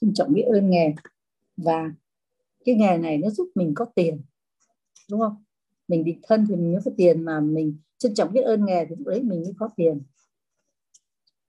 Trân 0.01 0.15
trọng 0.15 0.33
biết 0.33 0.43
ơn 0.43 0.71
nghề. 0.71 0.95
Và 1.57 1.91
cái 2.65 2.75
nghề 2.75 2.99
này 2.99 3.19
nó 3.19 3.31
giúp 3.31 3.51
mình 3.55 3.73
có 3.77 3.85
tiền 3.95 4.23
đúng 5.11 5.21
không? 5.21 5.45
Mình 5.89 6.05
định 6.05 6.21
thân 6.23 6.47
thì 6.49 6.57
mình 6.57 6.73
mới 6.73 6.83
có 6.85 6.91
tiền 6.97 7.25
mà 7.25 7.41
mình 7.41 7.79
trân 7.99 8.15
trọng 8.15 8.33
biết 8.33 8.43
ơn 8.43 8.65
nghề 8.65 8.87
thì 8.89 8.95
lúc 8.97 9.07
đấy 9.07 9.23
mình 9.23 9.43
mới 9.43 9.53
có 9.59 9.69
tiền. 9.77 10.03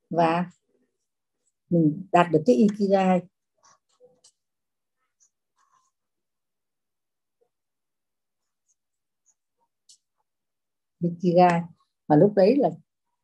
Và 0.10 0.52
mình 1.70 2.08
đạt 2.12 2.28
được 2.32 2.44
cái 2.46 2.56
ikigai. 2.56 3.22
Ikigai. 11.00 11.62
Và 12.08 12.16
lúc 12.16 12.34
đấy 12.36 12.56
là 12.58 12.70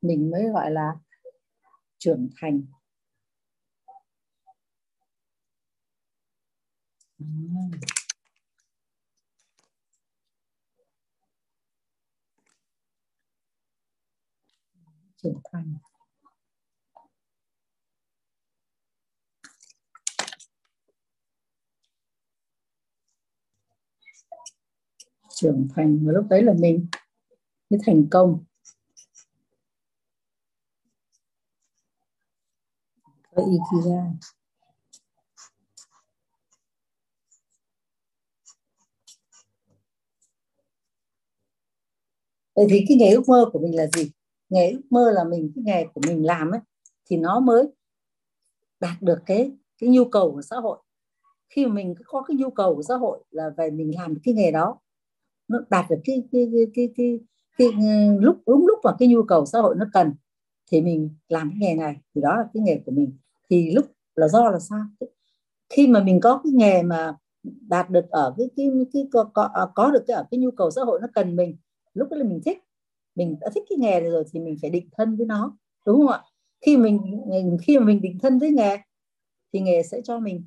mình 0.02 0.32
mới 0.32 0.44
gọi 0.54 0.72
là 0.72 0.96
trưởng 1.98 2.30
thành. 2.42 2.66
Trưởng 15.26 15.42
thành 15.54 15.74
trưởng 25.36 25.68
thành 25.76 26.00
và 26.06 26.14
lúc 26.14 26.26
đấy 26.30 26.44
là 26.44 26.54
mình 26.60 26.88
mới 27.70 27.80
thành 27.86 28.08
công 28.12 28.44
có 33.36 33.44
ikigai 33.52 34.12
vậy 42.56 42.66
thì 42.70 42.86
cái 42.88 42.98
nghề 42.98 43.12
ước 43.12 43.24
mơ 43.28 43.50
của 43.54 43.60
mình 43.60 43.76
là 43.76 43.88
gì? 43.88 44.12
Nghề 44.56 44.72
ước 44.72 44.82
mơ 44.90 45.12
là 45.12 45.24
mình 45.24 45.52
cái 45.56 45.64
nghề 45.64 45.86
của 45.94 46.02
mình 46.08 46.26
làm 46.26 46.52
ấy 46.52 46.60
thì 47.10 47.18
nó 47.18 47.40
mới 47.40 47.68
đạt 48.80 49.02
được 49.02 49.20
cái 49.26 49.52
cái 49.82 49.90
nhu 49.90 50.06
cầu 50.06 50.32
của 50.32 50.42
xã 50.42 50.56
hội. 50.56 50.78
Khi 51.50 51.66
mà 51.66 51.74
mình 51.74 51.96
có 52.06 52.22
cái 52.22 52.38
nhu 52.38 52.50
cầu 52.50 52.76
của 52.76 52.84
xã 52.84 52.96
hội 52.96 53.24
là 53.32 53.50
về 53.58 53.72
mình 53.72 53.96
làm 53.96 54.16
cái 54.24 54.34
nghề 54.34 54.52
đó 54.52 54.80
nó 55.48 55.60
đạt 55.70 55.86
được 55.90 56.00
cái 56.04 56.24
cái 56.32 56.50
cái 56.54 56.66
cái, 56.76 56.90
cái, 56.98 57.20
cái, 57.58 57.70
cái 57.78 58.18
lúc 58.20 58.38
đúng 58.48 58.68
lúc 58.68 58.80
mà 58.84 58.92
cái 59.00 59.08
nhu 59.08 59.24
cầu 59.24 59.46
xã 59.46 59.60
hội 59.60 59.76
nó 59.78 59.86
cần 59.94 60.14
thì 60.72 60.82
mình 60.82 61.10
làm 61.30 61.50
cái 61.50 61.58
nghề 61.60 61.76
này 61.76 61.96
thì 62.16 62.22
đó 62.22 62.36
là 62.38 62.46
cái 62.54 62.64
nghề 62.64 62.82
của 62.86 62.92
mình. 62.92 63.18
Thì 63.50 63.72
lúc 63.72 63.86
là 64.16 64.28
do 64.28 64.50
là 64.50 64.60
sao? 64.60 64.86
Khi 65.70 65.88
mà 65.88 66.04
mình 66.04 66.20
có 66.20 66.42
cái 66.44 66.54
nghề 66.54 66.84
mà 66.84 67.16
đạt 67.44 67.90
được 67.90 68.10
ở 68.10 68.34
cái 68.38 68.50
cái 68.56 68.72
cái 68.94 69.08
có, 69.12 69.24
có, 69.24 69.50
à, 69.54 69.62
có 69.76 69.92
được 69.92 70.04
cái 70.08 70.16
ở 70.16 70.26
cái 70.32 70.40
nhu 70.40 70.52
cầu 70.52 70.72
xã 70.72 70.82
hội 70.82 71.00
nó 71.02 71.08
cần 71.14 71.36
mình 71.36 71.58
lúc 71.94 72.10
đó 72.10 72.18
là 72.18 72.24
mình 72.24 72.42
thích 72.46 72.58
mình 73.16 73.38
đã 73.42 73.50
thích 73.56 73.64
cái 73.70 73.78
nghề 73.80 74.00
này 74.02 74.10
rồi 74.10 74.24
thì 74.34 74.40
mình 74.40 74.56
phải 74.62 74.70
định 74.70 74.90
thân 74.98 75.16
với 75.18 75.26
nó 75.26 75.58
đúng 75.86 75.98
không 76.00 76.08
ạ? 76.08 76.22
Khi 76.66 76.78
mình 76.78 77.00
khi 77.62 77.80
mà 77.80 77.86
mình 77.86 78.02
định 78.02 78.18
thân 78.22 78.40
với 78.40 78.52
nghề 78.52 78.78
thì 79.54 79.60
nghề 79.62 79.84
sẽ 79.84 80.02
cho 80.04 80.20
mình. 80.20 80.46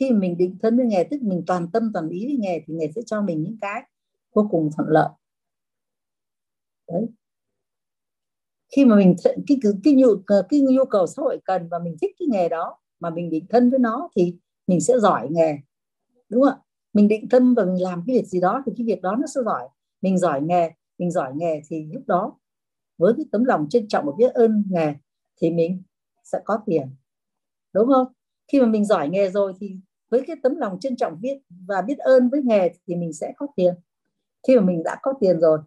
Khi 0.00 0.10
mình 0.10 0.38
định 0.38 0.58
thân 0.62 0.76
với 0.76 0.86
nghề 0.86 1.04
tức 1.04 1.22
mình 1.22 1.42
toàn 1.46 1.68
tâm 1.72 1.90
toàn 1.94 2.08
ý 2.08 2.26
với 2.26 2.36
nghề 2.40 2.60
thì 2.66 2.74
nghề 2.74 2.92
sẽ 2.96 3.02
cho 3.06 3.22
mình 3.22 3.42
những 3.42 3.56
cái 3.60 3.82
vô 4.34 4.48
cùng 4.50 4.70
thuận 4.76 4.88
lợi. 4.90 5.08
Đấy. 6.88 7.06
Khi 8.76 8.84
mà 8.84 8.96
mình 8.96 9.14
cái 9.24 9.34
cái, 9.62 9.72
cái 9.84 9.94
nhu 9.94 10.08
ờ, 10.26 10.46
cái 10.48 10.60
nhu 10.60 10.84
cầu 10.84 11.06
xã 11.06 11.22
hội 11.22 11.40
cần 11.44 11.68
và 11.70 11.78
mình 11.78 11.96
thích 12.00 12.10
cái 12.18 12.28
nghề 12.30 12.48
đó 12.48 12.76
mà 13.00 13.10
mình 13.10 13.30
định 13.30 13.46
thân 13.50 13.70
với 13.70 13.78
nó 13.78 14.08
thì 14.16 14.36
mình 14.66 14.80
sẽ 14.80 14.98
giỏi 15.00 15.28
nghề 15.30 15.56
đúng 16.30 16.42
không 16.42 16.52
ạ? 16.52 16.58
Mình 16.92 17.08
định 17.08 17.28
tâm 17.28 17.54
và 17.54 17.64
mình 17.64 17.82
làm 17.82 18.02
cái 18.06 18.16
việc 18.16 18.26
gì 18.26 18.40
đó 18.40 18.62
thì 18.66 18.72
cái 18.78 18.86
việc 18.86 19.02
đó 19.02 19.16
nó 19.20 19.26
sẽ 19.34 19.40
giỏi. 19.44 19.68
Mình 20.02 20.18
giỏi 20.18 20.42
nghề 20.42 20.70
mình 21.00 21.10
giỏi 21.10 21.32
nghề 21.34 21.60
thì 21.68 21.86
lúc 21.92 22.02
đó, 22.06 22.38
với 22.98 23.12
cái 23.16 23.26
tấm 23.32 23.44
lòng 23.44 23.68
trân 23.68 23.88
trọng 23.88 24.06
và 24.06 24.12
biết 24.18 24.28
ơn 24.28 24.64
nghề 24.70 24.94
thì 25.40 25.50
mình 25.50 25.82
sẽ 26.24 26.38
có 26.44 26.58
tiền. 26.66 26.90
Đúng 27.72 27.88
không? 27.88 28.06
Khi 28.52 28.60
mà 28.60 28.66
mình 28.66 28.84
giỏi 28.84 29.08
nghề 29.08 29.30
rồi 29.30 29.52
thì 29.60 29.76
với 30.10 30.22
cái 30.26 30.36
tấm 30.42 30.56
lòng 30.56 30.80
trân 30.80 30.96
trọng 30.96 31.20
biết 31.20 31.38
và 31.66 31.82
biết 31.82 31.98
ơn 31.98 32.28
với 32.28 32.42
nghề 32.44 32.70
thì 32.86 32.96
mình 32.96 33.12
sẽ 33.12 33.32
có 33.36 33.46
tiền. 33.56 33.74
Khi 34.46 34.56
mà 34.56 34.62
mình 34.62 34.82
đã 34.82 34.98
có 35.02 35.12
tiền 35.20 35.40
rồi, 35.40 35.58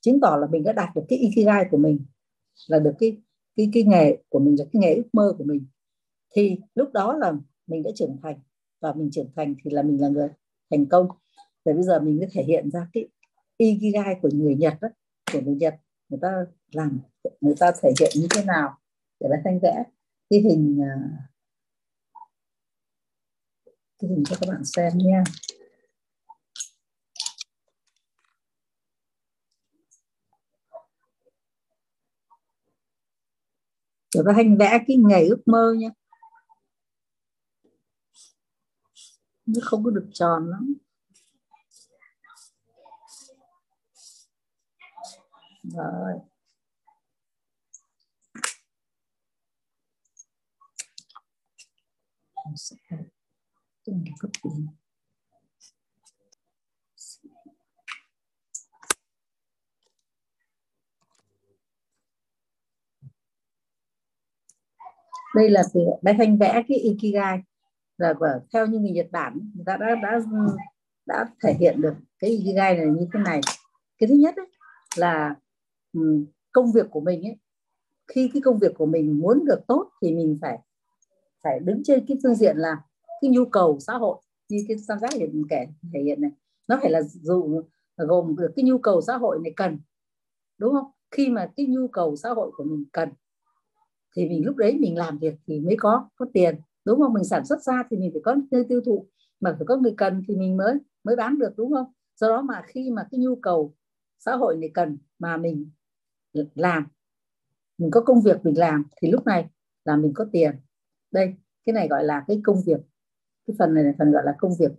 chứng 0.00 0.20
tỏ 0.20 0.36
là 0.36 0.46
mình 0.46 0.62
đã 0.62 0.72
đạt 0.72 0.88
được 0.94 1.02
cái 1.08 1.18
ikigai 1.18 1.64
của 1.70 1.78
mình, 1.78 2.04
là 2.68 2.78
được 2.78 2.94
cái 2.98 3.16
cái 3.56 3.70
cái 3.72 3.82
nghề 3.82 4.16
của 4.28 4.38
mình, 4.38 4.56
là 4.58 4.64
cái 4.72 4.80
nghề 4.80 4.94
ước 4.94 5.08
mơ 5.12 5.34
của 5.38 5.44
mình, 5.44 5.66
thì 6.34 6.58
lúc 6.74 6.92
đó 6.92 7.16
là 7.16 7.32
mình 7.66 7.82
đã 7.82 7.90
trưởng 7.94 8.16
thành. 8.22 8.40
Và 8.80 8.92
mình 8.92 9.10
trưởng 9.10 9.30
thành 9.36 9.54
thì 9.64 9.70
là 9.70 9.82
mình 9.82 10.00
là 10.00 10.08
người 10.08 10.28
thành 10.70 10.86
công. 10.86 11.08
Để 11.64 11.72
bây 11.72 11.82
giờ 11.82 12.00
mình 12.00 12.16
mới 12.16 12.28
thể 12.32 12.42
hiện 12.42 12.70
ra 12.70 12.88
cái 12.92 13.08
ikigai 13.58 14.16
của 14.22 14.28
người 14.34 14.54
Nhật 14.54 14.74
đó, 14.80 14.88
của 15.32 15.40
người 15.40 15.54
Nhật 15.54 15.74
người 16.08 16.18
ta 16.22 16.28
làm 16.72 17.00
người 17.40 17.54
ta 17.58 17.72
thể 17.82 17.92
hiện 18.00 18.10
như 18.14 18.26
thế 18.30 18.44
nào 18.44 18.78
để 19.20 19.28
là 19.30 19.36
thanh 19.44 19.58
vẽ. 19.62 19.84
Cái 20.30 20.40
hình 20.40 20.80
à, 20.82 20.94
cái 23.98 24.10
hình 24.10 24.24
cho 24.24 24.36
các 24.40 24.48
bạn 24.48 24.64
xem 24.64 24.92
nha. 24.94 25.22
Rồi 34.14 34.24
ta 34.26 34.32
hành 34.32 34.56
vẽ 34.56 34.78
cái 34.86 34.96
ngày 34.96 35.26
ước 35.28 35.42
mơ 35.46 35.74
nha. 35.78 35.88
Nó 39.46 39.60
không 39.62 39.84
có 39.84 39.90
được 39.90 40.08
tròn 40.12 40.50
lắm. 40.50 40.74
Rồi. 45.74 46.12
Sẽ 52.56 52.76
từng 53.86 54.04
cấp 54.20 54.30
tiền 54.42 54.66
đây 65.34 65.50
là 65.50 65.62
bé 66.02 66.14
thanh 66.18 66.38
vẽ 66.38 66.62
cái 66.68 66.78
ikigai. 66.78 67.38
Là 67.96 68.14
theo 68.52 68.66
như 68.66 68.78
người 68.78 68.90
Nhật 68.90 69.06
Bản 69.12 69.52
người 69.54 69.64
ta 69.66 69.76
đã 69.76 69.86
đã 70.02 70.20
đã 71.06 71.26
thể 71.42 71.54
hiện 71.60 71.80
được 71.80 71.94
cái 72.18 72.30
ikigai 72.30 72.76
này 72.76 72.86
như 72.86 73.06
thế 73.14 73.20
này. 73.20 73.40
Cái 73.98 74.08
thứ 74.08 74.14
nhất 74.14 74.36
ấy, 74.36 74.46
là 74.96 75.34
Ừ, 75.92 76.24
công 76.52 76.72
việc 76.72 76.86
của 76.90 77.00
mình 77.00 77.22
ấy, 77.22 77.36
khi 78.08 78.30
cái 78.34 78.42
công 78.42 78.58
việc 78.58 78.74
của 78.78 78.86
mình 78.86 79.18
muốn 79.20 79.44
được 79.46 79.60
tốt 79.68 79.90
thì 80.02 80.12
mình 80.16 80.38
phải 80.42 80.58
phải 81.44 81.60
đứng 81.60 81.82
trên 81.84 82.04
cái 82.08 82.18
phương 82.22 82.34
diện 82.34 82.56
là 82.58 82.76
cái 83.22 83.30
nhu 83.30 83.44
cầu 83.44 83.78
xã 83.80 83.94
hội, 83.94 84.16
như 84.48 84.58
cái 84.68 84.76
tam 84.88 84.98
giác 85.00 85.14
hiện 85.14 85.42
kể, 85.50 85.66
thể 85.94 86.00
hiện 86.02 86.20
này. 86.22 86.30
Nó 86.68 86.78
phải 86.82 86.90
là 86.90 87.02
dù 87.02 87.62
gồm 87.96 88.36
được 88.36 88.52
cái 88.56 88.64
nhu 88.64 88.78
cầu 88.78 89.00
xã 89.02 89.16
hội 89.16 89.38
này 89.44 89.52
cần, 89.56 89.78
đúng 90.58 90.72
không? 90.74 90.90
Khi 91.10 91.28
mà 91.28 91.50
cái 91.56 91.66
nhu 91.66 91.88
cầu 91.88 92.16
xã 92.16 92.30
hội 92.30 92.50
của 92.56 92.64
mình 92.64 92.84
cần, 92.92 93.08
thì 94.16 94.28
mình 94.28 94.46
lúc 94.46 94.56
đấy 94.56 94.76
mình 94.80 94.98
làm 94.98 95.18
việc 95.18 95.34
thì 95.46 95.60
mới 95.60 95.76
có 95.78 96.08
có 96.16 96.26
tiền, 96.32 96.56
đúng 96.84 97.00
không? 97.00 97.12
Mình 97.12 97.24
sản 97.24 97.46
xuất 97.46 97.62
ra 97.62 97.84
thì 97.90 97.96
mình 97.96 98.10
phải 98.12 98.22
có 98.24 98.36
nơi 98.50 98.64
tiêu 98.68 98.80
thụ, 98.86 99.06
mà 99.40 99.54
phải 99.58 99.66
có 99.66 99.76
người 99.76 99.94
cần 99.96 100.22
thì 100.28 100.36
mình 100.36 100.56
mới 100.56 100.74
mới 101.04 101.16
bán 101.16 101.38
được, 101.38 101.50
đúng 101.56 101.72
không? 101.72 101.86
Do 102.16 102.28
đó 102.28 102.42
mà 102.42 102.62
khi 102.66 102.90
mà 102.90 103.08
cái 103.10 103.20
nhu 103.20 103.36
cầu 103.36 103.74
xã 104.18 104.36
hội 104.36 104.56
này 104.56 104.70
cần 104.74 104.98
mà 105.18 105.36
mình 105.36 105.70
làm. 106.54 106.86
Mình 107.78 107.90
có 107.90 108.00
công 108.00 108.22
việc 108.22 108.44
mình 108.44 108.58
làm 108.58 108.84
thì 109.02 109.10
lúc 109.10 109.26
này 109.26 109.48
là 109.84 109.96
mình 109.96 110.12
có 110.14 110.26
tiền. 110.32 110.60
Đây, 111.10 111.34
cái 111.64 111.72
này 111.72 111.88
gọi 111.88 112.04
là 112.04 112.24
cái 112.28 112.40
công 112.44 112.62
việc. 112.66 112.80
Cái 113.46 113.56
phần 113.58 113.74
này 113.74 113.84
là 113.84 113.92
phần 113.98 114.12
gọi 114.12 114.22
là 114.26 114.34
công 114.38 114.52
việc 114.60 114.72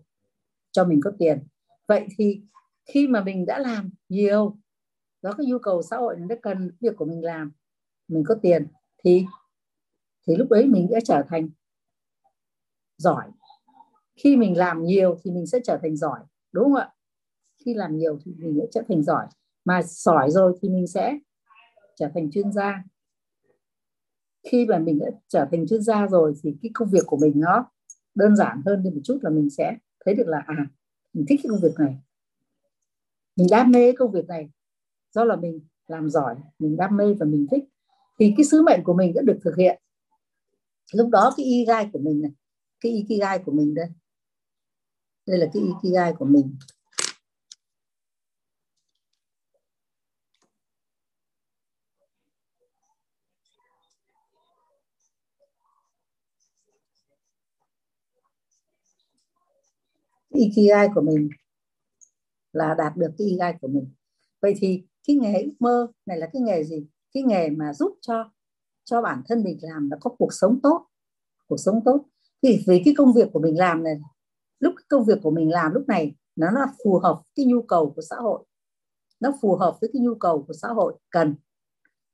cho 0.71 0.85
mình 0.85 0.99
có 1.03 1.11
tiền. 1.19 1.47
Vậy 1.87 2.07
thì 2.17 2.41
khi 2.85 3.07
mà 3.07 3.23
mình 3.23 3.45
đã 3.45 3.59
làm 3.59 3.89
nhiều, 4.09 4.57
đó 5.21 5.33
cái 5.37 5.45
nhu 5.45 5.59
cầu 5.59 5.81
xã 5.81 5.97
hội 5.97 6.15
nó 6.19 6.35
cần, 6.41 6.71
việc 6.79 6.95
của 6.97 7.05
mình 7.05 7.23
làm, 7.23 7.51
mình 8.07 8.23
có 8.27 8.35
tiền 8.41 8.67
thì 9.03 9.25
thì 10.27 10.35
lúc 10.35 10.49
đấy 10.49 10.65
mình 10.65 10.87
sẽ 10.91 10.99
trở 11.05 11.23
thành 11.27 11.49
giỏi. 12.97 13.25
Khi 14.15 14.37
mình 14.37 14.57
làm 14.57 14.83
nhiều 14.83 15.17
thì 15.23 15.31
mình 15.31 15.47
sẽ 15.47 15.59
trở 15.63 15.79
thành 15.81 15.95
giỏi, 15.97 16.19
đúng 16.51 16.63
không 16.63 16.75
ạ? 16.75 16.93
Khi 17.65 17.73
làm 17.73 17.97
nhiều 17.97 18.19
thì 18.25 18.31
mình 18.37 18.59
sẽ 18.61 18.67
trở 18.71 18.81
thành 18.89 19.03
giỏi. 19.03 19.27
Mà 19.65 19.81
giỏi 19.83 20.31
rồi 20.31 20.57
thì 20.61 20.69
mình 20.69 20.87
sẽ 20.87 21.19
trở 21.99 22.09
thành 22.13 22.31
chuyên 22.31 22.51
gia. 22.51 22.83
Khi 24.51 24.65
mà 24.65 24.79
mình 24.79 24.99
đã 24.99 25.05
trở 25.27 25.47
thành 25.51 25.67
chuyên 25.67 25.81
gia 25.81 26.07
rồi 26.07 26.33
thì 26.43 26.55
cái 26.61 26.71
công 26.73 26.89
việc 26.89 27.03
của 27.05 27.17
mình 27.17 27.33
nó 27.35 27.71
đơn 28.15 28.35
giản 28.35 28.61
hơn 28.65 28.83
đi 28.83 28.89
một 28.89 29.01
chút 29.03 29.19
là 29.21 29.29
mình 29.29 29.49
sẽ 29.49 29.77
thấy 30.05 30.15
được 30.15 30.27
là 30.27 30.43
à 30.47 30.65
mình 31.13 31.25
thích 31.29 31.39
cái 31.43 31.49
công 31.49 31.59
việc 31.61 31.79
này. 31.79 31.97
Mình 33.35 33.47
đam 33.51 33.71
mê 33.71 33.91
công 33.91 34.11
việc 34.11 34.27
này. 34.27 34.49
Do 35.11 35.23
là 35.23 35.35
mình 35.35 35.61
làm 35.87 36.09
giỏi, 36.09 36.35
mình 36.59 36.77
đam 36.77 36.97
mê 36.97 37.13
và 37.13 37.25
mình 37.25 37.47
thích. 37.51 37.63
Thì 38.19 38.33
cái 38.37 38.45
sứ 38.45 38.61
mệnh 38.61 38.83
của 38.83 38.93
mình 38.93 39.13
đã 39.13 39.21
được 39.21 39.39
thực 39.43 39.55
hiện. 39.57 39.81
Lúc 40.93 41.09
đó 41.09 41.33
cái 41.37 41.45
ikigai 41.45 41.89
của 41.93 41.99
mình 41.99 42.21
này, 42.21 42.31
cái 42.81 42.91
ikigai 42.91 43.39
của 43.39 43.51
mình 43.51 43.73
đây. 43.73 43.87
Đây 45.27 45.37
là 45.37 45.49
cái 45.53 45.63
ikigai 45.63 46.13
của 46.13 46.25
mình. 46.25 46.55
Ikigai 60.39 60.87
của 60.95 61.01
mình, 61.01 61.29
là 62.53 62.75
đạt 62.77 62.97
được 62.97 63.11
cái 63.17 63.27
ikigai 63.27 63.57
của 63.61 63.67
mình. 63.67 63.93
Vậy 64.41 64.53
thì 64.57 64.83
cái 65.07 65.15
nghề 65.15 65.41
ước 65.41 65.53
mơ 65.59 65.87
này 66.05 66.17
là 66.17 66.29
cái 66.33 66.41
nghề 66.41 66.63
gì? 66.63 66.87
Cái 67.13 67.23
nghề 67.23 67.49
mà 67.49 67.73
giúp 67.73 67.97
cho 68.01 68.31
cho 68.83 69.01
bản 69.01 69.21
thân 69.27 69.43
mình 69.43 69.57
làm 69.61 69.89
là 69.89 69.97
có 70.01 70.09
cuộc 70.17 70.33
sống 70.33 70.59
tốt, 70.63 70.87
cuộc 71.47 71.57
sống 71.57 71.81
tốt. 71.85 72.05
Thì 72.43 72.63
vì 72.67 72.81
cái 72.85 72.93
công 72.97 73.13
việc 73.13 73.29
của 73.33 73.39
mình 73.39 73.57
làm 73.57 73.83
này, 73.83 73.99
lúc 74.59 74.73
công 74.89 75.05
việc 75.05 75.19
của 75.23 75.31
mình 75.31 75.51
làm 75.51 75.73
lúc 75.73 75.87
này, 75.87 76.15
nó 76.35 76.51
là 76.51 76.67
phù 76.83 76.99
hợp 76.99 77.21
cái 77.35 77.45
nhu 77.45 77.61
cầu 77.61 77.93
của 77.95 78.01
xã 78.01 78.15
hội. 78.15 78.45
Nó 79.19 79.31
phù 79.41 79.55
hợp 79.55 79.77
với 79.81 79.89
cái 79.93 80.01
nhu 80.01 80.15
cầu 80.15 80.43
của 80.47 80.53
xã 80.53 80.67
hội 80.67 80.95
cần. 81.09 81.35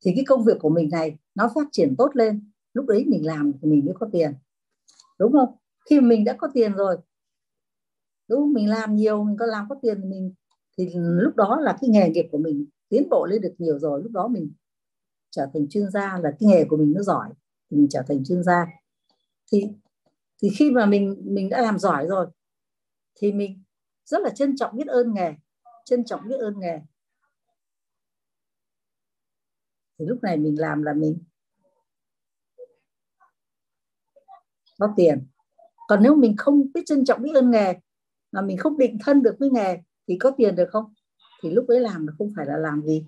Thì 0.06 0.12
cái 0.16 0.26
công 0.28 0.44
việc 0.44 0.58
của 0.60 0.70
mình 0.70 0.90
này, 0.90 1.18
nó 1.36 1.52
phát 1.56 1.68
triển 1.72 1.96
tốt 1.98 2.10
lên. 2.14 2.52
Lúc 2.74 2.86
đấy 2.86 3.06
mình 3.08 3.26
làm 3.26 3.52
thì 3.62 3.70
mình 3.70 3.86
mới 3.86 3.94
có 4.00 4.08
tiền. 4.12 4.34
Đúng 5.20 5.32
không? 5.32 5.56
Khi 5.90 6.00
mình 6.00 6.24
đã 6.24 6.34
có 6.34 6.48
tiền 6.54 6.74
rồi 6.74 6.98
đúng 8.28 8.40
không? 8.40 8.54
mình 8.54 8.70
làm 8.70 8.96
nhiều, 8.96 9.24
mình 9.24 9.38
có 9.40 9.46
làm 9.46 9.66
có 9.70 9.76
tiền 9.82 10.02
thì 10.02 10.10
mình, 10.10 10.34
thì 10.78 10.90
lúc 10.96 11.36
đó 11.36 11.60
là 11.62 11.78
cái 11.82 11.90
nghề 11.90 12.10
nghiệp 12.10 12.26
của 12.32 12.38
mình 12.38 12.66
tiến 12.90 13.08
bộ 13.10 13.26
lên 13.26 13.42
được 13.42 13.54
nhiều 13.58 13.80
rồi. 13.80 14.04
Lúc 14.04 14.12
đó 14.12 14.28
mình 14.28 14.52
trở 15.32 15.48
thành 15.54 15.68
chuyên 15.70 15.92
gia 15.92 16.20
là 16.24 16.32
cái 16.40 16.50
nghề 16.50 16.66
của 16.66 16.78
mình 16.78 16.94
nó 16.96 17.04
giỏi, 17.04 17.30
thì 17.72 17.78
mình 17.78 17.88
trở 17.90 18.02
thành 18.08 18.24
chuyên 18.26 18.44
gia. 18.44 18.66
Thì 19.52 19.64
thì 20.42 20.50
khi 20.58 20.72
mà 20.72 20.86
mình 20.86 21.22
mình 21.26 21.50
đã 21.50 21.62
làm 21.62 21.80
giỏi 21.80 22.08
rồi, 22.08 22.28
thì 23.16 23.34
mình 23.34 23.64
rất 24.06 24.22
là 24.22 24.30
trân 24.30 24.56
trọng 24.58 24.76
biết 24.76 24.88
ơn 24.88 25.14
nghề, 25.14 25.34
trân 25.86 26.06
trọng 26.06 26.28
biết 26.28 26.38
ơn 26.40 26.60
nghề. 26.60 26.80
Thì 30.00 30.06
lúc 30.06 30.24
này 30.24 30.38
mình 30.38 30.60
làm 30.60 30.84
là 30.84 30.94
mình 30.94 31.18
có 34.80 34.94
tiền. 34.98 35.28
Còn 35.88 36.04
nếu 36.04 36.16
mình 36.16 36.36
không 36.38 36.74
biết 36.74 36.82
trân 36.86 37.06
trọng 37.06 37.22
biết 37.22 37.32
ơn 37.34 37.52
nghề 37.52 37.74
mà 38.36 38.42
mình 38.42 38.58
không 38.58 38.78
định 38.78 38.98
thân 39.06 39.24
được 39.24 39.36
với 39.40 39.50
nghề 39.50 39.78
thì 40.08 40.18
có 40.18 40.32
tiền 40.38 40.56
được 40.56 40.70
không? 40.70 40.94
Thì 41.44 41.52
lúc 41.52 41.66
đấy 41.68 41.80
làm 41.80 42.08
là 42.08 42.14
không 42.18 42.32
phải 42.36 42.46
là 42.46 42.58
làm 42.58 42.82
gì. 42.86 43.06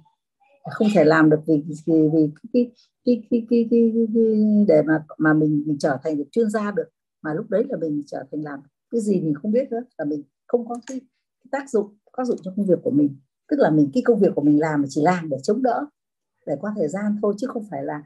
Không 0.72 0.88
thể 0.96 1.04
làm 1.04 1.30
được 1.30 1.40
vì 1.48 1.64
vì, 1.86 2.10
vì 2.14 2.30
cái, 2.54 2.72
cái, 3.06 3.24
cái, 3.30 3.46
cái, 3.50 3.68
cái, 3.72 3.92
cái, 3.96 4.08
cái 4.16 4.66
để 4.68 4.82
mà 4.82 5.06
mà 5.18 5.34
mình, 5.34 5.64
mình 5.68 5.78
trở 5.80 5.98
thành 6.04 6.18
được 6.18 6.28
chuyên 6.32 6.50
gia 6.50 6.72
được. 6.72 6.90
Mà 7.22 7.34
lúc 7.34 7.50
đấy 7.50 7.66
là 7.70 7.78
mình 7.78 8.04
trở 8.08 8.24
thành 8.32 8.44
làm 8.44 8.60
cái 8.92 9.02
gì 9.02 9.22
mình 9.22 9.34
không 9.34 9.52
biết 9.52 9.72
nữa 9.72 9.84
là 9.98 10.06
mình 10.06 10.24
không 10.48 10.68
có 10.68 10.80
cái, 10.88 11.00
cái 11.00 11.50
tác 11.52 11.70
dụng 11.70 11.98
tác 12.18 12.24
dụng 12.24 12.38
cho 12.44 12.54
công 12.58 12.66
việc 12.66 12.80
của 12.84 12.92
mình. 12.92 13.16
Tức 13.50 13.60
là 13.60 13.70
mình 13.70 13.90
cái 13.94 14.04
công 14.06 14.20
việc 14.20 14.32
của 14.36 14.42
mình 14.42 14.60
làm 14.60 14.84
chỉ 14.90 15.02
làm 15.02 15.30
để 15.30 15.38
chống 15.44 15.64
đỡ 15.64 15.86
để 16.46 16.56
qua 16.62 16.74
thời 16.76 16.88
gian 16.88 17.18
thôi 17.22 17.34
chứ 17.38 17.48
không 17.48 17.66
phải 17.72 17.84
là 17.84 18.04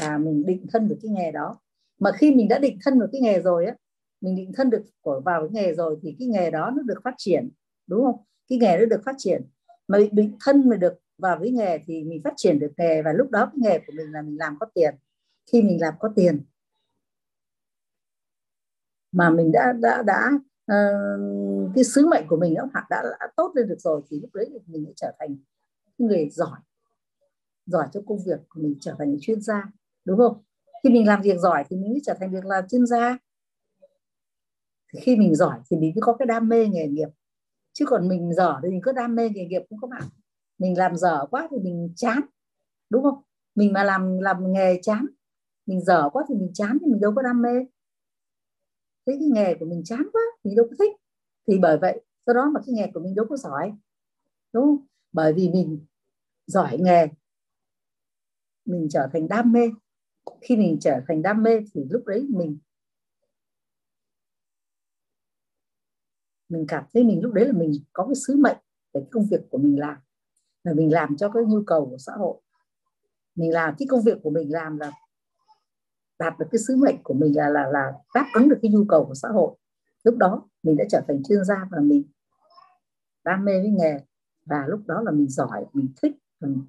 là 0.00 0.18
mình 0.18 0.46
định 0.46 0.66
thân 0.72 0.88
được 0.88 0.96
cái 1.02 1.10
nghề 1.10 1.32
đó. 1.32 1.58
Mà 2.00 2.12
khi 2.12 2.34
mình 2.34 2.48
đã 2.48 2.58
định 2.58 2.78
thân 2.84 2.98
được 2.98 3.08
cái 3.12 3.20
nghề 3.20 3.40
rồi 3.40 3.66
á 3.66 3.74
mình 4.22 4.36
định 4.36 4.52
thân 4.54 4.70
được 4.70 4.82
của 5.00 5.20
vào 5.24 5.40
cái 5.40 5.50
nghề 5.64 5.74
rồi 5.74 5.98
thì 6.02 6.16
cái 6.18 6.28
nghề 6.28 6.50
đó 6.50 6.70
nó 6.76 6.82
được 6.82 7.00
phát 7.04 7.14
triển 7.18 7.50
đúng 7.86 8.04
không? 8.04 8.16
Cái 8.48 8.58
nghề 8.58 8.78
nó 8.78 8.84
được 8.84 9.02
phát 9.04 9.14
triển. 9.18 9.42
Mà 9.88 9.98
định 10.12 10.36
thân 10.44 10.68
mà 10.68 10.76
được 10.76 10.94
vào 11.18 11.38
với 11.38 11.50
nghề 11.50 11.78
thì 11.86 12.04
mình 12.04 12.20
phát 12.24 12.34
triển 12.36 12.58
được 12.58 12.72
nghề 12.76 13.02
và 13.02 13.12
lúc 13.12 13.30
đó 13.30 13.46
cái 13.46 13.58
nghề 13.60 13.78
của 13.78 13.92
mình 13.96 14.12
là 14.12 14.22
mình 14.22 14.38
làm 14.38 14.56
có 14.60 14.66
tiền. 14.74 14.94
Khi 15.52 15.62
mình 15.62 15.80
làm 15.80 15.94
có 15.98 16.12
tiền 16.16 16.44
mà 19.12 19.30
mình 19.30 19.52
đã 19.52 19.72
đã 19.72 20.02
đã 20.02 20.30
uh, 20.72 21.70
cái 21.74 21.84
sứ 21.84 22.06
mệnh 22.06 22.26
của 22.28 22.36
mình 22.36 22.54
đã, 22.54 22.64
đã 22.90 23.02
đã 23.20 23.26
tốt 23.36 23.52
lên 23.54 23.68
được 23.68 23.78
rồi 23.78 24.02
thì 24.10 24.20
lúc 24.20 24.30
đấy 24.34 24.50
mình 24.66 24.84
sẽ 24.86 24.92
trở 24.96 25.12
thành 25.18 25.36
người 25.98 26.28
giỏi 26.30 26.58
giỏi 27.66 27.88
trong 27.92 28.06
công 28.06 28.18
việc 28.26 28.40
của 28.48 28.60
mình 28.60 28.76
trở 28.80 28.94
thành 28.98 29.16
chuyên 29.20 29.40
gia 29.40 29.72
đúng 30.04 30.18
không? 30.18 30.42
Khi 30.82 30.90
mình 30.90 31.06
làm 31.06 31.22
việc 31.22 31.38
giỏi 31.38 31.64
thì 31.68 31.76
mình 31.76 31.90
mới 31.90 32.00
trở 32.04 32.14
thành 32.20 32.32
việc 32.32 32.44
làm 32.44 32.68
chuyên 32.68 32.86
gia 32.86 33.18
thì 34.92 35.00
khi 35.02 35.16
mình 35.16 35.34
giỏi 35.34 35.60
thì 35.70 35.76
mình 35.76 35.92
mới 35.94 36.00
có 36.00 36.16
cái 36.18 36.26
đam 36.26 36.48
mê 36.48 36.66
nghề 36.68 36.88
nghiệp. 36.88 37.08
Chứ 37.72 37.84
còn 37.88 38.08
mình 38.08 38.34
dở 38.34 38.60
thì 38.62 38.68
mình 38.68 38.80
cứ 38.82 38.92
đam 38.92 39.14
mê 39.14 39.28
nghề 39.28 39.46
nghiệp 39.46 39.62
không 39.70 39.78
các 39.80 39.90
bạn. 39.90 40.02
Mình 40.58 40.78
làm 40.78 40.96
dở 40.96 41.26
quá 41.30 41.48
thì 41.50 41.58
mình 41.58 41.92
chán, 41.96 42.20
đúng 42.90 43.02
không? 43.02 43.22
Mình 43.54 43.72
mà 43.72 43.84
làm 43.84 44.18
làm 44.18 44.52
nghề 44.52 44.78
chán, 44.82 45.06
mình 45.66 45.80
dở 45.80 46.10
quá 46.12 46.24
thì 46.28 46.34
mình 46.34 46.50
chán 46.54 46.78
thì 46.80 46.86
mình 46.92 47.00
đâu 47.00 47.12
có 47.16 47.22
đam 47.22 47.42
mê. 47.42 47.64
Thế 49.06 49.16
cái 49.20 49.28
nghề 49.32 49.54
của 49.54 49.66
mình 49.66 49.84
chán 49.84 50.02
quá 50.12 50.22
mình 50.44 50.56
đâu 50.56 50.66
có 50.70 50.76
thích. 50.78 50.96
Thì 51.48 51.58
bởi 51.58 51.78
vậy, 51.78 52.00
do 52.26 52.32
đó 52.32 52.50
mà 52.54 52.60
cái 52.66 52.74
nghề 52.74 52.90
của 52.94 53.00
mình 53.00 53.14
đâu 53.14 53.26
có 53.28 53.36
giỏi, 53.36 53.72
đúng 54.52 54.64
không? 54.64 54.86
Bởi 55.12 55.32
vì 55.32 55.50
mình 55.50 55.86
giỏi 56.46 56.78
nghề, 56.80 57.06
mình 58.64 58.86
trở 58.90 59.08
thành 59.12 59.28
đam 59.28 59.52
mê. 59.52 59.70
Khi 60.40 60.56
mình 60.56 60.78
trở 60.80 61.00
thành 61.08 61.22
đam 61.22 61.42
mê 61.42 61.60
thì 61.74 61.80
lúc 61.90 62.06
đấy 62.06 62.26
mình 62.30 62.58
mình 66.52 66.64
cảm 66.68 66.84
thấy 66.94 67.04
mình 67.04 67.22
lúc 67.22 67.32
đấy 67.32 67.46
là 67.46 67.52
mình 67.52 67.72
có 67.92 68.06
cái 68.06 68.14
sứ 68.14 68.36
mệnh 68.36 68.56
về 68.94 69.00
công 69.10 69.26
việc 69.30 69.40
của 69.50 69.58
mình 69.58 69.80
làm. 69.80 69.96
Là 70.64 70.72
mình 70.72 70.92
làm 70.92 71.16
cho 71.16 71.28
cái 71.28 71.42
nhu 71.44 71.62
cầu 71.66 71.86
của 71.90 71.98
xã 71.98 72.12
hội. 72.12 72.40
Mình 73.34 73.52
làm 73.52 73.74
cái 73.78 73.86
công 73.90 74.02
việc 74.02 74.18
của 74.22 74.30
mình 74.30 74.52
làm 74.52 74.78
là 74.78 74.92
đạt 76.18 76.38
được 76.38 76.46
cái 76.52 76.58
sứ 76.58 76.76
mệnh 76.76 77.02
của 77.02 77.14
mình 77.14 77.36
là 77.36 77.48
là 77.48 77.66
là 77.72 77.92
đáp 78.14 78.26
ứng 78.34 78.48
được 78.48 78.58
cái 78.62 78.70
nhu 78.70 78.84
cầu 78.88 79.04
của 79.04 79.14
xã 79.14 79.28
hội. 79.28 79.56
Lúc 80.04 80.16
đó 80.16 80.48
mình 80.62 80.76
đã 80.76 80.84
trở 80.90 81.00
thành 81.08 81.22
chuyên 81.28 81.44
gia 81.44 81.68
và 81.70 81.78
mình 81.80 82.02
đam 83.24 83.44
mê 83.44 83.60
với 83.60 83.70
nghề. 83.70 84.00
Và 84.44 84.64
lúc 84.68 84.80
đó 84.86 85.02
là 85.02 85.10
mình 85.10 85.28
giỏi 85.28 85.64
mình 85.72 85.88
thích. 86.02 86.12
Mình, 86.40 86.62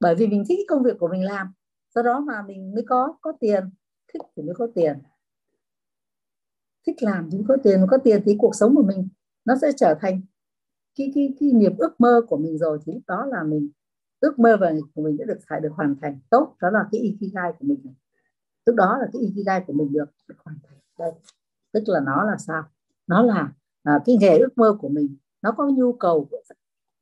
bởi 0.00 0.14
vì 0.14 0.26
mình 0.26 0.44
thích 0.48 0.56
cái 0.58 0.66
công 0.68 0.82
việc 0.82 0.96
của 0.98 1.08
mình 1.08 1.24
làm. 1.24 1.52
Do 1.94 2.02
đó 2.02 2.20
mà 2.20 2.42
mình 2.42 2.74
mới 2.74 2.84
có 2.88 3.16
có 3.20 3.32
tiền. 3.40 3.70
Thích 4.12 4.22
thì 4.36 4.42
mới 4.42 4.54
có 4.54 4.68
tiền. 4.74 4.98
Thích 6.86 7.02
làm 7.02 7.30
thì 7.30 7.38
mới 7.38 7.44
có 7.48 7.56
tiền. 7.64 7.86
Có 7.90 7.98
tiền 8.04 8.22
thì 8.24 8.36
cuộc 8.38 8.54
sống 8.54 8.74
của 8.76 8.82
mình 8.82 9.08
nó 9.44 9.54
sẽ 9.62 9.72
trở 9.76 9.94
thành 10.00 10.20
cái 10.94 11.12
cái 11.14 11.34
cái 11.40 11.52
niềm 11.52 11.72
ước 11.78 12.00
mơ 12.00 12.20
của 12.28 12.36
mình 12.36 12.58
rồi 12.58 12.78
thì 12.86 12.92
lúc 12.92 13.02
đó 13.06 13.26
là 13.26 13.42
mình 13.42 13.70
ước 14.20 14.38
mơ 14.38 14.56
và 14.60 14.72
của 14.94 15.02
mình 15.02 15.16
đã 15.16 15.24
được 15.24 15.38
phải 15.48 15.60
được 15.60 15.72
hoàn 15.72 15.96
thành 16.02 16.18
tốt. 16.30 16.56
Đó 16.60 16.70
là 16.70 16.88
cái 16.92 17.00
ikigai 17.00 17.52
của 17.58 17.66
mình. 17.66 17.94
Lúc 18.66 18.76
đó 18.76 18.98
là 19.00 19.06
cái 19.12 19.22
ikigai 19.22 19.64
của 19.66 19.72
mình 19.72 19.92
được, 19.92 20.10
được 20.28 20.34
hoàn 20.44 20.58
thành. 20.62 20.78
Đây. 20.98 21.12
Tức 21.72 21.82
là 21.86 22.00
nó 22.00 22.24
là 22.24 22.36
sao? 22.36 22.62
Nó 23.06 23.22
là 23.22 23.52
à, 23.82 24.00
cái 24.04 24.16
nghề 24.20 24.38
ước 24.38 24.58
mơ 24.58 24.76
của 24.80 24.88
mình. 24.88 25.16
Nó 25.42 25.52
có 25.52 25.68
nhu 25.68 25.92
cầu 25.92 26.28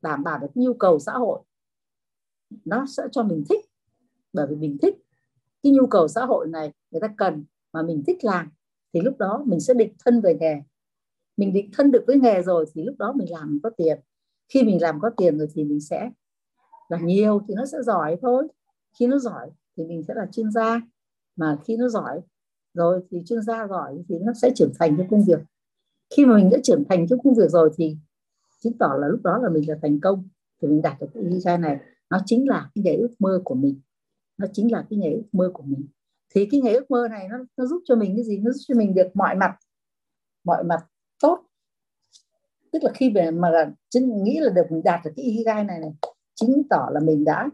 đảm 0.01 0.23
bảo 0.23 0.39
được 0.39 0.51
nhu 0.55 0.73
cầu 0.73 0.99
xã 0.99 1.11
hội. 1.11 1.41
Nó 2.65 2.85
sẽ 2.85 3.03
cho 3.11 3.23
mình 3.23 3.43
thích. 3.49 3.65
Bởi 4.33 4.47
vì 4.47 4.55
mình 4.55 4.77
thích 4.81 4.95
cái 5.63 5.71
nhu 5.71 5.87
cầu 5.87 6.07
xã 6.07 6.25
hội 6.25 6.47
này 6.47 6.73
người 6.91 7.01
ta 7.01 7.07
cần 7.17 7.43
mà 7.73 7.81
mình 7.81 8.03
thích 8.07 8.17
làm 8.23 8.49
thì 8.93 9.01
lúc 9.01 9.17
đó 9.17 9.43
mình 9.45 9.59
sẽ 9.59 9.73
định 9.73 9.93
thân 10.05 10.21
về 10.21 10.37
nghề 10.39 10.61
mình 11.39 11.53
định 11.53 11.69
thân 11.73 11.91
được 11.91 12.03
với 12.07 12.17
nghề 12.17 12.41
rồi 12.41 12.65
thì 12.73 12.83
lúc 12.83 12.95
đó 12.99 13.13
mình 13.15 13.31
làm 13.31 13.59
có 13.63 13.69
tiền. 13.77 13.99
Khi 14.53 14.63
mình 14.63 14.81
làm 14.81 14.99
có 14.99 15.09
tiền 15.17 15.37
rồi 15.37 15.47
thì 15.53 15.63
mình 15.63 15.81
sẽ 15.81 16.09
làm 16.89 17.05
nhiều 17.05 17.41
thì 17.47 17.53
nó 17.53 17.65
sẽ 17.65 17.77
giỏi 17.83 18.17
thôi. 18.21 18.47
Khi 18.99 19.07
nó 19.07 19.19
giỏi 19.19 19.49
thì 19.77 19.85
mình 19.85 20.03
sẽ 20.07 20.13
là 20.13 20.27
chuyên 20.31 20.51
gia. 20.51 20.81
Mà 21.35 21.57
khi 21.65 21.77
nó 21.77 21.89
giỏi 21.89 22.21
rồi 22.73 23.01
thì 23.11 23.23
chuyên 23.25 23.41
gia 23.41 23.67
giỏi 23.67 24.03
thì 24.09 24.15
nó 24.19 24.33
sẽ 24.41 24.51
trưởng 24.55 24.71
thành 24.79 24.97
trong 24.97 25.07
công 25.09 25.23
việc. 25.23 25.39
Khi 26.15 26.25
mà 26.25 26.35
mình 26.35 26.49
đã 26.49 26.57
trưởng 26.63 26.83
thành 26.89 27.07
trong 27.07 27.19
công 27.23 27.33
việc 27.33 27.49
rồi 27.49 27.69
thì 27.77 27.97
chứng 28.63 28.77
tỏ 28.77 28.93
là 28.99 29.07
lúc 29.07 29.21
đó 29.23 29.37
là 29.37 29.49
mình 29.49 29.69
là 29.69 29.75
thành 29.81 29.99
công. 29.99 30.27
Thì 30.61 30.67
mình 30.67 30.81
đạt 30.81 31.01
được 31.01 31.07
cái 31.13 31.23
visa 31.23 31.57
này. 31.57 31.79
Nó 32.09 32.19
chính 32.25 32.49
là 32.49 32.69
cái 32.75 32.83
nghề 32.83 32.95
ước 32.95 33.15
mơ 33.19 33.41
của 33.45 33.55
mình. 33.55 33.81
Nó 34.37 34.47
chính 34.53 34.71
là 34.71 34.85
cái 34.89 34.99
nghề 34.99 35.13
ước 35.13 35.27
mơ 35.31 35.51
của 35.53 35.63
mình. 35.63 35.87
Thì 36.29 36.47
cái 36.51 36.61
nghề 36.61 36.73
ước 36.73 36.91
mơ 36.91 37.07
này 37.09 37.27
nó, 37.29 37.37
nó 37.57 37.65
giúp 37.65 37.81
cho 37.85 37.95
mình 37.95 38.15
cái 38.15 38.23
gì? 38.23 38.37
Nó 38.37 38.51
giúp 38.51 38.61
cho 38.67 38.75
mình 38.75 38.93
được 38.93 39.07
mọi 39.13 39.35
mặt. 39.35 39.55
Mọi 40.43 40.63
mặt 40.63 40.85
tốt. 41.19 41.43
Tức 42.71 42.83
là 42.83 42.91
khi 42.93 43.09
về 43.09 43.31
mà 43.31 43.49
chính 43.89 44.23
nghĩ 44.23 44.39
là 44.39 44.49
được 44.49 44.63
mình 44.69 44.83
đạt 44.83 44.99
được 45.05 45.11
cái 45.15 45.25
ikigai 45.25 45.63
này 45.63 45.79
này 45.79 45.91
chứng 46.35 46.61
tỏ 46.69 46.89
là 46.91 46.99
mình 46.99 47.23
đã 47.23 47.49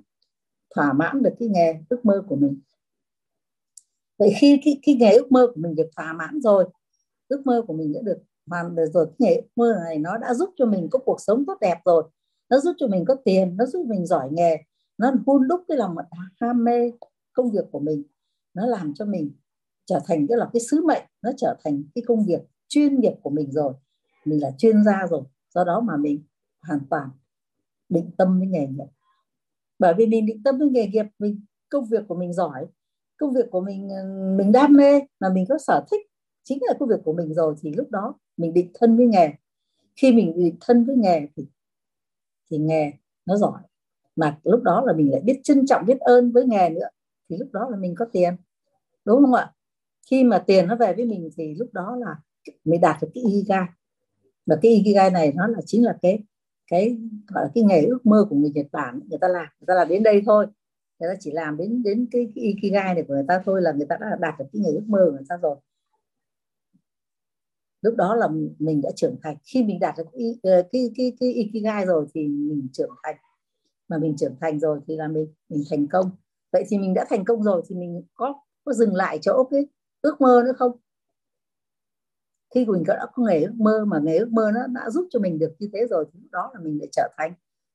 thỏa 0.75 0.93
mãn 0.93 1.23
được 1.23 1.33
cái 1.39 1.49
nghề 1.49 1.73
ước 1.89 2.05
mơ 2.05 2.23
của 2.29 2.35
mình. 2.35 2.59
Vậy 4.17 4.33
khi 4.37 4.61
cái, 4.65 4.79
cái 4.85 4.95
nghề 4.95 5.11
ước 5.11 5.31
mơ 5.31 5.47
của 5.47 5.61
mình 5.61 5.75
được 5.75 5.89
thỏa 5.95 6.13
mãn 6.13 6.41
rồi 6.41 6.65
ước 7.27 7.45
mơ 7.45 7.63
của 7.67 7.73
mình 7.73 7.93
đã 7.93 8.01
được 8.03 8.17
hoàn 8.47 8.75
được 8.75 8.85
rồi 8.93 9.05
cái 9.05 9.15
nghề 9.19 9.35
ước 9.35 9.47
mơ 9.55 9.75
này 9.83 9.99
nó 9.99 10.17
đã 10.17 10.33
giúp 10.33 10.49
cho 10.55 10.65
mình 10.65 10.87
có 10.91 10.99
cuộc 10.99 11.21
sống 11.21 11.45
tốt 11.47 11.57
đẹp 11.61 11.77
rồi. 11.85 12.03
Nó 12.49 12.59
giúp 12.59 12.73
cho 12.77 12.87
mình 12.87 13.05
có 13.07 13.15
tiền 13.25 13.57
nó 13.57 13.65
giúp 13.65 13.85
mình 13.85 14.05
giỏi 14.05 14.29
nghề 14.31 14.57
nó 14.97 15.11
hôn 15.25 15.47
đúc 15.47 15.61
cái 15.67 15.77
lòng 15.77 15.95
ham 16.41 16.63
mê 16.63 16.91
công 17.33 17.51
việc 17.51 17.65
của 17.71 17.79
mình. 17.79 18.03
Nó 18.53 18.65
làm 18.65 18.93
cho 18.93 19.05
mình 19.05 19.31
trở 19.85 19.99
thành 20.05 20.27
cái 20.27 20.37
là 20.37 20.49
cái 20.53 20.59
sứ 20.59 20.85
mệnh 20.85 21.03
nó 21.21 21.31
trở 21.37 21.55
thành 21.63 21.83
cái 21.95 22.03
công 22.07 22.25
việc 22.25 22.39
chuyên 22.67 22.99
nghiệp 22.99 23.13
của 23.21 23.29
mình 23.29 23.51
rồi, 23.51 23.73
mình 24.25 24.41
là 24.41 24.51
chuyên 24.57 24.83
gia 24.83 25.07
rồi, 25.09 25.23
do 25.53 25.63
đó 25.63 25.79
mà 25.79 25.97
mình 25.97 26.23
hoàn 26.61 26.79
toàn 26.89 27.09
định 27.89 28.11
tâm 28.17 28.39
với 28.39 28.47
nghề 28.47 28.67
nghiệp. 28.67 28.85
Bởi 29.79 29.93
vì 29.97 30.05
mình 30.05 30.25
định 30.25 30.43
tâm 30.43 30.57
với 30.57 30.69
nghề 30.69 30.87
nghiệp, 30.87 31.05
mình, 31.19 31.41
công 31.69 31.85
việc 31.85 32.03
của 32.07 32.15
mình 32.15 32.33
giỏi, 32.33 32.65
công 33.17 33.33
việc 33.33 33.45
của 33.51 33.61
mình 33.61 33.89
ờ, 33.89 34.03
mình 34.37 34.51
đam 34.51 34.73
mê 34.73 35.01
mà 35.19 35.29
mình 35.29 35.45
có 35.49 35.57
sở 35.57 35.85
thích, 35.91 36.01
chính 36.43 36.59
là 36.61 36.73
công 36.79 36.89
việc 36.89 37.01
của 37.05 37.13
mình 37.13 37.33
rồi 37.33 37.55
thì 37.61 37.73
lúc 37.73 37.91
đó 37.91 38.15
mình 38.37 38.53
định 38.53 38.71
thân 38.73 38.97
với 38.97 39.05
nghề. 39.05 39.29
Khi 39.95 40.11
mình 40.13 40.33
định 40.35 40.57
thân 40.61 40.85
với 40.85 40.95
nghề 40.95 41.27
thì 41.35 41.47
thì 42.51 42.57
nghề 42.57 42.91
nó 43.25 43.37
giỏi, 43.37 43.61
mà 44.15 44.39
lúc 44.43 44.63
đó 44.63 44.83
là 44.85 44.93
mình 44.93 45.11
lại 45.11 45.21
biết 45.21 45.39
trân 45.43 45.65
trọng, 45.65 45.85
biết 45.85 45.99
ơn 45.99 46.31
với 46.31 46.45
nghề 46.45 46.69
nữa, 46.69 46.87
thì 47.29 47.37
lúc 47.37 47.49
đó 47.53 47.69
là 47.69 47.77
mình 47.77 47.95
có 47.97 48.05
tiền. 48.11 48.35
Đúng 49.05 49.21
không 49.21 49.33
ạ? 49.33 49.53
Khi 50.09 50.23
mà 50.23 50.43
tiền 50.47 50.67
nó 50.67 50.75
về 50.75 50.93
với 50.93 51.05
mình 51.05 51.29
thì 51.37 51.55
lúc 51.55 51.69
đó 51.73 51.95
là 51.95 52.15
mình 52.63 52.81
đạt 52.81 52.97
được 53.01 53.07
cái 53.13 53.23
ikigai. 53.23 53.65
Và 54.45 54.55
cái 54.61 54.71
ikigai 54.71 55.11
này 55.11 55.33
nó 55.35 55.47
là 55.47 55.59
chính 55.65 55.85
là 55.85 55.97
cái 56.01 56.19
cái 56.71 56.97
gọi 57.27 57.43
là 57.43 57.51
cái 57.55 57.63
nghề 57.63 57.81
ước 57.81 58.05
mơ 58.05 58.25
của 58.29 58.35
người 58.35 58.51
Nhật 58.55 58.67
Bản 58.71 58.99
người 59.09 59.19
ta 59.21 59.27
làm. 59.27 59.47
Người 59.59 59.65
ta 59.67 59.73
làm 59.73 59.87
đến 59.87 60.03
đây 60.03 60.21
thôi. 60.25 60.47
Người 60.99 61.09
ta 61.09 61.15
chỉ 61.19 61.31
làm 61.31 61.57
đến 61.57 61.83
đến 61.83 62.07
cái, 62.11 62.31
cái 62.35 62.43
ikigai 62.43 62.93
này 62.93 63.03
của 63.07 63.13
người 63.13 63.25
ta 63.27 63.41
thôi 63.45 63.61
là 63.61 63.71
người 63.71 63.85
ta 63.89 63.97
đã 64.01 64.17
đạt 64.19 64.39
được 64.39 64.45
cái 64.53 64.61
nghề 64.61 64.71
ước 64.71 64.83
mơ 64.87 64.99
của 65.05 65.11
người 65.11 65.25
ta 65.29 65.37
rồi. 65.41 65.55
Lúc 67.81 67.95
đó 67.95 68.15
là 68.15 68.27
mình 68.59 68.81
đã 68.81 68.89
trưởng 68.95 69.15
thành. 69.23 69.37
Khi 69.43 69.63
mình 69.63 69.79
đạt 69.79 69.95
được 69.97 70.03
cái 70.13 70.39
cái 70.43 70.63
cái, 70.71 70.91
cái, 70.97 71.13
cái 71.19 71.33
ikigai 71.33 71.85
rồi 71.85 72.05
thì 72.13 72.27
mình 72.27 72.67
trưởng 72.73 72.89
thành. 73.03 73.15
Mà 73.87 73.97
mình 73.97 74.15
trưởng 74.17 74.35
thành 74.41 74.59
rồi 74.59 74.79
thì 74.87 74.95
là 74.95 75.07
mình 75.07 75.27
mình 75.49 75.63
thành 75.69 75.87
công. 75.87 76.11
Vậy 76.51 76.63
thì 76.67 76.77
mình 76.77 76.93
đã 76.93 77.05
thành 77.09 77.25
công 77.25 77.43
rồi 77.43 77.61
thì 77.67 77.75
mình 77.75 78.03
có 78.13 78.33
có 78.65 78.73
dừng 78.73 78.95
lại 78.95 79.19
chỗ 79.21 79.43
cái 79.51 79.65
ước 80.01 80.21
mơ 80.21 80.43
nữa 80.45 80.53
không? 80.57 80.71
Khi 82.55 82.65
mình 82.65 82.83
đã 82.87 83.07
có 83.13 83.23
nghề 83.23 83.43
ước 83.43 83.53
mơ 83.55 83.85
mà 83.87 83.99
nghề 84.03 84.17
ước 84.17 84.31
mơ 84.31 84.51
nó 84.53 84.67
đã 84.67 84.89
giúp 84.89 85.07
cho 85.11 85.19
mình 85.19 85.39
được 85.39 85.55
như 85.59 85.69
thế 85.73 85.87
rồi 85.89 86.05
thì 86.13 86.19
lúc 86.19 86.31
đó 86.31 86.51
là 86.53 86.59
mình 86.59 86.79
lại 86.79 86.89
trở 86.91 87.09
thành 87.17 87.33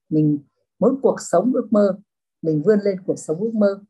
mình 0.08 0.38
muốn 0.78 1.00
cuộc 1.02 1.16
sống 1.20 1.52
ước 1.54 1.68
mơ 1.70 1.98
mình 2.42 2.62
vươn 2.62 2.78
lên 2.82 3.00
cuộc 3.06 3.18
sống 3.18 3.40
ước 3.40 3.54
mơ. 3.54 3.80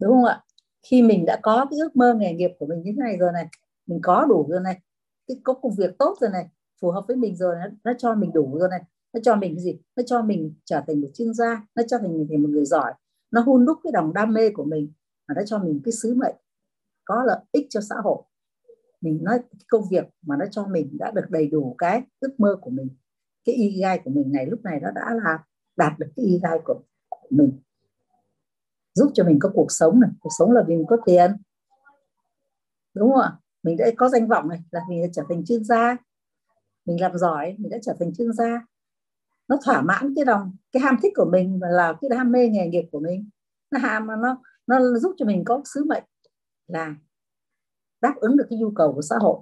Đúng 0.00 0.10
không 0.10 0.24
ạ? 0.24 0.44
Khi 0.82 1.02
mình 1.02 1.26
đã 1.26 1.38
có 1.42 1.66
cái 1.70 1.78
ước 1.78 1.96
mơ 1.96 2.14
nghề 2.14 2.34
nghiệp 2.34 2.50
của 2.58 2.66
mình 2.66 2.82
như 2.82 2.92
thế 2.96 3.02
này 3.02 3.16
rồi 3.16 3.32
này 3.32 3.46
mình 3.86 4.00
có 4.02 4.26
đủ 4.28 4.46
rồi 4.50 4.60
này 4.60 4.80
cái 5.26 5.40
có 5.44 5.54
công 5.54 5.74
việc 5.74 5.98
tốt 5.98 6.16
rồi 6.20 6.30
này 6.30 6.48
phù 6.80 6.90
hợp 6.90 7.04
với 7.08 7.16
mình 7.16 7.36
rồi 7.36 7.56
nó, 7.56 7.66
nó 7.84 7.92
cho 7.98 8.14
mình 8.14 8.32
đủ 8.32 8.58
rồi 8.58 8.68
này 8.68 8.82
nó 9.12 9.20
cho 9.22 9.36
mình 9.36 9.54
cái 9.54 9.64
gì? 9.64 9.80
Nó 9.96 10.02
cho 10.06 10.22
mình 10.22 10.54
trở 10.64 10.82
thành 10.86 11.00
một 11.00 11.08
chuyên 11.14 11.34
gia 11.34 11.66
nó 11.74 11.82
cho 11.88 11.98
mình 11.98 12.26
thành 12.30 12.42
một 12.42 12.48
người 12.48 12.64
giỏi 12.64 12.92
nó 13.30 13.40
hun 13.40 13.64
đúc 13.66 13.78
cái 13.84 13.92
đồng 13.92 14.12
đam 14.12 14.32
mê 14.32 14.50
của 14.50 14.64
mình 14.64 14.92
và 15.28 15.34
nó 15.34 15.42
cho 15.46 15.58
mình 15.58 15.80
cái 15.84 15.92
sứ 15.92 16.14
mệnh 16.14 16.34
có 17.04 17.24
lợi 17.26 17.38
ích 17.52 17.66
cho 17.70 17.80
xã 17.80 17.94
hội 18.04 18.22
mình 19.00 19.18
nói 19.22 19.40
công 19.68 19.82
việc 19.90 20.04
mà 20.22 20.36
nó 20.36 20.44
cho 20.50 20.66
mình 20.66 20.96
đã 20.98 21.10
được 21.10 21.24
đầy 21.28 21.46
đủ 21.46 21.74
cái 21.78 22.02
ước 22.20 22.40
mơ 22.40 22.56
của 22.60 22.70
mình, 22.70 22.88
cái 23.44 23.54
y 23.54 23.80
gai 23.80 24.00
của 24.04 24.10
mình 24.10 24.32
này 24.32 24.46
lúc 24.46 24.60
này 24.64 24.80
nó 24.82 24.90
đã 24.90 25.14
là 25.24 25.38
đạt 25.76 25.98
được 25.98 26.06
cái 26.16 26.26
y 26.26 26.40
gai 26.42 26.58
của 26.64 26.80
mình. 27.30 27.60
Giúp 28.94 29.10
cho 29.14 29.24
mình 29.24 29.38
có 29.40 29.50
cuộc 29.54 29.66
sống 29.68 30.00
này, 30.00 30.10
cuộc 30.20 30.30
sống 30.38 30.52
là 30.52 30.64
vì 30.66 30.76
mình 30.76 30.86
có 30.86 30.96
tiền. 31.06 31.36
Đúng 32.94 33.12
không 33.12 33.20
ạ? 33.20 33.32
Mình 33.62 33.76
đã 33.76 33.86
có 33.96 34.08
danh 34.08 34.28
vọng 34.28 34.48
này, 34.48 34.58
là 34.70 34.80
mình 34.88 35.02
đã 35.02 35.08
trở 35.12 35.22
thành 35.28 35.44
chuyên 35.44 35.64
gia. 35.64 35.96
Mình 36.84 37.00
làm 37.00 37.18
giỏi, 37.18 37.54
mình 37.58 37.70
đã 37.70 37.78
trở 37.82 37.94
thành 38.00 38.14
chuyên 38.14 38.32
gia. 38.32 38.66
Nó 39.48 39.58
thỏa 39.64 39.82
mãn 39.82 40.14
cái 40.16 40.24
lòng, 40.24 40.56
cái 40.72 40.82
ham 40.82 40.96
thích 41.02 41.12
của 41.16 41.28
mình 41.32 41.58
và 41.58 41.68
là 41.68 41.94
cái 42.00 42.08
đam 42.08 42.32
mê 42.32 42.48
nghề 42.48 42.68
nghiệp 42.68 42.88
của 42.92 43.00
mình. 43.00 43.28
Nó 43.70 43.78
ham, 43.78 44.06
nó 44.06 44.42
nó 44.66 44.98
giúp 44.98 45.14
cho 45.16 45.26
mình 45.26 45.44
có 45.44 45.62
sứ 45.74 45.84
mệnh 45.84 46.04
là 46.66 46.94
đáp 48.02 48.14
ứng 48.16 48.36
được 48.36 48.46
cái 48.50 48.58
nhu 48.58 48.70
cầu 48.70 48.92
của 48.92 49.02
xã 49.02 49.16
hội. 49.20 49.38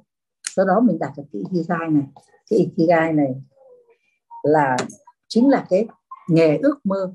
Do 0.56 0.64
đó 0.64 0.80
mình 0.80 0.98
đạt 0.98 1.10
được 1.16 1.22
cái 1.32 1.43
ikigai 1.51 1.89
này. 1.90 2.05
Cái 2.51 2.59
ikigai 2.59 3.12
này 3.12 3.35
là 4.43 4.76
chính 5.28 5.48
là 5.48 5.66
cái 5.70 5.86
nghề 6.30 6.59
ước 6.59 6.78
mơ. 6.85 7.14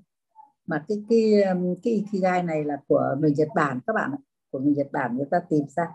Mà 0.68 0.86
cái 0.88 1.04
cái 1.10 1.44
um, 1.44 1.76
cái 1.84 1.94
ikigai 1.94 2.44
này 2.44 2.64
là 2.64 2.78
của 2.88 3.16
người 3.20 3.34
Nhật 3.38 3.48
Bản 3.56 3.80
các 3.88 3.94
bạn 3.94 4.12
ạ. 4.12 4.18
Của 4.52 4.60
người 4.60 4.74
Nhật 4.74 4.88
Bản 4.92 5.18
người 5.18 5.28
ta 5.32 5.40
tìm 5.50 5.64
ra. 5.76 5.88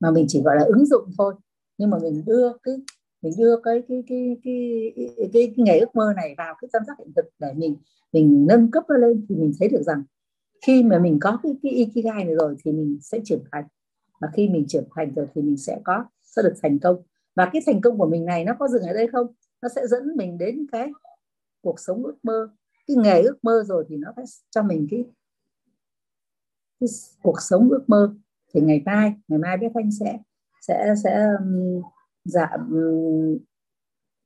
Mà 0.00 0.10
mình 0.10 0.24
chỉ 0.28 0.42
gọi 0.42 0.56
là 0.56 0.64
ứng 0.64 0.86
dụng 0.86 1.10
thôi. 1.18 1.34
Nhưng 1.78 1.90
mà 1.90 1.98
mình 2.02 2.22
đưa 2.26 2.52
cái 2.62 2.74
mình 3.22 3.32
đưa 3.38 3.60
cái 3.62 3.82
cái 3.88 4.04
cái 4.08 4.36
cái 4.44 4.92
cái, 4.96 5.08
cái, 5.16 5.28
cái 5.32 5.64
nghề 5.64 5.78
ước 5.78 5.94
mơ 5.94 6.12
này 6.16 6.34
vào 6.38 6.54
cái 6.60 6.68
tâm 6.72 6.82
giác 6.86 6.98
hiện 6.98 7.12
thực 7.16 7.24
để 7.38 7.52
mình 7.56 7.76
mình 8.12 8.46
nâng 8.48 8.70
cấp 8.70 8.84
nó 8.88 8.96
lên 8.96 9.26
thì 9.28 9.34
mình 9.34 9.52
thấy 9.58 9.68
được 9.68 9.82
rằng 9.82 10.02
khi 10.66 10.82
mà 10.82 10.98
mình 10.98 11.18
có 11.20 11.38
cái 11.42 11.52
cái 11.62 11.72
ikigai 11.72 12.24
này 12.24 12.34
rồi 12.34 12.56
thì 12.64 12.72
mình 12.72 12.98
sẽ 13.02 13.18
trưởng 13.24 13.44
thành 13.52 13.64
và 14.24 14.30
khi 14.32 14.48
mình 14.48 14.64
trưởng 14.68 14.88
thành 14.96 15.14
rồi 15.14 15.26
thì 15.34 15.42
mình 15.42 15.56
sẽ 15.56 15.80
có 15.84 16.04
sẽ 16.22 16.42
được 16.42 16.54
thành 16.62 16.78
công. 16.78 17.02
Và 17.36 17.50
cái 17.52 17.62
thành 17.66 17.80
công 17.80 17.98
của 17.98 18.06
mình 18.06 18.24
này 18.24 18.44
nó 18.44 18.52
có 18.58 18.68
dừng 18.68 18.82
ở 18.82 18.92
đây 18.92 19.08
không? 19.08 19.26
Nó 19.62 19.68
sẽ 19.68 19.86
dẫn 19.86 20.16
mình 20.16 20.38
đến 20.38 20.66
cái 20.72 20.90
cuộc 21.60 21.80
sống 21.80 22.04
ước 22.04 22.16
mơ. 22.22 22.48
Cái 22.86 22.96
nghề 22.96 23.22
ước 23.22 23.38
mơ 23.42 23.64
rồi 23.66 23.84
thì 23.88 23.96
nó 23.96 24.12
sẽ 24.16 24.22
cho 24.50 24.62
mình 24.62 24.86
cái, 24.90 25.04
cái 26.80 26.88
cuộc 27.22 27.40
sống 27.40 27.68
ước 27.70 27.84
mơ. 27.86 28.14
Thì 28.54 28.60
ngày 28.60 28.82
mai 28.84 29.14
ngày 29.28 29.38
mai 29.38 29.56
biết 29.56 29.68
thanh 29.74 29.90
sẽ 29.92 30.18
sẽ 30.60 30.94
sẽ 31.04 31.28
dạ 32.24 32.48
um, 32.56 33.38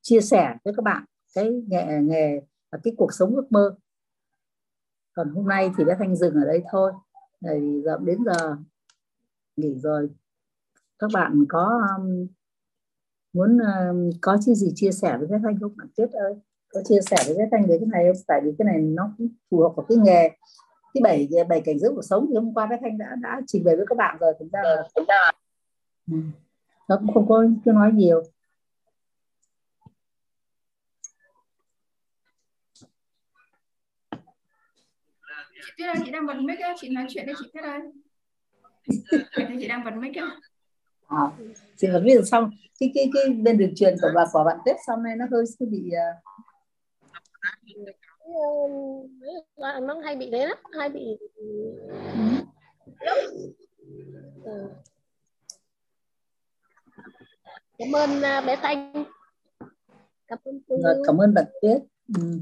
chia 0.01 0.21
sẻ 0.21 0.55
với 0.63 0.73
các 0.77 0.83
bạn 0.83 1.05
cái 1.35 1.61
nghề 1.67 2.01
nghề 2.01 2.41
và 2.71 2.79
cái 2.83 2.93
cuộc 2.97 3.13
sống 3.13 3.35
ước 3.35 3.51
mơ. 3.51 3.75
Còn 5.13 5.29
hôm 5.29 5.47
nay 5.47 5.71
thì 5.77 5.83
bé 5.83 5.95
thanh 5.99 6.15
dừng 6.15 6.33
ở 6.33 6.45
đây 6.45 6.63
thôi. 6.71 6.91
Thì 7.41 7.81
giờ 7.85 7.97
đến 8.05 8.17
giờ 8.25 8.57
nghỉ 9.59 9.75
rồi 9.79 10.09
các 10.99 11.09
bạn 11.13 11.45
có 11.49 11.81
um, 11.97 12.27
muốn 13.33 13.57
uh, 13.57 14.15
có 14.21 14.37
chi 14.41 14.55
gì 14.55 14.71
chia 14.75 14.91
sẻ 14.91 15.17
với 15.17 15.27
bé 15.27 15.37
thanh 15.43 15.59
không? 15.59 15.77
Bạn 15.77 15.87
tuyết 15.97 16.11
ơi 16.11 16.33
có 16.69 16.81
chia 16.85 16.99
sẻ 17.01 17.17
với 17.25 17.37
bé 17.37 17.47
thanh 17.51 17.65
về 17.67 17.77
cái 17.79 17.87
này 17.87 18.05
không? 18.07 18.23
Tại 18.27 18.41
vì 18.43 18.51
cái 18.57 18.65
này 18.65 18.81
nó 18.81 19.13
cũng 19.17 19.27
phù 19.51 19.61
hợp 19.61 19.73
với 19.75 19.85
cái 19.89 19.97
nghề. 19.97 20.29
Cái 20.93 21.01
bảy 21.03 21.29
bảy 21.49 21.61
cảnh 21.65 21.79
giới 21.79 21.91
cuộc 21.95 22.01
sống 22.01 22.25
thì 22.29 22.35
hôm 22.35 22.53
qua 22.53 22.65
bé 22.65 22.77
thanh 22.81 22.97
đã 22.97 23.15
đã 23.21 23.41
trình 23.47 23.63
bày 23.63 23.75
với 23.75 23.85
các 23.89 23.97
bạn 23.97 24.17
rồi 24.19 24.33
thực 24.39 24.51
ra 24.51 24.59
là 24.63 24.83
ừ. 26.11 26.17
nó 26.89 26.97
cũng 26.97 27.13
không 27.13 27.27
có 27.29 27.45
cứ 27.65 27.71
nói 27.71 27.91
nhiều. 27.93 28.23
Chị 35.65 35.71
Tuyết 35.77 35.87
ơi, 35.87 35.95
chị 36.05 36.11
đang 36.11 36.27
bật 36.27 36.33
mic 36.41 36.59
chị 36.81 36.89
nói 36.89 37.05
chuyện 37.09 37.25
với 37.25 37.35
chị 37.39 37.49
Tuyết 37.53 37.63
ơi. 37.63 37.79
Chị 39.59 39.67
đang 39.67 39.83
bật 39.83 39.91
mic 39.91 40.15
á. 40.15 40.35
À, 41.07 41.23
chị 41.77 41.87
bật 41.93 42.01
mic 42.03 42.27
xong 42.27 42.51
cái 42.79 42.91
cái 42.95 43.09
cái 43.13 43.33
bên 43.33 43.57
đường 43.57 43.75
truyền 43.75 43.95
của 44.01 44.09
bà 44.15 44.25
của 44.33 44.43
bạn 44.45 44.57
Tết 44.65 44.75
xong 44.87 45.03
nay 45.03 45.15
nó 45.15 45.25
hơi 45.31 45.43
bị 45.59 45.91
uh... 45.91 46.29
nó 49.81 49.99
hay 50.03 50.15
bị 50.15 50.29
đấy 50.29 50.47
lắm 50.47 50.57
hay 50.79 50.89
bị 50.89 51.17
ừ. 54.43 54.69
cảm 57.77 57.95
ơn 57.95 58.09
uh, 58.17 58.45
bé 58.45 58.55
Thanh 58.61 59.05
cảm 60.27 60.39
ơn 60.43 60.61
Rồi, 60.67 60.95
cảm 61.07 61.17
ơn 61.17 61.33
bạn 61.33 61.45
Tuyết 61.61 61.81
ừ. 62.17 62.39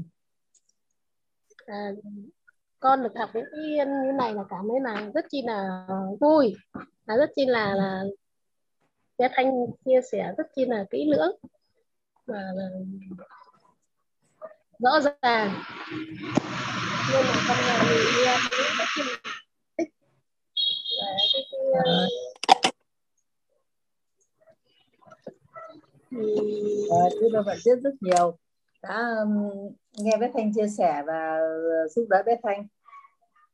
à, 1.66 1.92
con 2.80 3.02
được 3.02 3.12
học 3.18 3.30
những 3.34 3.44
cái 3.52 3.86
như 3.86 4.12
này 4.18 4.34
là 4.34 4.42
cảm 4.50 4.68
thấy 4.70 4.80
là 4.80 5.10
rất 5.14 5.24
chi 5.30 5.42
là 5.46 5.86
vui 6.20 6.54
là 7.06 7.16
rất 7.16 7.30
chi 7.36 7.46
là 7.46 7.74
là 7.74 8.02
bé 9.18 9.28
thanh 9.32 9.50
chia 9.84 10.00
sẻ 10.12 10.32
rất 10.38 10.46
chi 10.56 10.64
là 10.64 10.84
kỹ 10.90 11.10
lưỡng 11.10 11.36
và 12.26 12.42
là 12.54 12.68
rõ 14.78 15.00
ràng. 15.00 15.54
Nên 17.12 17.24
là 17.24 17.44
con 17.48 17.56
nhà 17.66 17.82
mình 17.88 17.98
nghe 18.16 18.36
rất 18.78 18.84
chi 18.96 19.02
thích 19.78 19.88
và 21.00 21.06
cái, 21.32 21.42
cái 21.50 22.08
À, 26.90 27.00
chúng 27.20 27.28
tôi 27.32 27.42
biết 27.64 27.78
rất 27.82 27.94
nhiều. 28.00 28.38
Đã 28.82 29.14
nghe 29.98 30.16
bé 30.16 30.30
Thanh 30.34 30.52
chia 30.54 30.68
sẻ 30.68 31.02
và 31.06 31.38
giúp 31.90 32.06
đỡ 32.10 32.22
bé 32.26 32.36
Thanh. 32.42 32.66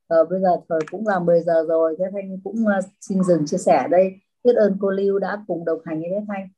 Ờ, 0.06 0.24
bây 0.24 0.40
giờ 0.40 0.56
thời 0.68 0.80
cũng 0.90 1.06
là 1.06 1.18
10 1.18 1.40
giờ 1.40 1.64
rồi 1.68 1.96
bé 1.98 2.04
Thanh 2.12 2.40
cũng 2.44 2.56
uh, 2.78 2.84
xin 3.00 3.24
dừng 3.24 3.46
chia 3.46 3.56
sẻ 3.56 3.88
đây. 3.90 4.20
Biết 4.44 4.52
ơn 4.56 4.76
cô 4.80 4.90
Lưu 4.90 5.18
đã 5.18 5.38
cùng 5.46 5.64
đồng 5.64 5.78
hành 5.84 6.00
với 6.00 6.10
bé 6.10 6.24
Thanh. 6.28 6.48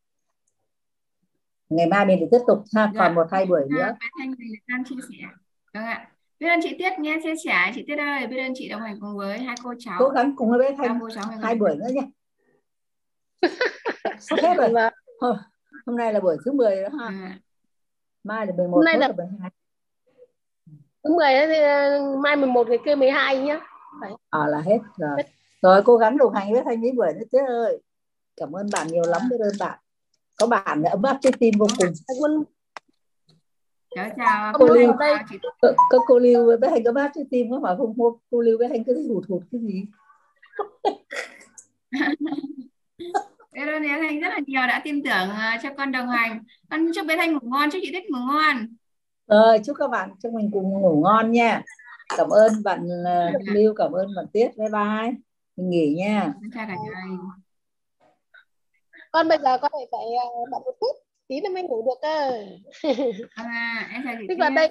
Ngày 1.69 1.87
mai 1.87 2.07
mình 2.07 2.29
tiếp 2.31 2.39
tục 2.47 2.59
ha 2.77 2.93
dạ. 2.95 3.01
còn 3.01 3.15
một 3.15 3.27
hai 3.31 3.47
buổi 3.47 3.61
nữa. 3.71 3.97
Bé 4.01 4.07
Thanh 4.19 4.35
đang 4.69 4.85
chia 4.85 4.97
sẻ. 5.09 5.27
Vâng 5.75 5.85
ạ. 5.85 6.11
Biết 6.41 6.49
ơn 6.49 6.61
chị 6.63 6.77
Tiết 6.79 6.99
nghe 6.99 7.21
chia 7.23 7.35
sẻ 7.45 7.73
chị 7.75 7.85
Tiết 7.87 7.97
ơi. 7.97 8.27
Biết 8.27 8.47
ơn 8.47 8.53
chị 8.55 8.69
đồng 8.69 8.81
hành 8.81 9.01
cùng 9.01 9.17
với 9.17 9.39
hai 9.39 9.57
cô 9.65 9.75
cháu. 9.79 9.97
Cố 9.99 10.09
gắng 10.09 10.33
cùng 10.37 10.51
với 10.51 10.59
bé 10.59 10.77
Thanh 10.79 10.99
cô 11.01 11.09
cháu 11.15 11.25
hai 11.43 11.55
buổi 11.55 11.77
nữa 11.77 11.89
nhé 11.93 12.11
sắp 14.21 14.39
hết 14.43 14.57
rồi. 14.57 14.73
Hôm, 15.21 15.37
hôm 15.87 15.97
nay 15.97 16.13
là 16.13 16.21
buổi 16.21 16.37
thứ 16.45 16.53
10 16.53 16.83
đó 16.83 16.89
ha. 16.99 17.07
À 17.07 17.39
mai 18.27 18.47
là 18.47 18.53
11 18.57 18.77
hôm 18.77 18.85
nay 18.85 18.99
là 18.99 19.13
12 19.13 19.51
thứ 21.09 21.15
10 21.15 21.47
thì 21.47 21.59
ờ, 21.61 22.01
mai 22.23 22.37
11 22.37 22.69
ngày 22.69 22.79
kia 22.85 22.95
12 22.95 23.39
nhá. 23.39 23.61
À 24.31 24.47
là 24.47 24.61
hết 24.61 24.79
rồi. 24.97 25.23
Rồi 25.63 25.83
cố 25.83 25.97
gắng 25.97 26.19
đồng 26.19 26.35
hành 26.35 26.53
với 26.53 26.63
thanh 26.65 26.83
lý 26.83 26.93
buổi 26.93 27.13
nữa 27.13 27.25
chứ 27.33 27.39
ơi. 27.49 27.79
Cảm 28.37 28.57
ơn 28.57 28.67
bạn 28.73 28.87
nhiều 28.87 29.03
lắm 29.07 29.23
biết 29.31 29.37
ơn 29.41 29.55
bạn. 29.61 29.79
Có 30.37 30.47
bạn 30.47 30.83
ấm 30.83 31.03
áp 31.03 31.19
trái 31.23 31.33
tim 31.41 31.55
vô 31.59 31.67
cùng. 31.79 31.89
Ơn. 32.25 32.45
Chào 33.95 34.11
chào. 34.17 34.53
Cô 34.55 34.67
lưu. 34.67 34.93
có, 35.63 35.73
có 35.91 35.99
cô 36.07 36.19
lưu 36.19 36.57
với 36.61 36.71
hành 36.71 36.85
ấm 36.85 36.95
áp 36.95 37.11
trái 37.15 37.25
tim 37.31 37.51
có 37.51 37.61
phải 37.63 37.75
không 37.79 37.95
cô 38.31 38.41
lưu 38.41 38.59
với 38.59 38.69
hành 38.69 38.85
cứ 38.85 39.09
hụt 39.09 39.25
hụt 39.29 39.43
cái 39.53 39.61
gì? 39.61 39.85
Cảm 43.53 43.69
ơn 43.69 43.83
bé 43.83 43.99
Thanh 44.03 44.21
rất 44.21 44.29
là 44.29 44.41
nhiều 44.47 44.61
đã 44.67 44.81
tin 44.85 45.03
tưởng 45.03 45.29
uh, 45.31 45.63
cho 45.63 45.71
con 45.77 45.93
đồng 45.93 46.09
hành. 46.09 46.45
Con 46.71 46.93
chúc 46.95 47.07
bé 47.07 47.17
Thanh 47.17 47.33
ngủ 47.33 47.39
ngon, 47.43 47.71
chúc 47.71 47.81
chị 47.85 47.93
Tuyết 47.93 48.11
ngủ 48.11 48.19
ngon. 48.19 48.67
Rồi, 49.27 49.59
chúc 49.65 49.77
các 49.79 49.91
bạn 49.91 50.11
chúc 50.23 50.33
mình 50.33 50.51
cùng 50.53 50.71
ngủ 50.71 51.01
ngon 51.03 51.33
nha. 51.33 51.63
Cảm 52.17 52.29
ơn 52.29 52.63
bạn 52.65 52.87
uh, 52.87 53.43
Lưu, 53.49 53.75
cảm 53.75 53.93
ơn 53.93 54.07
bạn 54.17 54.27
Tuyết. 54.33 54.57
Bye 54.57 54.69
bye. 54.69 55.13
Mình 55.57 55.71
nghỉ 55.71 55.95
nha. 55.95 56.33
Chào 56.55 56.67
cả 56.69 56.75
nhà. 56.75 57.19
Con 59.13 59.29
bây 59.29 59.39
giờ 59.39 59.59
con 59.59 59.71
phải 59.75 59.87
phải 59.93 60.07
bận 60.51 60.63
một 60.65 60.75
phút 60.81 60.97
tí 61.29 61.41
nữa 61.41 61.51
mới 61.55 61.63
ngủ 61.63 61.83
được 61.87 61.99
cơ. 62.03 62.33
À, 63.35 63.89
em 63.93 64.03
Tức 64.29 64.39
là 64.39 64.51
đây 64.51 64.65